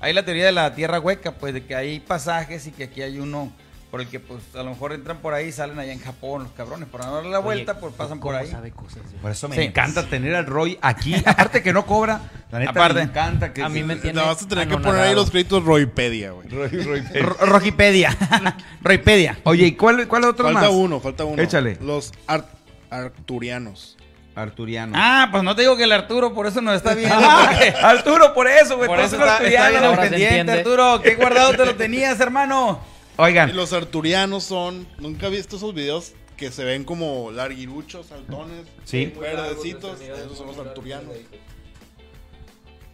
Hay 0.02 0.14
la 0.14 0.24
teoría 0.26 0.46
de 0.46 0.52
la 0.52 0.76
tierra 0.76 1.00
hueca, 1.00 1.34
pues 1.36 1.54
de 1.54 1.64
que 1.66 1.76
hay 1.76 2.00
pasajes 2.00 2.68
y 2.68 2.72
que 2.72 2.84
aquí 2.86 3.02
hay 3.02 3.18
uno 3.20 3.52
por 3.96 4.02
el 4.02 4.10
que 4.10 4.20
pues 4.20 4.42
a 4.56 4.58
lo 4.64 4.72
mejor 4.72 4.92
entran 4.92 5.20
por 5.20 5.34
ahí 5.34 5.48
y 5.48 5.52
salen 5.54 5.80
allá 5.80 5.94
en 5.94 6.02
Japón 6.02 6.44
los 6.44 6.52
cabrones. 6.52 6.90
Para 6.90 7.06
no 7.06 7.16
darle 7.16 7.30
la 7.32 7.40
vuelta, 7.40 7.80
pues 7.80 7.94
pasan 7.94 8.20
por 8.20 8.34
¿Cómo 8.34 8.44
ahí. 8.44 8.52
sabe 8.52 8.72
cosas, 8.72 9.04
güey? 9.04 9.22
Por 9.22 9.32
eso 9.32 9.48
me 9.48 9.56
Sí. 9.56 9.62
encanta 9.62 10.04
tener 10.08 10.36
al 10.36 10.46
Roy 10.46 10.78
aquí. 10.82 11.16
Aparte 11.26 11.64
que 11.64 11.72
no 11.72 11.86
cobra, 11.86 12.20
la 12.52 12.60
neta 12.60 12.72
Aparte. 12.72 12.96
me 12.96 13.02
encanta 13.04 13.54
que 13.54 13.64
A 13.64 13.70
mí 13.70 13.84
me 13.84 13.96
tiene 13.96 14.18
Nada 14.18 14.28
más 14.34 14.40
te 14.40 14.48
tener 14.48 14.68
que 14.68 14.78
poner 14.80 15.00
ahí 15.00 15.16
los 15.16 15.32
créditos 15.32 15.64
Roypedia, 15.64 16.32
güey. 16.32 16.50
Roy, 16.50 16.68
Roy- 16.68 17.04
Ro- 17.22 17.38
Rojipedia. 17.40 18.18
Rojipedia. 18.82 19.38
Oye, 19.46 19.68
¿y 19.68 19.72
cuál, 19.76 20.06
cuál 20.10 20.26
otro 20.26 20.44
Falta 20.44 20.60
más? 20.60 20.70
uno, 20.72 21.00
falta 21.00 21.24
uno. 21.24 21.42
Échale. 21.42 21.78
Los 21.80 22.12
ar- 22.28 22.50
arturianos. 22.90 23.96
Arturiano. 24.36 24.92
Ah, 24.98 25.30
pues 25.32 25.44
no 25.44 25.56
te 25.56 25.62
digo 25.62 25.78
que 25.78 25.86
el 25.86 25.94
Arturo 25.94 26.34
por 26.34 26.48
eso 26.48 26.60
nos 26.60 26.76
está 26.76 26.94
viendo. 26.96 27.16
Ah, 27.18 27.50
Arturo, 27.84 28.34
por 28.34 28.50
eso, 28.50 28.76
güey. 28.76 28.90
por 28.90 28.98
por 28.98 29.06
eso 29.06 29.16
eso 29.16 29.24
está, 29.24 29.38
arturiano. 29.38 29.66
está 29.66 29.70
bien 29.70 29.84
al 29.86 29.90
ahora 29.90 30.04
se 30.04 30.10
pendiente, 30.10 30.40
entiende. 30.40 30.60
Arturo. 30.60 31.02
¿Qué 31.02 31.16
guardado 31.16 31.52
te 31.54 31.66
lo 31.66 31.76
tenías, 31.76 32.20
hermano? 32.20 32.82
Y 33.18 33.22
Oigan, 33.22 33.56
los 33.56 33.72
arturianos 33.74 34.44
son. 34.44 34.88
Nunca 35.00 35.28
he 35.28 35.30
visto 35.30 35.56
esos 35.58 35.74
videos 35.74 36.14
que 36.38 36.52
se 36.52 36.64
ven 36.66 36.84
como 36.84 37.32
larguiruchos, 37.32 38.08
saltones, 38.08 38.66
Sí. 38.84 39.14
verdecitos. 39.20 40.02
Esos 40.02 40.38
son 40.38 40.48
los 40.48 40.58
arturianos. 40.58 41.14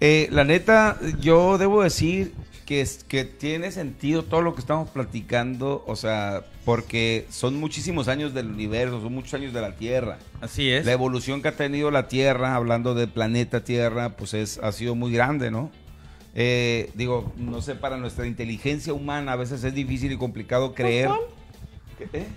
eh, 0.03 0.27
la 0.31 0.43
neta, 0.43 0.97
yo 1.19 1.59
debo 1.59 1.83
decir 1.83 2.33
que, 2.65 2.81
es- 2.81 3.03
que 3.03 3.23
tiene 3.23 3.71
sentido 3.71 4.23
todo 4.23 4.41
lo 4.41 4.55
que 4.55 4.61
estamos 4.61 4.89
platicando, 4.89 5.83
o 5.85 5.95
sea, 5.95 6.43
porque 6.65 7.27
son 7.29 7.55
muchísimos 7.59 8.07
años 8.07 8.33
del 8.33 8.47
universo, 8.47 8.99
son 9.01 9.13
muchos 9.13 9.33
años 9.35 9.53
de 9.53 9.61
la 9.61 9.75
Tierra. 9.75 10.17
Así 10.39 10.71
es. 10.71 10.85
La 10.87 10.93
evolución 10.93 11.41
que 11.43 11.49
ha 11.49 11.55
tenido 11.55 11.91
la 11.91 12.07
Tierra, 12.07 12.55
hablando 12.55 12.95
del 12.95 13.09
planeta 13.09 13.63
Tierra, 13.63 14.15
pues 14.17 14.33
es, 14.33 14.57
ha 14.59 14.71
sido 14.71 14.95
muy 14.95 15.11
grande, 15.11 15.51
¿no? 15.51 15.69
Eh, 16.33 16.89
digo, 16.93 17.33
no 17.37 17.61
sé, 17.61 17.75
para 17.75 17.97
nuestra 17.97 18.25
inteligencia 18.25 18.93
humana 18.93 19.33
a 19.33 19.35
veces 19.35 19.63
es 19.63 19.73
difícil 19.73 20.11
y 20.13 20.17
complicado 20.17 20.73
creer. 20.73 21.09
¿Qué- 21.97 22.09
eh? 22.13 22.27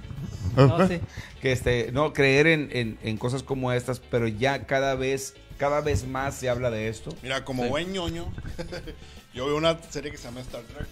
No, 0.56 0.86
sí. 0.88 1.00
que 1.40 1.52
este, 1.52 1.90
no 1.92 2.12
creer 2.12 2.46
en, 2.48 2.68
en- 2.72 2.98
en 3.02 3.16
cosas 3.16 3.42
como 3.42 3.72
estas, 3.72 4.00
pero 4.00 4.26
ya 4.28 4.66
cada 4.66 4.94
vez, 4.96 5.34
cada 5.58 5.80
vez 5.80 6.06
más 6.06 6.34
se 6.34 6.48
habla 6.48 6.70
de 6.70 6.88
esto. 6.88 7.10
Mira, 7.22 7.44
como 7.44 7.62
Sí. 7.64 7.68
buen 7.68 7.92
ñoño, 7.92 8.26
yo 9.34 9.46
veo 9.46 9.56
una 9.56 9.80
serie 9.90 10.10
que 10.10 10.16
se 10.18 10.24
llama 10.24 10.40
Star 10.40 10.62
Trek. 10.62 10.86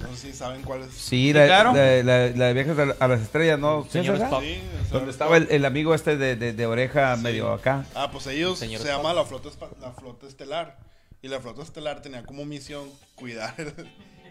No 0.00 0.08
sé 0.16 0.32
si 0.32 0.36
saben 0.36 0.62
cuál 0.62 0.82
es. 0.82 0.92
Sí, 0.92 1.32
la, 1.32 1.46
claro. 1.46 1.72
la- 1.72 2.02
la- 2.02 2.28
la 2.30 2.46
de 2.46 2.52
viajes 2.54 2.76
a 2.76 2.86
la- 2.86 2.96
a 2.98 3.06
las 3.08 3.20
estrellas, 3.20 3.60
¿no? 3.60 3.84
¿Sí 3.84 3.90
Señor? 4.00 4.16
Spock. 4.16 4.42
Sí, 4.42 4.58
Donde 4.90 5.10
estaba 5.12 5.36
el, 5.36 5.64
amigo 5.64 5.94
este 5.94 6.16
de, 6.16 6.34
de- 6.34 6.52
de 6.52 6.66
oreja 6.66 7.14
medio 7.16 7.52
acá. 7.52 7.84
Ah, 7.94 8.10
pues 8.10 8.26
ellos 8.26 8.58
Señor 8.58 8.80
se 8.82 8.88
Spock. 8.88 8.98
llama 9.04 9.14
la 9.14 9.24
flota, 9.24 9.48
la 9.80 9.92
flota 9.92 10.26
estelar. 10.26 10.76
Y 11.22 11.28
la 11.28 11.40
flota 11.40 11.62
estelar 11.62 12.02
tenía 12.02 12.24
como 12.24 12.44
misión 12.44 12.90
cuidar 13.14 13.54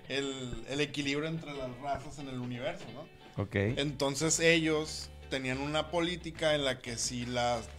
el, 0.10 0.65
el 0.69 0.82
equilibrio 0.82 1.27
entre 1.27 1.54
las 1.54 1.75
razas 1.80 2.19
en 2.19 2.27
el 2.27 2.39
universo, 2.39 2.86
¿no? 2.93 3.41
Ok. 3.41 3.56
Entonces 3.56 4.39
ellos 4.39 5.10
tenían 5.30 5.60
una 5.60 5.89
política 5.89 6.54
en 6.54 6.65
la 6.65 6.80
que 6.80 6.97
si 6.97 7.25
las 7.25 7.69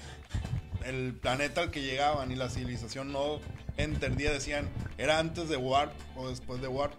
el 0.87 1.15
planeta 1.15 1.61
al 1.61 1.71
que 1.71 1.83
llegaban 1.83 2.33
y 2.33 2.37
la 2.37 2.49
civilización 2.49 3.13
no 3.13 3.41
entendía, 3.77 4.33
decían, 4.33 4.69
era 4.99 5.19
antes 5.19 5.49
de 5.49 5.57
Warp 5.57 5.93
o 6.17 6.29
después 6.29 6.61
de 6.61 6.69
Warp, 6.69 6.95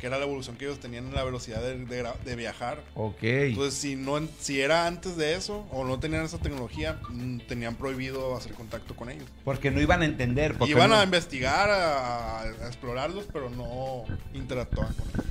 que 0.00 0.06
era 0.06 0.18
la 0.18 0.24
evolución 0.24 0.56
que 0.56 0.64
ellos 0.64 0.80
tenían 0.80 1.06
en 1.06 1.14
la 1.14 1.22
velocidad 1.22 1.60
de, 1.62 1.76
de 2.24 2.36
viajar. 2.36 2.82
Ok. 2.94 3.22
Entonces, 3.22 3.74
si 3.74 3.94
no 3.94 4.20
si 4.40 4.60
era 4.60 4.86
antes 4.86 5.16
de 5.16 5.34
eso 5.34 5.66
o 5.70 5.84
no 5.84 5.98
tenían 6.00 6.24
esa 6.24 6.38
tecnología, 6.38 6.98
mm, 7.10 7.40
tenían 7.48 7.76
prohibido 7.76 8.36
hacer 8.36 8.52
contacto 8.54 8.96
con 8.96 9.10
ellos. 9.10 9.28
Porque 9.44 9.70
no 9.70 9.80
iban 9.80 10.02
a 10.02 10.04
entender. 10.06 10.56
Porque 10.56 10.72
Iban 10.72 10.90
no- 10.90 10.96
a 10.96 11.04
investigar, 11.04 11.70
a, 11.70 12.40
a 12.42 12.66
explorarlos, 12.66 13.26
pero 13.32 13.48
no 13.50 14.04
interactuaban 14.34 14.92
con 14.94 15.08
ellos. 15.08 15.26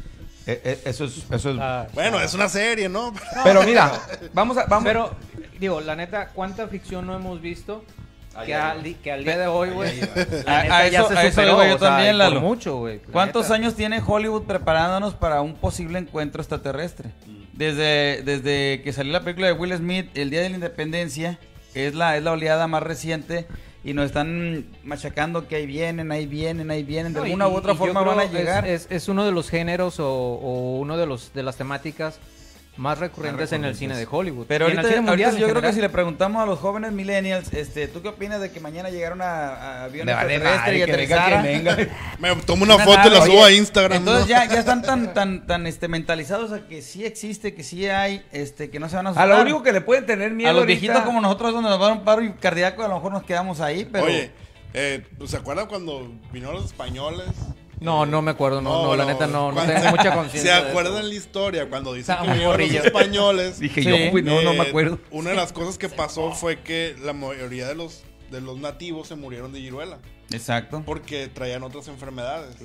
Eh, 0.48 0.62
eh, 0.64 0.82
eso 0.86 1.06
es, 1.06 1.18
eso 1.32 1.52
es- 1.52 1.58
Ah, 1.60 1.88
Bueno, 1.94 2.20
es 2.20 2.34
una 2.34 2.50
serie, 2.50 2.90
¿no? 2.90 3.14
Pero 3.44 3.64
mira, 3.64 4.02
vamos 4.34 4.58
a, 4.58 4.66
vamos. 4.66 4.86
Pero, 4.86 5.16
digo, 5.60 5.82
la 5.82 5.96
neta, 5.96 6.30
¿cuánta 6.30 6.68
ficción 6.68 7.06
no 7.06 7.16
hemos 7.16 7.42
visto? 7.42 7.84
Que 8.46 8.56
al, 8.56 8.96
que 9.04 9.12
al 9.12 9.24
día 9.24 9.38
de 9.38 9.48
hoy, 9.48 9.70
güey. 9.72 9.92
A- 10.48 10.86
eso- 10.88 11.08
se 11.10 11.18
a 11.18 11.24
eso 11.24 11.32
superó, 11.42 11.66
yo 11.68 11.76
o 11.76 11.80
sea, 11.80 11.90
también, 11.90 12.10
y 12.16 12.18
por 12.18 12.18
Lalo. 12.18 12.42
mucho, 12.42 12.78
güey. 12.78 13.00
¿Cuántos 13.00 13.44
neta. 13.44 13.56
años 13.56 13.76
tiene 13.76 14.02
Hollywood 14.06 14.44
preparándonos 14.44 15.14
para 15.16 15.42
un 15.42 15.54
posible 15.56 16.00
encuentro 16.00 16.42
extraterrestre? 16.42 17.10
Desde, 17.54 18.24
desde 18.24 18.82
que 18.84 18.94
salió 18.94 19.12
la 19.12 19.22
película 19.22 19.48
de 19.48 19.54
Will 19.54 19.76
Smith, 19.76 20.10
El 20.16 20.30
Día 20.30 20.42
de 20.42 20.50
la 20.50 20.56
Independencia, 20.56 21.40
es 21.76 21.94
la, 21.94 22.18
es 22.18 22.24
la 22.24 22.32
oleada 22.32 22.68
más 22.68 22.82
reciente, 22.82 23.46
y 23.84 23.94
nos 23.94 24.06
están 24.06 24.66
machacando 24.84 25.48
que 25.48 25.56
ahí 25.58 25.66
vienen, 25.66 26.12
ahí 26.12 26.26
vienen, 26.26 26.72
ahí 26.72 26.84
vienen, 26.84 27.14
de 27.14 27.20
No, 27.20 27.26
y- 27.26 27.30
alguna 27.32 27.48
u 27.50 27.56
otra 27.56 27.74
y 27.74 27.78
forma 27.78 28.02
van 28.02 28.20
a 28.20 28.26
llegar. 28.26 28.66
Es, 28.66 28.84
es, 28.86 28.92
es 28.92 29.10
uno 29.10 29.26
de 29.26 29.32
los 29.32 29.50
géneros 29.50 30.00
o, 30.00 30.08
o 30.08 30.78
uno 30.80 30.98
de 30.98 31.06
los 31.06 31.34
de 31.34 31.44
las 31.44 31.58
temáticas 31.58 32.20
más 32.78 32.98
recurrentes, 33.00 33.52
en 33.52 33.66
el 33.66 33.76
cine 33.76 33.96
de 33.98 34.08
Hollywood. 34.10 34.46
Pero 34.48 34.66
en 34.66 34.72
el 34.72 34.78
ahorita, 34.80 34.96
cine 34.96 35.10
ahorita 35.10 35.28
mundial 35.28 35.48
yo 35.48 35.50
creo 35.54 35.62
que 35.62 35.74
si 35.74 35.82
le 35.82 35.90
preguntamos 35.90 36.42
a 36.42 36.46
los 36.46 36.58
jóvenes 36.58 36.92
millennials, 36.94 37.54
este, 37.54 37.88
¿tú 37.88 38.02
qué 38.02 38.08
opinas 38.08 38.40
de 38.42 38.52
que 38.52 38.60
mañana 38.60 38.90
llegara 38.90 39.14
una 39.14 39.84
a- 39.84 39.88
vale 39.88 40.00
extraterrestre 40.04 40.78
y 40.78 40.80
madre, 40.80 40.86
que 40.86 40.92
venga 40.98 41.26
aterrizara? 41.26 41.42
quien 41.42 41.64
venga. 41.64 41.78
Me 42.20 42.36
tomo 42.44 42.64
una 42.64 42.76
Una 42.76 42.86
foto 42.86 43.08
y 43.08 43.10
la 43.12 43.26
subo 43.26 43.44
a 43.46 43.52
Instagram. 43.52 43.98
Entonces 44.00 44.24
¿no? 44.24 44.30
ya, 44.30 44.46
ya 44.46 44.60
están 44.60 44.82
tan, 44.82 45.14
tan, 45.14 45.46
tan 45.46 45.68
este, 45.68 45.88
mentalizados 45.90 46.52
a 46.54 46.68
que 46.68 46.82
sí 46.82 47.06
existe, 47.06 47.54
que 47.54 47.64
sí 47.64 47.88
hay, 47.88 48.26
este, 48.32 48.70
que 48.70 48.80
no 48.80 48.90
se 48.90 48.96
van 48.96 49.06
a 49.08 49.10
a 49.10 49.12
asustar. 49.12 49.28
lo 49.30 49.42
único 49.42 49.62
que 49.64 49.74
le 49.74 49.82
pueden 49.82 50.06
tener 50.06 50.32
miedo 50.32 50.50
a 50.50 50.54
los 50.54 50.62
ahorita- 50.62 50.80
viejitos 50.80 51.04
como 51.04 51.20
nosotros 51.22 51.54
donde 51.54 51.70
nos 51.70 51.82
va 51.82 51.90
a 51.90 51.94
un 51.94 52.04
paro 52.04 52.22
cardíaco, 52.40 52.84
a 52.84 52.88
lo 52.88 52.96
mejor 52.96 53.12
nos 53.12 53.24
quedamos 53.24 53.60
ahí, 53.62 53.88
pero... 53.92 54.06
Oye, 54.06 54.32
eh, 54.74 55.04
¿se 55.26 55.36
acuerdan 55.36 55.68
cuando 55.68 56.10
vinieron 56.32 56.56
los 56.56 56.66
españoles? 56.66 57.28
No, 57.82 58.06
no 58.06 58.22
me 58.22 58.32
acuerdo, 58.32 58.62
no, 58.62 58.84
no, 58.84 58.96
la 58.96 59.06
neta 59.06 59.26
no, 59.28 59.50
no 59.50 59.56
Cuando- 59.56 59.74
tengo 59.74 59.90
mucha 59.90 60.04
¿Se 60.12 60.12
conciencia. 60.16 60.54
de 60.54 60.60
eso, 60.60 60.70
acuerdan 60.70 61.10
la 61.10 61.14
historia 61.16 61.68
cuando 61.68 61.94
dicen 61.94 62.16
Estaba 62.16 62.34
que 62.58 62.68
los 62.76 62.86
españoles? 62.86 63.60
Dije 63.60 63.82
Sí. 63.84 63.90
yo, 63.90 64.12
güey, 64.12 64.24
no, 64.24 64.42
no 64.44 64.54
me 64.54 64.60
Eh, 64.66 64.70
acuerdo. 64.70 65.00
Una 65.10 65.32
de 65.32 65.36
las 65.36 65.52
cosas 65.52 65.78
que 65.80 65.90
pasó 65.90 66.32
fue 66.32 66.62
que 66.62 66.96
la 67.04 67.14
mayoría 67.14 67.68
de 67.68 67.74
los, 67.76 68.04
de 68.30 68.40
los 68.40 68.58
nativos 68.60 69.08
se 69.08 69.16
murieron 69.16 69.52
de 69.52 69.60
viruela 69.60 69.98
Exacto. 70.32 70.84
porque 70.86 71.28
traían 71.28 71.64
otras 71.64 71.88
enfermedades. 71.88 72.56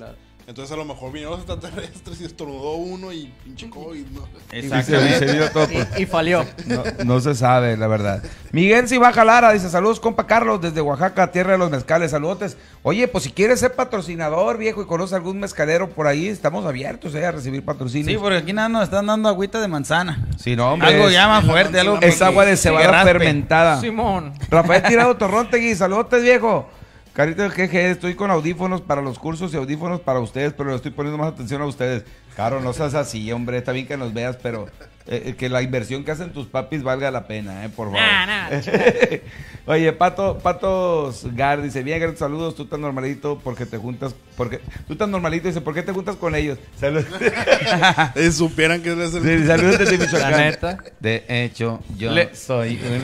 Entonces 0.47 0.73
a 0.73 0.77
lo 0.77 0.85
mejor 0.85 1.11
vinieron 1.11 1.31
los 1.37 1.41
extraterrestres 1.41 2.21
y 2.21 2.23
estornudó 2.23 2.75
uno 2.75 3.11
y 3.11 3.33
pinche 3.43 3.69
COVID, 3.69 4.05
¿no? 4.13 4.21
Y 4.53 4.59
Exactamente. 4.59 5.19
se- 5.19 5.27
se 5.27 5.33
vio 5.35 5.51
todo, 5.51 5.67
pues. 5.67 5.87
Y, 5.97 6.03
y 6.03 6.05
falió. 6.05 6.45
No, 6.67 6.83
no 7.03 7.19
se 7.19 7.35
sabe, 7.35 7.75
la 7.75 7.87
verdad. 7.87 8.23
Miguel 8.53 8.87
Sibaja 8.87 9.25
Lara 9.25 9.51
dice: 9.51 9.69
Saludos, 9.69 9.99
compa 9.99 10.25
Carlos, 10.25 10.61
desde 10.61 10.79
Oaxaca, 10.79 11.31
tierra 11.33 11.51
de 11.51 11.57
los 11.57 11.69
mezcales. 11.69 12.11
Saludotes. 12.11 12.55
Oye, 12.81 13.09
pues 13.09 13.25
si 13.25 13.31
quieres 13.31 13.59
ser 13.59 13.73
patrocinador, 13.75 14.57
viejo, 14.57 14.81
y 14.81 14.85
conoce 14.85 15.15
algún 15.15 15.37
mezcalero 15.37 15.89
por 15.89 16.07
ahí, 16.07 16.29
estamos 16.29 16.65
abiertos 16.65 17.13
eh, 17.13 17.25
a 17.25 17.31
recibir 17.33 17.65
patrocinio. 17.65 18.09
Sí, 18.09 18.17
porque 18.17 18.37
aquí 18.37 18.53
nada 18.53 18.69
nos 18.69 18.83
están 18.83 19.05
dando 19.05 19.27
agüita 19.27 19.59
de 19.59 19.67
manzana. 19.67 20.29
Sí, 20.37 20.55
no, 20.55 20.71
hombre. 20.71 20.87
Algo 20.87 21.07
es, 21.09 21.13
ya 21.13 21.27
más 21.27 21.45
fuerte, 21.45 21.77
algo 21.81 21.97
es 22.01 22.21
agua 22.21 22.45
de 22.45 22.55
cebada 22.55 23.03
fermentada. 23.03 23.81
Simón. 23.81 24.31
Rafael 24.49 24.81
Tirado 24.83 25.17
Torrontegui, 25.17 25.75
saludotes, 25.75 26.23
viejo. 26.23 26.69
Carita 27.17 27.41
del 27.41 27.51
GG, 27.51 27.75
estoy 27.77 28.13
con 28.13 28.29
audífonos 28.29 28.81
para 28.81 29.01
los 29.01 29.17
cursos 29.17 29.51
y 29.51 29.57
audífonos 29.57 30.01
para 30.01 30.19
ustedes, 30.19 30.53
pero 30.53 30.69
le 30.69 30.75
estoy 30.75 30.91
poniendo 30.91 31.17
más 31.17 31.33
atención 31.33 31.63
a 31.63 31.65
ustedes. 31.65 32.03
Claro, 32.35 32.61
no 32.61 32.73
seas 32.73 32.93
así, 32.93 33.31
hombre. 33.31 33.57
Está 33.57 33.71
bien 33.71 33.87
que 33.87 33.97
nos 33.97 34.13
veas, 34.13 34.35
pero 34.35 34.67
eh, 35.09 35.35
que 35.37 35.49
la 35.49 35.61
inversión 35.61 36.03
que 36.03 36.11
hacen 36.11 36.31
tus 36.31 36.47
papis 36.47 36.83
valga 36.83 37.09
la 37.11 37.27
pena, 37.27 37.63
eh, 37.65 37.69
por 37.69 37.87
favor. 37.87 37.99
Nah, 38.01 38.25
nah, 38.25 38.49
Oye, 39.67 39.91
Pato, 39.91 40.37
Patos 40.37 41.25
Gar 41.35 41.61
dice, 41.61 41.83
bien, 41.83 41.99
grandes 41.99 42.19
saludos, 42.19 42.55
tú 42.55 42.65
tan 42.65 42.79
normalito 42.79 43.39
porque 43.43 43.65
te 43.65 43.77
juntas, 43.77 44.15
porque 44.37 44.61
tú 44.87 44.95
tan 44.95 45.11
normalito, 45.11 45.47
dice, 45.49 45.59
¿por 45.59 45.73
qué 45.73 45.83
te 45.83 45.91
juntas 45.91 46.15
con 46.15 46.35
ellos? 46.35 46.57
Saludos. 46.79 47.05
Si 48.15 48.31
supieran 48.31 48.81
que 48.81 48.91
es 48.93 49.13
el... 49.13 49.23
Sí, 49.23 49.45
saludos 49.47 49.79
desde 49.79 49.97
Michoacán. 49.97 50.31
La 50.31 50.37
neta. 50.37 50.77
De 50.99 51.25
hecho, 51.27 51.79
yo 51.97 52.11
Le- 52.11 52.33
soy 52.35 52.79
un... 52.81 53.03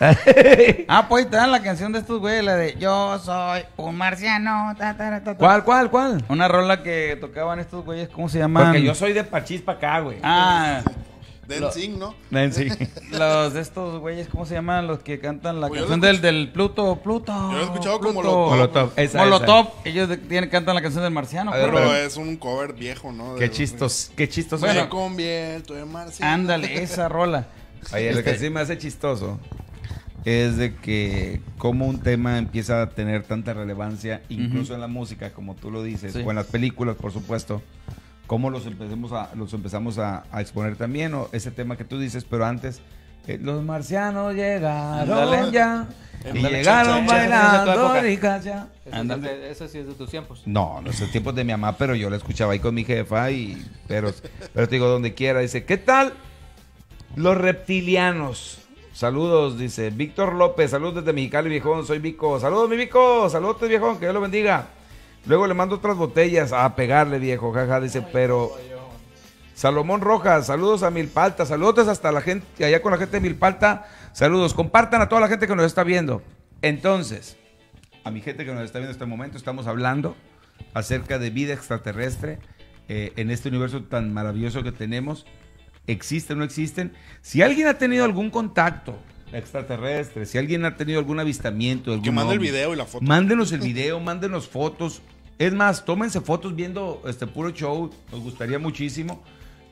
ah, 0.88 1.06
pues 1.08 1.24
ahí 1.24 1.30
está 1.30 1.46
la 1.46 1.62
canción 1.62 1.92
de 1.92 2.00
estos 2.00 2.18
güeyes, 2.20 2.44
la 2.44 2.56
de 2.56 2.76
Yo 2.78 3.18
soy 3.20 3.62
un 3.76 3.96
marciano. 3.96 4.74
ta, 4.78 4.96
ta, 4.96 5.10
ta, 5.10 5.24
ta. 5.24 5.34
¿Cuál, 5.36 5.64
cuál, 5.64 5.90
cuál? 5.90 6.24
Una 6.28 6.48
rola 6.48 6.82
que 6.82 7.16
tocaban 7.20 7.60
estos 7.60 7.84
güeyes, 7.84 8.08
¿cómo 8.08 8.28
se 8.28 8.38
llaman? 8.38 8.64
Porque 8.66 8.82
yo 8.82 8.94
soy 8.94 9.12
de 9.12 9.24
Pachís 9.24 9.60
para 9.62 9.78
acá, 9.78 10.00
güey. 10.00 10.18
Ah, 10.22 10.82
Denzing, 11.50 11.98
¿no? 11.98 12.14
Nancy. 12.30 12.68
los 13.10 13.52
de 13.54 13.60
estos 13.60 14.00
güeyes, 14.00 14.28
¿cómo 14.28 14.46
se 14.46 14.54
llaman? 14.54 14.86
Los 14.86 15.00
que 15.00 15.18
cantan 15.18 15.60
la 15.60 15.68
Pues 15.68 15.80
canción 15.80 16.00
del, 16.00 16.20
del 16.20 16.50
Pluto, 16.52 16.96
Pluto. 17.02 17.32
Yo 17.32 17.52
lo 17.52 17.58
he 17.60 17.64
escuchado 17.64 17.98
como. 18.00 18.14
Molotov. 18.22 18.50
Molotov. 18.50 18.92
Esa, 18.96 19.18
Molotov, 19.18 19.68
ellos 19.84 20.08
de- 20.08 20.16
tienen, 20.18 20.48
cantan 20.50 20.74
la 20.74 20.82
canción 20.82 21.02
del 21.04 21.12
marciano. 21.12 21.50
Ver. 21.52 21.70
Pero 21.70 21.94
es 21.94 22.16
un 22.16 22.36
cover 22.36 22.72
viejo, 22.74 23.12
¿no? 23.12 23.34
Qué 23.34 23.44
De- 23.44 23.50
chistos, 23.50 24.10
qué 24.16 24.28
chistoso. 24.28 24.66
Me 24.66 24.72
Bueno. 24.72 24.88
convierto 24.88 25.76
en 25.76 25.90
marciano. 25.90 26.32
Ándale, 26.32 26.74
esa 26.82 27.08
rola. 27.08 27.46
Oye, 27.92 28.12
lo 28.14 28.22
que 28.22 28.30
Este- 28.30 28.46
sí 28.46 28.50
me 28.50 28.60
hace 28.60 28.76
chistoso 28.78 29.38
es 30.26 30.58
de 30.58 30.74
que 30.76 31.40
como 31.56 31.86
un 31.86 32.00
tema 32.00 32.36
empieza 32.36 32.82
a 32.82 32.90
tener 32.90 33.22
tanta 33.22 33.54
relevancia, 33.54 34.20
incluso 34.28 34.74
en 34.74 34.80
la 34.82 34.86
música, 34.86 35.32
como 35.32 35.54
tú 35.54 35.70
lo 35.70 35.82
dices, 35.82 36.12
Sí. 36.12 36.22
o 36.24 36.28
en 36.30 36.36
las 36.36 36.44
películas, 36.46 36.96
por 36.96 37.10
supuesto, 37.10 37.62
cómo 38.30 38.48
los 38.48 38.64
empezamos 38.64 39.10
a, 39.10 39.34
los 39.34 39.52
empezamos 39.54 39.98
a, 39.98 40.22
a 40.30 40.40
exponer 40.40 40.76
también, 40.76 41.12
o 41.14 41.28
ese 41.32 41.50
tema 41.50 41.76
que 41.76 41.84
tú 41.84 41.98
dices, 41.98 42.24
pero 42.24 42.46
antes, 42.46 42.80
eh, 43.26 43.40
los 43.42 43.60
marcianos 43.64 44.36
llegaron 44.36 45.50
ya, 45.50 45.88
y 46.24 46.28
Ándale, 46.28 46.58
llegaron 46.58 47.06
cha, 47.06 47.06
cha, 47.06 47.06
cha. 47.08 47.28
bailando 47.28 47.70
de 47.72 47.76
época. 47.86 48.00
ricas 48.02 48.44
ya. 48.44 48.68
Eso, 48.86 49.64
de- 49.64 49.68
sí 49.68 49.78
es 49.78 49.86
de 49.88 49.94
tus 49.94 50.08
tiempos. 50.08 50.42
No, 50.46 50.80
no 50.80 50.90
es 50.90 51.00
el 51.00 51.10
tiempo 51.10 51.32
de 51.32 51.42
mi 51.42 51.50
mamá, 51.50 51.76
pero 51.76 51.96
yo 51.96 52.08
la 52.08 52.18
escuchaba 52.18 52.52
ahí 52.52 52.60
con 52.60 52.72
mi 52.72 52.84
jefa 52.84 53.32
y 53.32 53.60
pero, 53.88 54.12
pero 54.54 54.68
te 54.68 54.76
digo 54.76 54.86
donde 54.86 55.12
quiera. 55.12 55.40
Dice, 55.40 55.64
¿qué 55.64 55.76
tal 55.76 56.12
los 57.16 57.36
reptilianos? 57.36 58.58
Saludos, 58.92 59.58
dice 59.58 59.90
Víctor 59.90 60.34
López, 60.34 60.70
saludos 60.70 60.96
desde 60.96 61.12
Mexicali, 61.12 61.48
viejón, 61.48 61.84
soy 61.84 61.98
Vico. 61.98 62.38
Saludos, 62.38 62.70
mi 62.70 62.76
Vico, 62.76 63.28
saludos, 63.28 63.56
viejón, 63.68 63.94
que 63.96 64.04
Dios 64.04 64.14
lo 64.14 64.20
bendiga. 64.20 64.66
Luego 65.26 65.46
le 65.46 65.54
mando 65.54 65.76
otras 65.76 65.96
botellas 65.96 66.52
a 66.52 66.74
pegarle, 66.74 67.18
viejo, 67.18 67.52
jaja, 67.52 67.80
dice, 67.80 68.02
pero... 68.12 68.52
Salomón 69.54 70.00
Rojas, 70.00 70.46
saludos 70.46 70.82
a 70.82 70.90
Milpalta, 70.90 71.44
saludos 71.44 71.86
hasta 71.86 72.10
la 72.12 72.22
gente, 72.22 72.64
allá 72.64 72.80
con 72.80 72.92
la 72.92 72.98
gente 72.98 73.18
de 73.18 73.20
Milpalta, 73.20 73.86
saludos, 74.14 74.54
compartan 74.54 75.02
a 75.02 75.08
toda 75.10 75.20
la 75.20 75.28
gente 75.28 75.46
que 75.46 75.54
nos 75.54 75.66
está 75.66 75.84
viendo. 75.84 76.22
Entonces, 76.62 77.36
a 78.02 78.10
mi 78.10 78.22
gente 78.22 78.46
que 78.46 78.54
nos 78.54 78.64
está 78.64 78.78
viendo 78.78 78.92
en 78.92 78.94
este 78.94 79.04
momento, 79.04 79.36
estamos 79.36 79.66
hablando 79.66 80.16
acerca 80.72 81.18
de 81.18 81.28
vida 81.28 81.52
extraterrestre 81.52 82.38
eh, 82.88 83.12
en 83.16 83.30
este 83.30 83.50
universo 83.50 83.82
tan 83.82 84.14
maravilloso 84.14 84.62
que 84.62 84.72
tenemos. 84.72 85.26
¿Existen 85.86 86.36
o 86.36 86.38
no 86.38 86.44
existen? 86.44 86.94
Si 87.20 87.42
alguien 87.42 87.66
ha 87.66 87.74
tenido 87.74 88.06
algún 88.06 88.30
contacto 88.30 88.96
extraterrestre, 89.32 90.26
si 90.26 90.38
alguien 90.38 90.64
ha 90.64 90.76
tenido 90.76 90.98
algún 90.98 91.20
avistamiento, 91.20 91.90
algún 91.92 92.04
Que 92.04 92.10
mande 92.10 92.34
el 92.34 92.38
video 92.40 92.72
y 92.72 92.76
la 92.76 92.84
foto. 92.86 93.04
Mándenos 93.04 93.52
el 93.52 93.60
video, 93.72 94.00
mándenos 94.00 94.48
fotos. 94.48 95.02
Es 95.38 95.52
más, 95.54 95.84
tómense 95.84 96.20
fotos 96.20 96.54
viendo 96.54 97.02
este 97.06 97.26
puro 97.26 97.50
show. 97.50 97.90
Nos 98.12 98.20
gustaría 98.20 98.58
muchísimo. 98.58 99.22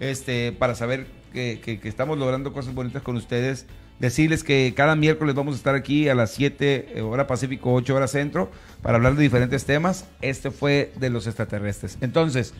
Este, 0.01 0.53
para 0.53 0.75
saber 0.75 1.07
que, 1.33 1.61
que- 1.63 1.81
que 1.81 1.89
estamos 1.89 2.19
logrando 2.19 2.53
cosas 2.53 2.75
bonitas 2.75 3.03
con 3.03 3.17
ustedes. 3.17 3.67
Decirles 3.99 4.45
que 4.45 4.73
cada 4.77 4.95
miércoles 4.95 5.35
vamos 5.35 5.55
a 5.55 5.59
estar 5.59 5.75
aquí 5.75 6.09
a 6.09 6.15
las 6.15 6.31
7 6.33 6.93
eh, 6.95 7.01
hora 7.03 7.27
Pacífico, 7.27 7.75
8 7.75 7.97
horas 7.97 8.13
centro, 8.13 8.49
para 8.81 8.97
hablar 8.97 9.17
de 9.17 9.23
diferentes 9.25 9.65
temas. 9.65 10.05
Este 10.23 10.53
fue 10.53 10.93
de 11.01 11.11
los 11.11 11.27
extraterrestres. 11.27 11.99
Entonces, 12.01 12.55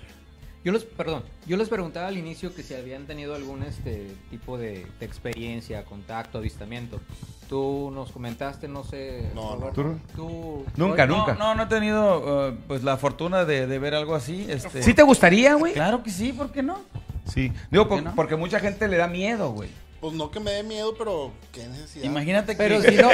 Yo 0.65 0.73
les, 0.73 0.85
perdón, 0.85 1.23
yo 1.47 1.57
les 1.57 1.69
preguntaba 1.69 2.09
al 2.09 2.19
inicio 2.19 2.55
que 2.55 2.63
si 2.63 2.75
habían 2.75 3.07
tenido 3.07 3.35
algún 3.35 3.63
este 3.63 4.09
tipo 4.31 4.59
de, 4.59 4.87
de 4.99 5.07
experiencia, 5.07 5.85
contacto, 5.85 6.39
avistamiento. 6.39 7.01
Tú 7.49 7.91
nos 7.95 8.11
comentaste, 8.13 8.69
no 8.69 8.85
sé. 8.85 9.31
No, 9.35 9.57
no. 9.57 9.69
Tú, 9.69 10.65
Nunca, 10.77 11.07
Roy, 11.07 11.17
nunca. 11.17 11.35
No, 11.35 11.39
no, 11.51 11.55
no 11.55 11.63
he 11.63 11.67
tenido 11.67 12.49
eh, 12.51 12.59
pues 12.67 12.83
la 12.85 12.97
fortuna 12.99 13.45
de, 13.45 13.67
de 13.67 13.79
ver 13.79 13.95
algo 13.95 14.15
así. 14.15 14.47
Este. 14.49 14.83
¿sí 14.83 14.93
te 14.93 15.03
gustaría, 15.03 15.55
güey? 15.55 15.73
Claro 15.73 16.03
que 16.03 16.11
sí, 16.11 16.33
¿por 16.33 16.51
qué 16.53 16.63
no? 16.63 16.79
Sí. 17.25 17.53
Digo, 17.71 17.89
¿Por 17.89 17.99
por- 17.99 18.03
no? 18.05 18.15
porque 18.15 18.37
mucha 18.37 18.59
gente 18.61 18.89
le 18.89 18.97
da 18.99 19.07
miedo, 19.07 19.53
güey. 19.53 19.71
Pues 20.01 20.15
no 20.15 20.31
que 20.31 20.39
me 20.39 20.53
dé 20.53 20.63
miedo, 20.63 20.95
pero 20.97 21.33
qué 21.53 21.67
necesidad. 21.67 22.05
Imagínate 22.05 22.53
que, 22.53 22.59
Pero 22.63 22.81
si 22.81 22.95
no, 22.97 23.09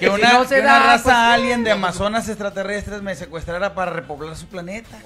que 0.00 0.08
una, 0.08 0.30
si 0.30 0.36
no 0.36 0.44
se 0.44 0.54
que 0.54 0.60
una 0.62 0.72
da, 0.72 0.82
raza 0.86 1.02
pues, 1.02 1.14
alien 1.16 1.64
de 1.64 1.70
amazonas 1.70 2.26
extraterrestres 2.30 3.02
me 3.02 3.14
secuestrara 3.14 3.74
para 3.74 3.92
repoblar 3.92 4.34
su 4.36 4.46
planeta. 4.46 4.98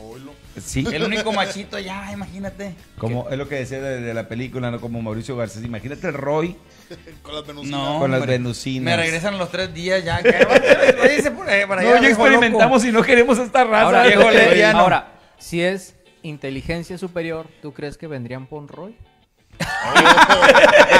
Sí. 0.62 0.86
El 0.92 1.02
único 1.02 1.32
machito 1.32 1.76
ya, 1.80 2.12
imagínate. 2.12 2.76
Como 2.98 3.28
es 3.30 3.36
lo 3.36 3.48
que 3.48 3.56
decía 3.56 3.80
de, 3.80 4.00
de 4.00 4.14
la 4.14 4.28
película, 4.28 4.70
¿no? 4.70 4.80
Como 4.80 5.02
Mauricio 5.02 5.36
Garcés. 5.36 5.64
Imagínate 5.64 6.06
el 6.06 6.14
Roy 6.14 6.56
Con 7.22 7.34
las 7.34 7.44
venusinas. 7.44 7.80
No, 7.80 7.98
con 7.98 8.12
las 8.12 8.20
hombre. 8.20 8.38
venusinas. 8.38 8.84
Me 8.84 8.96
regresan 8.96 9.36
los 9.36 9.50
tres 9.50 9.74
días 9.74 10.04
ya. 10.04 10.22
que- 10.22 10.32
para 11.68 11.82
No, 11.82 12.00
ya 12.00 12.08
experimentamos 12.08 12.82
loco. 12.84 12.88
y 12.88 12.92
no 12.92 13.02
queremos 13.02 13.38
esta 13.38 13.64
raza. 13.64 13.86
ahora, 13.86 14.02
viejo 14.04 14.30
lesbiano. 14.30 14.78
ahora, 14.78 15.14
si 15.38 15.62
es 15.62 15.96
inteligencia 16.22 16.96
superior, 16.96 17.48
¿tú 17.60 17.72
crees 17.72 17.98
que 17.98 18.06
vendrían 18.06 18.46
por 18.46 18.66
Roy? 18.68 18.96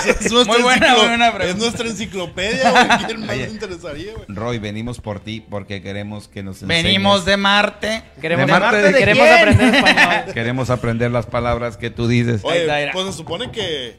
Es 0.07 0.31
nuestra 0.33 0.55
Muy 0.55 0.63
buena, 0.63 0.95
muy 0.95 1.07
buena 1.07 1.35
pregunta. 1.35 1.47
Es 1.51 1.57
nuestra 1.57 1.89
enciclopedia, 1.89 2.71
güey. 2.71 3.07
¿Quién 3.07 3.21
más 3.21 3.31
Oye. 3.31 3.47
le 3.47 3.51
interesaría, 3.53 4.13
güey? 4.13 4.25
Roy, 4.29 4.59
venimos 4.59 5.01
por 5.01 5.21
ti 5.21 5.45
porque 5.49 5.83
queremos 5.83 6.29
que 6.29 6.43
nos 6.43 6.63
enseñes. 6.63 6.85
Venimos 6.85 7.25
de 7.25 7.37
Marte. 7.37 8.03
Queremos, 8.21 8.47
¿De 8.47 8.53
Marte 8.53 8.83
de 8.83 8.99
queremos 8.99 9.27
quién? 9.27 9.49
aprender 9.49 9.75
español. 9.75 10.35
Queremos 10.35 10.71
aprender 10.71 11.11
las 11.11 11.27
palabras 11.27 11.77
que 11.77 11.91
tú 11.91 12.07
dices. 12.09 12.41
Oye, 12.45 12.91
pues 12.93 13.07
se 13.07 13.13
supone 13.13 13.51
que. 13.51 13.97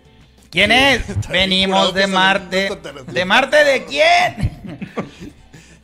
¿Quién 0.51 0.71
es? 0.71 1.01
Venimos 1.29 1.93
de 1.93 2.07
Marte. 2.07 2.69
¿De 3.07 3.25
Marte 3.25 3.63
de 3.63 3.85
quién? 3.85 4.85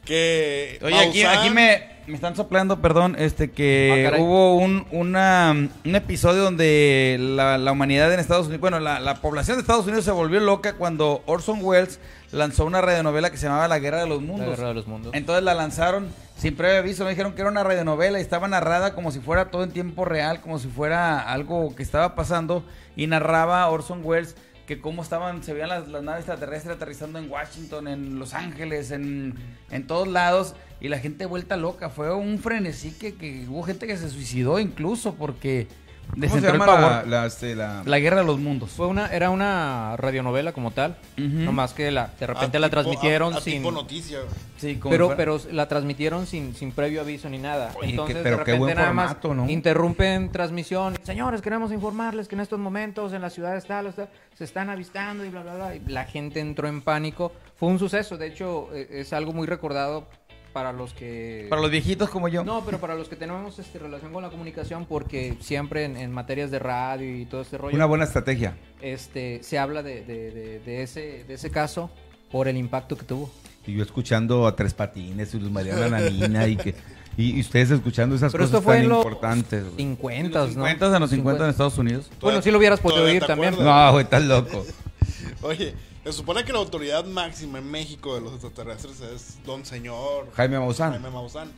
Que. 0.06 0.80
Oye, 0.82 0.98
aquí, 1.00 1.24
aquí 1.24 1.50
me, 1.52 1.91
me 2.08 2.16
están 2.16 2.36
soplando, 2.36 2.82
perdón, 2.82 3.16
este 3.20 3.52
que 3.52 4.10
Ah, 4.12 4.18
hubo 4.20 4.56
un, 4.56 4.86
una, 4.92 5.52
un 5.86 5.96
episodio 5.96 6.44
donde 6.44 7.18
la, 7.20 7.58
la 7.58 7.72
humanidad 7.72 8.12
en 8.14 8.20
Estados 8.20 8.48
Unidos, 8.48 8.62
bueno, 8.62 8.80
la, 8.80 9.00
la 9.00 9.16
población 9.22 9.58
de 9.58 9.62
Estados 9.62 9.86
Unidos 9.86 10.06
se 10.06 10.12
volvió 10.12 10.40
loca 10.40 10.74
cuando 10.74 11.24
Orson 11.26 11.60
Welles 11.62 12.00
lanzó 12.32 12.66
una 12.66 12.82
radionovela 12.82 13.30
que 13.30 13.38
se 13.38 13.46
llamaba 13.48 13.68
La 13.68 13.80
Guerra 13.80 14.02
de 14.02 14.08
los 14.08 14.22
La 14.22 14.28
Mundos. 14.28 14.50
guerra 14.50 14.68
de 14.70 14.74
los 14.74 14.88
mundos. 14.88 15.12
Entonces 15.14 15.44
la 15.44 15.54
lanzaron 15.54 16.08
sin 16.38 16.56
previo 16.56 16.80
aviso, 16.80 17.04
me 17.04 17.12
dijeron 17.12 17.34
que 17.34 17.42
era 17.42 17.52
una 17.52 17.64
radionovela 17.64 18.18
y 18.20 18.22
estaba 18.22 18.48
narrada 18.48 18.94
como 18.96 19.12
si 19.12 19.20
fuera 19.20 19.52
todo 19.52 19.64
en 19.64 19.72
tiempo 19.72 20.06
real, 20.06 20.42
como 20.42 20.58
si 20.60 20.68
fuera 20.70 21.20
algo 21.20 21.76
que 21.76 21.84
estaba 21.84 22.16
pasando 22.16 22.64
y 22.96 23.06
narraba 23.08 23.68
Orson 23.70 24.02
Welles 24.04 24.36
que 24.66 24.80
cómo 24.80 25.02
estaban, 25.04 25.44
se 25.44 25.54
veían 25.54 25.70
las, 25.70 25.88
las 25.90 26.02
naves 26.02 26.22
extraterrestres 26.22 26.76
aterrizando 26.78 27.20
en 27.20 27.30
Washington, 27.30 27.88
en 27.90 28.18
Los 28.20 28.34
Ángeles, 28.34 28.92
en, 28.92 29.36
en 29.70 29.86
todos 29.86 30.08
lados 30.08 30.56
y 30.82 30.90
la 30.90 31.00
gente 31.00 31.26
vuelta 31.26 31.56
loca, 31.58 31.90
fue 31.90 32.14
un 32.14 32.40
frenesí 32.40 32.92
que, 32.92 33.14
que 33.16 33.46
hubo 33.48 33.64
gente 33.64 33.88
que 33.88 33.96
se 33.98 34.10
suicidó 34.10 34.60
incluso 34.60 35.14
porque 35.16 35.68
¿Cómo 36.14 36.28
se 36.28 36.42
llama 36.42 36.66
pavor. 36.66 36.82
la, 36.92 37.04
la, 37.22 37.26
este, 37.26 37.56
la- 37.56 37.84
La 37.86 38.00
guerra 38.00 38.18
de 38.18 38.26
los 38.26 38.38
mundos. 38.38 38.72
Fue 38.72 38.88
una, 38.88 39.08
era 39.08 39.30
una 39.30 39.96
radionovela 39.96 40.52
como 40.52 40.72
tal, 40.72 40.98
no 41.16 41.54
más 41.54 41.74
que 41.74 41.90
la, 41.90 42.10
de 42.20 42.28
repente 42.28 42.58
a 42.58 42.60
la 42.60 42.68
tipo- 42.68 42.82
transmitieron 42.82 43.34
a- 43.34 43.38
a 43.38 43.42
sin... 43.42 43.54
tipo 43.60 43.72
noticia. 43.72 44.20
Sí, 44.58 44.76
como 44.76 44.92
Pero, 44.92 45.06
fuera- 45.06 45.18
pero 45.18 45.42
la 45.54 45.68
transmitieron 45.70 46.28
sin, 46.28 46.54
sin 46.54 46.72
previo 46.74 47.00
aviso 47.02 47.30
ni 47.30 47.38
nada. 47.38 47.72
Oye, 47.80 47.92
Entonces, 47.92 48.18
qué- 48.18 48.24
pero 48.24 48.38
de 48.38 48.44
qué 48.44 48.52
repente 48.52 48.60
buen 48.60 48.76
nada 48.76 48.92
más 48.94 49.16
interrumpen 49.48 50.32
transmisión. 50.32 50.98
Señores, 51.04 51.42
queremos 51.42 51.72
informarles 51.72 52.28
que 52.28 52.36
en 52.36 52.42
estos 52.42 52.60
momentos 52.60 53.14
en 53.14 53.22
la 53.22 53.30
ciudad 53.30 53.54
de 53.54 53.62
tal, 53.62 53.94
tal, 53.94 54.10
se 54.38 54.44
están 54.44 54.70
avistando 54.70 55.24
y 55.24 55.30
bla, 55.30 55.44
bla, 55.44 55.56
bla. 55.56 55.76
Y 55.76 55.80
la 55.88 56.04
gente 56.06 56.40
entró 56.42 56.68
en 56.68 56.82
pánico. 56.82 57.32
Fue 57.56 57.70
un 57.70 57.80
suceso. 57.80 58.18
De 58.18 58.28
hecho, 58.28 58.70
eh, 58.74 58.88
es 58.92 59.14
algo 59.14 59.34
muy 59.34 59.48
recordado 59.48 60.08
para 60.52 60.72
los 60.74 60.94
que... 60.94 61.48
para 61.50 61.62
los 61.62 61.72
viejitos 61.72 62.10
como 62.10 62.28
yo. 62.28 62.44
No, 62.44 62.64
pero 62.66 62.80
para 62.80 62.96
los 62.96 63.08
que 63.10 63.16
tenemos 63.16 63.58
este, 63.60 63.80
relación 63.80 64.12
con 64.14 64.22
la 64.24 64.30
comunicación, 64.30 64.86
porque 64.86 65.36
siempre 65.40 65.86
en, 65.86 65.98
en 65.98 66.12
materias 66.12 66.52
de 66.52 66.60
radio 66.60 67.18
y 67.18 67.26
todo 67.26 67.42
este 67.42 67.58
rollo, 67.58 67.76
Una 67.76 67.86
buena 67.86 68.04
estrategia. 68.06 68.56
este, 68.82 69.42
se 69.44 69.58
habla 69.60 69.82
de, 69.84 70.04
de- 70.06 70.32
de- 70.32 70.60
de 70.60 70.82
ese, 70.84 71.24
de 71.28 71.34
ese 71.34 71.50
caso 71.52 71.90
por 72.32 72.48
el 72.48 72.58
impacto 72.58 72.98
que 72.98 73.04
tuvo. 73.06 73.32
Y 73.68 73.74
yo 73.76 73.84
escuchando 73.84 74.48
a 74.48 74.56
Tres 74.56 74.74
Patines 74.74 75.34
y 75.34 75.40
Luz 75.40 75.52
Mariana 75.52 75.88
Nanina 75.90 76.48
y 76.48 76.56
que 76.58 76.74
y, 77.18 77.36
y 77.38 77.42
ustedes 77.42 77.70
escuchando 77.72 78.16
esas 78.16 78.32
Pero 78.32 78.46
cosas 78.46 78.60
esto 78.60 78.64
fue 78.64 78.78
tan 78.78 78.86
importantes. 78.86 79.64
güey. 79.66 79.76
50, 79.78 80.40
los 80.40 80.48
¿no? 80.56 80.66
50 80.66 80.86
en 80.96 81.00
los 81.02 81.10
50 81.10 81.44
en 81.44 81.50
Estados 81.50 81.78
Unidos. 81.78 82.10
Bueno, 82.22 82.42
sí 82.42 82.50
lo 82.52 82.58
hubieras 82.58 82.80
podido 82.80 83.02
¿Todavía 83.02 83.20
oír 83.20 83.28
también. 83.28 83.56
No, 83.64 83.92
güey, 83.92 84.04
estás 84.06 84.24
loco. 84.24 84.66
Oye, 85.42 85.74
se 86.04 86.14
supone 86.14 86.44
que 86.44 86.52
la 86.54 86.60
autoridad 86.60 87.06
máxima 87.06 87.60
en 87.60 87.70
México 87.70 88.16
de 88.16 88.22
los 88.22 88.34
extraterrestres 88.34 89.02
es 89.02 89.44
Don 89.46 89.66
Señor 89.66 90.32
Jaime 90.36 90.60
Maussan. 90.60 90.92
Jaime 90.94 91.10
Maussan. 91.10 91.52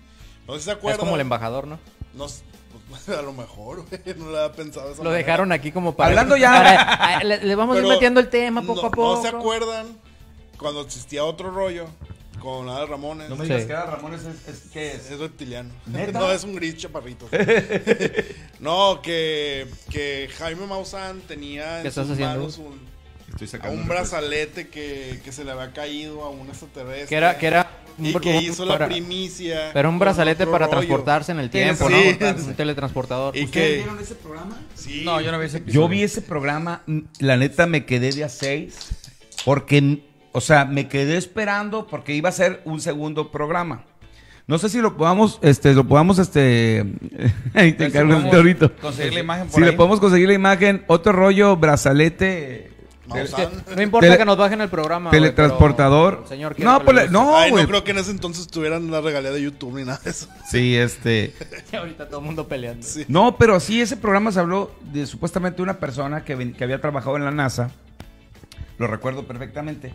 No 0.47 0.53
sé 0.53 0.59
si 0.59 0.65
se 0.65 0.71
Es 0.71 0.77
acuerdan. 0.77 0.99
como 0.99 1.15
el 1.15 1.21
embajador, 1.21 1.67
¿no? 1.67 1.79
no 2.13 2.27
pues 2.89 3.07
a 3.17 3.21
lo 3.21 3.31
mejor, 3.33 3.85
güey. 3.87 4.01
No 4.17 4.25
lo 4.31 4.37
había 4.37 4.51
pensado 4.55 4.87
de 4.87 4.93
esa 4.93 5.03
Lo 5.03 5.09
manera. 5.09 5.25
dejaron 5.25 5.51
aquí 5.51 5.71
como 5.71 5.95
para. 5.95 6.09
Hablando 6.09 6.35
ya- 6.37 6.51
para- 6.97 7.23
le, 7.23 7.43
le 7.43 7.55
vamos 7.55 7.77
a 7.77 7.79
ir 7.81 7.85
metiendo 7.87 8.19
el 8.19 8.29
tema 8.29 8.61
poco 8.61 8.81
no, 8.81 8.87
a 8.87 8.91
poco. 8.91 9.15
¿No 9.15 9.21
se 9.21 9.27
acuerdan 9.29 9.87
cuando 10.57 10.81
existía 10.81 11.23
otro 11.23 11.51
rollo 11.51 11.85
con 12.41 12.67
Adal 12.67 12.89
Ramones? 12.89 13.29
No 13.29 13.35
me 13.37 13.45
Sí. 13.45 13.53
digas 13.53 13.65
que 13.67 13.71
era 13.71 13.85
Ramón 13.85 14.13
es, 14.15 14.23
es, 14.25 14.69
¿qué 14.73 14.91
es? 14.93 15.09
Es 15.11 15.19
reptiliano. 15.19 15.69
¿Neta? 15.85 16.19
No, 16.19 16.29
es 16.31 16.43
un 16.43 16.55
gris 16.55 16.75
chaparrito. 16.77 17.29
no, 18.59 19.01
que, 19.01 19.67
que 19.89 20.29
Jaime 20.37 20.65
Maussan 20.67 21.21
tenía 21.21 21.75
¿Qué 21.75 21.81
en 21.81 21.87
estás 21.87 22.05
sus 22.07 22.13
haciendo? 22.13 22.35
manos 22.39 22.57
un, 22.57 22.79
Estoy 23.33 23.47
a 23.47 23.51
sacando 23.51 23.81
un 23.81 23.87
brazalete 23.87 24.67
que, 24.67 25.19
que 25.23 25.31
se 25.31 25.43
le 25.43 25.51
había 25.51 25.71
caído 25.73 26.23
a 26.23 26.29
un 26.29 26.47
extraterrestre. 26.47 27.07
Que 27.07 27.15
era, 27.15 27.37
que 27.37 27.47
era 27.47 27.69
Y 27.99 28.13
que 28.13 28.37
hizo 28.37 28.65
la 28.65 28.85
primicia. 28.85 29.71
Pero 29.73 29.89
un 29.89 29.99
brazalete 29.99 30.45
para 30.45 30.65
rollo. 30.67 30.77
transportarse 30.77 31.31
en 31.31 31.39
el 31.39 31.49
tiempo, 31.49 31.87
Sí. 31.89 32.17
¿no? 32.19 32.29
Un 32.29 32.53
teletransportador. 32.55 33.35
Y 33.35 33.45
¿Ustedes 33.45 33.67
que. 33.69 33.75
vieron 33.77 33.99
ese 33.99 34.15
programa? 34.15 34.59
Sí. 34.75 35.01
No, 35.03 35.19
yo 35.21 35.31
no 35.31 35.39
vi 35.39 35.45
ese 35.47 35.57
episodio. 35.57 35.81
Yo 35.81 35.87
vi 35.89 36.03
ese 36.03 36.21
programa, 36.21 36.83
la 37.19 37.37
neta 37.37 37.65
me 37.65 37.85
quedé 37.85 38.11
de 38.11 38.23
a 38.23 38.29
seis, 38.29 38.75
porque, 39.45 40.03
o 40.31 40.41
sea, 40.41 40.65
me 40.65 40.87
quedé 40.87 41.17
esperando 41.17 41.87
porque 41.87 42.13
iba 42.15 42.29
a 42.29 42.33
ser 42.33 42.61
un 42.65 42.81
segundo 42.81 43.31
programa. 43.31 43.83
No 44.45 44.57
sé 44.57 44.67
si 44.69 44.79
lo 44.79 44.97
podamos, 44.97 45.39
este, 45.41 45.73
lo 45.73 45.87
podamos, 45.87 46.19
este, 46.19 46.83
ahí 47.53 47.73
te 47.73 47.85
encargo 47.85 48.09
el 48.11 48.15
podemos 48.17 48.31
teorito. 48.31 48.75
conseguir 48.75 49.13
la 49.13 49.19
imagen 49.21 49.47
por 49.47 49.55
Si 49.55 49.61
le 49.61 49.73
podemos 49.73 49.99
conseguir 50.01 50.27
la 50.27 50.33
imagen, 50.33 50.83
otro 50.87 51.13
rollo, 51.13 51.55
brazalete. 51.57 52.72
No 53.75 53.81
importa 53.81 54.07
Tele- 54.07 54.17
que 54.17 54.25
nos 54.25 54.37
bajen 54.37 54.61
el 54.61 54.69
programa. 54.69 55.11
teletransportador. 55.11 56.17
pero, 56.17 56.27
Señor, 56.27 56.59
no, 56.59 56.79
que 56.79 56.85
pues, 56.85 57.11
no, 57.11 57.37
Ay, 57.37 57.51
güey. 57.51 57.63
no 57.63 57.69
creo 57.69 57.83
que 57.83 57.91
en 57.91 57.97
ese 57.97 58.11
entonces 58.11 58.47
tuvieran 58.47 58.89
la 58.89 59.01
regalía 59.01 59.31
de 59.31 59.41
YouTube 59.41 59.77
ni 59.77 59.85
nada 59.85 59.99
de 60.03 60.11
eso. 60.11 60.27
Sí, 60.49 60.75
este. 60.75 61.33
Ahorita 61.77 62.07
todo 62.07 62.19
el 62.19 62.25
mundo 62.25 62.47
peleando. 62.47 62.85
Sí. 62.85 63.05
No, 63.07 63.37
pero 63.37 63.59
sí, 63.59 63.81
ese 63.81 63.97
programa 63.97 64.31
se 64.31 64.39
habló 64.39 64.71
de 64.91 65.05
supuestamente 65.05 65.61
una 65.61 65.79
persona 65.79 66.23
que, 66.23 66.33
había 66.33 66.79
trabajado 66.79 67.17
en 67.17 67.25
la 67.25 67.31
NASA, 67.31 67.71
lo 68.77 68.87
recuerdo 68.87 69.27
perfectamente, 69.27 69.93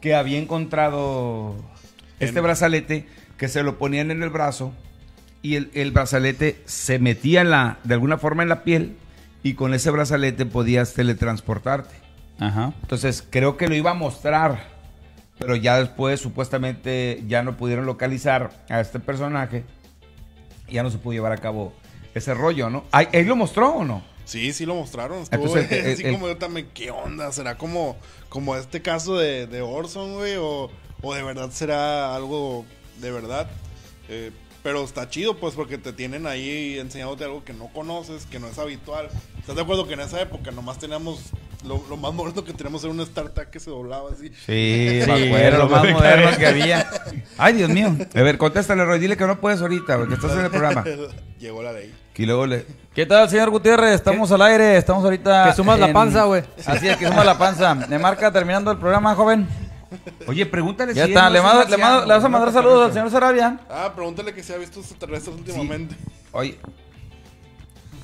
que 0.00 0.14
había 0.14 0.38
encontrado 0.38 1.56
este 2.20 2.40
brazalete 2.40 3.06
que 3.36 3.48
se 3.48 3.62
lo 3.62 3.78
ponían 3.78 4.10
en 4.10 4.22
el 4.22 4.30
brazo 4.30 4.72
y 5.40 5.56
el, 5.56 5.70
el 5.74 5.90
brazalete 5.90 6.62
se 6.66 6.98
metía 6.98 7.40
en 7.40 7.50
la, 7.50 7.78
de 7.82 7.94
alguna 7.94 8.18
forma 8.18 8.42
en 8.44 8.48
la 8.48 8.62
piel 8.62 8.96
y 9.42 9.54
con 9.54 9.74
ese 9.74 9.90
brazalete 9.90 10.46
podías 10.46 10.94
teletransportarte. 10.94 12.01
Ajá. 12.42 12.72
Entonces 12.82 13.24
creo 13.28 13.56
que 13.56 13.68
lo 13.68 13.74
iba 13.74 13.90
a 13.92 13.94
mostrar, 13.94 14.64
pero 15.38 15.54
ya 15.56 15.78
después 15.78 16.20
supuestamente 16.20 17.22
ya 17.26 17.42
no 17.42 17.56
pudieron 17.56 17.86
localizar 17.86 18.50
a 18.68 18.80
este 18.80 18.98
personaje 19.00 19.64
y 20.68 20.74
ya 20.74 20.82
no 20.82 20.90
se 20.90 20.98
pudo 20.98 21.12
llevar 21.14 21.32
a 21.32 21.38
cabo 21.38 21.72
ese 22.14 22.34
rollo, 22.34 22.68
¿no? 22.70 22.84
¿Él 23.12 23.26
lo 23.26 23.36
mostró 23.36 23.70
o 23.76 23.84
no? 23.84 24.02
Sí, 24.24 24.52
sí 24.52 24.66
lo 24.66 24.74
mostraron. 24.74 25.22
Estuvo 25.22 25.56
Entonces, 25.56 25.72
el- 25.86 25.92
así 25.92 26.02
el- 26.04 26.12
como 26.12 26.28
yo 26.28 26.36
también, 26.36 26.68
¿qué 26.74 26.90
onda? 26.90 27.30
¿Será 27.32 27.56
como, 27.58 27.96
como 28.28 28.56
este 28.56 28.82
caso 28.82 29.16
de, 29.18 29.46
de 29.46 29.62
Orson, 29.62 30.14
güey? 30.14 30.36
O, 30.36 30.70
o 31.02 31.14
de 31.14 31.22
verdad 31.22 31.50
será 31.50 32.14
algo 32.14 32.64
de 33.00 33.10
verdad? 33.10 33.48
Eh, 34.08 34.30
pero 34.62 34.84
está 34.84 35.08
chido, 35.08 35.38
pues, 35.38 35.54
porque 35.54 35.76
te 35.76 35.92
tienen 35.92 36.26
ahí 36.28 36.78
enseñándote 36.78 37.24
algo 37.24 37.44
que 37.44 37.52
no 37.52 37.66
conoces, 37.68 38.26
que 38.26 38.38
no 38.38 38.46
es 38.46 38.58
habitual. 38.58 39.08
¿Estás 39.40 39.56
de 39.56 39.62
acuerdo 39.62 39.88
que 39.88 39.94
en 39.94 40.00
esa 40.00 40.20
época 40.20 40.50
nomás 40.52 40.78
teníamos... 40.78 41.30
Lo, 41.64 41.80
lo 41.88 41.96
más 41.96 42.12
moderno 42.12 42.42
que 42.44 42.52
teníamos 42.52 42.82
era 42.82 42.92
un 42.92 43.04
StarTAC 43.06 43.50
que 43.50 43.60
se 43.60 43.70
doblaba 43.70 44.10
así. 44.10 44.28
Sí, 44.30 45.00
Sí, 45.04 45.10
era 45.32 45.58
lo 45.58 45.68
más 45.68 45.88
moderno 45.88 46.36
que 46.36 46.46
había. 46.46 46.88
Ay, 47.38 47.54
Dios 47.54 47.70
mío. 47.70 47.94
A 48.14 48.22
ver, 48.22 48.36
contéstale, 48.38 48.84
Roy. 48.84 48.98
Dile 48.98 49.16
que 49.16 49.26
no 49.26 49.40
puedes 49.40 49.60
ahorita, 49.60 49.96
porque 49.98 50.14
estás 50.14 50.32
en 50.32 50.40
el 50.40 50.50
programa. 50.50 50.84
Llegó 51.38 51.62
la 51.62 51.72
ley. 51.72 51.94
Y 52.14 52.26
luego 52.26 52.46
le... 52.46 52.66
¿Qué 52.94 53.06
tal, 53.06 53.28
señor 53.30 53.50
Gutiérrez? 53.50 53.94
Estamos 53.94 54.30
al 54.32 54.42
aire, 54.42 54.76
estamos 54.76 55.02
ahorita. 55.02 55.46
Que 55.46 55.54
sumas 55.54 55.78
la 55.78 55.92
panza, 55.92 56.24
güey. 56.24 56.42
Así 56.66 56.86
es, 56.88 56.96
que 56.96 57.06
sumas 57.06 57.24
la 57.24 57.38
panza. 57.38 57.74
Me 57.74 57.98
marca 57.98 58.30
terminando 58.30 58.70
el 58.70 58.78
programa, 58.78 59.14
joven. 59.14 59.48
Oye, 60.26 60.44
pregúntale 60.46 60.94
Ya 60.94 61.04
si 61.04 61.10
está, 61.12 61.28
le, 61.30 61.40
mando- 61.40 61.64
le, 61.68 61.76
mando- 61.76 62.06
le 62.06 62.14
vas 62.14 62.24
a 62.24 62.28
mandar 62.28 62.52
saludos 62.52 62.86
al 62.86 62.92
señor 62.92 63.10
Sarabia. 63.10 63.58
Ah, 63.70 63.92
pregúntale 63.94 64.32
que 64.34 64.42
si 64.42 64.52
ha 64.52 64.56
visto 64.56 64.80
extraterrestres 64.80 65.36
últimamente. 65.36 65.94
Oye, 66.32 66.58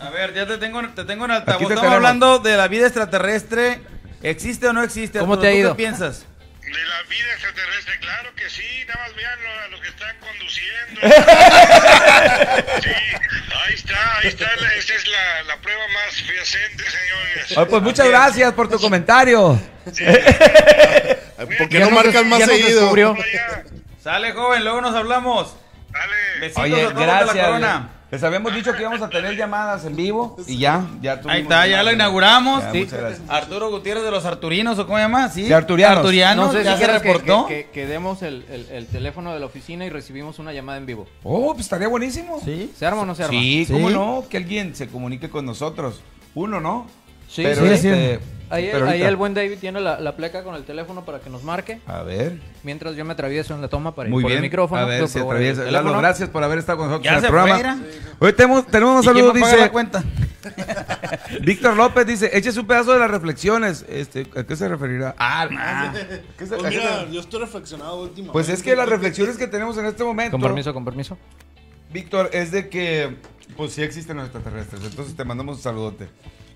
A 0.01 0.11
ver, 0.11 0.33
ya 0.35 0.47
te 0.47 0.59
tengo, 0.59 0.87
te 0.91 1.05
tengo 1.05 1.25
en 1.25 1.31
altavoz. 1.33 1.67
te 1.67 1.75
Estamos 1.75 1.93
hablando 1.93 2.39
de 2.39 2.57
la 2.57 2.69
vida 2.69 2.87
extraterrestre. 2.87 3.81
¿Existe 4.23 4.67
o 4.69 4.73
no 4.73 4.83
existe? 4.83 5.19
¿Cómo 5.21 5.35
Arturo? 5.35 5.43
te 5.43 5.49
ha 5.49 5.53
¿Tú 5.53 5.59
ido? 5.59 5.71
¿Qué 5.77 5.77
piensas? 5.83 6.27
De 6.63 6.71
la 6.71 7.03
vida 7.09 7.33
extraterrestre, 7.33 7.99
claro 8.01 8.35
que 8.35 8.51
sí, 8.51 8.63
nada 8.87 9.01
más 9.07 9.17
vean 9.17 9.39
lo- 9.43 9.61
a 9.65 9.69
los 9.69 9.81
que 9.81 9.89
están 9.89 10.17
conduciendo. 10.21 11.01
Sí, 12.83 12.91
ahí 12.91 13.75
está, 13.75 14.19
ahí 14.19 14.29
está, 14.29 14.47
esa 14.77 14.95
es 14.95 15.09
la, 15.09 15.43
la 15.45 15.57
prueba 15.61 15.83
más 15.89 16.23
fehaciente, 16.23 16.85
señores. 16.85 17.69
Pues 17.71 17.83
muchas 17.83 18.09
gracias 18.09 18.53
por 18.53 18.69
tu 18.69 18.79
comentario. 18.79 19.59
Ay, 19.87 21.47
¿Por 21.59 21.69
qué 21.69 21.79
Ya 21.79 21.85
no 21.87 21.91
marcas 21.91 22.25
más 22.27 22.45
seguido? 22.45 22.93
Sale, 24.03 24.33
joven, 24.33 24.63
luego 24.65 24.81
nos 24.81 24.95
hablamos. 24.95 25.57
Dale. 25.91 26.15
Besitos 26.41 26.63
Oye, 26.65 26.75
a 26.75 26.89
todos 26.89 27.01
de 27.01 27.07
la 27.07 27.21
gracias. 27.23 27.47
corona. 27.47 27.89
Les 28.11 28.23
habíamos 28.23 28.55
dicho 28.55 28.73
que 28.73 28.81
íbamos 28.81 29.03
a 29.03 29.11
tener 29.11 29.37
llamadas 29.37 29.85
en 29.85 29.95
vivo 29.95 30.37
y 30.47 30.57
ya, 30.57 30.87
ya 31.03 31.17
tuvimos 31.21 31.35
Ahí 31.37 31.43
está, 31.43 31.67
ya 31.67 31.83
lo 31.83 31.93
inauguramos. 31.93 32.63
Ya, 32.63 32.73
Sí. 32.73 32.79
muchas 32.85 33.01
gracias. 33.01 33.23
Arturo 33.29 33.71
Gutiérrez 33.71 34.03
de 34.03 34.11
los 34.11 34.25
Arturinos, 34.25 34.79
¿o 34.79 34.87
cómo 34.87 34.97
se 34.97 35.03
llama? 35.03 35.29
Sí. 35.29 35.43
De 35.43 35.55
Arturianos. 35.55 35.99
Arturianos, 35.99 36.47
No 36.47 36.53
sé 36.59 36.65
ya 36.65 36.77
si 36.79 36.85
se 36.85 36.87
reportó. 36.99 37.47
que- 37.47 37.65
que- 37.67 37.71
que 37.71 37.87
demos 37.87 38.23
el, 38.23 38.47
el- 38.51 38.67
el 38.71 38.87
teléfono 38.87 39.35
de 39.35 39.41
la 39.41 39.47
oficina 39.47 39.85
y 39.85 39.91
recibimos 39.91 40.39
una 40.39 40.55
llamada 40.55 40.79
en 40.79 40.87
vivo. 40.87 41.07
Oh, 41.23 41.53
pues 41.53 41.67
estaría 41.67 41.89
buenísimo. 41.89 42.41
Sí. 42.43 42.73
¿Se 42.75 42.87
arma 42.87 43.03
o 43.03 43.05
no 43.05 43.15
se 43.15 43.25
arma? 43.25 43.39
Sí, 43.39 43.67
cómo 43.71 43.89
Sí. 43.89 43.95
no, 43.95 44.25
que 44.31 44.39
alguien 44.39 44.75
se 44.75 44.89
comunique 44.89 45.29
con 45.29 45.45
nosotros. 45.45 46.01
Uno, 46.35 46.61
¿no? 46.61 46.87
Sí, 47.29 47.43
Pero 47.43 47.61
sí. 47.67 47.73
este, 47.75 48.21
Ahí, 48.51 48.69
pero 48.73 48.89
ahí 48.89 49.03
el 49.03 49.17
buen 49.17 49.35
David 49.35 49.59
tiene 49.61 49.81
la, 49.81 50.01
la 50.01 50.17
placa 50.17 50.43
con 50.43 50.55
el 50.55 50.65
teléfono 50.65 51.05
para 51.05 51.21
que 51.21 51.29
nos 51.31 51.43
marque. 51.43 51.81
A 51.87 52.03
ver. 52.03 52.39
Mientras 52.63 52.97
yo 52.97 53.05
me 53.05 53.13
atravieso 53.13 53.55
en 53.55 53.61
la 53.61 53.69
toma 53.69 53.95
para 53.95 54.09
ir 54.09 54.13
Muy 54.15 54.23
por 54.23 54.31
bien. 54.31 54.39
el 54.39 54.43
micrófono. 54.43 54.81
A 54.81 54.85
ver, 54.87 55.07
se 55.09 55.19
el 55.19 55.25
atraviesa. 55.25 55.65
Lalo, 55.71 55.97
gracias 55.99 56.31
por 56.31 56.43
haber 56.43 56.59
estado 56.59 56.79
con 56.79 56.89
nosotros 56.89 57.05
Ya 57.05 57.11
en 57.13 57.17
el 57.19 57.23
se 57.23 57.29
programa. 57.29 57.79
Hoy 58.19 58.33
tenemos, 58.33 58.67
tenemos 58.67 58.95
un 58.95 59.03
¿Y 59.03 59.05
quién 59.15 59.17
saludo, 59.17 59.33
dice 59.35 59.57
la 59.59 59.71
cuenta? 59.71 60.03
Víctor 61.43 61.77
López, 61.77 62.07
dice, 62.07 62.31
échese 62.33 62.59
un 62.61 62.67
pedazo 62.67 62.93
de 62.93 62.99
las 63.01 63.11
reflexiones. 63.11 63.85
Este, 63.89 64.27
¿A 64.37 64.45
qué 64.45 64.57
se 64.57 64.69
referirá? 64.69 65.15
Ah, 65.19 65.49
ah. 65.53 65.93
¿Qué 66.39 66.47
se- 66.47 66.57
Pues 66.57 66.71
mira, 66.75 67.01
se- 67.07 67.13
yo 67.13 67.21
estoy 67.21 67.41
reflexionado 67.41 68.01
últimamente. 68.03 68.33
Pues 68.33 68.49
es 68.49 68.63
que 68.63 68.75
las 68.77 68.89
reflexiones 68.89 69.37
que 69.37 69.47
tenemos 69.47 69.77
en 69.79 69.87
este 69.87 70.05
momento, 70.05 70.33
Con 70.33 70.41
permiso, 70.43 70.73
con 70.73 70.85
permiso. 70.85 71.19
Víctor, 71.93 72.31
es 72.33 72.51
de 72.51 72.69
que, 72.69 73.17
pues 73.57 73.73
sí 73.73 73.83
existen 73.83 74.17
los 74.17 74.27
extraterrestres. 74.27 74.83
Entonces 74.85 75.17
te 75.17 75.25
mandamos 75.25 75.57
un 75.57 75.63
saludote. 75.63 76.09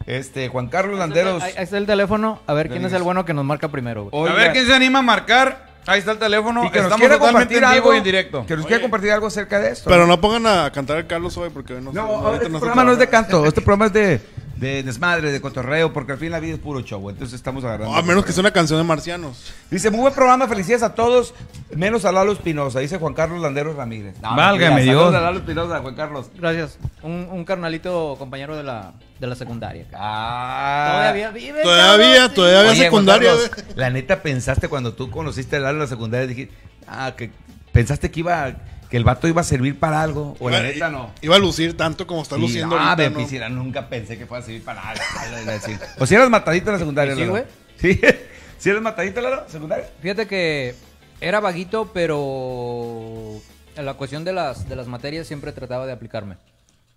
Este, 0.07 0.49
Juan 0.49 0.68
Carlos 0.68 0.99
Landeros. 0.99 1.43
Ahí, 1.43 1.53
ahí 1.57 1.64
está 1.64 1.78
el 1.78 1.86
teléfono. 1.86 2.40
A 2.47 2.55
ver 2.55 2.68
quién 2.68 2.84
es 2.84 2.93
el 2.93 3.03
bueno 3.03 3.24
que 3.24 3.34
nos 3.34 3.45
marca 3.45 3.68
primero. 3.68 4.05
güey. 4.09 4.22
Oiga, 4.24 4.34
A 4.34 4.36
ver 4.36 4.53
quién 4.53 4.66
se 4.66 4.74
anima 4.74 4.99
a 5.01 5.03
marcar. 5.03 5.72
Ahí 5.84 5.99
está 5.99 6.12
el 6.12 6.18
teléfono. 6.18 6.64
y 6.64 6.70
que 6.70 6.76
nos 6.78 6.84
Estamos 6.86 7.01
quiera 7.01 7.18
totalmente 7.18 7.55
compartir 7.57 7.64
en 7.64 7.70
vivo 7.70 7.90
algo, 7.90 7.95
y 7.95 7.99
en 7.99 8.05
directo. 8.05 8.47
Que 8.47 8.57
nos 8.57 8.66
quiera 8.66 8.82
compartir 8.82 9.11
algo 9.11 9.26
acerca 9.26 9.59
de 9.59 9.70
esto. 9.70 9.90
Pero 9.90 10.07
no 10.07 10.20
pongan 10.20 10.47
a 10.47 10.70
cantar 10.70 10.99
el 10.99 11.07
Carlos 11.09 11.36
hoy 11.36 11.51
porque 11.51 11.74
hoy 11.74 11.82
no 11.82 11.93
No, 11.93 12.03
ahorita 12.03 12.45
este 12.45 12.53
se 12.53 12.59
programa 12.61 12.84
no 12.84 12.93
es 12.93 12.99
de 12.99 13.07
trabaja. 13.09 13.28
canto, 13.28 13.47
este 13.47 13.61
programa 13.62 13.86
es 13.86 13.93
de, 13.93 14.20
de 14.62 14.84
desmadre, 14.84 15.32
de 15.32 15.40
cotorreo, 15.40 15.92
porque 15.92 16.12
al 16.12 16.18
fin 16.18 16.30
la 16.30 16.38
vida 16.38 16.54
es 16.54 16.60
puro 16.60 16.80
show, 16.82 17.10
entonces 17.10 17.34
estamos 17.34 17.64
agarrando. 17.64 17.92
No, 17.92 17.98
a 17.98 18.02
menos 18.02 18.24
que 18.24 18.30
sea 18.30 18.42
una 18.42 18.52
canción 18.52 18.78
de 18.78 18.84
marcianos. 18.84 19.52
Dice, 19.68 19.90
muy 19.90 20.00
buen 20.02 20.14
programa, 20.14 20.46
felicidades 20.46 20.84
a 20.84 20.94
todos, 20.94 21.34
menos 21.74 22.04
a 22.04 22.12
Lalo 22.12 22.30
Espinosa, 22.30 22.78
dice 22.78 22.96
Juan 22.98 23.12
Carlos 23.12 23.42
Landeros 23.42 23.74
Ramírez. 23.74 24.14
No, 24.22 24.36
Válgame 24.36 24.82
Dios. 24.82 24.94
saludos 24.96 25.14
a 25.16 25.20
Lalo 25.20 25.38
Espinosa, 25.40 25.80
Juan 25.80 25.94
Carlos. 25.96 26.30
Gracias. 26.38 26.78
Un, 27.02 27.28
un 27.32 27.44
carnalito 27.44 28.14
compañero 28.20 28.56
de 28.56 28.62
la, 28.62 28.92
de 29.18 29.26
la 29.26 29.34
secundaria. 29.34 29.84
Ah. 29.94 30.92
Todavía 30.92 31.30
vive. 31.32 31.62
Todavía, 31.64 32.14
cabrón, 32.18 32.34
todavía 32.34 32.58
había 32.60 32.70
Oye, 32.70 32.82
secundaria. 32.84 33.30
Carlos, 33.30 33.50
la 33.74 33.90
neta 33.90 34.22
pensaste 34.22 34.68
cuando 34.68 34.94
tú 34.94 35.10
conociste 35.10 35.56
a 35.56 35.58
Lalo 35.58 35.74
en 35.74 35.80
la 35.80 35.86
secundaria, 35.88 36.28
dijiste, 36.28 36.54
ah, 36.86 37.12
que 37.16 37.32
pensaste 37.72 38.12
que 38.12 38.20
iba, 38.20 38.54
que 38.93 38.99
el 38.99 39.05
vato 39.05 39.26
iba 39.26 39.40
a 39.40 39.45
servir 39.45 39.78
para 39.80 40.03
algo, 40.03 40.36
o 40.38 40.51
la 40.51 40.59
Iba- 40.59 40.66
neta 40.68 40.90
no. 40.90 41.12
Iba 41.22 41.36
a 41.36 41.38
lucir 41.38 41.74
tanto 41.78 42.07
como 42.07 42.20
está 42.20 42.34
Sí, 42.36 42.43
luciendo 42.43 42.76
ah, 42.78 42.90
ahorita, 42.90 43.09
me 43.09 43.16
¿no? 43.16 43.18
piscina, 43.24 43.49
nunca 43.49 43.88
pensé 43.88 44.18
que 44.18 44.26
fuera 44.26 44.43
a 44.43 44.47
servir 44.47 44.62
para 44.62 44.82
nada. 44.84 44.95
iba 45.43 45.51
a 45.51 45.55
decir. 45.55 45.78
O 45.99 46.05
si 46.05 46.14
eras 46.14 46.28
matadito 46.28 46.66
en 46.68 46.72
la 46.74 46.78
secundaria, 46.78 47.14
¿Y 47.14 47.16
sí, 47.16 47.24
güey? 47.26 47.45
Sí, 47.78 47.99
¿Sí 48.59 48.68
eres 48.68 48.82
matadito, 48.82 49.22
Lalo, 49.22 49.45
secundaria. 49.49 49.88
Fíjate 50.03 50.26
que 50.26 50.74
era 51.22 51.40
vaguito, 51.40 51.90
pero 51.95 53.40
en 53.76 53.86
la 53.86 53.95
cuestión 53.95 54.24
de 54.24 54.34
las, 54.34 54.68
de 54.68 54.76
las 54.76 54.86
materias 54.88 55.26
siempre 55.26 55.53
trataba 55.53 55.86
de 55.86 55.93
aplicarme. 55.93 56.36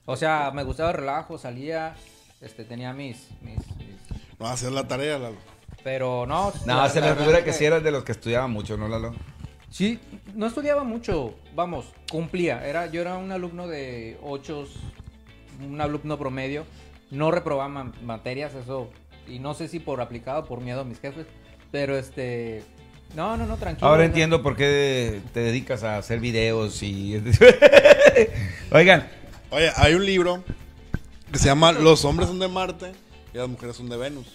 O 0.06 0.18
sea, 0.18 0.52
me 0.54 0.64
gustaba 0.64 0.89
el 0.91 0.98
relajo, 0.98 1.38
salía, 1.38 1.96
este, 2.41 2.66
tenía 2.66 2.91
mis, 2.91 3.30
mis, 3.41 3.56
mis- 3.78 4.38
No, 4.38 4.48
hacer 4.48 4.74
la 4.74 4.86
tarea, 4.86 5.18
Lalo. 5.18 5.38
Pero 5.82 6.26
no. 6.28 6.52
No, 6.66 6.76
la- 6.76 6.89
se 6.89 7.00
la 7.00 7.08
me 7.08 7.14
figura 7.14 7.38
verdad 7.38 7.46
que 7.46 7.54
sí 7.54 7.64
eras 7.64 7.82
de 7.84 7.91
los 7.91 8.04
que 8.04 8.12
estudiaban 8.12 8.52
mucho, 8.52 8.76
¿no, 8.76 8.89
Lalo? 8.89 9.16
Sí, 9.70 9.99
no 10.34 10.47
estudiaba 10.47 10.84
mucho, 10.84 11.36
vamos, 11.53 11.86
cumplía. 12.09 12.66
Era, 12.66 12.86
yo 12.88 13.01
era 13.01 13.18
un 13.18 13.32
alumno 13.32 13.68
de 13.68 14.18
ocho, 14.24 14.68
un 15.66 15.82
alumno 15.82 16.18
promedio. 16.18 16.66
No 17.11 17.32
reprobaba 17.32 17.68
ma- 17.70 17.91
materias, 18.03 18.53
eso. 18.55 18.89
Y 19.28 19.39
no 19.39 19.53
sé 19.53 19.68
si 19.68 19.80
por 19.80 20.01
aplicado, 20.01 20.45
por 20.45 20.61
miedo 20.61 20.82
a 20.82 20.86
mis 20.86 20.99
jefes. 20.99 21.26
Pero 21.72 21.97
este. 21.97 22.63
No, 23.16 23.38
no, 23.38 23.45
no, 23.45 23.57
tranquilo. 23.57 23.88
Ahora 23.88 24.03
no. 24.03 24.07
entiendo 24.07 24.41
por 24.41 24.55
qué 24.55 25.22
te 25.34 25.39
dedicas 25.41 25.84
a 25.84 25.97
hacer 25.97 26.20
videos 26.20 26.82
y... 26.84 27.22
Oigan, 28.72 29.07
Oye, 29.51 29.72
hay 29.76 29.93
un 29.93 30.05
libro 30.05 30.43
que 31.32 31.38
se 31.39 31.45
llama 31.45 31.72
Los 31.72 32.03
hombres 32.03 32.28
son 32.28 32.39
de 32.39 32.47
Marte 32.47 32.91
y 33.34 33.38
las 33.38 33.47
mujeres 33.47 33.76
son 33.76 33.89
de 33.89 33.97
Venus. 33.97 34.28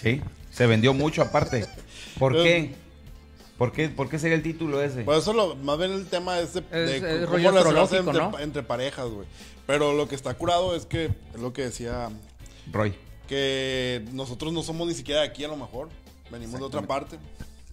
Sí, 0.00 0.20
se 0.50 0.66
vendió 0.66 0.92
mucho 0.92 1.22
aparte. 1.22 1.64
¿Por 2.18 2.34
qué? 2.34 2.74
¿Por 3.58 3.72
qué, 3.72 3.88
¿Por 3.88 4.08
qué 4.08 4.18
sería 4.20 4.36
el 4.36 4.42
título 4.42 4.80
ese? 4.82 5.02
Por 5.02 5.16
eso 5.16 5.32
lo, 5.32 5.56
más 5.56 5.76
bien 5.78 5.92
el 5.92 6.06
tema 6.06 6.38
es 6.38 6.54
de, 6.54 6.60
de 6.62 6.96
Es- 6.96 7.02
es 7.02 7.26
cómo 7.26 7.48
astrológico, 7.48 7.96
entre, 7.98 8.12
¿no? 8.22 8.38
entre 8.38 8.62
parejas, 8.62 9.06
güey. 9.08 9.26
Pero 9.66 9.92
lo 9.94 10.08
que 10.08 10.14
está 10.14 10.32
curado 10.34 10.74
es 10.76 10.86
que, 10.86 11.06
es 11.34 11.40
lo 11.40 11.52
que 11.52 11.62
decía, 11.62 12.08
Roy. 12.72 12.94
que 13.26 14.04
nosotros 14.12 14.52
no 14.52 14.62
somos 14.62 14.86
ni 14.88 14.94
siquiera 14.94 15.22
de 15.22 15.26
aquí 15.26 15.44
a 15.44 15.48
lo 15.48 15.56
mejor. 15.56 15.88
Venimos 16.30 16.60
de 16.60 16.66
otra 16.66 16.82
parte. 16.82 17.18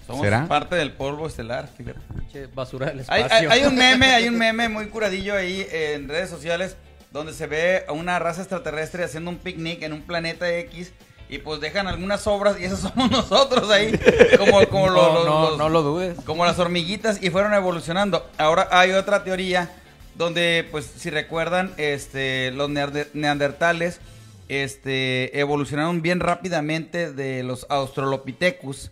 Somos 0.07 0.21
¿Será? 0.23 0.47
parte 0.47 0.75
del 0.75 0.93
polvo 0.93 1.27
estelar, 1.27 1.67
fíjate. 1.75 1.99
Pinche 2.17 2.47
basura 2.47 2.87
del 2.87 3.03
Hay, 3.07 3.21
espacio. 3.23 3.51
hay- 3.51 3.59
hay 3.61 3.65
un 3.67 3.75
meme, 3.75 4.05
hay 4.07 4.27
un 4.27 4.37
meme 4.39 4.69
muy 4.69 4.87
curadillo 4.87 5.35
ahí 5.35 5.65
en 5.71 6.07
redes 6.09 6.29
sociales 6.29 6.75
donde 7.11 7.33
se 7.33 7.47
ve 7.47 7.85
a 7.87 7.91
una 7.93 8.19
raza 8.19 8.41
extraterrestre 8.41 9.03
haciendo 9.03 9.29
un 9.31 9.37
picnic 9.37 9.81
en 9.83 9.93
un 9.93 10.01
planeta 10.01 10.51
X 10.57 10.91
y 11.29 11.39
pues 11.39 11.59
dejan 11.59 11.87
algunas 11.87 12.25
obras 12.27 12.57
y 12.59 12.65
esos 12.65 12.79
somos 12.93 13.09
nosotros 13.11 13.69
ahí, 13.71 13.97
como, 14.37 14.65
como 14.67 14.87
no, 14.87 14.93
lo- 14.93 15.13
los- 15.13 15.25
no, 15.25 15.49
los- 15.49 15.57
no 15.57 15.69
lo 15.69 15.81
dudes. 15.81 16.17
como 16.25 16.45
las 16.45 16.59
hormiguitas 16.59 17.21
y 17.23 17.29
fueron 17.29 17.53
evolucionando. 17.53 18.29
Ahora 18.37 18.67
hay 18.71 18.91
otra 18.91 19.23
teoría 19.23 19.71
donde, 20.15 20.65
pues, 20.71 20.85
si 20.97 21.09
recuerdan, 21.09 21.73
este, 21.77 22.51
los 22.51 22.69
neander- 22.69 23.09
neandertales, 23.13 23.99
este, 24.47 25.37
evolucionaron 25.39 26.01
bien 26.01 26.19
rápidamente 26.19 27.11
de 27.11 27.43
los 27.43 27.65
Australopithecus, 27.69 28.91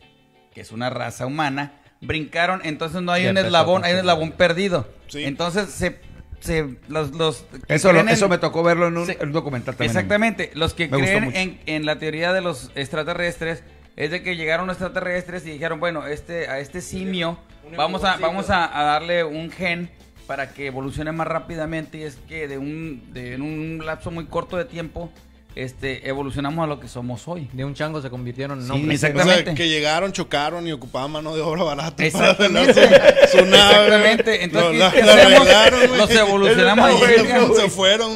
que 0.53 0.61
es 0.61 0.71
una 0.71 0.89
raza 0.89 1.25
humana, 1.25 1.73
brincaron, 2.01 2.61
entonces 2.63 3.01
no 3.01 3.11
hay 3.11 3.23
Ya 3.23 3.29
un 3.31 3.37
eslabón, 3.37 3.85
hay 3.85 3.93
un 3.93 3.99
eslabón 3.99 4.31
perdido. 4.31 4.87
Sí. 5.07 5.23
Entonces 5.23 5.69
se, 5.69 5.99
se, 6.43 6.75
los, 6.89 7.11
los 7.15 7.45
que 7.67 7.75
Eso, 7.75 7.87
lo- 7.89 7.93
creen 7.99 8.09
en- 8.09 8.13
eso 8.13 8.29
me 8.29 8.37
tocó 8.37 8.63
verlo 8.63 8.87
en 8.87 8.97
un, 8.97 9.05
Sí. 9.07 9.13
en 9.19 9.27
un 9.27 9.33
documental 9.33 9.75
también. 9.75 9.89
Exactamente. 9.91 10.51
Los 10.55 10.73
que 10.73 10.87
Me 10.87 10.97
creen 10.99 11.31
en, 11.35 11.59
en 11.65 11.85
la 11.85 11.97
teoría 11.99 12.33
de 12.33 12.41
los 12.41 12.71
extraterrestres 12.75 13.63
es 13.95 14.11
de 14.11 14.21
que 14.23 14.35
llegaron 14.35 14.67
los 14.67 14.75
extraterrestres 14.75 15.45
y 15.45 15.51
dijeron, 15.51 15.79
bueno, 15.79 16.05
este, 16.07 16.47
a 16.49 16.59
este 16.59 16.81
simio 16.81 17.37
vamos 17.77 18.03
a, 18.03 18.17
vamos 18.17 18.49
a, 18.49 18.79
a 18.79 18.83
darle 18.83 19.23
un 19.23 19.51
gen 19.51 19.89
para 20.27 20.53
que 20.53 20.67
evolucione 20.67 21.11
más 21.11 21.27
rápidamente 21.27 21.97
y 21.99 22.03
es 22.03 22.15
que 22.27 22.47
de 22.47 22.57
un, 22.57 23.11
de, 23.13 23.33
en 23.33 23.41
un 23.41 23.85
lapso 23.85 24.09
muy 24.11 24.25
corto 24.25 24.57
de 24.57 24.65
tiempo 24.65 25.11
este, 25.55 26.07
evolucionamos 26.09 26.63
a 26.63 26.67
lo 26.67 26.79
que 26.79 26.87
somos 26.87 27.27
hoy. 27.27 27.49
De 27.53 27.63
un 27.65 27.73
chango 27.73 28.01
se 28.01 28.09
convirtieron 28.09 28.59
en 28.59 28.65
Sí, 28.65 28.71
hombres. 28.71 28.97
O 28.97 29.01
sea, 29.01 29.09
Exactamente. 29.09 29.53
que 29.55 29.69
llegaron, 29.69 30.11
chocaron 30.11 30.67
y 30.67 30.71
ocupaban 30.71 31.11
mano 31.11 31.35
de 31.35 31.41
obra 31.41 31.63
barata 31.63 31.95
para 31.95 32.07
Exactamente. 32.07 32.79
arreglar 32.81 33.15
su, 33.31 33.37
su 33.39 33.45
nave. 33.45 33.73
Exactamente. 33.73 34.43
Entonces, 34.43 34.93
¿qué- 34.93 35.03
la 35.03 35.13
hacemos? 35.13 35.97
Los 35.97 36.11
evolucionamos 36.11 36.91
Y 36.91 37.55
se 37.61 37.69
fueron. 37.69 38.11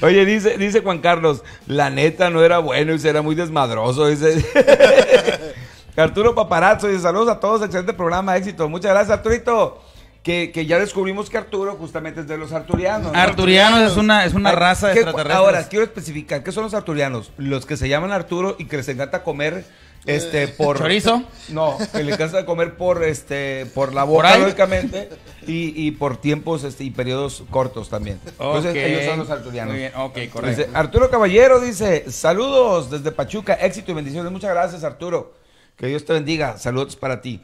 Oye, 0.00 0.24
dice, 0.24 0.56
dice 0.56 0.80
Juan 0.80 1.00
Carlos, 1.00 1.42
la 1.66 1.90
neta 1.90 2.30
no 2.30 2.44
era 2.44 2.58
bueno 2.58 2.94
y 2.94 3.06
era 3.08 3.20
muy 3.22 3.34
desmadroso. 3.34 4.06
Dice. 4.06 4.44
Arturo 5.96 6.32
Paparazzo 6.34 6.86
dice, 6.86 7.02
saludos 7.02 7.28
a 7.28 7.40
todos, 7.40 7.60
excelente 7.62 7.92
programa, 7.92 8.36
éxito. 8.36 8.68
Muchas 8.68 8.92
gracias, 8.92 9.16
Arturito. 9.18 9.82
Que, 10.22 10.50
que 10.52 10.66
ya 10.66 10.78
descubrimos 10.78 11.30
que 11.30 11.38
Arturo 11.38 11.76
justamente 11.76 12.20
es 12.20 12.28
de 12.28 12.36
los 12.36 12.52
arturianos. 12.52 13.12
¿no? 13.12 13.18
Arturianos 13.18 13.90
es 13.92 13.96
una, 13.96 14.24
es 14.26 14.34
una 14.34 14.50
Ay, 14.50 14.56
raza 14.56 14.88
de 14.88 14.94
¿qué- 14.94 15.00
extraterrestres. 15.00 15.36
Ahora, 15.38 15.68
quiero 15.68 15.84
especificar, 15.84 16.42
¿qué 16.42 16.52
son 16.52 16.64
los 16.64 16.74
arturianos? 16.74 17.30
Los 17.38 17.64
que 17.64 17.76
se 17.78 17.88
llaman 17.88 18.12
Arturo 18.12 18.56
y 18.58 18.66
que 18.66 18.76
les 18.76 18.88
encanta 18.88 19.22
comer 19.22 19.64
este 20.06 20.48
por 20.48 20.78
¿Chorizo? 20.78 21.22
No, 21.48 21.76
que 21.92 22.02
les 22.04 22.14
encanta 22.14 22.44
comer 22.46 22.76
por 22.76 23.02
este 23.04 23.66
por 23.74 23.94
la 23.94 24.02
¿Por 24.04 24.16
boca 24.24 24.38
lógicamente 24.38 25.08
y, 25.46 25.72
y 25.86 25.90
por 25.92 26.16
tiempos 26.18 26.62
este 26.64 26.84
y 26.84 26.90
periodos 26.90 27.44
cortos 27.50 27.88
también. 27.88 28.20
Entonces 28.26 28.74
ellos 28.76 29.04
son 29.06 29.18
los 29.20 29.30
arturianos. 29.30 29.72
Muy 29.72 29.80
bien, 29.80 29.92
ok, 29.96 30.18
correcto. 30.32 30.62
Dice, 30.62 30.68
Arturo 30.74 31.10
Caballero 31.10 31.60
dice, 31.60 32.10
saludos 32.10 32.90
desde 32.90 33.12
Pachuca, 33.12 33.54
éxito 33.54 33.92
y 33.92 33.94
bendiciones. 33.94 34.30
Muchas 34.30 34.50
gracias, 34.50 34.84
Arturo. 34.84 35.34
Que 35.76 35.86
Dios 35.86 36.04
te 36.04 36.12
bendiga. 36.12 36.58
Saludos 36.58 36.96
para 36.96 37.20
ti. 37.20 37.40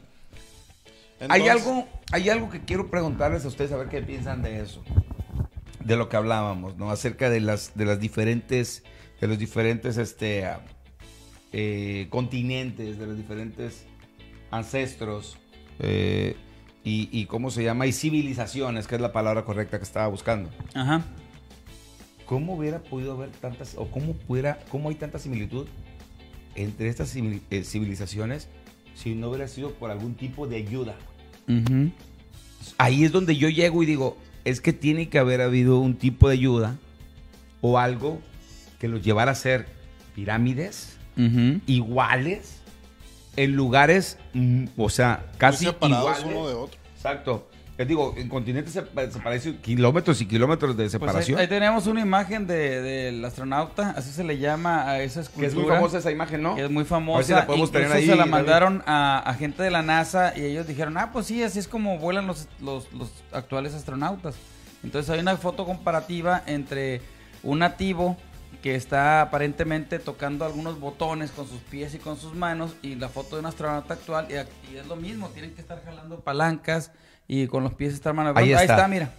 hay 1.29 1.47
algo, 1.47 1.87
hay 2.15 2.29
algo 2.29 2.49
que 2.49 2.61
quiero 2.61 2.89
preguntarles 2.89 3.43
a 3.43 3.49
ustedes 3.49 3.73
a 3.73 3.77
ver 3.77 3.89
qué 3.89 4.01
piensan 4.01 4.41
de 4.41 4.61
eso. 4.61 4.81
De 5.83 5.97
lo 5.97 6.07
que 6.07 6.15
hablábamos, 6.15 6.77
¿no? 6.77 6.89
Acerca 6.89 7.29
de 7.29 7.41
las, 7.41 7.75
de 7.75 7.83
las 7.83 7.99
diferentes, 7.99 8.83
de 9.19 9.27
los 9.27 9.37
diferentes 9.37 9.97
este, 9.97 10.49
eh, 11.51 12.07
continentes, 12.09 12.97
de 12.97 13.05
los 13.05 13.17
diferentes 13.17 13.85
ancestros. 14.49 15.37
eh, 15.79 16.37
y, 16.85 17.09
y 17.11 17.25
cómo 17.25 17.49
se 17.49 17.63
llama, 17.63 17.87
y 17.87 17.91
civilizaciones, 17.91 18.87
que 18.87 18.95
es 18.95 19.01
la 19.01 19.11
palabra 19.11 19.43
correcta 19.43 19.77
que 19.79 19.83
estaba 19.83 20.07
buscando. 20.07 20.51
Ajá. 20.75 21.01
¿Cómo 22.27 22.53
hubiera 22.55 22.79
podido 22.81 23.13
haber 23.13 23.31
tantas, 23.31 23.75
o 23.75 23.89
cómo 23.89 24.13
pudiera, 24.13 24.59
cómo 24.69 24.89
hay 24.89 24.95
tanta 24.95 25.19
similitud 25.19 25.67
entre 26.53 26.87
estas 26.87 27.13
eh, 27.15 27.63
civilizaciones 27.63 28.47
si 28.93 29.15
no 29.15 29.29
hubiera 29.29 29.47
sido 29.47 29.73
por 29.73 29.91
algún 29.91 30.13
tipo 30.15 30.47
de 30.47 30.57
ayuda? 30.57 30.95
Ujú. 31.47 31.91
Ahí 32.77 33.03
es 33.03 33.11
donde 33.11 33.35
yo 33.37 33.49
llego 33.49 33.83
y 33.83 33.85
digo, 33.85 34.17
es 34.43 34.61
que 34.61 34.73
tiene 34.73 35.09
que 35.09 35.19
haber 35.19 35.41
habido 35.41 35.79
un 35.79 35.95
tipo 35.95 36.27
de 36.27 36.33
ayuda 36.33 36.75
o 37.61 37.79
algo 37.79 38.21
que 38.79 38.87
los 38.87 39.01
llevara 39.03 39.31
a 39.31 39.33
hacer 39.33 39.67
pirámides 40.15 40.97
iguales 41.65 42.61
en 43.37 43.55
lugares, 43.55 44.17
mm, 44.33 44.65
o 44.77 44.89
sea, 44.89 45.25
casi 45.37 45.65
separados 45.65 46.19
iguales. 46.19 46.25
uno 46.25 46.47
de 46.47 46.53
otro. 46.53 46.79
Exacto. 46.95 47.49
Les 47.77 47.85
digo, 47.87 48.13
en 48.15 48.29
continentes 48.29 48.71
se, 48.73 48.79
se 48.81 49.19
parecen 49.19 49.57
kilómetros 49.57 50.21
y 50.21 50.25
kilómetros 50.25 50.77
de 50.77 50.83
Pues 50.83 50.93
ahí, 50.93 50.99
separación. 50.99 51.39
ahí 51.39 51.47
tenemos 51.47 51.87
una 51.87 51.99
imagen 51.99 52.47
de- 52.47 52.81
del 52.81 53.25
astronauta, 53.25 53.89
así 53.97 54.11
se 54.11 54.23
le 54.23 54.37
llama 54.37 54.89
a 54.89 55.01
esa 55.01 55.19
que 55.19 55.23
escultura. 55.25 55.47
es 55.49 55.55
muy 55.55 55.65
famosa 55.65 55.97
esa 55.97 56.09
imagen, 56.11 56.41
¿no? 56.41 56.55
que 56.55 56.63
es 56.63 56.69
muy 56.71 56.81
A 56.81 56.83
ver 56.83 56.85
si 56.85 56.89
famosa. 56.89 57.35
la 57.35 57.45
podemos 57.45 57.71
tener 57.73 57.91
ahí, 57.91 58.05
se 58.05 58.15
la 58.15 58.25
mandaron 58.25 58.81
a, 58.85 59.19
a 59.19 59.33
gente 59.33 59.61
de 59.61 59.71
la 59.71 59.81
NASA 59.81 60.31
y 60.37 60.45
ellos 60.45 60.67
dijeron, 60.67 60.97
ah, 60.97 61.09
pues 61.11 61.25
sí, 61.25 61.43
así 61.43 61.59
es 61.59 61.67
como 61.67 61.97
vuelan 61.99 62.27
los, 62.27 62.47
los, 62.61 62.91
los 62.93 63.11
actuales 63.33 63.73
astronautas. 63.73 64.35
Entonces 64.81 65.09
hay 65.09 65.19
una 65.19 65.35
foto 65.35 65.65
comparativa 65.65 66.43
entre 66.45 67.01
un 67.43 67.59
nativo 67.59 68.15
que 68.63 68.75
está 68.75 69.21
aparentemente 69.21 69.99
tocando 69.99 70.45
algunos 70.45 70.79
botones 70.79 71.31
con 71.31 71.45
sus 71.47 71.59
pies 71.59 71.93
y 71.93 71.97
con 71.99 72.17
sus 72.17 72.33
manos 72.35 72.71
y 72.81 72.95
la 72.95 73.09
foto 73.09 73.35
de 73.35 73.41
un 73.41 73.47
astronauta 73.47 73.95
actual 73.95 74.27
y, 74.31 74.35
aquí 74.35 74.77
es 74.77 74.87
lo 74.87 74.95
mismo, 74.95 75.27
tienen 75.29 75.53
que 75.53 75.59
estar 75.61 75.83
jalando 75.83 76.21
palancas 76.21 76.91
y 77.27 77.47
con 77.47 77.63
los 77.63 77.73
pies 77.73 77.93
estar 77.93 78.13
manejando. 78.13 78.39
Ahí 78.39 78.51
está. 78.53 78.87
mira. 78.87 79.09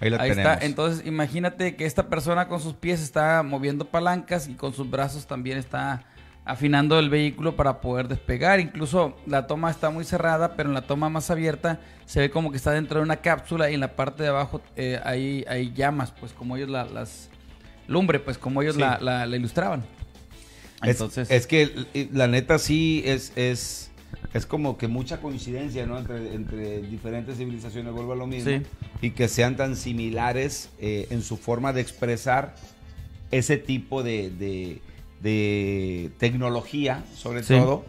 Ahí 0.00 0.10
la 0.10 0.22
Ahí 0.22 0.30
tenemos. 0.30 0.52
está. 0.52 0.64
Entonces, 0.66 1.06
imagínate 1.06 1.74
que 1.74 1.84
esta 1.84 2.08
persona 2.08 2.46
con 2.48 2.60
sus 2.60 2.74
pies 2.74 3.00
está 3.00 3.42
moviendo 3.42 3.84
palancas 3.86 4.46
y 4.48 4.54
con 4.54 4.72
sus 4.72 4.88
brazos 4.88 5.26
también 5.26 5.58
está 5.58 6.04
afinando 6.44 6.98
el 6.98 7.10
vehículo 7.10 7.56
para 7.56 7.80
poder 7.80 8.06
despegar. 8.08 8.60
Incluso 8.60 9.16
la 9.26 9.46
toma 9.46 9.70
está 9.70 9.90
muy 9.90 10.04
cerrada, 10.04 10.54
pero 10.56 10.68
en 10.68 10.74
la 10.74 10.82
toma 10.82 11.08
más 11.08 11.30
abierta 11.30 11.80
se 12.06 12.20
ve 12.20 12.30
como 12.30 12.50
que 12.52 12.56
está 12.56 12.70
dentro 12.70 13.00
de 13.00 13.04
una 13.04 13.16
cápsula 13.16 13.70
y 13.70 13.74
en 13.74 13.80
la 13.80 13.96
parte 13.96 14.22
de 14.22 14.28
abajo 14.30 14.62
eh, 14.76 15.00
hay, 15.04 15.44
hay 15.48 15.72
llamas, 15.74 16.12
pues 16.12 16.32
como 16.32 16.56
ellos 16.56 16.70
la- 16.70 16.84
las 16.86 17.28
lumbre, 17.88 18.18
pues 18.20 18.38
como 18.38 18.62
ellos 18.62 18.76
Sí. 18.76 18.80
la, 18.80 18.98
la- 19.00 19.26
la 19.26 19.36
ilustraban. 19.36 19.84
Es- 20.82 20.90
Entonces, 20.92 21.28
es, 21.30 21.46
que 21.48 21.62
l- 21.92 22.08
la 22.12 22.28
neta 22.28 22.58
sí 22.58 23.02
es, 23.04 23.32
es, 23.36 23.90
es 24.34 24.44
como 24.46 24.76
que 24.76 24.88
mucha 24.88 25.20
coincidencia, 25.20 25.86
¿no? 25.86 25.98
Entre, 25.98 26.34
entre 26.34 26.82
diferentes 26.82 27.36
civilizaciones, 27.38 27.92
vuelvo 27.92 28.12
a 28.12 28.16
lo 28.16 28.26
mismo. 28.26 28.50
Sí. 28.50 28.62
Y 29.00 29.10
que 29.12 29.28
sean 29.28 29.56
tan 29.56 29.74
similares 29.76 30.70
eh, 30.80 31.06
en 31.10 31.22
su 31.22 31.36
forma 31.36 31.72
de 31.72 31.80
expresar 31.80 32.54
ese 33.30 33.56
tipo 33.56 34.02
de, 34.02 34.30
de- 34.30 34.80
de 35.22 36.10
tecnología, 36.18 37.04
sobre 37.16 37.42
Sí. 37.42 37.54
todo. 37.54 37.84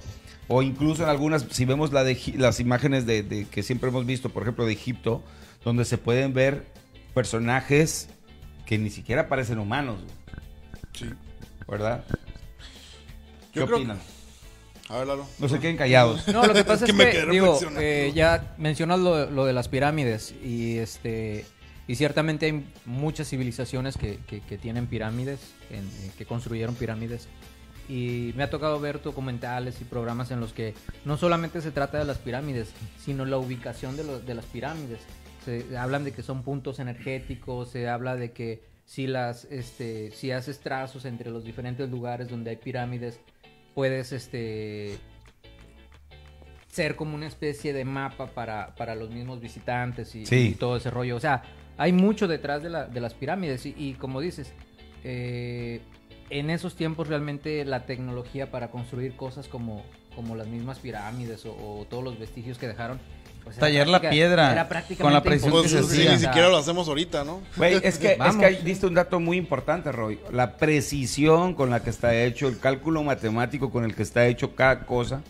O 0.47 0.63
incluso 0.63 1.03
en 1.03 1.09
algunas, 1.09 1.45
si 1.51 1.65
vemos 1.65 1.93
la 1.93 2.03
de, 2.03 2.17
las 2.37 2.59
imágenes 2.59 3.05
de, 3.05 3.21
de- 3.21 3.45
que 3.45 3.61
siempre 3.61 3.89
hemos 3.89 4.05
visto, 4.05 4.29
por 4.29 4.43
ejemplo, 4.43 4.65
de 4.65 4.73
Egipto, 4.73 5.21
donde 5.63 5.85
se 5.85 5.97
pueden 5.99 6.33
ver 6.33 6.65
personajes 7.13 8.09
que 8.65 8.77
ni 8.77 8.89
siquiera 8.89 9.27
parecen 9.27 9.59
humanos, 9.59 9.99
Sí. 10.93 11.05
¿verdad? 11.67 12.03
¿Qué 13.53 13.59
Yo 13.59 13.65
opinan? 13.65 13.99
A 14.89 14.97
ver, 14.97 15.07
Lalo. 15.07 15.25
No 15.39 15.47
se 15.47 15.59
queden 15.59 15.77
callados. 15.77 16.27
No, 16.27 16.45
lo 16.45 16.53
que 16.53 16.63
pasa 16.65 16.85
que 16.85 16.91
es 16.91 16.97
me 16.97 17.05
que, 17.05 17.11
quedé 17.11 17.31
digo, 17.31 17.59
eh, 17.79 18.11
ya 18.15 18.55
mencionas 18.57 18.99
lo, 18.99 19.29
lo 19.29 19.45
de 19.45 19.53
las 19.53 19.67
pirámides 19.67 20.33
y 20.43 20.77
este 20.77 21.45
y 21.87 21.95
ciertamente 21.95 22.45
hay 22.47 22.65
muchas 22.85 23.27
civilizaciones 23.29 23.97
que, 23.97 24.19
que- 24.27 24.41
que 24.41 24.57
tienen 24.59 24.85
pirámides, 24.87 25.39
en- 25.71 25.85
eh, 25.85 26.11
que 26.17 26.25
construyeron 26.25 26.75
pirámides. 26.75 27.27
Y 27.87 28.33
me 28.35 28.43
ha 28.43 28.49
tocado 28.51 28.79
ver 28.79 29.01
documentales 29.01 29.81
y 29.81 29.83
programas 29.85 30.29
en 30.29 30.39
los 30.39 30.53
que 30.53 30.75
no 31.05 31.17
solamente 31.17 31.61
se 31.61 31.71
trata 31.71 31.97
de 31.97 32.05
las 32.05 32.19
pirámides, 32.19 32.69
sino 33.03 33.25
la 33.25 33.37
ubicación 33.39 33.97
de, 33.97 34.03
lo- 34.03 34.19
de 34.19 34.35
las 34.35 34.45
pirámides. 34.45 34.99
Se 35.45 35.75
hablan 35.75 36.03
de 36.03 36.11
que 36.11 36.21
son 36.21 36.43
puntos 36.43 36.77
energéticos, 36.79 37.71
se 37.71 37.89
habla 37.89 38.15
de 38.15 38.31
que 38.33 38.61
si 38.85 39.07
las, 39.07 39.45
este, 39.45 40.11
si 40.11 40.31
haces 40.31 40.59
trazos 40.59 41.05
entre 41.05 41.31
los 41.31 41.43
diferentes 41.43 41.89
lugares 41.89 42.29
donde 42.29 42.51
hay 42.51 42.57
pirámides, 42.57 43.19
puedes, 43.73 44.11
este, 44.11 44.97
ser 46.67 46.95
como 46.95 47.15
una 47.15 47.27
especie 47.27 47.73
de 47.73 47.83
mapa 47.85 48.27
para, 48.27 48.75
para 48.75 48.95
los 48.95 49.09
mismos 49.09 49.39
visitantes 49.41 50.13
y, 50.15 50.25
Sí. 50.25 50.49
y 50.49 50.55
todo 50.55 50.77
ese 50.77 50.89
rollo. 50.91 51.15
O 51.15 51.19
sea, 51.19 51.41
hay 51.77 51.91
mucho 51.93 52.27
detrás 52.27 52.61
de, 52.63 52.69
la- 52.69 52.85
de 52.85 53.01
las 53.01 53.13
pirámides 53.13 53.65
y, 53.65 53.73
y 53.77 53.93
como 53.93 54.21
dices, 54.21 54.53
eh, 55.03 55.81
en 56.29 56.49
esos 56.51 56.75
tiempos 56.75 57.07
realmente 57.07 57.65
la 57.65 57.85
tecnología 57.85 58.51
para 58.51 58.69
construir 58.69 59.15
cosas 59.15 59.47
como, 59.47 59.83
como 60.15 60.35
las 60.35 60.47
mismas 60.47 60.77
pirámides 60.79 61.45
o, 61.45 61.53
o 61.55 61.85
todos 61.89 62.03
los 62.03 62.19
vestigios 62.19 62.57
que 62.59 62.67
dejaron. 62.67 62.99
Pues, 63.49 63.57
era 63.57 63.67
Tallar 63.67 63.87
la 63.87 63.99
práctica- 63.99 64.09
piedra 64.11 64.51
era 64.51 64.61
con 64.63 64.69
prácticamente 64.69 65.13
la 65.13 65.23
precisión 65.23 65.51
Pues 65.53 65.63
que 65.73 65.83
se 65.83 65.95
sí, 66.03 66.07
ni 66.09 66.17
siquiera 66.19 66.49
lo 66.49 66.57
hacemos 66.57 66.87
ahorita, 66.87 67.23
¿no? 67.23 67.41
Güey, 67.57 67.75
es 67.83 67.97
que, 67.97 68.17
es 68.25 68.35
que 68.35 68.45
ahí 68.45 68.59
diste 68.63 68.85
un 68.87 68.93
dato 68.93 69.19
muy 69.19 69.37
importante, 69.37 69.91
Roy. 69.91 70.19
La 70.31 70.57
precisión 70.57 71.53
con 71.53 71.69
la 71.69 71.81
que 71.83 71.89
está 71.89 72.15
hecho, 72.15 72.47
el 72.47 72.59
cálculo 72.59 73.03
matemático 73.03 73.69
con 73.71 73.83
el 73.83 73.95
que 73.95 74.03
está 74.03 74.25
hecho 74.27 74.55
cada 74.55 74.85
cosa. 74.85 75.21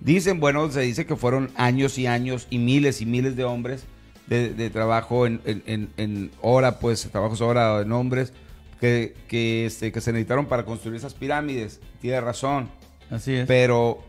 Dicen, 0.00 0.40
bueno, 0.40 0.70
se 0.70 0.80
dice 0.80 1.06
que 1.06 1.14
fueron 1.16 1.50
años 1.56 1.96
y 1.98 2.06
años 2.06 2.46
y 2.50 2.58
miles 2.58 3.00
y 3.00 3.06
miles 3.06 3.36
de 3.36 3.44
hombres 3.44 3.84
de, 4.26 4.52
de 4.52 4.70
trabajo 4.70 5.26
en, 5.26 5.40
en, 5.44 5.62
en- 5.66 5.90
en 5.96 6.30
hora, 6.40 6.78
pues, 6.78 7.08
trabajos 7.10 7.40
hora 7.40 7.80
en 7.82 7.92
hombres, 7.92 8.32
que, 8.80 9.14
que, 9.28 9.66
este, 9.66 9.92
que 9.92 10.00
se 10.00 10.12
necesitaron 10.12 10.46
para 10.46 10.64
construir 10.64 10.96
esas 10.96 11.14
pirámides. 11.14 11.80
Tiene 12.00 12.20
razón. 12.20 12.68
Así 13.10 13.32
es. 13.34 13.46
Pero, 13.46 14.02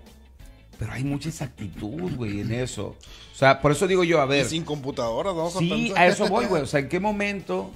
pero 0.84 0.92
hay 0.96 1.06
mucha 1.06 1.30
exactitud, 1.30 2.14
güey, 2.18 2.42
en 2.42 2.52
eso. 2.52 2.88
O 2.88 3.36
sea, 3.36 3.62
por 3.62 3.72
eso 3.72 3.88
digo 3.88 4.04
yo, 4.04 4.22
a 4.22 4.26
Y 4.26 4.30
ver. 4.30 4.46
sin 4.46 4.66
computadoras, 4.66 5.34
vamos 5.34 5.54
Sí, 5.58 5.94
a 5.96 6.08
eso 6.08 6.28
voy, 6.28 6.46
güey. 6.46 6.62
O 6.64 6.66
sea, 6.66 6.82
¿en 6.82 6.90
qué 6.90 7.00
momento 7.00 7.72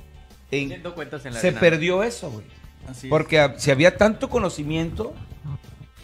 en- 0.51 0.65
Haciendo 0.65 0.93
cuentas 0.93 1.25
en 1.25 1.33
la 1.33 1.39
se 1.39 1.47
arena. 1.47 1.59
perdió 1.61 2.03
eso, 2.03 2.29
güey? 2.29 2.45
Así. 2.89 3.07
Porque 3.07 3.53
si 3.57 3.71
había 3.71 3.95
tanto 3.95 4.29
conocimiento, 4.29 5.13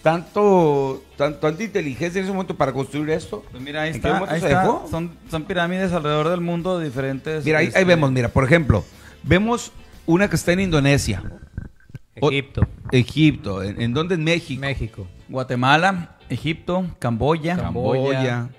tanto, 0.01 1.04
tan- 1.18 1.39
tanta 1.39 1.64
inteligencia 1.64 2.20
en 2.20 2.26
ese 2.26 2.34
momento 2.34 2.56
para 2.56 2.72
construir 2.74 3.10
esto. 3.10 3.43
Pues 3.51 3.62
mira, 3.62 3.82
ahí 3.84 3.89
¿En 3.93 4.01
qué 4.01 4.08
está. 4.10 4.18
ahí 4.32 4.39
se 4.41 4.47
está. 4.47 4.62
dejó? 4.62 4.88
Son, 4.89 5.12
son 5.30 5.43
pirámides 5.43 5.91
alrededor 5.91 6.30
del 6.30 6.41
mundo 6.41 6.80
de 6.80 6.86
diferentes. 6.86 7.43
Mira, 7.45 7.60
ahí, 7.60 7.66
ahí 7.66 7.70
este, 7.70 7.86
vemos, 7.86 8.12
mira, 8.12 8.30
por 8.30 8.43
ejemplo, 8.45 8.84
vemos 9.24 9.72
una 10.06 10.30
que 10.30 10.36
está 10.36 10.51
en 10.54 10.62
Indonesia, 10.62 11.22
Egipto, 12.16 12.68
Egipto, 12.91 13.64
¿en, 13.64 13.82
en 13.82 13.93
dónde? 13.93 14.16
En 14.16 14.24
México. 14.24 14.62
México, 14.62 15.08
Guatemala, 15.30 16.12
Egipto, 16.30 16.86
Camboya. 16.99 17.55
Camboya. 17.57 18.49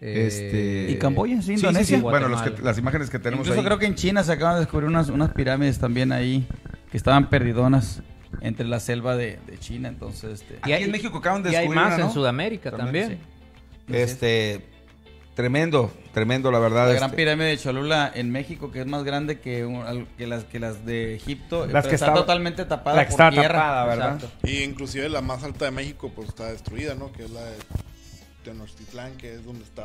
eh, 0.00 0.24
este... 0.26 0.90
¿Y 0.92 0.96
Camboya? 0.98 1.36
Sí, 1.42 1.48
Sí, 1.48 1.52
Indonesia. 1.54 1.96
sí, 1.98 2.02
Bueno, 2.02 2.28
los 2.28 2.40
que- 2.42 2.62
las 2.62 2.78
imágenes 2.78 3.10
que 3.10 3.18
tenemos 3.18 3.44
Incluso 3.46 3.60
ahí. 3.60 3.66
creo 3.66 3.78
que 3.78 3.86
en 3.86 3.94
China 3.94 4.22
se 4.24 4.32
acaban 4.32 4.54
de 4.54 4.60
descubrir 4.60 4.88
unas, 4.88 5.08
unas 5.10 5.30
pirámides 5.32 5.78
también 5.78 6.12
ahí 6.12 6.46
que 6.90 6.96
estaban 6.96 7.28
perdidonas 7.28 8.02
entre 8.40 8.66
la 8.66 8.80
selva 8.80 9.16
de, 9.16 9.38
de 9.46 9.58
China. 9.58 9.88
Entonces, 9.88 10.40
este, 10.40 10.58
Aquí 10.62 10.72
en 10.84 10.90
México 10.90 11.18
acaban 11.18 11.42
de 11.42 11.50
y 11.52 11.54
hay 11.54 11.62
descubrir 11.68 11.82
más 11.84 11.94
una, 11.96 12.04
en. 12.06 12.10
Sudamérica 12.12 12.70
También, 12.70 13.08
también. 13.08 13.20
sí. 13.88 13.94
Este, 13.94 14.64
tremendo, 15.34 15.90
tremendo, 16.12 16.50
la 16.50 16.58
verdad. 16.58 16.84
La 16.86 16.88
este. 16.94 16.98
gran 16.98 17.10
pirámide 17.12 17.48
de 17.48 17.58
Cholula 17.58 18.10
en 18.14 18.30
México, 18.30 18.70
que 18.70 18.80
es 18.80 18.86
más 18.86 19.04
grande 19.04 19.40
que, 19.40 19.64
un- 19.64 20.06
que, 20.18 20.26
las, 20.26 20.44
que 20.44 20.58
las 20.60 20.84
de 20.84 21.14
Egipto, 21.14 21.66
Las 21.66 21.86
que 21.86 21.94
está 21.94 22.06
estaba- 22.06 22.20
totalmente 22.20 22.64
tapada 22.64 22.96
la 22.96 23.04
que 23.06 23.10
por 23.12 23.20
está 23.20 23.30
tierra. 23.30 23.48
tapada, 23.58 23.84
¿verdad? 23.86 24.14
Exacto. 24.16 24.46
Y 24.48 24.62
inclusive 24.62 25.08
la 25.08 25.20
más 25.22 25.42
alta 25.44 25.64
de 25.66 25.70
México 25.70 26.10
pues 26.14 26.28
está 26.28 26.50
destruida, 26.50 26.94
¿no? 26.94 27.10
Que 27.12 27.24
es 27.24 27.30
la 27.30 27.42
de 27.44 27.56
Tenochtitlán, 28.44 29.16
que 29.18 29.34
es 29.34 29.44
donde 29.44 29.64
está 29.64 29.84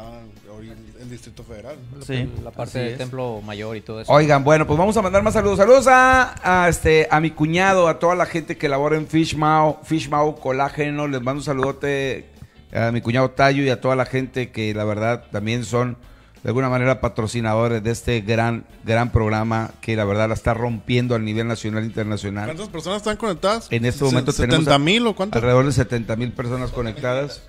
ahorita 0.50 0.76
el 1.02 1.10
Distrito 1.10 1.44
Federal. 1.44 1.76
Sí, 2.08 2.30
la 2.42 2.52
parte 2.52 2.80
del 2.80 2.98
templo 2.98 3.42
mayor 3.42 3.76
y 3.76 3.82
todo 3.82 4.00
eso. 4.00 4.12
Oigan, 4.12 4.46
bueno, 4.46 4.66
pues 4.66 4.80
vamos 4.80 4.96
a 4.96 5.02
mandar 5.02 5.22
más 5.24 5.34
saludos. 5.34 5.58
Saludos 5.58 5.88
a, 5.88 6.64
a, 6.64 6.70
este, 6.70 7.06
a 7.12 7.20
mi 7.20 7.32
cuñado, 7.32 7.90
a 7.90 8.00
toda 8.00 8.16
la 8.16 8.26
gente 8.26 8.58
que 8.58 8.70
labora 8.70 8.96
en 8.96 9.08
Fishmao, 9.08 9.82
Fishmao 9.84 10.38
Colágeno. 10.38 11.06
Les 11.10 11.22
mando 11.22 11.40
un 11.42 11.44
saludote 11.44 12.30
a 12.76 12.92
mi 12.92 13.02
cuñado 13.02 13.32
Tayo 13.32 13.64
y 13.64 13.70
a 13.70 13.80
toda 13.82 13.96
la 13.96 14.06
gente 14.06 14.52
que 14.52 14.74
la 14.74 14.84
verdad 14.84 15.24
también 15.32 15.64
son 15.66 15.98
de 16.44 16.50
alguna 16.50 16.70
manera 16.70 17.02
patrocinadores 17.02 17.82
de 17.84 17.90
este 17.92 18.22
gran, 18.22 18.66
gran 18.84 19.12
programa 19.12 19.72
que 19.82 19.96
la 19.96 20.06
verdad 20.06 20.28
la 20.28 20.36
está 20.36 20.54
rompiendo 20.54 21.16
a 21.16 21.20
nivel 21.20 21.48
nacional 21.48 21.84
e 21.84 21.88
internacional. 21.88 22.46
¿Cuántas 22.46 22.68
personas 22.70 22.98
están 22.98 23.18
conectadas? 23.18 23.68
En 23.72 23.84
este 23.86 24.04
momento 24.04 24.32
Se- 24.32 24.44
tenemos 24.46 24.66
¿70 24.68 24.80
mil 24.80 25.08
o 25.08 25.16
cuántas? 25.16 25.38
Alrededor 25.42 25.66
de 25.66 25.72
70 25.72 26.16
mil 26.18 26.32
personas 26.34 26.70
conectadas. 26.72 27.42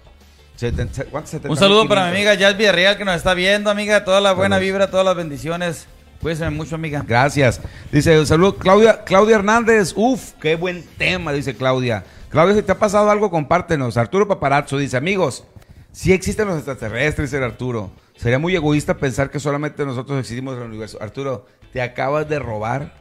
Un 0.55 0.59
70,500? 0.61 1.59
saludo 1.59 1.87
para 1.87 2.05
mi 2.07 2.12
amiga 2.16 2.35
Jazz 2.35 2.57
Villarreal 2.57 2.97
que 2.97 3.05
nos 3.05 3.16
está 3.16 3.35
viendo, 3.35 3.68
amiga. 3.68 4.05
Toda 4.05 4.22
la 4.22 4.33
buena 4.33 4.59
vibra, 4.59 4.91
todas 4.91 5.05
las 5.05 5.14
bendiciones. 5.14 5.87
Cuídense 6.22 6.49
mucho, 6.49 6.77
amiga. 6.77 7.05
Gracias. 7.07 7.61
Dice, 7.93 8.18
un 8.18 8.27
saludo, 8.27 8.57
Claudia, 8.57 9.05
Claudia 9.05 9.37
Hernández. 9.37 9.93
Uf, 9.95 10.33
qué 10.41 10.57
buen 10.57 10.83
tema, 10.97 11.33
dice 11.33 11.55
Claudia. 11.55 12.05
Claudia, 12.37 12.55
si 12.55 12.62
te 12.62 12.72
ha 12.72 12.78
pasado 12.78 13.11
algo, 13.11 13.30
compártenos. 13.30 13.97
Arturo 13.97 14.28
Paparazzo 14.28 14.76
dice, 14.76 14.99
amigos, 14.99 15.45
si 15.91 16.12
existen 16.12 16.47
los 16.47 16.57
extraterrestres, 16.57 17.30
dice 17.30 17.43
Arturo. 17.43 17.91
Sería 18.14 18.39
muy 18.39 18.55
egoísta 18.55 18.99
pensar 18.99 19.30
que 19.30 19.41
solamente 19.41 19.87
nosotros 19.87 20.20
existimos 20.20 20.55
en 20.55 20.64
el 20.64 20.68
universo. 20.68 20.99
Arturo, 21.01 21.47
te 21.72 21.80
acabas 21.80 22.28
de 22.28 22.39
robar 22.39 22.93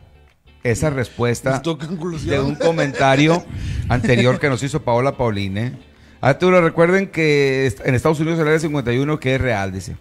esa 0.64 0.90
respuesta 0.90 1.62
de 1.62 2.40
un 2.40 2.56
comentario 2.56 3.44
anterior 3.90 4.40
que 4.40 4.48
nos 4.48 4.64
hizo 4.64 4.84
Paola 4.84 5.18
Pauline. 5.18 5.80
Arturo, 6.22 6.62
recuerden 6.62 7.10
que 7.10 7.76
en 7.84 7.94
Estados 7.94 8.22
Unidos 8.22 8.40
el 8.40 8.48
área 8.48 8.60
51 8.60 9.20
que 9.20 9.36
es 9.36 9.42
real, 9.42 9.74
dice. 9.74 9.98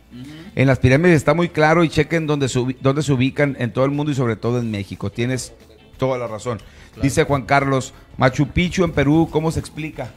En 0.55 0.69
las 0.69 0.79
pirámides 0.79 1.17
está 1.17 1.35
muy 1.35 1.49
claro 1.49 1.83
y 1.83 1.89
chequen 1.89 2.29
dónde 2.29 2.49
se, 2.49 2.65
dónde 2.81 3.03
se 3.03 3.13
ubican 3.13 3.57
en 3.59 3.73
todo 3.73 3.85
el 3.85 3.91
mundo 3.91 4.13
y 4.13 4.15
sobre 4.15 4.37
todo 4.37 4.61
en 4.61 4.71
México. 4.71 5.11
Tienes 5.11 5.55
toda 5.99 6.19
la 6.19 6.29
razón. 6.29 6.61
Dice 7.03 7.25
Juan 7.25 7.43
Carlos, 7.43 7.93
Machu 8.17 8.49
Picchu 8.49 8.85
en 8.85 8.93
Perú, 8.93 9.29
¿cómo 9.31 9.51
se 9.51 9.61
explica? 9.61 10.11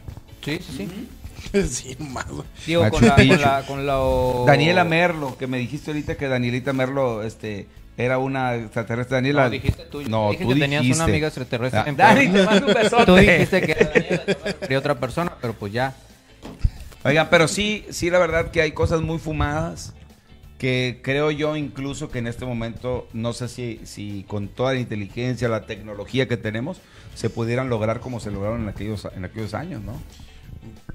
Sí, 0.44 0.60
sí, 0.62 0.88
sí. 1.52 1.64
sí, 1.68 1.96
más. 2.00 2.26
Digo, 2.66 2.84
Machu 2.84 2.98
con 3.00 3.08
la, 3.08 3.16
Picchu. 3.16 3.34
con 3.36 3.42
la, 3.42 3.64
con 3.68 3.88
la- 3.88 4.46
Daniela 4.52 4.84
Merlo, 4.84 5.38
que 5.38 5.48
me 5.48 5.58
dijiste 5.58 5.92
ahorita 5.92 6.16
que 6.16 6.28
Danielita 6.28 6.74
Merlo 6.74 7.24
este, 7.24 7.68
era 7.98 8.18
una 8.18 8.56
extraterrestre. 8.56 9.16
Daniela, 9.16 9.46
No, 9.46 9.50
dijiste 9.50 9.84
tú. 9.86 10.02
No, 10.04 10.32
dije 10.32 10.44
tú 10.44 10.54
que 10.54 10.60
tenías 10.60 10.82
dijiste. 10.82 11.04
una 11.04 11.12
amiga 11.12 11.28
extraterrestre 11.28 11.80
Ah, 11.82 11.86
en 11.88 11.98
Dani, 11.98 12.28
Perú. 12.28 12.34
te 12.34 12.44
mando 12.46 12.68
un 12.68 12.74
besote. 12.74 13.06
Tú 13.06 13.16
dijiste 13.16 13.62
que 13.62 13.72
era 13.72 13.90
Daniela, 13.94 14.76
a 14.76 14.80
otra 14.80 14.96
persona, 15.00 15.34
pero 15.42 15.54
pues 15.54 15.74
ya. 15.74 15.96
Oigan, 17.04 17.28
pero 17.30 17.48
sí, 17.48 17.86
sí, 17.90 18.10
la 18.10 18.20
verdad 18.20 18.52
que 18.52 18.62
hay 18.62 18.72
cosas 18.72 19.02
muy 19.02 19.18
fumadas 19.18 19.94
que 20.58 21.00
creo 21.04 21.32
yo 21.32 21.56
incluso 21.56 22.10
que 22.10 22.20
en 22.20 22.28
este 22.28 22.46
momento, 22.46 23.08
no 23.14 23.34
sé 23.34 23.48
si, 23.48 23.80
si 23.86 24.24
con 24.28 24.48
toda 24.48 24.74
la 24.74 24.80
inteligencia, 24.80 25.48
la 25.50 25.66
tecnología 25.66 26.28
que 26.28 26.38
tenemos, 26.38 26.80
se 27.16 27.30
pudieran 27.30 27.70
lograr 27.70 28.00
como 28.00 28.20
se 28.20 28.32
lograron 28.32 28.64
en 28.64 28.70
aquellos, 28.70 29.08
en 29.16 29.26
aquellos 29.26 29.54
años, 29.54 29.82
¿no? 29.84 29.94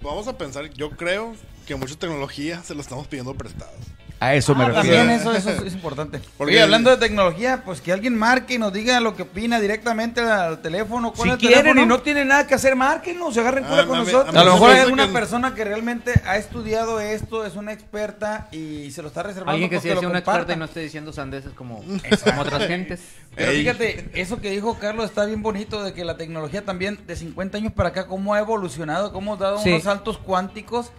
Vamos 0.02 0.26
a 0.26 0.36
pensar, 0.36 0.70
yo 0.70 0.90
creo 0.90 1.34
que 1.66 1.76
mucha 1.76 1.94
tecnología 1.94 2.62
se 2.62 2.74
la 2.74 2.80
estamos 2.80 3.06
pidiendo 3.06 3.34
prestadas. 3.34 3.76
A 4.22 4.34
eso 4.36 4.54
me 4.54 4.62
Ah, 4.62 4.68
refiero. 4.68 4.98
también 4.98 5.18
eso, 5.20 5.32
eso 5.32 5.50
es, 5.64 5.74
importante. 5.74 6.20
Porque- 6.36 6.52
Oye, 6.54 6.62
hablando 6.62 6.90
de 6.90 6.96
tecnología, 6.96 7.62
pues 7.64 7.80
que 7.80 7.92
alguien 7.92 8.16
marque 8.16 8.54
y 8.54 8.58
nos 8.58 8.72
diga 8.72 9.00
lo 9.00 9.16
que 9.16 9.22
opina 9.22 9.58
directamente 9.58 10.20
al 10.20 10.62
teléfono. 10.62 11.12
¿Cuál 11.12 11.30
Si 11.30 11.32
el 11.32 11.38
quieren 11.38 11.58
teléfono? 11.62 11.82
y 11.82 11.86
no 11.86 12.02
tienen 12.02 12.28
nada 12.28 12.46
que 12.46 12.54
hacer, 12.54 12.76
márquenos, 12.76 13.34
se 13.34 13.40
agarren 13.40 13.64
cura 13.64 13.82
Ah, 13.82 13.86
con 13.86 13.96
a 13.96 14.04
nosotros. 14.04 14.36
A 14.36 14.44
lo 14.44 14.52
mejor 14.52 14.70
hay 14.70 14.78
alguna 14.78 15.08
que- 15.08 15.12
persona 15.12 15.54
que 15.56 15.64
realmente 15.64 16.22
ha 16.24 16.36
estudiado 16.36 17.00
esto, 17.00 17.44
es 17.44 17.56
una 17.56 17.72
experta 17.72 18.46
y 18.52 18.92
se 18.92 19.02
lo 19.02 19.08
está 19.08 19.24
reservando. 19.24 19.50
Alguien 19.52 19.68
que 19.70 19.80
sí 19.80 19.88
sea 19.88 19.98
una 20.08 20.20
experta 20.20 20.52
y 20.52 20.56
no 20.56 20.66
esté 20.66 20.78
diciendo 20.78 21.12
sandeces 21.12 21.52
como, 21.54 21.82
como 22.24 22.42
otras 22.42 22.68
gentes. 22.68 23.00
Pero 23.34 23.50
Ey. 23.50 23.62
fíjate, 23.62 24.08
eso 24.14 24.40
que 24.40 24.50
dijo 24.50 24.78
Carlos 24.78 25.06
está 25.06 25.24
bien 25.24 25.42
bonito, 25.42 25.82
de 25.82 25.94
que 25.94 26.04
la 26.04 26.16
tecnología 26.16 26.64
también 26.64 26.96
de 27.08 27.16
50 27.16 27.58
años 27.58 27.72
para 27.72 27.88
acá, 27.88 28.06
cómo 28.06 28.34
ha 28.34 28.38
evolucionado, 28.38 29.12
cómo 29.12 29.34
ha 29.34 29.36
dado 29.38 29.58
Sí. 29.58 29.70
unos 29.70 29.82
saltos 29.82 30.16
cuánticos 30.18 30.92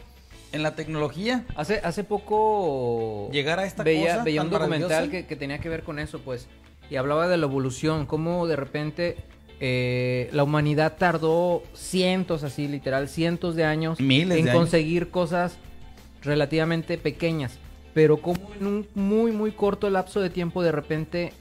en 0.54 0.64
la 0.64 0.76
tecnología. 0.76 1.44
Hace, 1.56 1.82
hace 1.84 2.04
poco 2.04 3.30
Llegar 3.32 3.60
a 3.60 3.66
esta 3.66 3.84
veía, 3.84 4.14
cosa 4.14 4.24
veía 4.24 4.42
tan 4.42 4.48
un 4.48 4.54
documental 4.54 5.10
que, 5.10 5.26
que 5.26 5.36
tenía 5.36 5.60
que 5.60 5.68
ver 5.68 5.84
con 5.84 6.00
eso, 6.00 6.20
pues, 6.20 6.48
y 6.90 6.96
hablaba 6.96 7.28
de 7.28 7.38
la 7.38 7.48
evolución, 7.48 8.06
cómo 8.06 8.48
de 8.48 8.56
repente 8.56 9.18
eh, 9.60 10.30
la 10.32 10.44
humanidad 10.44 10.96
tardó 10.98 11.64
cientos, 11.74 12.44
así 12.44 12.68
literal, 12.68 13.10
cientos 13.10 13.56
de 13.56 13.66
años 13.66 14.00
Miles 14.00 14.38
en 14.38 14.46
de 14.46 14.52
años. 14.52 14.62
conseguir 14.62 15.10
cosas 15.10 15.58
relativamente 16.22 16.98
pequeñas, 16.98 17.58
pero 17.94 18.18
como 18.18 18.40
en 18.60 18.68
un 18.68 18.88
muy, 18.94 19.32
muy 19.32 19.52
corto 19.52 19.90
lapso 19.90 20.22
de 20.22 20.30
tiempo 20.30 20.64
de 20.64 20.72
repente 20.72 21.34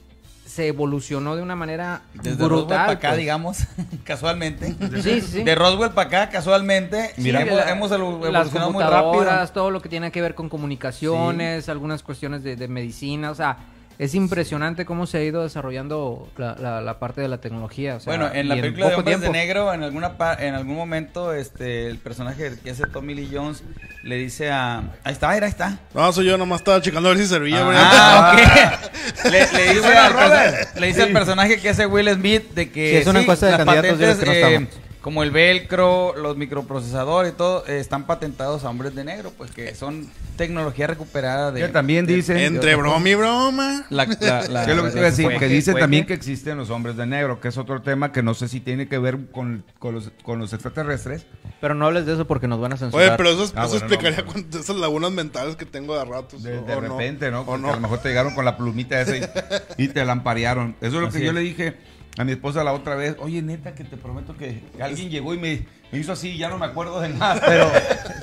se 0.45 0.67
evolucionó 0.67 1.35
de 1.35 1.41
una 1.41 1.55
manera 1.55 2.01
Desde 2.13 2.31
Roswell 2.31 2.49
brutal. 2.49 2.77
para 2.85 2.91
acá, 2.91 3.07
pues. 3.09 3.19
digamos, 3.19 3.57
casualmente. 4.03 4.75
Sí, 5.01 5.01
sí, 5.01 5.21
sí. 5.21 5.43
De 5.43 5.55
Roswell 5.55 5.91
para 5.91 6.07
acá, 6.07 6.29
casualmente. 6.29 7.11
Mira, 7.17 7.41
hemos, 7.41 7.55
la- 7.57 7.71
hemos 7.71 7.91
elu- 7.91 8.19
las 8.19 8.27
evolucionado 8.47 8.71
muy 8.71 8.83
rápido. 8.83 9.47
todo 9.53 9.71
lo 9.71 9.81
que 9.81 9.89
tiene 9.89 10.11
que 10.11 10.21
ver 10.21 10.35
con 10.35 10.49
comunicaciones, 10.49 11.69
algunas 11.69 12.03
cuestiones 12.03 12.43
de, 12.43 12.55
de 12.55 12.67
medicina, 12.67 13.31
o 13.31 13.35
sea, 13.35 13.57
es 13.99 14.15
impresionante 14.15 14.85
cómo 14.85 15.05
se 15.05 15.17
ha 15.19 15.23
ido 15.23 15.43
desarrollando 15.43 16.27
la, 16.37 16.55
la- 16.59 16.81
la 16.81 16.99
parte 16.99 17.21
de 17.21 17.27
la 17.27 17.37
tecnología. 17.39 17.95
o 17.95 17.99
sea, 17.99 18.11
Bueno, 18.11 18.29
en 18.33 18.47
la 18.49 18.55
película 18.55 18.89
de 18.89 18.95
Hombres 18.95 19.21
de. 19.21 19.29
Negro, 19.29 19.73
en 19.73 19.83
alguna 19.83 20.17
pa- 20.17 20.33
en 20.35 20.55
algún 20.55 20.75
momento, 20.75 21.33
este, 21.33 21.87
el 21.87 21.97
personaje 21.97 22.53
que 22.63 22.71
hace 22.71 22.85
Tommy 22.87 23.13
Lee 23.15 23.29
Jones 23.31 23.63
le 24.03 24.17
dice 24.17 24.51
a... 24.51 24.79
Ahí 25.03 25.13
está, 25.13 25.29
ahí 25.29 25.39
está. 25.43 25.77
No, 25.93 26.11
soy 26.11 26.25
yo, 26.25 26.37
nomás 26.37 26.61
estaba 26.61 26.81
checando 26.81 27.09
a 27.09 27.13
ver 27.13 27.21
si 27.21 27.27
servía. 27.29 27.59
Ah, 27.63 28.35
ok. 28.35 29.25
le, 29.31 29.31
le 29.31 29.73
dice, 29.75 29.87
al, 29.97 30.13
perso- 30.13 30.23
Robert. 30.29 30.75
le 30.79 30.87
dice 30.87 31.01
al 31.03 31.11
personaje 31.11 31.59
que 31.59 31.69
hace 31.69 31.85
Will 31.85 32.09
Smith 32.13 32.53
de 32.53 32.71
que 32.71 32.89
Sí, 32.91 32.95
es 32.97 33.07
una 33.07 33.21
encuesta 33.21 33.45
de 33.47 33.57
candidatos, 33.57 33.91
patentes, 33.91 34.19
diles 34.19 34.35
que 34.37 34.41
no 34.41 34.49
eh. 34.65 34.67
Como 35.03 35.21
el 35.21 35.31
velcro, 35.31 36.15
los 36.15 36.37
microprocesadores 36.37 37.33
y 37.33 37.35
todo, 37.35 37.67
eh, 37.67 37.77
están 37.79 38.05
patentados 38.07 38.63
a 38.63 38.69
hombres 38.69 38.95
de 38.95 39.03
negro, 39.03 39.33
pues 39.37 39.51
que 39.51 39.75
son 39.75 40.09
tecnología 40.37 40.87
recuperada 40.87 41.51
de... 41.51 41.59
Que 41.61 41.67
también 41.67 42.05
dicen... 42.05 42.37
Entre 42.37 42.73
broma 42.75 43.07
y 43.09 43.13
broma. 43.13 43.85
La, 43.89 44.05
la- 44.05 44.47
la- 44.47 44.65
¿Qué 44.65 44.71
es 44.71 44.77
lo 44.77 44.83
que 44.85 44.89
te 44.91 44.97
iba 44.99 45.07
a 45.07 45.09
decir? 45.11 45.25
fue 45.25 45.37
Que 45.39 45.47
dice 45.49 45.73
fue 45.73 45.81
también 45.81 46.05
que 46.05 46.13
existen 46.13 46.57
los 46.57 46.69
hombres 46.69 46.95
de 46.95 47.05
negro, 47.05 47.41
que 47.41 47.49
es 47.49 47.57
otro 47.57 47.81
tema 47.81 48.13
que 48.13 48.23
no 48.23 48.33
sé 48.33 48.47
si 48.47 48.61
tiene 48.61 48.87
que 48.87 48.97
ver 48.97 49.19
con, 49.31 49.65
con 49.77 49.93
los, 49.95 50.09
con 50.23 50.39
los 50.39 50.53
extraterrestres. 50.53 51.25
Pero 51.59 51.75
no 51.75 51.85
hables 51.85 52.05
de 52.05 52.13
eso 52.13 52.25
porque 52.25 52.47
nos 52.47 52.61
van 52.61 52.71
a 52.73 52.77
censurar. 52.77 53.07
Oye, 53.09 53.17
pero 53.17 53.29
eso, 53.31 53.51
Ah, 53.57 53.65
eso 53.65 53.71
bueno, 53.71 53.85
explicaría 53.85 54.21
no, 54.25 54.31
cuántas- 54.31 54.61
esas 54.61 54.75
lagunas 54.77 55.11
mentales 55.11 55.57
que 55.57 55.65
tengo 55.65 55.97
de 55.97 56.05
ratos. 56.05 56.41
De, 56.43 56.57
o- 56.59 56.61
de 56.63 56.75
o 56.75 56.81
no. 56.81 56.97
repente, 56.97 57.29
¿no? 57.29 57.41
O 57.41 57.45
Porque 57.45 57.61
no. 57.61 57.69
a 57.71 57.75
lo 57.75 57.81
mejor 57.81 57.99
te 57.99 58.07
llegaron 58.07 58.33
con 58.33 58.45
la 58.45 58.55
plumita 58.55 59.01
esa 59.01 59.17
y, 59.17 59.83
y 59.83 59.87
te 59.89 60.05
lamparearon. 60.05 60.77
Eso 60.79 60.95
es 60.95 61.01
lo 61.01 61.07
Así 61.07 61.17
que 61.19 61.25
yo 61.25 61.31
es. 61.31 61.35
le 61.35 61.41
dije 61.41 61.77
a 62.17 62.23
mi 62.23 62.31
esposa 62.33 62.63
la 62.63 62.73
otra 62.73 62.95
vez. 62.95 63.15
Oye, 63.19 63.41
neta, 63.41 63.73
que 63.75 63.83
te 63.83 63.97
prometo 63.97 64.35
que 64.37 64.61
alguien 64.81 65.09
llegó 65.09 65.33
y 65.33 65.39
me, 65.39 65.65
me 65.91 65.99
hizo 65.99 66.11
así 66.13 66.29
y 66.31 66.37
ya 66.37 66.49
no 66.49 66.57
me 66.57 66.65
acuerdo 66.65 66.99
de 67.01 67.09
nada. 67.09 67.41
Pero 67.45 67.71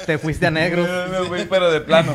te 0.06 0.18
fuiste 0.18 0.46
a 0.46 0.50
negro. 0.50 0.82
Me 1.10 1.26
fui, 1.28 1.44
pero 1.44 1.70
de 1.70 1.80
plano. 1.80 2.14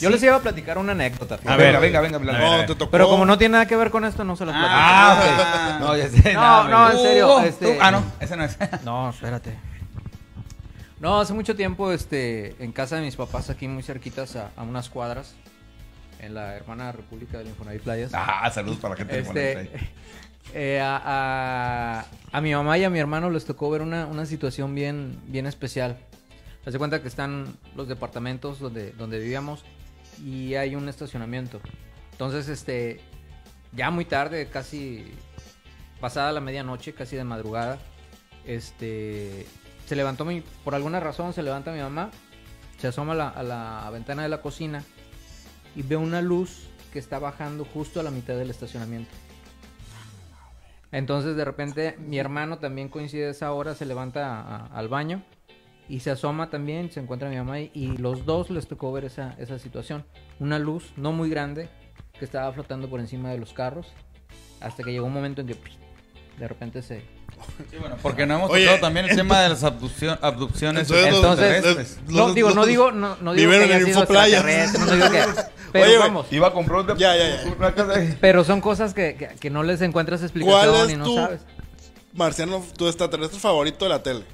Yo 0.00 0.08
les 0.08 0.22
iba 0.22 0.34
a 0.36 0.40
platicar 0.40 0.78
una 0.78 0.92
anécdota. 0.92 1.38
A 1.44 1.56
ver, 1.56 1.78
venga, 1.78 2.00
venga. 2.00 2.18
venga. 2.18 2.38
No, 2.38 2.64
te 2.66 2.74
tocó. 2.74 2.90
Pero 2.90 3.08
como 3.08 3.26
no 3.26 3.36
tiene 3.36 3.52
nada 3.52 3.66
que 3.66 3.76
ver 3.76 3.90
con 3.90 4.04
esto, 4.04 4.24
no 4.24 4.34
se 4.36 4.46
las 4.46 4.54
platico. 4.54 4.74
Ah, 4.78 5.76
ok. 5.76 5.80
No, 5.80 5.96
ya 5.96 6.08
sé. 6.08 6.32
No, 6.34 6.40
nada, 6.40 6.68
no, 6.68 6.88
me- 6.88 6.94
en 6.94 6.98
serio, 7.06 7.26
Hugo, 7.26 7.40
este- 7.40 7.78
Ah, 7.80 7.90
no, 7.90 8.04
ese 8.20 8.36
no 8.36 8.44
es. 8.44 8.56
No, 8.84 9.10
espérate. 9.10 9.54
No, 11.00 11.20
hace 11.20 11.32
mucho 11.32 11.56
tiempo, 11.56 11.92
este, 11.92 12.54
en 12.62 12.72
casa 12.72 12.96
de 12.96 13.02
mis 13.02 13.16
papás, 13.16 13.48
aquí 13.50 13.66
muy 13.68 13.82
cerquitas 13.82 14.36
a, 14.36 14.50
a 14.56 14.62
unas 14.62 14.88
cuadras, 14.90 15.34
en 16.18 16.34
la 16.34 16.54
hermana 16.56 16.92
República 16.92 17.38
del 17.38 17.48
Infonavit 17.48 17.82
Playas. 17.82 18.10
Ah, 18.14 18.50
saludos 18.54 18.78
para 18.78 18.94
la 18.94 18.98
gente 18.98 19.14
de 19.14 19.20
Este, 19.20 19.54
Monterrey. 19.54 19.90
Eh, 20.54 20.80
a, 20.82 22.04
mi 22.42 22.52
mamá 22.52 22.78
y 22.78 22.84
a 22.84 22.90
mi 22.90 22.98
hermano 22.98 23.30
les 23.30 23.44
tocó 23.44 23.70
ver 23.70 23.82
una, 23.82 24.26
situación 24.26 24.74
bien, 24.74 25.18
bien 25.26 25.46
especial. 25.46 25.98
De 26.64 26.78
cuenta 26.78 27.02
que 27.02 27.08
están 27.08 27.56
los 27.74 27.88
departamentos 27.88 28.60
donde, 28.60 28.92
donde 28.92 29.18
vivíamos 29.18 29.64
y 30.24 30.54
hay 30.54 30.76
un 30.76 30.88
estacionamiento. 30.88 31.60
Entonces, 32.12 32.48
este, 32.48 33.00
ya 33.72 33.90
muy 33.90 34.04
tarde, 34.04 34.46
casi 34.46 35.12
pasada 36.00 36.32
la 36.32 36.40
medianoche, 36.40 36.92
casi 36.92 37.16
de 37.16 37.24
madrugada, 37.24 37.78
este, 38.44 39.46
se 39.86 39.96
levantó 39.96 40.24
mi, 40.24 40.42
por 40.64 40.74
alguna 40.74 41.00
razón 41.00 41.32
se 41.32 41.42
levanta 41.42 41.72
mi 41.72 41.80
mamá, 41.80 42.10
se 42.78 42.88
asoma 42.88 43.12
a 43.12 43.42
la 43.42 43.90
ventana 43.90 44.22
de 44.22 44.28
la 44.28 44.40
cocina 44.40 44.84
y 45.74 45.82
ve 45.82 45.96
una 45.96 46.22
luz 46.22 46.68
que 46.92 46.98
está 46.98 47.18
bajando 47.18 47.64
justo 47.64 48.00
a 48.00 48.02
la 48.02 48.10
mitad 48.10 48.34
del 48.34 48.50
estacionamiento. 48.50 49.10
Entonces 50.92 51.36
de 51.36 51.44
repente 51.44 51.96
mi 51.98 52.18
hermano 52.18 52.58
también 52.58 52.88
coincide 52.88 53.30
esa 53.30 53.52
hora, 53.52 53.74
se 53.74 53.86
levanta 53.86 54.66
al 54.66 54.88
baño 54.88 55.22
y 55.88 56.00
se 56.00 56.10
asoma 56.10 56.50
también, 56.50 56.90
se 56.90 57.00
encuentra 57.00 57.28
mi 57.28 57.36
mamá 57.36 57.60
y, 57.60 57.70
y 57.74 57.96
los 57.96 58.24
dos 58.24 58.50
les 58.50 58.66
tocó 58.66 58.92
ver 58.92 59.04
esa, 59.04 59.34
esa 59.38 59.58
situación. 59.58 60.04
Una 60.38 60.58
luz 60.58 60.92
no 60.96 61.12
muy 61.12 61.30
grande 61.30 61.68
que 62.18 62.24
estaba 62.24 62.52
flotando 62.52 62.88
por 62.88 63.00
encima 63.00 63.30
de 63.30 63.38
los 63.38 63.52
carros 63.52 63.92
hasta 64.60 64.82
que 64.82 64.92
llegó 64.92 65.06
un 65.06 65.12
momento 65.12 65.40
en 65.40 65.48
que 65.48 65.56
de 66.38 66.48
repente 66.48 66.82
se... 66.82 67.02
Sí, 67.70 67.76
bueno, 67.78 67.96
porque 68.02 68.26
no 68.26 68.34
hemos 68.36 68.50
Oye, 68.50 68.64
tocado 68.64 68.80
también 68.80 69.06
el 69.06 69.16
tema 69.16 69.40
de 69.40 69.48
las 69.50 69.62
abducción- 69.64 70.18
abducciones 70.22 70.90
Entonces, 70.90 71.12
los- 71.12 71.16
Entonces, 71.54 71.98
los- 72.06 72.14
no 72.14 72.26
los- 72.26 72.34
digo, 72.34 72.50
no 72.52 72.66
digo, 72.66 72.92
no, 72.92 73.16
no 73.20 73.32
digo 73.34 73.50
que 73.50 73.56
en 73.64 73.84
sido 73.86 74.06
no 74.06 74.92
digo 74.92 75.10
que... 75.10 75.24
Pero 75.72 75.84
Oye, 75.84 75.98
vamos, 75.98 76.26
Iba 76.32 76.48
a 76.48 76.52
comprar 76.52 76.80
un... 76.80 76.86
Ya, 76.98 77.16
ya, 77.16 77.28
ya. 77.44 77.52
una 77.58 77.72
cosa 77.72 77.86
de- 77.92 78.16
pero 78.20 78.42
son 78.42 78.60
cosas 78.60 78.92
que, 78.92 79.14
que, 79.14 79.28
que 79.38 79.50
no 79.50 79.62
les 79.62 79.80
encuentras 79.82 80.20
explicación 80.22 80.74
¿Cuál 80.74 80.90
y 80.90 80.96
no 80.96 81.04
tu- 81.04 81.14
sabes. 81.14 81.40
Marciano, 82.12 82.64
tu 82.76 82.88
extraterrestre 82.88 83.38
favorito 83.38 83.84
de 83.84 83.88
la 83.88 84.02
tele. 84.02 84.24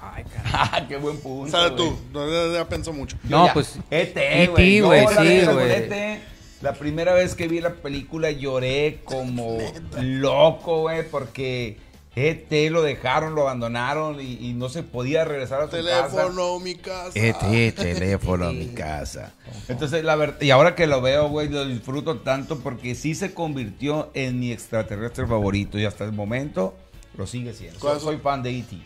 Ay. 0.00 0.24
Ah, 0.52 0.84
qué 0.88 0.96
buen 0.96 1.18
punto. 1.18 1.50
¿Sabes 1.52 1.76
tú? 1.76 1.96
No, 2.12 2.28
ya, 2.28 2.52
ya 2.58 2.68
pensó 2.68 2.92
mucho. 2.92 3.16
No, 3.24 3.46
ya- 3.46 3.54
pues, 3.54 3.78
E.T., 3.90 4.42
E.T., 4.44 4.50
güey. 4.50 4.80
Güey, 4.80 5.04
la 5.04 5.22
sí, 5.22 5.46
güey. 5.52 6.18
La 6.62 6.72
primera 6.72 7.12
vez 7.14 7.34
que 7.34 7.46
vi 7.46 7.60
la 7.60 7.74
película 7.74 8.30
lloré 8.30 9.00
como 9.04 9.58
loco, 10.00 10.80
güey, 10.82 11.08
porque 11.08 11.76
E.T. 12.16 12.70
lo 12.70 12.82
dejaron, 12.82 13.34
lo 13.34 13.42
abandonaron 13.42 14.20
y, 14.20 14.38
y 14.40 14.52
no 14.54 14.68
se 14.68 14.82
podía 14.82 15.24
regresar 15.24 15.62
a 15.62 15.64
su 15.64 15.72
casa. 15.72 16.08
Teléfono, 16.08 16.60
mi 16.60 16.74
casa. 16.76 17.10
E.T., 17.14 17.72
teléfono 17.72 18.46
a 18.46 18.52
mi 18.52 18.68
casa. 18.68 19.32
Entonces, 19.68 20.04
la 20.04 20.14
verdad, 20.14 20.40
y 20.40 20.50
ahora 20.50 20.74
que 20.74 20.86
lo 20.86 21.00
veo, 21.00 21.28
güey, 21.28 21.48
lo 21.48 21.66
disfruto 21.66 22.20
tanto 22.20 22.58
porque 22.60 22.94
sí 22.94 23.14
se 23.14 23.34
convirtió 23.34 24.10
en 24.14 24.38
mi 24.38 24.52
extraterrestre 24.52 25.26
favorito 25.26 25.78
y 25.78 25.84
hasta 25.84 26.04
el 26.04 26.12
momento 26.12 26.74
lo 27.16 27.26
sigue 27.26 27.52
siendo. 27.52 27.78
¿Cuál 27.78 28.00
Soy, 28.00 28.18
fan 28.18 28.42
de 28.42 28.58
E.T. 28.58 28.76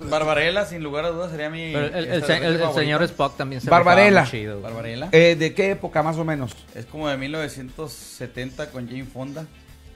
Barbarella, 0.08 0.66
sin 0.66 0.82
lugar 0.82 1.04
a 1.04 1.10
dudas, 1.10 1.30
sería 1.30 1.50
mi. 1.50 1.72
Pero 1.72 1.86
el, 1.86 2.74
señor 2.74 3.02
Spock 3.04 3.36
también 3.36 3.60
se 3.60 3.70
Barbarella. 3.70 4.26
chido. 4.28 4.60
Barbarella. 4.60 5.08
Eh, 5.12 5.36
¿De 5.36 5.54
qué 5.54 5.70
época 5.70 6.02
más 6.02 6.16
o 6.18 6.24
menos? 6.24 6.52
Es 6.74 6.86
como 6.86 7.08
de 7.08 7.16
1970 7.16 8.70
con 8.70 8.88
Jane 8.88 9.04
Fonda. 9.04 9.46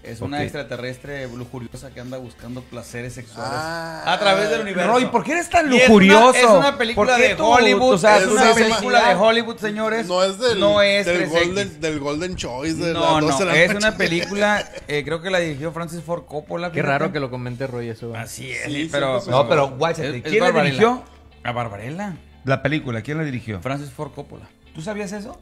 Es 0.07 0.21
una 0.21 0.43
extraterrestre 0.43 1.27
lujuriosa 1.29 1.91
que 1.91 2.01
anda 2.01 2.17
buscando 2.19 2.61
placeres 2.63 3.13
sexuales 3.15 3.53
Ah. 3.53 4.05
a 4.07 4.19
través 4.19 4.51
del 4.51 4.61
universo. 4.61 4.93
Roy, 4.93 5.07
¿por 5.07 5.25
qué 5.25 5.33
eres 5.33 5.51
tan 5.51 5.67
Y 5.73 5.77
es 5.77 5.83
una- 5.83 5.89
lujurioso? 5.89 6.35
Es 6.35 6.45
una, 6.45 6.69
¿Por 6.71 6.79
película 6.79 7.17
de 7.19 7.35
tú- 7.35 7.45
Hollywood. 7.45 7.95
o 7.95 7.99
sea, 7.99 8.17
es 8.19 8.23
es 8.23 8.29
una 8.29 8.43
una 8.43 8.55
película 8.55 8.99
de 8.99 9.05
necesidad? 9.07 9.21
Hollywood, 9.21 9.57
señores. 9.59 10.07
No 10.07 10.23
es 10.23 10.39
del, 10.39 10.61
No 10.61 10.81
es 10.83 11.07
del, 11.07 11.17
3X. 11.29 11.47
Golden, 11.47 11.81
del 11.81 11.99
Golden 12.01 12.37
Choice 12.37 12.75
de 12.77 12.93
No, 12.93 13.01
las 13.21 13.21
12 13.33 13.45
no, 13.45 13.51
la 13.51 13.57
es 13.63 13.75
una 13.75 13.97
película, 13.97 14.69
eh, 14.89 15.03
creo 15.05 15.21
que 15.21 15.31
la 15.31 15.39
dirigió 15.41 15.73
Francis 15.73 16.03
Ford 16.03 16.25
Coppola. 16.27 16.71
Qué 16.71 16.83
raro 16.83 17.11
que 17.13 17.19
lo 17.21 17.29
comente 17.31 17.67
Roy 17.67 17.89
eso. 17.89 18.15
Así 18.15 18.51
es, 18.53 18.63
Sí, 18.65 18.89
pero... 18.93 19.21
siempre 19.21 19.33
No, 19.33 19.49
pero 19.49 19.69
guáchate. 19.71 20.23
¿Quién 20.23 20.41
la 20.43 20.53
dirigió? 20.63 21.03
A 21.43 21.53
Barbarella. 21.53 22.17
La 22.45 22.63
película, 22.63 23.03
¿quién 23.03 23.19
la 23.19 23.25
dirigió? 23.25 23.61
Francis 23.61 23.91
Ford 23.91 24.13
Coppola. 24.15 24.47
¿Tú 24.75 24.83
sabías 24.83 25.11
eso? 25.13 25.37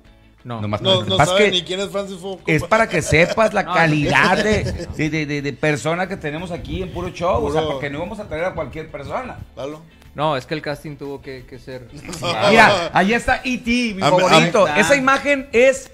No. 0.45 0.61
Nomás 0.61 0.82
No, 0.82 1.03
que 1.03 1.09
no 1.11 1.16
es 1.22 1.28
sabe 1.28 1.45
que 1.47 1.51
ni 1.53 1.62
quién 1.62 1.80
es 1.80 1.88
Francis 1.88 2.18
Ford 2.18 2.38
Es 2.47 2.62
para 2.64 2.86
que 2.88 3.01
sepas 3.03 3.55
la 3.55 3.62
No, 3.64 3.72
calidad 3.72 4.36
de, 4.45 4.64
de, 4.97 5.11
de, 5.11 5.26
de- 5.26 5.42
de 5.42 5.53
persona 5.55 6.07
que 6.07 6.16
tenemos 6.18 6.51
aquí 6.51 6.82
en 6.82 6.90
Puro 6.92 7.09
Show. 7.11 7.47
O 7.47 7.51
sea, 7.53 7.62
porque 7.62 7.88
no 7.90 7.99
vamos 8.01 8.18
a 8.20 8.28
traer 8.28 8.45
a 8.45 8.55
cualquier 8.55 8.90
persona. 8.90 9.38
Lalo. 9.57 9.80
No, 10.14 10.36
es 10.36 10.47
que 10.47 10.55
el 10.55 10.62
casting 10.62 10.97
tuvo 10.97 11.20
que, 11.22 11.45
que 11.49 11.59
ser. 11.59 11.88
Mira, 12.51 12.90
ahí 12.92 13.14
está 13.14 13.40
E.T., 13.45 13.95
mi 13.97 14.03
A- 14.03 14.07
a- 14.07 14.11
favorito. 14.11 14.66
a- 14.66 14.78
Esa 14.78 14.95
imagen 14.97 15.49
es 15.53 15.90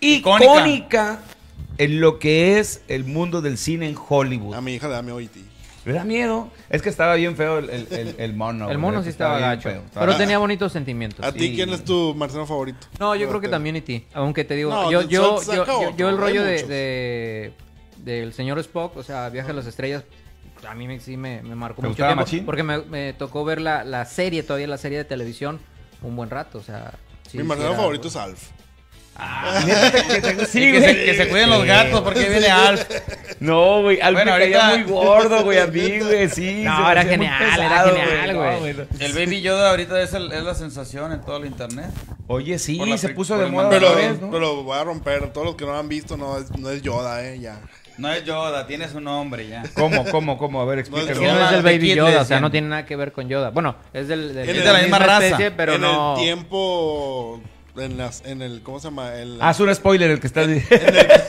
Icónica. 0.00 0.44
icónica 0.54 1.18
en 1.76 2.00
lo 2.00 2.18
que 2.18 2.58
es 2.60 2.82
el 2.88 3.04
mundo 3.04 3.40
del 3.42 3.58
cine 3.58 3.88
en 3.88 3.96
Hollywood. 4.08 4.54
A 4.54 4.60
mi 4.60 4.74
hija 4.74 4.86
le 4.88 4.94
da 4.94 5.02
miedo 5.02 5.18
E.T. 5.20 5.40
Me 5.88 5.94
da 5.94 6.04
miedo. 6.04 6.50
Es 6.68 6.82
que 6.82 6.90
estaba 6.90 7.14
bien 7.14 7.34
feo 7.34 7.58
el, 7.58 7.70
el, 7.70 7.88
el- 7.90 8.14
el 8.18 8.34
mono. 8.34 8.70
el 8.70 8.76
mono 8.76 9.02
sí 9.02 9.08
estaba 9.08 9.38
gacho. 9.38 9.70
feo. 9.70 9.82
Estaba- 9.86 10.04
Pero 10.04 10.18
tenía 10.18 10.36
bonitos 10.38 10.70
sentimientos. 10.70 11.24
¿A 11.24 11.32
sí. 11.32 11.38
ti 11.38 11.54
quién 11.54 11.70
es 11.70 11.82
tu 11.82 12.14
Marciano 12.14 12.44
favorito? 12.46 12.86
No, 13.00 13.14
yo 13.16 13.26
creo 13.28 13.40
que 13.40 13.48
también 13.48 13.74
E.T. 13.76 14.06
Aunque 14.12 14.44
te 14.44 14.54
digo, 14.54 14.70
No, 14.70 14.90
yo, 14.90 15.00
yo, 15.02 15.40
yo, 15.42 15.64
yo- 15.64 15.96
yo 15.96 16.08
el 16.10 16.18
rollo 16.18 16.44
de, 16.44 16.62
de- 16.64 17.52
del 17.96 18.32
señor 18.34 18.58
Spock, 18.58 18.98
o 18.98 19.02
sea, 19.02 19.30
Viaje 19.30 19.50
a 19.50 19.54
las 19.54 19.66
Estrellas, 19.66 20.04
a 20.68 20.74
mí 20.74 20.86
me, 20.86 21.00
sí 21.00 21.16
me, 21.16 21.40
me 21.42 21.54
marcó 21.54 21.80
¿Te 21.80 21.88
mucho 21.88 22.02
gustaba 22.02 22.10
tiempo. 22.10 22.22
machín? 22.22 22.44
Porque 22.44 22.62
me, 22.62 22.78
me 22.82 23.12
tocó 23.14 23.44
ver 23.46 23.60
la, 23.60 23.82
la 23.82 24.04
serie, 24.04 24.42
todavía 24.42 24.66
la 24.66 24.76
serie 24.78 24.98
de 24.98 25.04
televisión, 25.04 25.58
un 26.02 26.16
buen 26.16 26.28
rato, 26.28 26.58
o 26.58 26.62
sea. 26.62 26.92
sí, 27.30 27.38
mi 27.38 27.44
sí 27.44 27.48
Marciano 27.48 27.70
era- 27.72 27.80
favorito 27.80 28.08
es 28.08 28.16
Alf. 28.16 28.50
Sí, 30.48 30.62
Y 30.68 30.72
que, 30.72 30.80
se, 30.80 31.04
que 31.04 31.14
se 31.16 31.28
cuiden 31.28 31.50
los 31.50 31.64
gatos 31.64 32.00
porque 32.02 32.28
viene 32.28 32.46
Alf. 32.48 32.84
No, 33.40 33.82
güey, 33.82 34.00
Alf 34.00 34.14
Bueno, 34.16 34.32
ahorita- 34.32 34.68
muy 34.76 34.82
gordo, 34.84 35.42
güey, 35.44 35.58
a 35.58 35.66
mí, 35.66 35.98
güey, 36.00 36.28
sí. 36.28 36.62
No, 36.64 36.90
era 36.90 37.02
genial, 37.04 37.60
era 37.60 37.84
genial, 37.84 38.34
No, 38.34 38.58
güey. 38.60 38.74
El 39.00 39.12
Baby 39.12 39.40
Yoda 39.42 39.70
ahorita 39.70 40.00
es, 40.02 40.14
el- 40.14 40.32
es 40.32 40.42
la 40.42 40.54
sensación 40.54 41.12
en 41.12 41.20
todo 41.20 41.36
el 41.38 41.46
internet. 41.46 41.86
Oye, 42.28 42.58
sí, 42.58 42.78
la 42.84 42.98
se 42.98 43.08
puso 43.10 43.38
de 43.38 43.46
moda 43.46 43.70
Pero, 43.70 43.94
vez, 43.94 44.20
¿no? 44.20 44.30
pero 44.30 44.62
voy 44.62 44.78
a 44.78 44.84
romper. 44.84 45.32
Todos 45.32 45.46
los 45.46 45.56
que 45.56 45.64
no 45.64 45.76
han 45.76 45.88
visto, 45.88 46.16
no 46.16 46.38
es, 46.38 46.50
no 46.58 46.70
es 46.70 46.82
Yoda, 46.82 47.24
eh, 47.26 47.40
ya. 47.40 47.60
No 47.96 48.12
es 48.12 48.24
Yoda, 48.24 48.66
tiene 48.68 48.86
su 48.88 49.00
nombre 49.00 49.48
ya. 49.48 49.64
¿Cómo, 49.74 50.04
cómo, 50.04 50.38
cómo? 50.38 50.60
A 50.60 50.64
ver, 50.64 50.78
explícalo. 50.78 51.18
Sí, 51.18 51.24
no 51.24 51.44
es 51.44 51.50
del 51.50 51.62
de 51.64 51.72
Baby 51.72 51.94
Yoda, 51.94 52.20
o 52.20 52.24
sea, 52.24 52.40
no 52.40 52.50
tiene 52.50 52.68
nada 52.68 52.86
que 52.86 52.94
ver 52.96 53.10
con 53.12 53.28
Yoda. 53.28 53.50
Bueno, 53.50 53.74
es 53.92 54.06
del, 54.08 54.34
del- 54.34 54.48
Es 54.48 54.56
de 54.56 54.62
de 54.62 54.72
la 54.72 54.78
misma 54.80 54.98
raza. 55.00 55.24
especie, 55.26 55.50
pero 55.50 55.74
en 55.74 55.80
no. 55.80 56.14
el 56.16 56.22
tiempo. 56.22 57.40
En, 57.80 57.96
las, 57.98 58.22
en 58.24 58.42
el. 58.42 58.62
¿Cómo 58.62 58.80
se 58.80 58.88
llama? 58.88 59.14
El, 59.14 59.40
Haz 59.40 59.60
un 59.60 59.74
spoiler 59.74 60.10
el 60.10 60.20
que 60.20 60.26
está... 60.26 60.42
en 60.44 60.62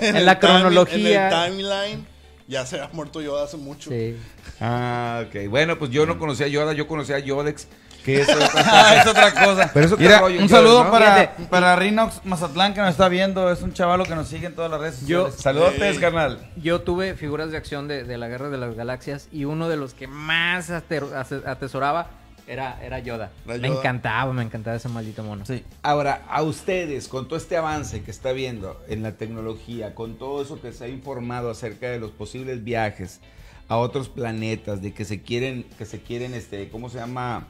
en 0.01 0.15
el 0.15 0.25
la 0.25 0.39
time- 0.39 0.53
cronología. 0.59 1.27
En 1.29 1.33
el 1.33 1.51
timeline. 1.51 2.05
Ya 2.47 2.65
se 2.65 2.81
ha 2.81 2.89
muerto 2.93 3.21
Yoda 3.21 3.43
hace 3.45 3.57
mucho. 3.57 3.91
Sí. 3.91 4.17
ah, 4.59 5.23
ok. 5.27 5.47
Bueno, 5.49 5.77
pues 5.77 5.91
yo 5.91 6.05
no 6.07 6.17
conocía 6.17 6.47
a 6.47 6.49
Yoda, 6.49 6.73
yo 6.73 6.87
conocía 6.87 7.17
a 7.17 7.19
Yodex, 7.19 7.67
que 8.03 8.21
es... 8.21 8.27
Ah, 8.55 8.95
es 9.01 9.05
otra 9.07 9.31
cosa. 9.31 9.69
Pero 9.71 9.85
es 9.85 9.91
otro 9.91 10.03
Mira, 10.03 10.19
rollo, 10.19 10.39
un 10.41 10.47
Yoda, 10.47 10.57
saludo 10.59 10.83
¿no? 10.85 10.89
para, 10.91 11.13
Fíjate. 11.15 11.43
para 11.43 11.75
Rinox 11.75 12.21
Mazatlán 12.25 12.73
que 12.73 12.81
nos 12.81 12.89
está 12.89 13.07
viendo. 13.07 13.51
Es 13.51 13.61
un 13.61 13.71
chavalo 13.73 14.03
que 14.05 14.15
nos 14.15 14.27
sigue 14.27 14.47
en 14.47 14.55
todas 14.55 14.71
las 14.71 14.81
redes 14.81 15.05
Yo- 15.05 15.29
sociales. 15.29 15.41
Saludos, 15.43 15.73
Ey. 15.79 15.97
carnal. 15.99 16.49
Yo 16.55 16.81
tuve 16.81 17.13
figuras 17.13 17.51
de 17.51 17.57
acción 17.57 17.87
de, 17.87 18.03
de 18.03 18.17
la 18.17 18.27
Guerra 18.27 18.49
de 18.49 18.57
las 18.57 18.73
Galaxias 18.73 19.27
y 19.31 19.45
uno 19.45 19.69
de 19.69 19.77
los 19.77 19.93
que 19.93 20.07
más 20.07 20.71
atesoraba 20.71 22.09
era, 22.49 22.83
era 22.83 22.99
Yoda. 22.99 23.31
Era 23.45 23.57
Me 23.57 23.67
Yoda. 23.67 23.79
encantaba, 23.79 24.33
me 24.33 24.43
encantaba 24.43 24.75
ese 24.75 24.89
maldito 24.89 25.23
mono. 25.23 25.45
Sí. 25.45 25.63
Ahora, 25.83 26.25
a 26.29 26.41
ustedes, 26.43 27.07
con 27.07 27.27
todo 27.27 27.37
este 27.37 27.55
avance 27.57 28.01
que 28.01 28.11
está 28.11 28.31
viendo 28.31 28.81
en 28.89 29.03
la 29.03 29.13
tecnología, 29.17 29.95
con 29.95 30.17
todo 30.17 30.41
eso 30.41 30.59
que 30.61 30.71
se 30.73 30.85
ha 30.85 30.87
informado 30.87 31.49
acerca 31.49 31.89
de 31.89 31.99
los 31.99 32.11
posibles 32.11 32.63
viajes, 32.63 33.19
a 33.67 33.77
otros 33.77 34.09
planetas, 34.09 34.81
de 34.81 34.93
que 34.93 35.05
se 35.05 35.21
quieren, 35.21 35.63
que 35.77 35.85
se 35.85 36.01
quieren, 36.01 36.33
este, 36.33 36.69
¿cómo 36.69 36.89
se 36.89 36.97
llama? 36.97 37.47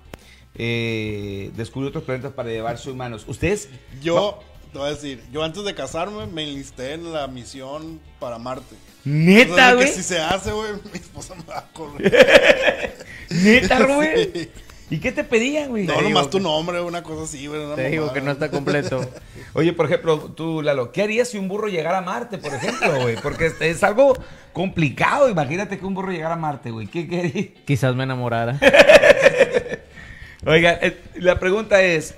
Eh, 0.55 1.51
descubrir 1.55 1.89
otros 1.89 2.03
planetas 2.03 2.33
para 2.33 2.49
llevarse 2.49 2.89
humanos. 2.91 3.23
Ustedes, 3.27 3.69
Yo, 4.01 4.39
te 4.73 4.79
voy 4.79 4.87
a 4.87 4.91
decir, 4.91 5.23
yo 5.31 5.43
antes 5.43 5.63
de 5.63 5.73
casarme 5.73 6.27
me 6.27 6.43
enlisté 6.43 6.93
en 6.93 7.13
la 7.13 7.27
misión 7.27 7.99
para 8.19 8.37
Marte. 8.37 8.75
neta, 9.05 9.53
O 9.53 9.55
sea, 9.55 9.69
que 9.69 9.75
güey, 9.75 9.87
si 9.87 10.03
se 10.03 10.19
hace, 10.19 10.51
güey, 10.51 10.73
mi 10.91 10.99
esposa 10.99 11.35
me 11.35 11.43
va 11.43 11.59
a 11.59 11.67
correr. 11.71 12.97
neta, 13.29 13.83
güey. 13.85 14.31
Sí. 14.33 14.49
¿Y 14.91 14.99
qué 14.99 15.11
te 15.11 15.23
pedían, 15.23 15.69
güey? 15.69 15.85
No, 15.85 16.01
nomás 16.01 16.29
tu 16.29 16.39
nombre, 16.39 16.81
una 16.81 17.03
cosa 17.03 17.23
así, 17.23 17.45
güey. 17.47 17.61
Te 17.75 17.89
digo 17.89 18.11
que 18.11 18.21
no 18.21 18.31
está 18.31 18.49
completo. 18.49 18.99
Oye, 19.53 19.71
por 19.73 19.85
ejemplo, 19.85 20.17
tú, 20.35 20.61
Lalo, 20.63 20.91
¿qué 20.91 21.03
harías 21.03 21.29
si 21.29 21.37
un 21.37 21.47
burro 21.47 21.67
llegara 21.67 21.99
a 21.99 22.01
Marte, 22.01 22.37
por 22.39 22.53
ejemplo, 22.53 22.99
güey? 23.01 23.15
Porque 23.21 23.47
es, 23.47 23.61
es 23.61 23.83
algo 23.83 24.17
complicado. 24.51 25.29
Imagínate 25.29 25.77
que 25.77 25.85
un 25.85 25.93
burro 25.93 26.11
llegara 26.11 26.33
a 26.33 26.37
Marte, 26.37 26.71
güey. 26.71 26.87
¿Qué 26.87 27.07
querías? 27.07 27.47
Quizás 27.65 27.95
me 27.95 28.03
enamorara. 28.03 28.59
Oiga, 30.45 30.79
eh, 30.81 30.97
la 31.15 31.37
pregunta 31.39 31.81
es, 31.83 32.15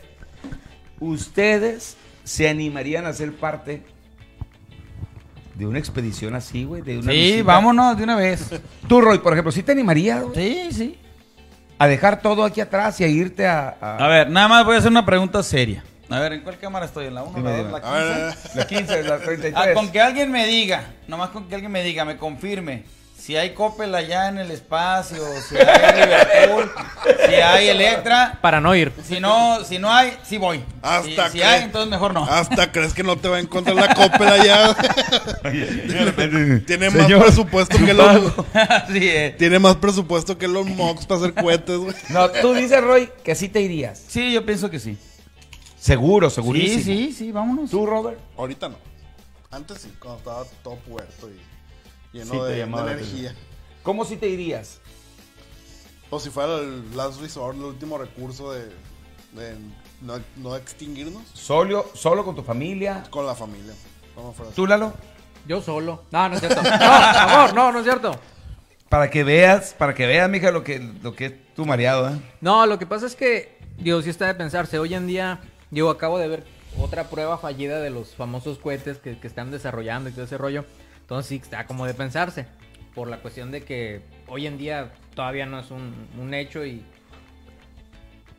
¿ustedes 0.99 1.97
se 2.23 2.47
animarían 2.47 3.05
a 3.05 3.13
ser 3.13 3.33
parte 3.33 3.81
de 5.55 5.65
una 5.65 5.79
expedición 5.79 6.35
así, 6.35 6.63
güey? 6.63 6.81
De 6.83 6.99
una 6.99 7.11
Sí, 7.11 7.17
visita? 7.17 7.43
vámonos 7.43 7.97
de 7.97 8.03
una 8.03 8.15
vez. 8.15 8.49
Tú, 8.87 9.01
Roy, 9.01 9.17
por 9.19 9.33
ejemplo, 9.33 9.51
¿sí 9.51 9.63
te 9.63 9.71
animarías 9.71 10.23
güey, 10.23 10.35
Sí, 10.35 10.69
sí. 10.71 10.97
A 11.83 11.87
dejar 11.87 12.21
todo 12.21 12.43
aquí 12.43 12.61
atrás 12.61 12.99
y 13.01 13.03
a 13.03 13.07
irte 13.07 13.47
a... 13.47 13.75
a- 13.81 13.97
A 13.97 14.07
ver, 14.07 14.29
nada 14.29 14.47
más 14.47 14.65
voy 14.65 14.75
a 14.75 14.79
hacer 14.79 14.91
una 14.91 15.05
pregunta 15.05 15.41
seria. 15.41 15.83
A 16.09 16.19
ver, 16.19 16.33
¿en 16.33 16.41
cuál 16.41 16.57
cámara 16.59 16.85
estoy? 16.85 17.07
¿En 17.07 17.15
la 17.15 17.23
1, 17.23 17.37
Dime, 17.37 17.49
la 17.51 17.57
2, 17.57 17.65
dime. 17.67 17.79
la 17.79 17.87
A 17.87 17.93
ver, 17.93 18.05
15? 18.05 18.13
a 18.13 18.25
ver, 18.25 18.55
La 18.55 18.67
15, 18.67 19.03
la 19.03 19.17
33. 19.19 19.53
Ah, 19.55 19.73
con 19.73 19.91
que 19.91 20.01
alguien 20.01 20.31
me 20.31 20.45
diga, 20.45 20.83
nomás 21.07 21.29
con 21.29 21.47
que 21.47 21.55
alguien 21.55 21.71
me 21.71 21.81
diga, 21.83 22.05
me 22.05 22.17
confirme, 22.17 22.83
si 23.21 23.35
hay 23.37 23.53
Coppel 23.53 23.93
allá 23.93 24.29
en 24.29 24.39
el 24.39 24.49
espacio, 24.49 25.21
si 25.47 25.55
hay 25.55 26.01
Liverpool, 26.01 26.71
si 27.27 27.35
hay 27.35 27.67
Electra, 27.67 28.39
Para 28.41 28.59
no 28.59 28.75
ir. 28.75 28.91
si 29.07 29.19
no, 29.19 29.63
si 29.63 29.77
no 29.77 29.91
hay, 29.93 30.17
sí 30.23 30.37
voy. 30.39 30.63
Hasta 30.81 31.27
si, 31.29 31.37
si 31.37 31.43
hay, 31.43 31.63
entonces 31.63 31.89
mejor 31.91 32.13
no. 32.15 32.23
Hasta 32.25 32.71
crees 32.71 32.93
que 32.93 33.03
no 33.03 33.17
te 33.17 33.27
va 33.27 33.37
a 33.37 33.39
encontrar 33.39 33.75
la 33.75 33.93
Coppel 33.93 34.27
allá. 34.27 34.75
Tiene 36.65 36.89
más 36.89 37.03
Señor, 37.03 37.23
presupuesto 37.25 37.77
que 37.85 37.93
los. 37.93 38.33
sí. 38.91 39.11
Tiene 39.37 39.59
más 39.59 39.75
presupuesto 39.75 40.37
que 40.37 40.47
los 40.47 40.65
Mox 40.67 41.05
para 41.05 41.19
hacer 41.21 41.33
cohetes, 41.33 41.77
güey. 41.77 41.95
No, 42.09 42.29
tú 42.29 42.53
dices, 42.53 42.81
Roy, 42.81 43.09
que 43.23 43.35
sí 43.35 43.49
te 43.49 43.61
irías. 43.61 44.01
sí, 44.07 44.31
yo 44.33 44.45
pienso 44.45 44.69
que 44.69 44.79
sí. 44.79 44.97
Seguro, 45.79 46.29
Sí, 46.29 46.35
segurísimo. 46.35 46.83
sí, 46.83 47.11
sí, 47.11 47.31
vámonos. 47.31 47.69
¿Tú, 47.71 47.85
Robert? 47.85 48.19
Ahorita 48.37 48.69
no. 48.69 48.75
Antes 49.49 49.79
sí, 49.81 49.91
cuando 49.99 50.19
estaba 50.19 50.43
todo 50.63 50.75
puerto 50.75 51.27
y 51.29 51.50
lleno 52.11 52.31
Sí 52.33 52.39
te 52.39 52.45
de, 52.45 52.61
energía. 52.61 53.35
¿Cómo 53.83 54.05
sí 54.05 54.17
te 54.17 54.29
irías? 54.29 54.79
O 56.09 56.19
si 56.19 56.29
fuera 56.29 56.57
el 56.57 56.95
last 56.95 57.21
resort, 57.21 57.57
el 57.57 57.63
último 57.63 57.97
recurso 57.97 58.51
de, 58.51 58.65
de 59.33 59.55
no, 60.01 60.19
no 60.37 60.55
extinguirnos 60.55 61.23
Solo, 61.33 61.89
solo 61.93 62.25
con 62.25 62.35
tu 62.35 62.43
familia. 62.43 63.03
con 63.09 63.25
la 63.25 63.35
familia. 63.35 63.73
Vamos 64.15 64.35
fuera. 64.35 64.51
¿Tú, 64.51 64.67
Lalo? 64.67 64.93
Yo 65.47 65.61
solo. 65.61 66.03
No, 66.11 66.29
no 66.29 66.35
es 66.35 66.41
cierto. 66.41 66.61
No, 66.61 66.69
amor, 66.69 67.53
no, 67.53 67.71
no 67.71 67.79
es 67.79 67.85
cierto. 67.85 68.19
Para 68.89 69.09
que 69.09 69.23
veas, 69.23 69.73
para 69.73 69.95
que 69.95 70.05
veas, 70.05 70.29
mija, 70.29 70.51
lo 70.51 70.63
que, 70.63 70.79
lo 71.01 71.15
que 71.15 71.25
es 71.27 71.53
tu 71.55 71.65
mareado, 71.65 72.09
¿eh? 72.09 72.19
No, 72.41 72.65
lo 72.65 72.77
que 72.77 72.85
pasa 72.85 73.05
es 73.05 73.15
que, 73.15 73.57
digo, 73.77 74.01
sí 74.01 74.09
está 74.09 74.27
de 74.27 74.35
pensarse. 74.35 74.79
Hoy 74.79 74.93
en 74.93 75.07
día, 75.07 75.39
digo, 75.69 75.89
acabo 75.89 76.19
de 76.19 76.27
ver 76.27 76.43
otra 76.77 77.05
prueba 77.09 77.37
fallida 77.37 77.79
de 77.79 77.89
los 77.89 78.15
famosos 78.15 78.57
cohetes 78.57 78.97
que, 78.97 79.17
que 79.17 79.27
están 79.27 79.49
desarrollando 79.49 80.09
y 80.09 80.13
todo 80.13 80.25
ese 80.25 80.37
rollo. 80.37 80.65
Entonces 81.11 81.27
sí 81.27 81.41
está 81.43 81.65
como 81.67 81.85
de 81.85 81.93
pensarse. 81.93 82.45
Por 82.95 83.09
la 83.09 83.17
cuestión 83.17 83.51
de 83.51 83.63
que 83.65 83.99
hoy 84.29 84.47
en 84.47 84.57
día 84.57 84.93
todavía 85.13 85.45
no 85.45 85.59
es 85.59 85.69
un, 85.69 85.93
un 86.17 86.33
hecho 86.33 86.65
y 86.65 86.85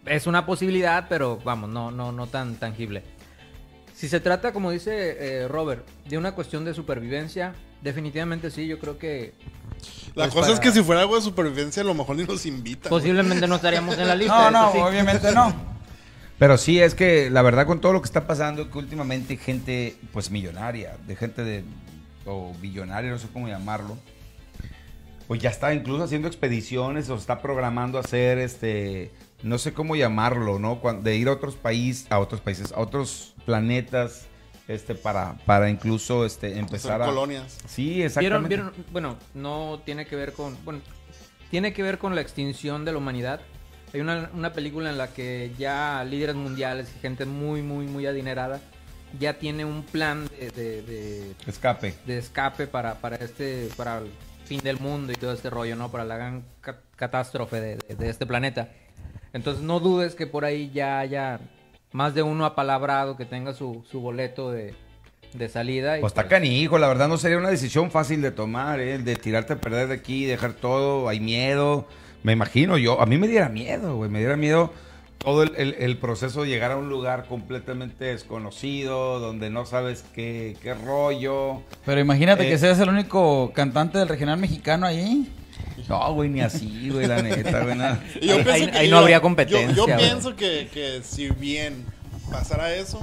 es 0.06 0.26
una 0.26 0.46
posibilidad, 0.46 1.04
pero 1.06 1.38
vamos, 1.44 1.68
no, 1.68 1.90
no, 1.90 2.12
no 2.12 2.26
tan 2.28 2.54
tangible. 2.56 3.02
Si 3.94 4.08
se 4.08 4.20
trata, 4.20 4.54
como 4.54 4.70
dice 4.70 5.16
eh, 5.42 5.48
Robert, 5.48 5.86
de 6.08 6.16
una 6.16 6.32
cuestión 6.32 6.64
de 6.64 6.72
supervivencia, 6.72 7.52
definitivamente 7.82 8.50
sí, 8.50 8.66
yo 8.66 8.78
creo 8.78 8.96
que 8.96 9.34
La 10.14 10.24
pues 10.24 10.28
cosa 10.30 10.40
para- 10.46 10.54
es 10.54 10.60
que 10.60 10.72
si 10.72 10.82
fuera 10.82 11.02
algo 11.02 11.16
de 11.16 11.20
supervivencia, 11.20 11.82
a 11.82 11.84
lo 11.84 11.92
mejor 11.92 12.16
ni 12.16 12.24
nos 12.24 12.46
invitan. 12.46 12.88
güey. 12.88 13.02
posiblemente 13.02 13.46
no 13.46 13.56
estaríamos 13.56 13.98
en 13.98 14.08
la 14.08 14.14
lista. 14.14 14.32
No, 14.50 14.62
no, 14.68 14.72
sí. 14.72 14.78
obviamente 14.78 15.30
no. 15.32 15.54
Pero 16.38 16.56
sí, 16.56 16.80
es 16.80 16.94
que 16.94 17.28
la 17.28 17.42
verdad 17.42 17.66
con 17.66 17.82
todo 17.82 17.92
lo 17.92 18.00
que 18.00 18.06
está 18.06 18.26
pasando, 18.26 18.70
que 18.70 18.78
últimamente 18.78 19.36
gente, 19.36 19.94
pues 20.10 20.30
millonaria, 20.30 20.96
de 21.06 21.16
gente 21.16 21.44
de, 21.44 21.64
o 22.26 22.52
billonaria, 22.60 23.10
no 23.10 23.18
sé 23.18 23.28
cómo 23.32 23.48
llamarlo, 23.48 23.96
pues 25.26 25.40
ya 25.40 25.50
está 25.50 25.74
incluso 25.74 26.04
haciendo 26.04 26.28
expediciones 26.28 27.08
o 27.08 27.16
está 27.16 27.40
programando 27.40 27.98
hacer, 27.98 28.38
este, 28.38 29.10
no 29.42 29.58
sé 29.58 29.72
cómo 29.72 29.96
llamarlo, 29.96 30.58
¿no? 30.58 30.80
De 31.02 31.16
ir 31.16 31.28
a 31.28 31.32
otros 31.32 31.56
países, 31.56 32.10
a 32.10 32.18
otros 32.18 32.40
países, 32.40 32.72
a 32.72 32.80
otros 32.80 33.34
planetas, 33.44 34.26
este, 34.68 34.94
para, 34.94 35.36
para 35.46 35.70
incluso, 35.70 36.24
este, 36.24 36.48
Hacer 36.48 36.58
empezar 36.58 37.02
a... 37.02 37.06
colonias. 37.06 37.58
Sí, 37.66 37.84
¿Vieron, 37.84 38.06
exactamente. 38.06 38.48
vieron? 38.48 38.72
Bueno, 38.92 39.16
no 39.34 39.80
tiene 39.84 40.06
que 40.06 40.16
ver 40.16 40.32
con. 40.32 40.56
Bueno, 40.64 40.80
tiene 41.50 41.72
que 41.72 41.82
ver 41.82 41.98
con 41.98 42.14
la 42.14 42.20
extinción 42.20 42.84
de 42.84 42.92
la 42.92 42.98
humanidad. 42.98 43.40
Hay 43.92 44.00
una, 44.00 44.30
una 44.32 44.52
película 44.52 44.88
en 44.88 44.96
la 44.96 45.08
que 45.08 45.52
ya 45.58 46.02
líderes 46.04 46.34
mundiales 46.34 46.92
y 46.96 47.00
gente 47.00 47.26
muy, 47.26 47.62
muy, 47.62 47.86
muy 47.86 48.06
adinerada 48.06 48.60
ya 49.18 49.34
tiene 49.38 49.64
un 49.64 49.82
plan 49.82 50.26
de, 50.38 50.50
de- 50.50 50.82
de- 50.82 51.34
Escape. 51.46 51.94
de 52.06 52.18
escape 52.18 52.66
para, 52.66 52.94
para 52.94 53.16
este 53.16 53.68
para 53.76 53.98
el 53.98 54.10
fin 54.44 54.60
del 54.60 54.78
mundo 54.80 55.12
y 55.12 55.16
todo 55.16 55.32
este 55.32 55.50
rollo, 55.50 55.76
¿no? 55.76 55.90
Para 55.90 56.04
la 56.04 56.16
gran 56.16 56.44
ca- 56.60 56.80
catástrofe 56.96 57.60
de, 57.60 57.76
de- 57.76 58.08
este 58.10 58.26
planeta. 58.26 58.68
Entonces 59.32 59.62
no 59.62 59.80
dudes 59.80 60.14
que 60.14 60.26
por 60.26 60.44
ahí 60.44 60.70
ya 60.74 60.98
haya 60.98 61.40
más 61.92 62.14
de 62.14 62.22
uno 62.22 62.44
apalabrado 62.44 63.16
que 63.16 63.24
tenga 63.24 63.52
su, 63.54 63.84
su 63.90 64.00
boleto 64.00 64.50
de, 64.50 64.74
de 65.34 65.48
salida. 65.48 65.98
y 65.98 66.00
Pues 66.00 66.10
está 66.12 66.22
pues- 66.22 66.30
canijo, 66.30 66.78
la 66.78 66.88
verdad 66.88 67.08
no 67.08 67.18
sería 67.18 67.38
una 67.38 67.50
decisión 67.50 67.90
fácil 67.90 68.20
de 68.22 68.30
tomar, 68.30 68.80
¿eh? 68.80 68.94
El 68.96 69.04
de 69.04 69.16
tirarte 69.16 69.54
a 69.54 69.60
perder 69.60 69.88
de 69.88 69.94
aquí, 69.94 70.24
dejar 70.26 70.52
todo, 70.54 71.08
hay 71.08 71.20
miedo. 71.20 71.86
Me 72.22 72.32
imagino 72.32 72.78
yo, 72.78 73.00
a 73.00 73.06
mí 73.06 73.18
me 73.18 73.26
diera 73.28 73.48
miedo, 73.48 73.96
güey, 73.96 74.10
me 74.10 74.20
diera 74.20 74.36
miedo 74.36 74.72
todo 75.22 75.42
el, 75.42 75.52
el- 75.56 75.74
el 75.78 75.96
proceso 75.98 76.42
de 76.42 76.48
llegar 76.48 76.72
a 76.72 76.76
un 76.76 76.88
lugar 76.88 77.26
completamente 77.28 78.06
desconocido, 78.06 79.20
donde 79.20 79.50
no 79.50 79.66
sabes 79.66 80.04
qué, 80.14 80.56
qué 80.62 80.74
rollo. 80.74 81.62
Pero 81.86 82.00
imagínate 82.00 82.46
Eh. 82.46 82.50
que 82.50 82.58
seas 82.58 82.78
el 82.80 82.88
único 82.88 83.52
cantante 83.54 83.98
del 83.98 84.08
regional 84.08 84.38
mexicano 84.38 84.86
ahí. 84.86 85.30
No, 85.88 86.14
güey, 86.14 86.28
ni 86.28 86.40
así, 86.40 86.90
güey, 86.90 87.06
la 87.06 87.22
neta, 87.22 87.60
güey, 87.64 87.76
nada. 87.76 88.02
Y 88.20 88.28
yo 88.28 88.36
Ahí- 88.52 88.70
yo- 88.86 88.90
no 88.90 88.98
habría 88.98 89.16
yo- 89.18 89.22
competencia, 89.22 89.74
Yo, 89.74 89.84
güey. 89.84 89.96
pienso 89.96 90.36
que, 90.36 90.68
que 90.72 91.00
si 91.02 91.28
bien 91.30 91.84
pasara 92.30 92.74
eso, 92.74 93.00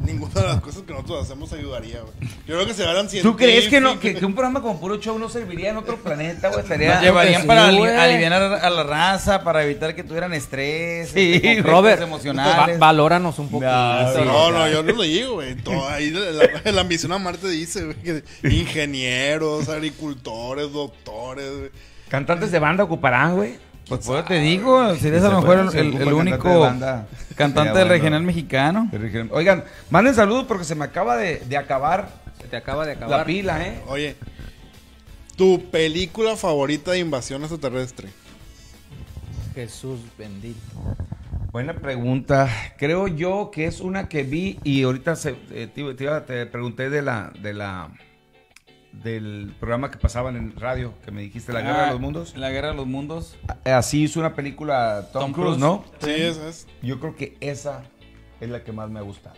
ninguna 0.00 0.40
de 0.40 0.46
las 0.46 0.60
cosas 0.60 0.82
que 0.82 0.92
nosotros 0.92 1.24
hacemos 1.24 1.52
ayudaría, 1.52 2.00
güey. 2.00 2.30
Yo 2.46 2.54
creo 2.54 2.66
que 2.66 2.74
se 2.74 2.84
harán 2.84 3.08
¿Tú 3.22 3.36
crees 3.36 3.68
que, 3.68 3.80
no, 3.80 3.98
que, 3.98 4.14
que 4.14 4.24
un 4.24 4.34
programa 4.34 4.62
como 4.62 4.78
Puro 4.80 4.96
Show 4.98 5.18
no 5.18 5.28
serviría 5.28 5.70
en 5.70 5.76
otro 5.76 5.96
planeta, 5.96 6.48
güey? 6.48 6.60
Estaría... 6.60 6.94
Nos 6.94 7.02
llevarían 7.02 7.46
para 7.46 7.66
aliviar 7.66 8.32
a 8.32 8.70
la 8.70 8.82
raza, 8.84 9.42
para 9.44 9.64
evitar 9.64 9.94
que 9.94 10.04
tuvieran 10.04 10.32
estrés, 10.34 11.10
Sí, 11.10 11.34
este, 11.34 11.62
Robert, 11.62 12.00
emocionales. 12.02 12.76
va- 12.76 12.78
valóranos 12.86 13.38
un 13.38 13.48
poquito. 13.48 13.70
No, 13.70 14.12
sí. 14.14 14.20
No, 14.24 14.50
no, 14.50 14.68
yo 14.68 14.82
no 14.82 14.92
lo 14.92 15.02
digo, 15.02 15.34
güey. 15.34 15.54
Todo 15.56 15.88
ahí 15.88 16.10
la, 16.10 16.30
la- 16.64 16.72
la 16.72 16.80
ambición 16.80 17.12
a 17.12 17.18
Marte 17.18 17.48
dice, 17.48 17.84
güey, 17.84 17.96
que 17.96 18.22
ingenieros, 18.48 19.68
agricultores, 19.68 20.72
doctores, 20.72 21.50
güey. 21.58 21.70
Cantantes 22.08 22.50
de 22.50 22.58
banda 22.58 22.84
ocuparán, 22.84 23.36
güey. 23.36 23.56
Pues 23.88 24.04
por 24.06 24.18
eso 24.18 24.24
te 24.26 24.38
digo, 24.40 24.94
serías 24.96 25.24
a 25.24 25.30
lo 25.30 25.40
mejor 25.40 25.58
el, 25.60 25.92
cantante 25.92 26.12
único 26.12 26.48
de 26.48 26.58
banda. 26.58 27.08
cantante 27.36 27.70
bueno. 27.72 27.88
regional 27.88 28.22
mexicano. 28.22 28.90
Oigan, 29.30 29.64
manden 29.90 30.14
saludos 30.14 30.44
porque 30.46 30.64
se 30.64 30.74
me 30.74 30.84
acaba 30.84 31.16
de, 31.16 31.38
de 31.40 31.56
acabar 31.56 32.10
Se 32.40 32.48
te 32.48 32.56
acaba 32.56 32.84
de 32.84 32.94
la 32.96 33.06
acabar. 33.06 33.26
pila, 33.26 33.66
¿eh? 33.66 33.80
Oye, 33.86 34.16
tu 35.36 35.70
película 35.70 36.36
favorita 36.36 36.90
de 36.92 36.98
invasión 36.98 37.40
extraterrestre. 37.42 38.08
Jesús 39.54 40.00
bendito. 40.18 40.60
Buena 41.50 41.72
pregunta. 41.74 42.48
Creo 42.76 43.08
yo 43.08 43.50
que 43.50 43.64
es 43.66 43.80
una 43.80 44.08
que 44.08 44.22
vi 44.22 44.58
y 44.64 44.82
ahorita 44.82 45.16
se- 45.16 45.36
eh, 45.50 45.66
te, 45.74 45.94
te 45.94 46.46
pregunté 46.46 46.90
de 46.90 47.00
la, 47.02 47.32
de 47.40 47.54
la 47.54 47.88
del 48.92 49.54
programa 49.60 49.90
que 49.90 49.98
pasaban 49.98 50.36
en 50.36 50.56
radio, 50.56 50.94
que 51.04 51.10
me 51.10 51.20
dijiste 51.22 51.52
La 51.52 51.60
Guerra 51.60 51.82
Ah, 51.82 51.86
de 51.86 51.92
los 51.92 52.00
Mundos. 52.00 52.36
La 52.36 52.50
guerra 52.50 52.68
de 52.68 52.74
los 52.74 52.86
mundos. 52.86 53.36
Eh, 53.64 53.70
Así 53.70 54.02
hizo 54.02 54.18
una 54.20 54.34
película 54.34 55.08
Tom, 55.12 55.22
Tom 55.22 55.32
Cruise, 55.32 55.58
Cruise. 55.58 55.60
¿no? 55.60 55.84
Sí, 56.00 56.10
esa 56.10 56.48
es. 56.48 56.66
Yo 56.82 56.98
creo 56.98 57.14
que 57.14 57.36
esa 57.40 57.82
es 58.40 58.48
la 58.48 58.64
que 58.64 58.72
más 58.72 58.90
me 58.90 58.98
ha 58.98 59.02
gustado. 59.02 59.36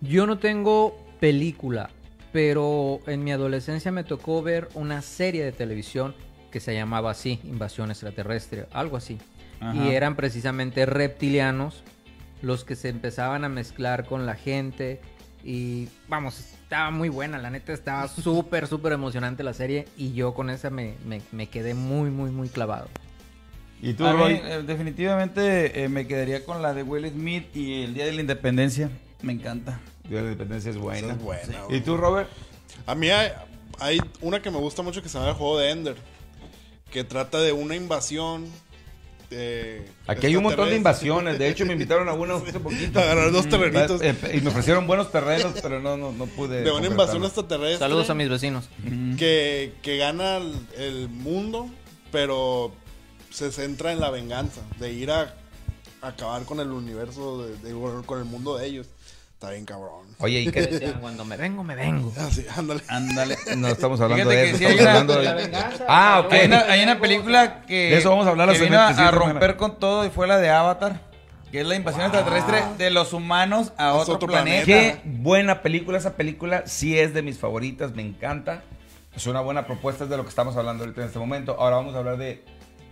Yo 0.00 0.26
no 0.26 0.38
tengo 0.38 0.96
película, 1.20 1.90
pero 2.32 3.00
en 3.06 3.24
mi 3.24 3.32
adolescencia 3.32 3.90
me 3.92 4.04
tocó 4.04 4.42
ver 4.42 4.68
una 4.74 5.02
serie 5.02 5.44
de 5.44 5.52
televisión 5.52 6.14
que 6.50 6.60
se 6.60 6.74
llamaba 6.74 7.10
así, 7.10 7.40
Invasión 7.44 7.90
Extraterrestre, 7.90 8.66
algo 8.72 8.96
así. 8.96 9.18
Ajá. 9.60 9.74
Y 9.74 9.94
eran 9.94 10.16
precisamente 10.16 10.84
reptilianos 10.84 11.82
los 12.42 12.64
que 12.64 12.76
se 12.76 12.90
empezaban 12.90 13.44
a 13.44 13.48
mezclar 13.48 14.04
con 14.04 14.26
la 14.26 14.34
gente 14.34 15.00
Y 15.42 15.88
vamos, 16.08 16.44
estaba 16.66 16.90
muy 16.90 17.08
buena, 17.08 17.38
la 17.38 17.48
neta 17.50 17.72
estaba 17.72 18.08
súper, 18.08 18.66
súper 18.66 18.92
emocionante 18.92 19.42
la 19.44 19.54
serie 19.54 19.86
y 19.96 20.12
yo 20.14 20.34
con 20.34 20.50
esa 20.50 20.68
me, 20.70 20.94
me- 21.06 21.22
me 21.32 21.46
quedé 21.48 21.74
muy, 21.74 22.10
muy, 22.10 22.30
muy 22.30 22.48
clavado. 22.48 22.88
¿Y 23.80 23.92
tú, 23.92 24.04
mí, 24.04 24.10
Roy? 24.12 24.32
eh, 24.42 24.62
definitivamente 24.66 25.84
eh, 25.84 25.88
me 25.88 26.06
quedaría 26.06 26.44
con 26.44 26.62
la 26.62 26.72
de 26.74 26.82
Will 26.82 27.08
Smith 27.10 27.54
y 27.54 27.82
el 27.84 27.94
Día 27.94 28.06
de 28.06 28.12
la 28.14 28.20
Independencia. 28.22 28.90
Me 29.22 29.32
encanta. 29.34 29.78
Día 30.08 30.18
de 30.18 30.24
la 30.24 30.32
Independencia 30.32 30.70
es 30.70 30.78
buena. 30.78 31.12
es 31.12 31.20
buena, 31.22 31.58
¿Y 31.70 31.80
tú, 31.80 31.96
Robert? 31.96 32.28
A 32.86 32.94
mí 32.94 33.10
hay, 33.10 33.32
hay 33.78 34.00
una 34.22 34.40
que 34.40 34.50
me 34.50 34.58
gusta 34.58 34.82
mucho 34.82 35.02
que 35.02 35.08
se 35.08 35.18
llama 35.18 35.30
el 35.30 35.36
juego 35.36 35.58
de 35.58 35.70
Ender. 35.70 35.96
Que 36.90 37.04
trata 37.04 37.38
de 37.40 37.52
una 37.52 37.76
invasión. 37.76 38.46
De 39.30 39.84
Aquí 40.06 40.26
hay 40.26 40.36
un 40.36 40.44
montón 40.44 40.68
de 40.68 40.76
invasiones. 40.76 41.38
De 41.38 41.48
hecho, 41.48 41.66
me 41.66 41.72
invitaron 41.72 42.08
a 42.08 42.12
una 42.12 42.36
hace 42.36 42.60
poquito. 42.60 42.98
Agarrar 43.00 43.32
dos 43.32 43.48
terrenitos. 43.48 44.00
Eh, 44.02 44.14
Y 44.34 44.40
me 44.40 44.50
ofrecieron 44.50 44.86
buenos 44.86 45.10
terrenos, 45.10 45.52
pero 45.62 45.80
no, 45.80 45.96
no, 45.96 46.12
no 46.12 46.26
pude. 46.26 46.62
De 46.62 46.70
una 46.70 46.86
invasión 46.86 47.24
extraterrestre. 47.24 47.78
Saludos 47.78 48.08
a 48.10 48.14
mis 48.14 48.28
vecinos. 48.28 48.68
que, 49.18 49.72
que 49.82 49.96
gana 49.96 50.36
el, 50.36 50.54
el 50.78 51.08
mundo, 51.08 51.68
pero 52.12 52.72
se 53.30 53.50
centra 53.52 53.92
en 53.92 54.00
la 54.00 54.10
venganza, 54.10 54.62
de 54.78 54.92
ir 54.92 55.10
a, 55.10 55.34
a 56.02 56.08
acabar 56.08 56.44
con 56.44 56.60
el 56.60 56.70
universo, 56.70 57.44
de, 57.46 57.56
de- 57.56 58.02
con 58.06 58.18
el 58.18 58.24
mundo 58.24 58.56
de 58.56 58.66
ellos. 58.66 58.86
Está 59.36 59.50
bien 59.50 59.66
cabrón. 59.66 60.06
Oye, 60.20 60.40
¿y 60.40 60.50
qué? 60.50 60.62
Decían, 60.66 60.94
Cuando 60.98 61.22
me 61.26 61.36
vengo, 61.36 61.62
me 61.62 61.74
vengo. 61.74 62.10
Así, 62.18 62.46
ándale. 62.56 62.80
Ándale. 62.88 63.36
No 63.58 63.68
estamos 63.68 64.00
hablando 64.00 64.30
Fíjate 64.30 64.36
de 64.36 64.42
que 64.44 64.48
eso. 64.48 64.58
sí 64.58 64.64
estamos 64.64 64.86
hablando 64.88 65.16
de- 65.18 65.24
La 65.24 65.34
venganza, 65.34 65.84
Ah, 65.86 66.22
ok. 66.24 66.32
Hay 66.32 66.46
una, 66.46 66.60
hay 66.60 66.82
una 66.82 66.98
película 66.98 67.60
que, 67.66 67.90
De 67.90 67.98
eso 67.98 68.08
vamos 68.08 68.26
a 68.26 68.30
hablar 68.30 68.48
la 68.48 68.54
que 68.54 68.60
vino 68.60 68.80
a, 68.80 69.10
romper 69.10 69.56
con 69.56 69.78
todo 69.78 70.06
y 70.06 70.08
fue 70.08 70.26
la 70.26 70.38
de 70.38 70.48
Avatar, 70.48 71.02
que 71.52 71.60
es 71.60 71.66
la 71.66 71.74
invasión 71.76 72.06
extraterrestre 72.06 72.62
de 72.78 72.90
los 72.90 73.12
humanos 73.12 73.74
a 73.76 73.92
otro, 73.92 74.14
otro 74.14 74.26
planeta. 74.26 74.64
planeta. 74.64 75.02
Qué 75.02 75.08
buena 75.18 75.60
película. 75.60 75.98
Esa 75.98 76.14
película 76.16 76.62
sí 76.66 76.98
es 76.98 77.12
de 77.12 77.20
mis 77.20 77.36
favoritas. 77.38 77.94
Me 77.94 78.00
encanta. 78.00 78.62
Es 79.14 79.26
una 79.26 79.42
buena 79.42 79.66
propuesta. 79.66 80.04
Es 80.04 80.10
de 80.10 80.16
lo 80.16 80.22
que 80.22 80.30
estamos 80.30 80.56
hablando 80.56 80.84
ahorita 80.84 81.02
en 81.02 81.08
este 81.08 81.18
momento. 81.18 81.56
Ahora 81.60 81.76
vamos 81.76 81.94
a 81.94 81.98
hablar 81.98 82.16
de, 82.16 82.42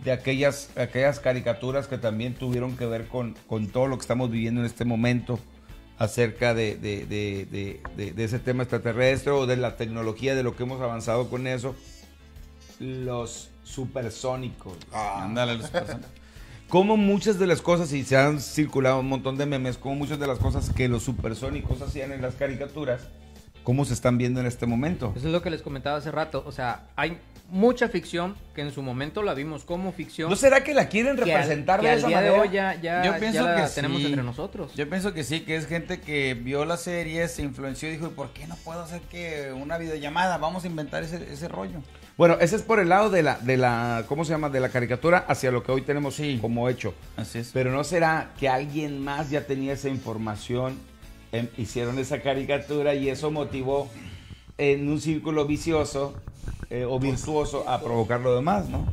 de 0.04 0.12
aquellas, 0.12 0.68
aquellas 0.76 1.20
caricaturas 1.20 1.86
que 1.86 1.96
también 1.96 2.34
tuvieron 2.34 2.76
que 2.76 2.84
ver 2.84 3.08
con, 3.08 3.34
con 3.46 3.68
todo 3.68 3.86
lo 3.86 3.96
que 3.96 4.02
estamos 4.02 4.30
viviendo 4.30 4.60
en 4.60 4.66
este 4.66 4.84
momento 4.84 5.38
acerca 5.98 6.54
de, 6.54 6.76
de- 6.76 7.06
de- 7.06 7.46
de- 7.50 7.80
de- 7.96 8.12
de 8.12 8.24
ese 8.24 8.38
tema 8.38 8.62
extraterrestre 8.64 9.32
o 9.32 9.46
de 9.46 9.56
la 9.56 9.76
tecnología, 9.76 10.34
de 10.34 10.42
lo 10.42 10.56
que 10.56 10.64
hemos 10.64 10.80
avanzado 10.80 11.28
con 11.30 11.46
eso. 11.46 11.74
Los 12.80 13.50
supersónicos. 13.62 14.76
Ándale, 14.92 15.56
los 15.56 15.70
personajes. 15.70 16.10
Como 16.68 16.96
muchas 16.96 17.38
de 17.38 17.46
las 17.46 17.60
cosas, 17.60 17.92
y 17.92 18.04
se 18.04 18.16
han 18.16 18.40
circulado 18.40 18.98
un 19.00 19.08
montón 19.08 19.36
de 19.36 19.46
memes, 19.46 19.78
como 19.78 19.94
muchas 19.94 20.18
de 20.18 20.26
las 20.26 20.38
cosas 20.38 20.70
que 20.70 20.88
los 20.88 21.02
supersónicos 21.04 21.80
hacían 21.82 22.10
en 22.10 22.22
las 22.22 22.34
caricaturas, 22.34 23.02
cómo 23.62 23.84
se 23.84 23.94
están 23.94 24.18
viendo 24.18 24.40
en 24.40 24.46
este 24.46 24.66
momento. 24.66 25.12
Eso 25.14 25.26
es 25.28 25.32
lo 25.32 25.42
que 25.42 25.50
les 25.50 25.62
comentaba 25.62 25.98
hace 25.98 26.10
rato. 26.10 26.42
O 26.46 26.52
sea, 26.52 26.88
hay 26.96 27.18
mucha 27.54 27.88
ficción 27.88 28.34
que 28.52 28.62
en 28.62 28.72
su 28.72 28.82
momento 28.82 29.22
la 29.22 29.32
vimos 29.32 29.64
como 29.64 29.92
ficción. 29.92 30.28
¿No 30.28 30.34
será 30.34 30.64
que 30.64 30.74
la 30.74 30.88
quieren 30.88 31.14
que 31.16 31.22
al- 31.22 31.28
representar 31.28 31.80
que 31.80 31.86
de 31.86 31.94
esa 31.94 32.08
día 32.08 32.16
manera? 32.16 32.34
de 32.34 32.40
hoy 32.40 32.48
ya, 32.50 32.74
ya, 32.80 33.04
Yo 33.04 33.12
ya 33.12 33.18
pienso 33.18 33.42
la 33.46 33.64
que 33.64 33.70
tenemos 33.72 34.00
sí. 34.00 34.06
entre 34.08 34.22
nosotros. 34.24 34.74
Yo 34.74 34.88
pienso 34.90 35.14
que 35.14 35.22
sí, 35.22 35.40
que 35.42 35.54
es 35.56 35.66
gente 35.66 36.00
que 36.00 36.34
vio 36.34 36.64
la 36.64 36.76
serie, 36.76 37.28
se 37.28 37.42
influenció 37.42 37.88
y 37.88 37.92
dijo, 37.92 38.10
¿por 38.10 38.30
qué 38.32 38.46
no 38.48 38.56
puedo 38.56 38.80
hacer 38.82 39.00
que 39.02 39.52
una 39.54 39.78
videollamada? 39.78 40.36
Vamos 40.38 40.64
a 40.64 40.66
inventar 40.66 41.04
ese, 41.04 41.16
ese 41.32 41.46
rollo. 41.48 41.78
Bueno, 42.16 42.36
ese 42.40 42.56
es 42.56 42.62
por 42.62 42.80
el 42.80 42.88
lado 42.88 43.08
de 43.10 43.22
la, 43.22 43.38
de 43.38 43.56
la, 43.56 44.04
¿cómo 44.08 44.24
se 44.24 44.32
llama? 44.32 44.48
De 44.48 44.58
la 44.60 44.68
caricatura 44.70 45.24
hacia 45.28 45.50
lo 45.52 45.62
que 45.62 45.70
hoy 45.72 45.82
tenemos 45.82 46.14
Sí. 46.16 46.38
como 46.40 46.68
hecho. 46.68 46.92
Así 47.16 47.38
es. 47.38 47.50
Pero 47.52 47.70
¿no 47.70 47.82
será 47.84 48.32
que 48.38 48.48
alguien 48.48 48.98
más 49.02 49.30
ya 49.30 49.46
tenía 49.46 49.72
esa 49.74 49.88
información, 49.88 50.76
em, 51.32 51.48
hicieron 51.56 51.98
esa 52.00 52.20
caricatura 52.20 52.94
y 52.94 53.08
eso 53.08 53.30
motivó 53.30 53.88
en 54.58 54.88
un 54.88 55.00
círculo 55.00 55.46
vicioso 55.46 56.14
eh, 56.70 56.84
o 56.84 56.98
virtuoso 56.98 57.68
a 57.68 57.80
provocar 57.80 58.20
lo 58.20 58.34
demás, 58.34 58.68
¿no? 58.68 58.86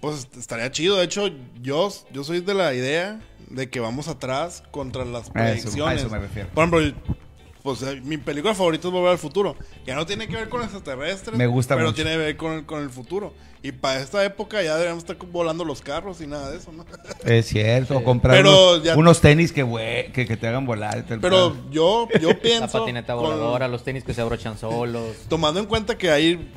Pues 0.00 0.28
estaría 0.38 0.70
chido. 0.70 0.96
De 0.96 1.04
hecho, 1.04 1.28
yo, 1.60 1.88
yo 2.12 2.24
soy 2.24 2.40
de 2.40 2.54
la 2.54 2.74
idea 2.74 3.20
de 3.48 3.68
que 3.68 3.80
vamos 3.80 4.08
atrás 4.08 4.62
contra 4.70 5.04
las 5.04 5.28
a 5.30 5.32
predicciones. 5.32 6.00
eso 6.00 6.10
me 6.10 6.18
refiero. 6.18 6.48
Por 6.54 6.64
ejemplo, 6.64 7.14
pues 7.62 7.82
eh, 7.82 8.00
mi 8.02 8.16
película 8.16 8.54
favorita 8.54 8.88
es 8.88 8.92
Volver 8.92 9.10
al 9.12 9.18
Futuro. 9.18 9.56
Ya 9.86 9.94
no 9.94 10.06
tiene 10.06 10.28
que 10.28 10.36
ver 10.36 10.48
con 10.48 10.62
extraterrestres. 10.62 11.36
Me 11.36 11.46
gusta 11.46 11.74
Pero 11.74 11.88
mucho. 11.88 11.96
tiene 11.96 12.12
que 12.12 12.16
ver 12.16 12.36
con 12.36 12.52
el, 12.52 12.66
con 12.66 12.82
el 12.82 12.90
futuro. 12.90 13.32
Y 13.62 13.72
para 13.72 14.00
esta 14.00 14.24
época 14.24 14.62
ya 14.62 14.72
deberíamos 14.74 15.04
estar 15.04 15.16
volando 15.30 15.64
los 15.66 15.82
carros 15.82 16.20
y 16.22 16.26
nada 16.26 16.50
de 16.50 16.56
eso, 16.56 16.72
¿no? 16.72 16.86
Es 17.26 17.46
cierto, 17.46 18.02
comprar 18.02 18.36
Pero 18.38 18.50
unos, 18.74 18.82
ya- 18.82 18.96
unos 18.96 19.20
tenis 19.20 19.52
que, 19.52 19.64
hue- 19.64 20.10
que, 20.12 20.26
que 20.26 20.36
te 20.38 20.46
hagan 20.48 20.64
volar. 20.64 20.96
y 20.98 21.02
tal, 21.02 21.20
Pero 21.20 21.54
yo, 21.70 22.08
yo 22.20 22.38
pienso. 22.42 22.78
La 22.78 22.84
patineta 22.84 23.14
con- 23.14 23.24
voladora, 23.24 23.68
los 23.68 23.84
tenis 23.84 24.02
que 24.04 24.14
se 24.14 24.22
abrochan 24.22 24.56
solos. 24.56 25.14
tomando 25.28 25.60
en 25.60 25.66
cuenta 25.66 25.98
que 25.98 26.10
hay 26.10 26.50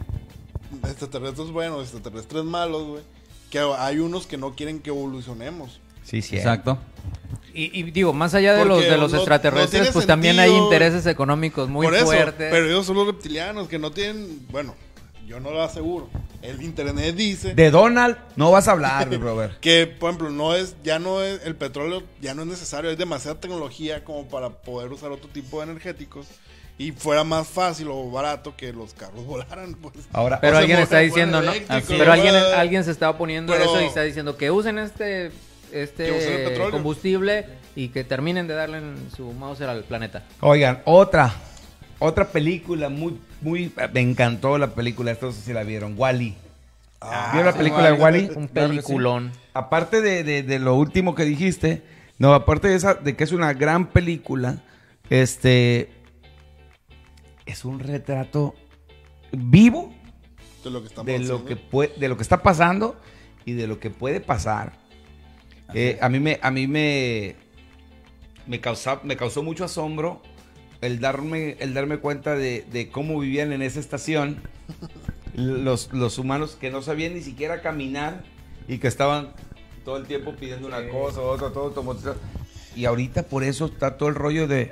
extraterrestres 0.87 1.49
buenos, 1.51 1.81
extraterrestres 1.83 2.43
malos, 2.43 2.83
güey. 2.87 3.01
Que 3.49 3.59
hay 3.77 3.99
unos 3.99 4.25
que 4.25 4.37
no 4.37 4.55
quieren 4.55 4.79
que 4.79 4.89
evolucionemos. 4.89 5.79
Sí, 6.03 6.21
sí. 6.21 6.37
Exacto. 6.37 6.77
Y, 7.53 7.79
y 7.79 7.83
digo, 7.91 8.13
más 8.13 8.33
allá 8.33 8.53
de 8.53 8.59
Porque 8.63 8.73
los, 8.81 8.83
de 8.83 8.97
los 8.97 9.11
no- 9.11 9.17
extraterrestres, 9.19 9.91
pues 9.91 10.07
también 10.07 10.39
hay 10.39 10.51
intereses 10.51 11.05
económicos 11.05 11.69
muy 11.69 11.85
Por 11.85 11.95
eso, 11.95 12.05
fuertes. 12.05 12.49
pero 12.51 12.65
ellos 12.65 12.85
son 12.85 12.95
los 12.95 13.05
reptilianos 13.07 13.67
que 13.67 13.77
no 13.77 13.91
tienen. 13.91 14.47
Bueno, 14.49 14.75
yo 15.27 15.39
no 15.39 15.51
lo 15.51 15.61
aseguro. 15.61 16.09
El 16.41 16.61
internet 16.61 17.15
dice 17.15 17.53
De 17.55 17.71
Donald 17.71 18.17
no 18.35 18.51
vas 18.51 18.67
a 18.67 18.71
hablar, 18.71 19.07
mi 19.07 19.17
Robert. 19.17 19.59
que, 19.61 19.85
por 19.87 20.09
ejemplo, 20.09 20.29
no 20.31 20.55
es, 20.55 20.75
ya 20.83 20.97
no 20.99 21.21
es, 21.21 21.45
el 21.45 21.55
petróleo 21.55 22.03
ya 22.21 22.33
no 22.33 22.41
es 22.41 22.47
necesario, 22.49 22.89
es 22.89 22.97
demasiada 22.97 23.39
tecnología 23.39 24.03
como 24.03 24.27
para 24.27 24.49
poder 24.49 24.91
usar 24.91 25.11
otro 25.11 25.29
tipo 25.29 25.59
de 25.59 25.69
energéticos 25.71 26.25
y 26.79 26.91
fuera 26.91 27.23
más 27.23 27.47
fácil 27.47 27.87
o 27.91 28.09
barato 28.09 28.55
que 28.57 28.73
los 28.73 28.93
carros 28.95 29.25
volaran, 29.27 29.75
pues. 29.75 29.93
Ahora, 30.11 30.41
Pero 30.41 30.57
alguien 30.57 30.79
está 30.79 30.97
diciendo, 30.99 31.39
¿no? 31.41 31.51
Pero 31.87 32.11
alguien, 32.11 32.35
alguien 32.35 32.83
se 32.83 32.89
está 32.91 33.11
oponiendo 33.11 33.53
a 33.53 33.57
Pero- 33.57 33.69
eso 33.69 33.81
y 33.81 33.85
está 33.85 34.01
diciendo 34.01 34.35
que 34.37 34.49
usen 34.51 34.79
este, 34.79 35.31
este 35.73 36.69
combustible 36.71 37.45
y 37.75 37.89
que 37.89 38.03
terminen 38.03 38.47
de 38.47 38.53
darle 38.53 38.77
en 38.77 38.95
su 39.15 39.31
Mauser 39.33 39.69
al 39.69 39.83
planeta. 39.83 40.23
Oigan, 40.41 40.81
otra, 40.85 41.33
otra 41.99 42.27
película 42.27 42.89
muy, 42.89 43.19
muy, 43.41 43.71
me 43.93 44.01
encantó 44.01 44.57
la 44.57 44.67
película, 44.75 45.11
esto 45.11 45.27
no 45.27 45.31
sé 45.31 45.41
si 45.41 45.53
la 45.53 45.63
vieron, 45.63 45.95
Wally. 45.97 46.35
¿Vieron 47.31 47.45
la 47.47 47.51
sí, 47.51 47.57
película 47.57 47.85
de 47.91 47.93
Wall-E. 47.93 48.21
Wally? 48.25 48.29
Un 48.35 48.47
peliculón. 48.47 49.31
Aparte 49.53 50.01
de, 50.01 50.23
de- 50.23 50.43
de 50.43 50.59
lo 50.59 50.75
último 50.75 51.15
que 51.15 51.25
dijiste, 51.25 51.81
no, 52.17 52.33
aparte 52.33 52.69
de 52.69 52.75
esa, 52.75 52.93
de 52.93 53.15
que 53.15 53.23
es 53.25 53.31
una 53.33 53.53
gran 53.53 53.87
película, 53.87 54.63
este, 55.09 55.91
es 57.45 57.65
un 57.65 57.79
retrato 57.79 58.55
vivo 59.31 59.93
De 60.63 60.69
lo 60.69 60.81
que 60.81 60.87
estamos 60.87 61.05
de 61.07 61.19
lo 61.19 61.23
haciendo. 61.35 61.45
que 61.45 61.55
puede, 61.57 61.93
de 61.97 62.07
lo 62.07 62.15
que 62.15 62.23
está 62.23 62.41
pasando 62.41 62.95
y 63.45 63.51
de 63.53 63.67
lo 63.67 63.79
que 63.79 63.89
puede 63.89 64.21
pasar. 64.21 64.73
Eh, 65.73 65.97
a 66.01 66.09
mí 66.09 66.19
me, 66.19 66.39
a 66.41 66.51
mí 66.51 66.67
me, 66.67 67.35
me 68.47 68.59
causa, 68.59 68.99
me 69.03 69.15
causó 69.17 69.41
mucho 69.43 69.65
asombro 69.65 70.21
el 70.81 70.99
darme, 70.99 71.55
el 71.59 71.73
darme 71.73 71.97
cuenta 71.97 72.35
de, 72.35 72.65
de 72.71 72.89
cómo 72.89 73.19
vivían 73.19 73.51
en 73.53 73.61
esa 73.61 73.79
estación 73.79 74.41
los, 75.35 75.91
los 75.93 76.17
humanos 76.17 76.57
que 76.59 76.69
no 76.69 76.81
sabían 76.81 77.13
ni 77.15 77.21
siquiera 77.21 77.61
caminar 77.61 78.23
y 78.67 78.77
que 78.77 78.87
estaban 78.87 79.31
todo 79.85 79.97
el 79.97 80.05
tiempo 80.05 80.33
pidiendo 80.35 80.67
una 80.67 80.87
cosa, 80.89 81.21
otra, 81.21 81.49
todo 81.49 81.65
automatizado. 81.65 82.17
Y 82.75 82.85
ahorita 82.85 83.23
por 83.23 83.43
eso 83.43 83.65
está 83.65 83.97
todo 83.97 84.09
el 84.09 84.15
rollo 84.15 84.47
de, 84.47 84.71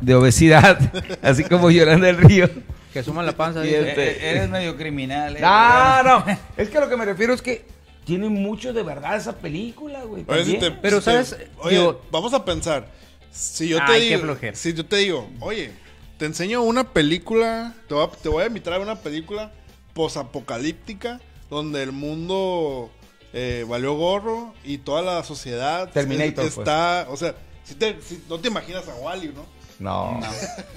de 0.00 0.14
obesidad, 0.14 0.78
así 1.22 1.44
como 1.44 1.70
Yolanda 1.70 2.06
del 2.08 2.18
Río. 2.18 2.48
Que 2.92 3.02
suman 3.02 3.26
la 3.26 3.32
panza. 3.32 3.64
Y 3.66 3.74
este- 3.74 4.12
Eh, 4.12 4.30
eres 4.30 4.50
medio 4.50 4.76
criminal. 4.76 5.36
eh, 5.36 5.40
No, 5.40 6.02
no. 6.02 6.24
Es 6.56 6.68
que 6.68 6.78
a 6.78 6.80
lo 6.82 6.88
que 6.88 6.96
me 6.96 7.04
refiero 7.04 7.34
es 7.34 7.42
que 7.42 7.64
tiene 8.04 8.28
mucho 8.28 8.72
de 8.72 8.82
verdad 8.82 9.16
esa 9.16 9.36
película, 9.36 10.02
güey. 10.04 10.24
Oye, 10.28 10.44
si 10.44 10.52
también. 10.52 10.74
te- 10.74 10.80
Pero, 10.80 10.98
si 11.00 11.04
te- 11.06 11.10
¿sabes? 11.24 11.36
oye, 11.58 11.78
Digo- 11.78 12.00
vamos 12.10 12.32
a 12.34 12.44
pensar. 12.44 12.88
Si 13.32 13.68
yo 13.68 13.78
te 13.78 13.92
Ay, 13.92 14.14
digo, 14.16 14.36
si 14.52 14.72
yo 14.74 14.86
te 14.86 14.96
digo, 14.96 15.28
oye, 15.40 15.72
te 16.18 16.26
enseño 16.26 16.62
una 16.62 16.92
película, 16.92 17.74
te 17.88 17.94
voy 17.94 18.04
a, 18.06 18.10
te 18.10 18.28
voy 18.28 18.42
a 18.44 18.46
invitar 18.46 18.74
a 18.74 18.78
una 18.78 18.96
película 18.96 19.52
posapocalíptica 19.94 21.20
donde 21.50 21.82
el 21.82 21.92
mundo 21.92 22.90
eh, 23.32 23.64
valió 23.68 23.94
gorro 23.94 24.54
y 24.62 24.78
toda 24.78 25.02
la 25.02 25.24
sociedad 25.24 25.90
Terminator, 25.90 26.44
es- 26.44 26.56
está, 26.56 27.06
o 27.10 27.16
sea, 27.16 27.34
si 27.64 27.74
te- 27.74 28.00
si- 28.00 28.22
no 28.28 28.38
te 28.38 28.46
imaginas 28.48 28.86
a 28.88 28.94
Wally, 28.94 29.32
¿no? 29.34 29.44
No. 29.80 30.20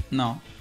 No. 0.09 0.41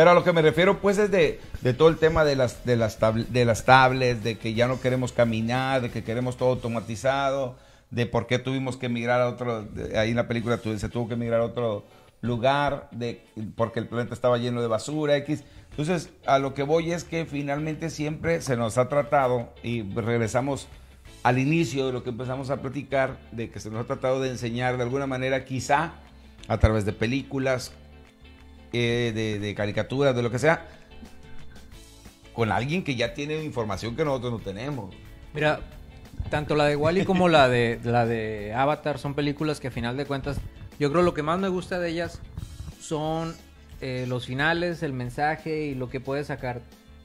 Pero 0.00 0.12
a 0.12 0.14
lo 0.14 0.24
que 0.24 0.32
me 0.32 0.40
refiero, 0.40 0.80
pues, 0.80 0.96
es 0.96 1.10
de, 1.10 1.40
de 1.60 1.74
todo 1.74 1.88
el 1.88 1.98
tema 1.98 2.24
de 2.24 2.34
las, 2.34 2.64
de, 2.64 2.74
las 2.74 2.98
tabl- 2.98 3.26
de 3.26 3.44
las 3.44 3.66
tablets, 3.66 4.24
de 4.24 4.38
que 4.38 4.54
ya 4.54 4.66
no 4.66 4.80
queremos 4.80 5.12
caminar, 5.12 5.82
de 5.82 5.90
que 5.90 6.02
queremos 6.02 6.38
todo 6.38 6.48
automatizado, 6.52 7.58
de 7.90 8.06
por 8.06 8.26
qué 8.26 8.38
tuvimos 8.38 8.78
que 8.78 8.86
emigrar 8.86 9.20
a 9.20 9.28
otro, 9.28 9.68
ahí 9.94 10.08
en 10.08 10.16
la 10.16 10.26
película 10.26 10.58
se 10.78 10.88
tuvo 10.88 11.06
que 11.06 11.12
emigrar 11.12 11.42
a 11.42 11.44
otro 11.44 11.84
lugar, 12.22 12.88
de, 12.92 13.22
porque 13.56 13.78
el 13.78 13.88
planeta 13.88 14.14
estaba 14.14 14.38
lleno 14.38 14.62
de 14.62 14.68
basura, 14.68 15.18
X. 15.18 15.44
Entonces, 15.68 16.08
a 16.24 16.38
lo 16.38 16.54
que 16.54 16.62
voy 16.62 16.92
es 16.92 17.04
que 17.04 17.26
finalmente 17.26 17.90
siempre 17.90 18.40
se 18.40 18.56
nos 18.56 18.78
ha 18.78 18.88
tratado, 18.88 19.52
y 19.62 19.82
regresamos 19.82 20.66
al 21.24 21.38
inicio 21.38 21.84
de 21.88 21.92
lo 21.92 22.02
que 22.04 22.08
empezamos 22.08 22.48
a 22.48 22.62
platicar, 22.62 23.18
de 23.32 23.50
que 23.50 23.60
se 23.60 23.68
nos 23.68 23.82
ha 23.82 23.86
tratado 23.86 24.22
de 24.22 24.30
enseñar 24.30 24.78
de 24.78 24.82
alguna 24.82 25.06
manera, 25.06 25.44
quizá 25.44 25.92
a 26.48 26.56
través 26.56 26.86
de 26.86 26.94
películas, 26.94 27.74
eh, 28.72 29.12
de, 29.14 29.38
de 29.38 29.54
caricaturas, 29.54 30.14
de 30.14 30.22
lo 30.22 30.30
que 30.30 30.38
sea, 30.38 30.66
con 32.34 32.52
alguien 32.52 32.84
que 32.84 32.94
ya 32.96 33.14
tiene 33.14 33.42
información 33.44 33.96
que 33.96 34.04
nosotros 34.04 34.32
no 34.32 34.38
tenemos. 34.38 34.94
Mira, 35.34 35.60
tanto 36.30 36.54
la 36.54 36.66
de 36.66 36.76
Wally 36.76 37.04
como 37.04 37.28
la 37.28 37.48
de 37.48 37.80
la 37.84 38.06
de 38.06 38.52
Avatar 38.54 38.98
son 38.98 39.14
películas 39.14 39.60
que 39.60 39.68
a 39.68 39.70
final 39.70 39.96
de 39.96 40.04
cuentas, 40.06 40.38
yo 40.78 40.90
creo 40.90 41.02
lo 41.02 41.14
que 41.14 41.22
más 41.22 41.38
me 41.38 41.48
gusta 41.48 41.78
de 41.78 41.90
ellas 41.90 42.20
son 42.80 43.34
eh, 43.80 44.04
los 44.08 44.26
finales, 44.26 44.82
el 44.82 44.92
mensaje 44.92 45.66
y 45.66 45.74
lo 45.74 45.88
que 45.90 46.00
puedes 46.00 46.28
sacar. 46.28 46.60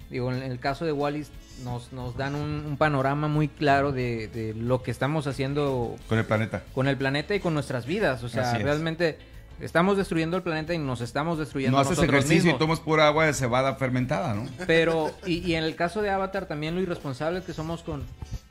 Digo, 0.10 0.32
en 0.32 0.44
el 0.44 0.60
caso 0.60 0.86
de 0.86 0.92
Wally 0.92 1.26
nos, 1.64 1.92
nos 1.92 2.16
dan 2.16 2.36
un, 2.36 2.64
un 2.66 2.78
panorama 2.78 3.28
muy 3.28 3.48
claro 3.48 3.92
de, 3.92 4.28
de 4.28 4.54
lo 4.54 4.84
que 4.84 4.92
estamos 4.92 5.26
haciendo 5.26 5.96
Con 6.08 6.20
el 6.20 6.26
planeta. 6.26 6.62
con 6.76 6.88
el 6.88 6.96
planeta 6.96 7.34
y 7.34 7.40
con 7.40 7.54
nuestras 7.56 7.86
vidas. 7.88 8.24
O 8.24 8.30
sea, 8.30 8.56
realmente 8.60 9.18
estamos 9.60 9.98
destruyendo 9.98 10.38
el 10.38 10.44
planeta 10.44 10.74
y 10.74 10.78
nos 10.78 11.02
estamos 11.02 11.38
destruyendo 11.40 11.78
No 11.78 11.82
haces 11.82 11.98
ejercicio 12.00 12.36
mismos. 12.36 12.56
y 12.56 12.60
tomas 12.60 12.80
pura 12.80 13.08
agua 13.08 13.26
de 13.26 13.34
cebada 13.34 13.76
fermentada, 13.76 14.34
¿no? 14.34 14.48
Pero, 14.68 15.12
y, 15.26 15.40
y 15.40 15.56
en 15.56 15.64
el 15.64 15.76
caso 15.76 16.02
de 16.02 16.10
Avatar, 16.10 16.46
también 16.48 16.76
lo 16.76 16.82
irresponsables 16.82 17.44
que 17.44 17.54
somos 17.54 17.82
con, 17.84 18.04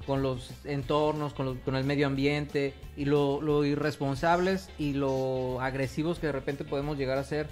con 0.06 0.22
los 0.22 0.50
entornos, 0.64 1.34
con, 1.34 1.46
los- 1.46 1.58
con 1.58 1.76
el 1.76 1.84
medio 1.84 2.06
ambiente, 2.06 2.74
y 2.96 3.04
lo, 3.04 3.40
lo 3.40 3.64
irresponsables 3.64 4.68
y 4.78 4.92
lo 4.94 5.60
agresivos 5.60 6.18
que 6.18 6.26
de 6.28 6.32
repente 6.32 6.64
podemos 6.64 6.96
llegar 6.98 7.18
a 7.18 7.24
ser 7.24 7.48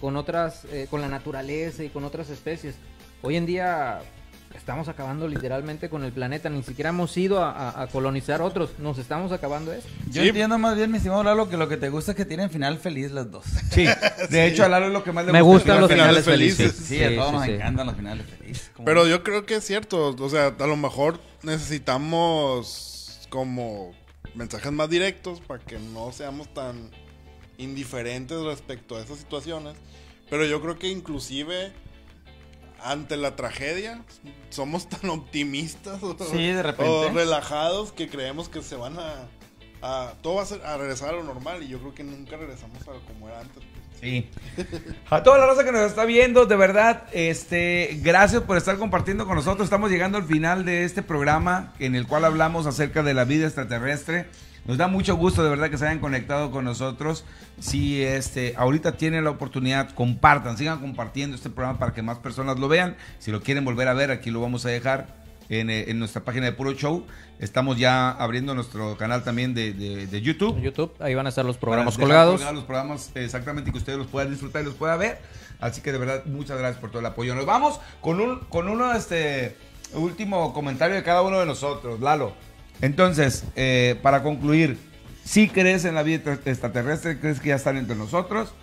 con 0.00 0.16
otras, 0.16 0.64
eh, 0.66 0.86
con 0.90 1.00
la 1.00 1.08
naturaleza 1.08 1.82
y 1.84 1.88
con 1.88 2.04
otras 2.04 2.30
especies. 2.30 2.76
Hoy 3.22 3.36
en 3.36 3.46
día 3.46 4.00
estamos 4.54 4.88
acabando 4.88 5.28
literalmente 5.28 5.88
con 5.88 6.04
el 6.04 6.12
planeta, 6.12 6.48
ni 6.50 6.62
siquiera 6.62 6.90
hemos 6.90 7.16
ido 7.16 7.42
a, 7.42 7.50
a- 7.52 7.82
a 7.82 7.86
colonizar 7.88 8.40
otros, 8.42 8.70
nos 8.78 8.98
estamos 8.98 9.30
acabando 9.32 9.72
esto. 9.72 9.88
Yo 10.10 10.22
Sí. 10.22 10.28
entiendo 10.28 10.58
más 10.58 10.76
bien, 10.76 10.90
mi 10.90 10.96
estimado 10.98 11.22
Lalo, 11.22 11.48
que 11.48 11.56
lo 11.56 11.68
que 11.68 11.76
te 11.76 11.88
gusta 11.90 12.12
es 12.12 12.16
que 12.16 12.24
tienen 12.24 12.50
final 12.50 12.78
feliz 12.78 13.10
las 13.12 13.30
dos. 13.30 13.44
Sí, 13.70 13.86
de 14.30 14.46
hecho 14.46 14.64
a 14.64 14.68
Lalo 14.68 14.86
es 14.86 14.92
lo 14.92 15.04
que 15.04 15.12
más 15.12 15.24
le 15.26 15.32
Me 15.32 15.42
gusta. 15.42 15.58
gustan 15.74 15.80
los 15.82 15.90
finales 15.90 16.24
finales 16.24 16.56
felices. 16.56 16.72
felices. 16.74 16.86
Sí, 16.86 17.04
a 17.04 17.14
todos 17.14 17.28
sí, 17.28 17.32
nos 17.36 17.44
sí. 17.44 17.50
encantan 17.52 17.86
los 17.86 17.96
finales 17.96 18.26
felices. 18.26 18.70
Como- 18.74 18.84
Pero 18.86 19.06
yo 19.06 19.22
creo 19.22 19.46
que 19.46 19.56
es 19.56 19.64
cierto. 19.64 20.16
O 20.18 20.28
sea, 20.30 20.46
a 20.58 20.66
lo 20.66 20.76
mejor 20.76 21.20
necesitamos 21.42 23.20
como 23.28 23.92
mensajes 24.34 24.72
más 24.72 24.88
directos 24.90 25.40
para 25.40 25.62
que 25.64 25.78
no 25.78 26.12
seamos 26.12 26.52
tan 26.54 26.90
indiferentes 27.58 28.38
respecto 28.42 28.96
a 28.96 29.02
esas 29.02 29.18
situaciones. 29.18 29.74
Pero 30.30 30.44
yo 30.44 30.60
creo 30.60 30.78
que 30.78 30.88
inclusive 30.88 31.72
ante 32.82 33.16
la 33.16 33.36
tragedia 33.36 34.02
somos 34.50 34.88
tan 34.88 35.10
optimistas 35.10 36.02
o, 36.02 36.16
Sí, 36.30 36.46
de 36.48 36.62
repente. 36.62 36.90
o 36.90 37.08
relajados 37.12 37.92
que 37.92 38.08
creemos 38.08 38.48
que 38.48 38.62
se 38.62 38.76
van 38.76 38.96
a, 38.98 39.26
a- 39.82 40.12
todo 40.22 40.36
va 40.36 40.42
a, 40.42 40.46
ser- 40.46 40.64
a 40.64 40.76
regresar 40.76 41.10
a 41.10 41.12
lo 41.12 41.24
normal 41.24 41.62
y 41.62 41.68
yo 41.68 41.78
creo 41.78 41.94
que 41.94 42.04
nunca 42.04 42.36
regresamos 42.36 42.80
a 42.82 42.92
como 43.06 43.28
era 43.28 43.40
antes. 43.40 43.62
Sí. 44.00 44.30
A 45.10 45.24
toda 45.24 45.38
la 45.38 45.46
raza 45.46 45.64
que 45.64 45.72
nos 45.72 45.82
está 45.82 46.04
viendo, 46.04 46.46
de 46.46 46.54
verdad, 46.54 47.08
este, 47.12 47.98
gracias 48.00 48.42
por 48.42 48.56
estar 48.56 48.78
compartiendo 48.78 49.26
con 49.26 49.34
nosotros. 49.34 49.64
Estamos 49.66 49.90
llegando 49.90 50.18
al 50.18 50.24
final 50.24 50.64
de 50.64 50.84
este 50.84 51.02
programa 51.02 51.72
en 51.80 51.96
el 51.96 52.06
cual 52.06 52.24
hablamos 52.24 52.66
acerca 52.66 53.02
de 53.02 53.12
la 53.14 53.24
vida 53.24 53.46
extraterrestre. 53.46 54.26
Nos 54.68 54.76
da 54.76 54.86
mucho 54.86 55.16
gusto, 55.16 55.42
de 55.42 55.48
verdad, 55.50 55.70
que 55.70 55.78
se 55.78 55.86
hayan 55.86 55.98
conectado 55.98 56.50
con 56.52 56.64
nosotros. 56.64 57.24
Si 57.58 58.02
este, 58.02 58.54
ahorita 58.56 58.92
tienen 58.98 59.24
la 59.24 59.30
oportunidad, 59.30 59.90
compartan, 59.94 60.56
sigan 60.58 60.78
compartiendo 60.78 61.34
este 61.34 61.48
programa 61.50 61.78
para 61.78 61.92
que 61.94 62.02
más 62.02 62.18
personas 62.18 62.58
lo 62.60 62.68
vean. 62.68 62.94
Si 63.18 63.30
lo 63.32 63.40
quieren 63.40 63.64
volver 63.64 63.88
a 63.88 63.94
ver, 63.94 64.10
aquí 64.10 64.30
lo 64.30 64.40
vamos 64.42 64.64
a 64.66 64.68
dejar 64.68 65.16
en, 65.48 65.70
eh, 65.70 65.86
en 65.88 65.98
nuestra 65.98 66.22
página 66.22 66.44
de 66.46 66.52
Puro 66.52 66.72
Show. 66.74 67.06
Estamos 67.40 67.78
ya 67.78 68.10
abriendo 68.10 68.54
nuestro 68.54 68.96
canal 68.98 69.24
también 69.24 69.54
de, 69.54 69.72
de- 69.72 70.06
de 70.06 70.20
YouTube. 70.20 70.60
YouTube, 70.60 70.92
ahí 71.00 71.14
van 71.14 71.24
a 71.24 71.30
estar 71.30 71.44
los 71.46 71.56
programas 71.56 71.96
colgados. 71.96 72.40
los 72.52 72.64
programas 72.64 73.10
exactamente 73.14 73.72
que 73.72 73.78
ustedes 73.78 73.96
los 73.98 74.08
puedan 74.08 74.30
disfrutar 74.30 74.60
y 74.62 74.64
los 74.66 74.74
puedan 74.74 74.98
ver. 74.98 75.18
Así 75.60 75.80
que 75.80 75.92
de 75.92 75.98
verdad, 75.98 76.24
muchas 76.26 76.58
gracias 76.58 76.78
por 76.80 76.90
todo 76.90 77.00
el 77.00 77.06
apoyo. 77.06 77.34
Nos 77.34 77.46
vamos 77.46 77.80
con 78.02 78.20
un 78.20 78.40
con 78.50 78.68
uno 78.68 78.92
este 78.92 79.56
último 79.94 80.52
comentario 80.52 80.94
de 80.94 81.02
cada 81.02 81.22
uno 81.22 81.40
de 81.40 81.46
nosotros, 81.46 82.00
Lalo. 82.00 82.34
Entonces, 82.80 83.44
eh, 83.56 83.96
para 84.02 84.22
concluir, 84.22 84.78
¿sí 85.24 85.48
crees 85.48 85.84
en 85.84 85.94
la 85.94 86.02
vida 86.02 86.16
extra- 86.16 86.40
extraterrestre? 86.52 87.18
¿Crees 87.18 87.40
que 87.40 87.48
ya 87.48 87.56
están 87.56 87.76
entre 87.76 87.96
nosotros? 87.96 88.54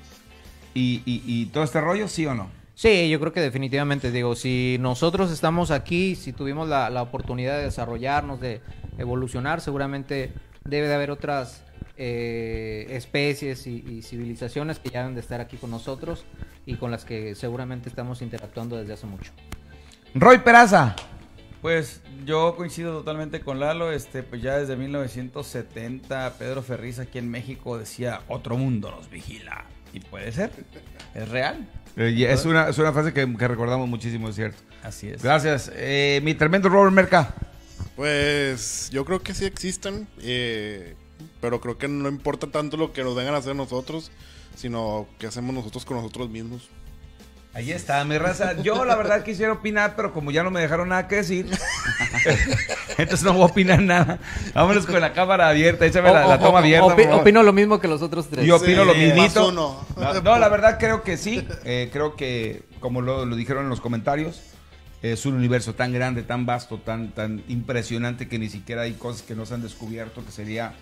Y, 0.74 1.02
y- 1.06 1.22
y 1.26 1.46
todo 1.48 1.64
este 1.64 1.82
rollo, 1.82 2.08
¿sí 2.08 2.26
o 2.26 2.34
no? 2.34 2.50
Sí, 2.76 3.10
yo 3.10 3.20
creo 3.22 3.32
que 3.32 3.40
definitivamente, 3.40 4.12
digo, 4.12 4.36
si 4.36 4.78
nosotros 4.82 5.32
estamos 5.32 5.72
aquí, 5.72 6.16
si 6.16 6.34
tuvimos 6.34 6.68
la, 6.68 6.90
la 6.90 7.02
oportunidad 7.02 7.58
de 7.58 7.64
desarrollarnos, 7.64 8.42
de 8.42 8.62
evolucionar, 8.98 9.62
seguramente 9.62 10.34
debe 10.66 10.88
de 10.90 10.94
haber 10.96 11.12
otras 11.12 11.64
eh, 11.98 12.88
especies 12.90 13.68
y, 13.68 13.78
y 13.88 14.02
civilizaciones 14.02 14.80
que 14.80 14.90
ya 14.90 15.00
deben 15.00 15.16
de 15.16 15.22
estar 15.22 15.40
aquí 15.40 15.56
con 15.56 15.72
nosotros 15.72 16.26
y 16.66 16.76
con 16.76 16.92
las 16.92 17.06
que 17.06 17.36
seguramente 17.36 17.88
estamos 17.88 18.22
interactuando 18.22 18.76
desde 18.76 18.92
hace 18.94 19.06
mucho. 19.08 19.32
Roy 20.14 20.40
Peraza. 20.40 20.96
Pues 21.66 22.00
yo 22.28 22.56
coincido 22.56 22.96
totalmente 22.96 23.40
con 23.42 23.60
Lalo, 23.60 23.92
este, 23.92 24.22
pues 24.22 24.40
ya 24.40 24.56
desde 24.56 24.76
1970 24.76 26.36
Pedro 26.38 26.62
Ferriz 26.62 27.00
aquí 27.00 27.18
en 27.18 27.28
México 27.28 27.76
decía 27.80 28.22
otro 28.28 28.56
mundo 28.56 28.92
nos 28.92 29.10
vigila. 29.10 29.66
Y 29.92 30.00
puede 30.00 30.32
ser, 30.32 30.52
es 31.16 31.28
real. 31.28 31.68
Eh, 31.98 32.14
y 32.16 32.24
es, 32.24 32.46
una, 32.46 32.70
es 32.70 32.78
una 32.78 32.94
frase 32.94 33.14
que, 33.14 33.36
que 33.36 33.48
recordamos 33.48 33.90
muchísimo, 33.90 34.30
es 34.30 34.36
cierto. 34.36 34.62
Así 34.84 35.10
es. 35.10 35.24
Gracias. 35.24 35.72
Eh, 35.74 36.20
mi 36.22 36.36
tremendo 36.36 36.70
Robert 36.70 36.94
Merca. 36.94 37.34
Pues 37.96 38.92
yo 38.92 39.04
creo 39.04 39.24
que 39.24 39.34
sí 39.34 39.46
existen, 39.46 40.08
eh, 40.22 40.94
pero 41.42 41.62
creo 41.62 41.80
que 41.80 41.88
no 41.88 42.10
importa 42.10 42.46
tanto 42.46 42.78
lo 42.78 42.94
que 42.94 43.04
nos 43.04 43.16
vengan 43.16 43.34
a 43.34 43.38
hacer 43.38 43.56
nosotros, 43.56 44.12
sino 44.54 45.08
que 45.18 45.26
hacemos 45.26 45.56
nosotros 45.56 45.84
con 45.84 45.98
nosotros 45.98 46.30
mismos. 46.30 46.70
Ahí 47.56 47.72
está, 47.72 48.04
mi 48.04 48.18
raza. 48.18 48.54
Yo 48.62 48.84
la 48.84 48.96
verdad 48.98 49.24
quisiera 49.24 49.54
opinar, 49.54 49.96
pero 49.96 50.12
como 50.14 50.30
ya 50.30 50.44
no 50.44 50.52
me 50.52 50.60
dejaron 50.60 50.90
nada 50.90 51.08
que 51.08 51.16
decir, 51.16 51.50
entonces 52.98 53.24
no 53.24 53.32
voy 53.34 53.44
a 53.44 53.46
opinar 53.46 53.82
nada. 53.82 54.20
Vámonos 54.54 54.86
con 54.86 55.00
la 55.00 55.14
cámara 55.14 55.48
abierta, 55.50 55.86
échame 55.86 56.12
la, 56.12 56.28
la 56.28 56.40
toma 56.40 56.60
abierta. 56.60 56.86
Opi- 56.96 57.10
opino 57.22 57.44
lo 57.44 57.54
mismo 57.54 57.80
que 57.80 57.88
los 57.88 58.02
otros 58.02 58.28
tres. 58.30 58.46
Yo 58.46 58.58
opino 58.58 58.82
Sí, 58.82 58.88
lo 58.88 58.94
mismito. 58.96 59.48
uno. 59.50 59.86
No, 59.96 60.22
no, 60.22 60.38
la 60.38 60.50
verdad 60.50 60.78
creo 60.80 61.02
que 61.04 61.16
sí. 61.18 61.48
Eh, 61.64 61.90
creo 61.94 62.16
que, 62.16 62.64
como 62.82 63.02
lo, 63.02 63.26
lo 63.26 63.36
dijeron 63.38 63.64
en 63.64 63.70
los 63.70 63.80
comentarios, 63.82 64.42
es 65.02 65.26
un 65.26 65.36
universo 65.36 65.76
tan 65.76 65.94
grande, 65.94 66.24
tan 66.24 66.46
vasto, 66.46 66.78
tan, 66.80 67.12
tan 67.12 67.42
impresionante 67.48 68.28
que 68.28 68.38
ni 68.38 68.50
siquiera 68.50 68.82
hay 68.82 68.94
cosas 68.96 69.22
que 69.22 69.34
no 69.36 69.46
se 69.46 69.54
han 69.54 69.62
descubierto, 69.62 70.26
que 70.26 70.32
sería 70.32 70.74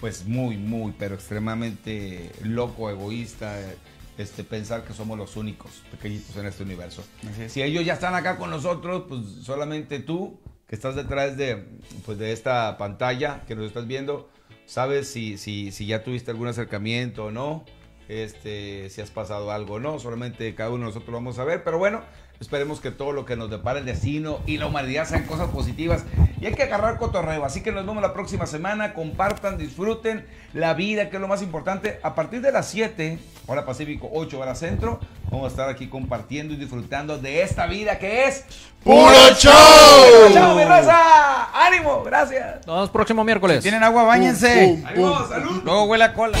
pues 0.00 0.24
muy, 0.26 0.56
muy, 0.56 0.94
pero 0.98 1.14
extremadamente 1.14 2.32
loco, 2.42 2.90
egoísta, 2.90 3.60
eh, 3.60 3.76
este, 4.18 4.44
pensar 4.44 4.84
que 4.84 4.92
somos 4.92 5.16
los 5.18 5.36
únicos 5.36 5.82
pequeñitos 5.90 6.36
en 6.36 6.46
este 6.46 6.62
universo. 6.62 7.04
Es. 7.40 7.52
Si 7.52 7.62
ellos 7.62 7.84
ya 7.84 7.94
están 7.94 8.14
acá 8.14 8.36
con 8.36 8.50
nosotros, 8.50 9.04
pues 9.08 9.22
solamente 9.42 10.00
tú, 10.00 10.38
que 10.66 10.74
estás 10.74 10.94
detrás 10.96 11.36
de, 11.36 11.66
pues, 12.04 12.18
de 12.18 12.32
esta 12.32 12.76
pantalla 12.78 13.42
que 13.46 13.54
nos 13.54 13.66
estás 13.66 13.86
viendo, 13.86 14.28
sabes 14.66 15.08
si, 15.08 15.38
si, 15.38 15.72
si 15.72 15.86
ya 15.86 16.02
tuviste 16.02 16.30
algún 16.30 16.48
acercamiento 16.48 17.26
o 17.26 17.30
no, 17.30 17.64
este, 18.08 18.90
si 18.90 19.00
has 19.00 19.10
pasado 19.10 19.50
algo 19.52 19.74
o 19.74 19.80
no, 19.80 19.98
solamente 19.98 20.54
cada 20.54 20.70
uno 20.70 20.80
de 20.80 20.86
nosotros 20.86 21.08
lo 21.08 21.18
vamos 21.18 21.38
a 21.38 21.44
ver, 21.44 21.64
pero 21.64 21.78
bueno, 21.78 22.02
esperemos 22.42 22.80
que 22.80 22.90
todo 22.90 23.12
lo 23.12 23.24
que 23.24 23.36
nos 23.36 23.50
depara 23.50 23.78
el 23.78 23.84
destino 23.84 24.40
y 24.46 24.58
la 24.58 24.66
humanidad 24.66 25.06
sean 25.06 25.22
cosas 25.24 25.48
positivas 25.50 26.04
y 26.40 26.46
hay 26.46 26.54
que 26.54 26.64
agarrar 26.64 26.98
cotorreo, 26.98 27.44
así 27.44 27.62
que 27.62 27.70
nos 27.70 27.86
vemos 27.86 28.02
la 28.02 28.12
próxima 28.12 28.46
semana, 28.46 28.94
compartan, 28.94 29.58
disfruten 29.58 30.26
la 30.52 30.74
vida, 30.74 31.08
que 31.08 31.16
es 31.16 31.22
lo 31.22 31.28
más 31.28 31.40
importante, 31.40 32.00
a 32.02 32.16
partir 32.16 32.40
de 32.40 32.50
las 32.50 32.68
7, 32.68 33.20
hora 33.46 33.64
Pacífico, 33.64 34.10
8 34.12 34.40
horas 34.40 34.58
centro, 34.58 34.98
vamos 35.30 35.44
a 35.44 35.48
estar 35.50 35.68
aquí 35.68 35.86
compartiendo 35.86 36.52
y 36.52 36.56
disfrutando 36.56 37.16
de 37.16 37.42
esta 37.42 37.66
vida 37.66 38.00
que 38.00 38.24
es 38.26 38.44
¡Puro 38.82 39.12
show! 39.36 40.32
¡Chao, 40.32 40.56
mi 40.56 40.64
raza! 40.64 41.66
¡Ánimo! 41.66 42.02
¡Gracias! 42.02 42.66
Nos 42.66 42.74
vemos 42.74 42.90
próximo 42.90 43.22
miércoles. 43.22 43.62
¿Tienen 43.62 43.84
agua? 43.84 44.02
Bañense. 44.02 44.82
Luego 44.96 45.84
huele 45.84 46.02
a 46.02 46.12
cola. 46.12 46.36